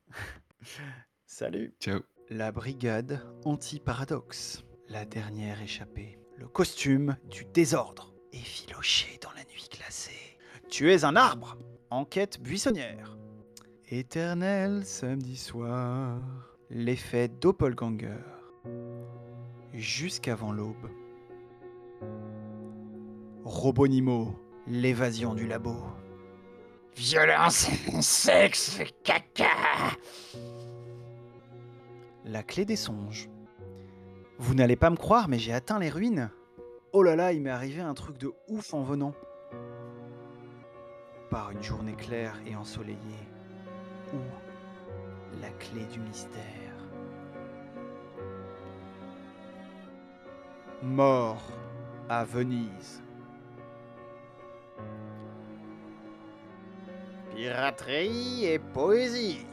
Salut! 1.26 1.74
Ciao. 1.80 2.02
La 2.30 2.52
brigade 2.52 3.22
anti-paradoxe. 3.46 4.64
La 4.90 5.06
dernière 5.06 5.62
échappée. 5.62 6.20
Le 6.38 6.48
costume 6.48 7.16
du 7.30 7.46
désordre. 7.46 8.14
Effiloché 8.34 9.18
dans 9.22 9.32
la 9.32 9.44
nuit 9.46 9.68
glacée. 9.72 10.38
Tu 10.70 10.92
es 10.92 11.04
un 11.04 11.16
arbre. 11.16 11.58
Enquête 11.90 12.42
buissonnière. 12.42 13.18
Éternel 13.90 14.86
samedi 14.86 15.38
soir. 15.38 16.20
L'effet 16.70 17.28
doppelganger. 17.28 18.18
Jusqu'avant 19.74 20.52
l'aube. 20.52 20.90
Robonimo. 23.44 24.36
L'évasion 24.68 25.34
du 25.34 25.48
labo. 25.48 25.76
Violence, 26.96 27.68
sexe, 28.02 28.80
caca. 29.04 29.48
La 32.26 32.44
clé 32.44 32.64
des 32.64 32.76
songes. 32.76 33.28
Vous 34.38 34.54
n'allez 34.54 34.76
pas 34.76 34.90
me 34.90 34.98
croire, 34.98 35.28
mais 35.28 35.40
j'ai 35.40 35.54
atteint 35.54 35.80
les 35.80 35.90
ruines. 35.90 36.30
Oh 36.94 37.02
là 37.02 37.16
là, 37.16 37.32
il 37.32 37.42
m'est 37.42 37.50
arrivé 37.50 37.82
un 37.82 37.94
truc 37.94 38.18
de 38.18 38.32
ouf 38.48 38.74
en 38.74 38.84
venant. 38.84 39.14
Par 41.30 41.52
une 41.52 41.64
journée 41.64 41.96
claire 41.96 42.40
et 42.46 42.56
ensoleillée. 42.56 42.98
Où 44.14 44.18
la 45.42 45.50
clé 45.52 45.86
du 45.86 46.00
mystère. 46.00 46.61
Mort 50.84 51.44
à 52.10 52.24
Venise. 52.24 53.04
Piraterie 57.36 58.46
et 58.46 58.58
poésie. 58.58 59.46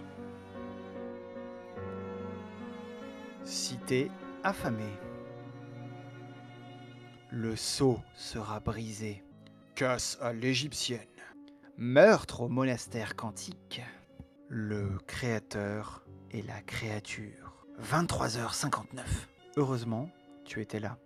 Cité 3.45 4.11
affamée. 4.43 4.97
Le 7.31 7.57
sceau 7.57 8.01
sera 8.15 8.61
brisé. 8.61 9.23
Casse 9.75 10.17
à 10.23 10.33
l'égyptienne. 10.33 11.01
Meurtre 11.77 12.41
au 12.41 12.49
monastère 12.49 13.17
quantique. 13.17 13.83
Le 14.49 14.97
créateur 15.07 16.03
et 16.31 16.41
la 16.41 16.63
créature. 16.63 17.67
23h59. 17.83 19.03
Heureusement, 19.59 20.09
tu 20.49 20.62
étais 20.62 20.81
là. 20.81 20.97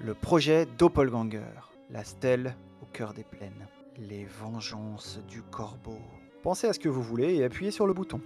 Le 0.00 0.14
projet 0.14 0.66
Doppelganger. 0.78 1.42
La 1.90 2.04
stèle 2.04 2.56
au 2.80 2.86
cœur 2.86 3.12
des 3.12 3.24
plaines. 3.24 3.66
Les 3.98 4.24
vengeances 4.24 5.18
du 5.28 5.42
corbeau. 5.42 5.98
Pensez 6.42 6.68
à 6.68 6.72
ce 6.72 6.78
que 6.78 6.88
vous 6.88 7.02
voulez 7.02 7.34
et 7.34 7.44
appuyez 7.44 7.72
sur 7.72 7.86
le 7.86 7.92
bouton. 7.92 8.20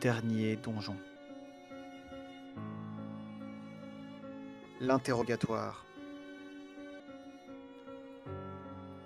Dernier 0.00 0.56
donjon. 0.56 0.96
L'interrogatoire. 4.80 5.86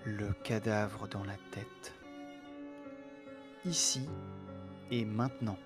Le 0.06 0.32
cadavre 0.42 1.06
dans 1.08 1.24
la 1.24 1.36
tête. 1.50 1.94
Ici 3.66 4.08
et 4.90 5.04
maintenant. 5.04 5.58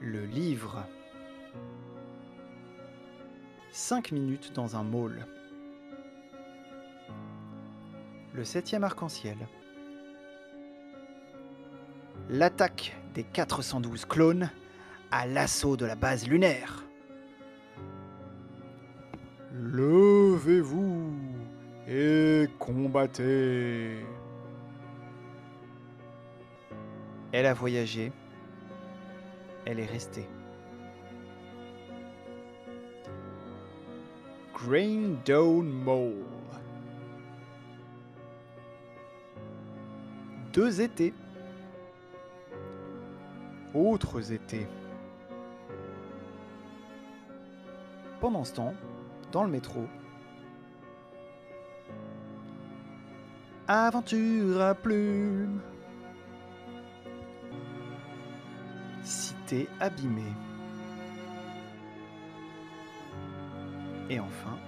Le 0.00 0.24
livre. 0.24 0.84
Cinq 3.76 4.12
minutes 4.12 4.52
dans 4.52 4.76
un 4.76 4.84
môle. 4.84 5.26
Le 8.32 8.44
septième 8.44 8.84
arc-en-ciel. 8.84 9.36
L'attaque 12.30 12.96
des 13.14 13.24
412 13.24 14.04
clones 14.04 14.48
à 15.10 15.26
l'assaut 15.26 15.76
de 15.76 15.86
la 15.86 15.96
base 15.96 16.28
lunaire. 16.28 16.84
Levez-vous 19.54 21.12
et 21.88 22.46
combattez. 22.60 24.06
Elle 27.32 27.46
a 27.46 27.54
voyagé. 27.54 28.12
Elle 29.66 29.80
est 29.80 29.84
restée. 29.84 30.28
Grain 34.66 35.18
Down 35.26 35.68
Mole. 35.68 36.24
Deux 40.54 40.80
étés. 40.80 41.12
Autres 43.74 44.32
étés. 44.32 44.66
Pendant 48.20 48.44
ce 48.44 48.54
temps, 48.54 48.74
dans 49.32 49.44
le 49.44 49.50
métro. 49.50 49.86
Aventure 53.68 54.62
à 54.62 54.74
plume. 54.74 55.60
Cité 59.02 59.68
abîmée. 59.78 60.22
Et 64.10 64.20
enfin, 64.20 64.58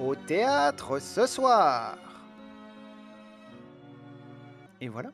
Au 0.00 0.14
théâtre 0.14 0.98
ce 0.98 1.26
soir. 1.26 1.96
et 4.80 4.88
voilà. 4.88 5.10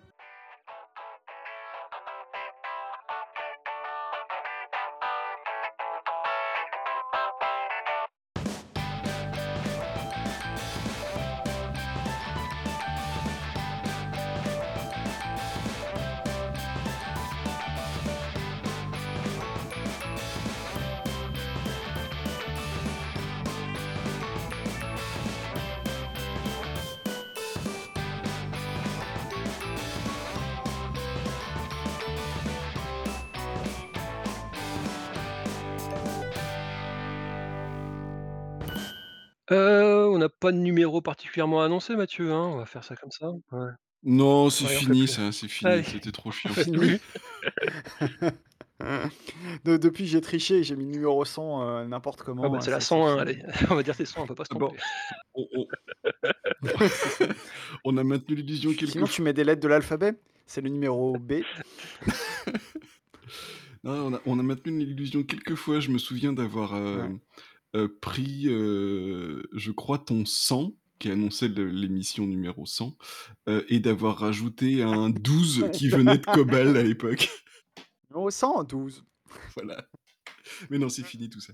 Pas 40.48 40.52
de 40.52 40.56
numéro 40.58 41.02
particulièrement 41.02 41.60
annoncé 41.60 41.94
Mathieu, 41.94 42.32
hein? 42.32 42.48
On 42.54 42.56
va 42.56 42.64
faire 42.64 42.82
ça 42.82 42.96
comme 42.96 43.10
ça? 43.10 43.28
Ouais. 43.52 43.68
Non, 44.02 44.48
c'est 44.48 44.64
Ouais, 44.64 44.70
on 44.70 44.78
fait 44.78 44.84
fini 44.86 44.98
plus. 45.00 45.06
ça, 45.08 45.30
c'est 45.30 45.46
Allez, 45.66 45.82
fini, 45.82 45.98
c'était 46.00 46.10
trop 46.12 46.28
on 46.30 46.32
chiant. 46.32 46.50
fait 46.54 46.64
Fini. 46.64 46.78
plus. 46.78 47.00
De- 49.64 49.76
depuis, 49.76 50.06
j'ai 50.06 50.20
triché 50.22 50.62
j'ai 50.62 50.76
mis 50.76 50.84
le 50.84 50.90
numéro 50.92 51.22
100 51.24 51.62
euh, 51.62 51.84
n'importe 51.84 52.20
Ah 52.22 52.26
comment. 52.26 52.48
bah, 52.48 52.58
euh, 52.58 52.60
c'est 52.62 52.70
la 52.70 52.80
ça 52.80 52.86
101, 52.96 53.08
suffit. 53.08 53.20
allez, 53.20 53.42
on 53.70 53.74
va 53.74 53.82
dire 53.82 53.94
c'est 53.94 54.06
100, 54.06 54.22
on 54.22 54.26
peut 54.26 54.34
pas 54.36 54.44
se 54.46 54.54
Bon, 54.54 54.68
tromper. 54.68 54.78
on, 57.84 57.96
a 57.98 58.04
maintenu 58.04 58.36
l'illusion 58.36 58.70
Sinon, 58.86 59.06
tu 59.06 59.20
mets 59.20 59.34
des 59.34 59.44
lettres 59.44 59.60
de 59.60 59.68
l'alphabet. 59.68 60.14
C'est 60.46 60.62
le 60.62 60.70
numéro 60.70 61.18
B. 61.18 61.42
Non, 63.84 63.92
on 64.06 64.14
a, 64.14 64.20
on 64.26 64.38
a 64.38 64.42
maintenu 64.42 64.78
l'illusion 64.78 65.22
quelques 65.24 65.54
fois. 65.56 65.80
Je 65.80 65.90
me 65.90 65.98
souviens 65.98 66.32
d'avoir 66.32 66.74
euh, 66.74 67.02
Ouais. 67.02 67.16
Euh, 67.76 67.88
pris, 68.00 68.48
euh, 68.48 69.42
je 69.52 69.70
crois, 69.70 69.98
ton 69.98 70.24
100, 70.24 70.72
qui 70.98 71.10
annonçait 71.10 71.48
le- 71.48 71.68
l'émission 71.70 72.26
numéro 72.26 72.66
100, 72.66 72.96
euh, 73.48 73.62
et 73.68 73.78
d'avoir 73.80 74.18
rajouté 74.18 74.82
un 74.82 75.10
12 75.10 75.70
qui 75.72 75.88
venait 75.88 76.18
de 76.18 76.24
Cobal 76.26 76.76
à 76.76 76.82
l'époque. 76.82 77.28
Numéro 78.10 78.30
112. 78.30 79.04
voilà. 79.56 79.86
Mais 80.70 80.78
non, 80.78 80.88
c'est 80.88 81.04
fini 81.04 81.28
tout 81.28 81.40
ça. 81.40 81.52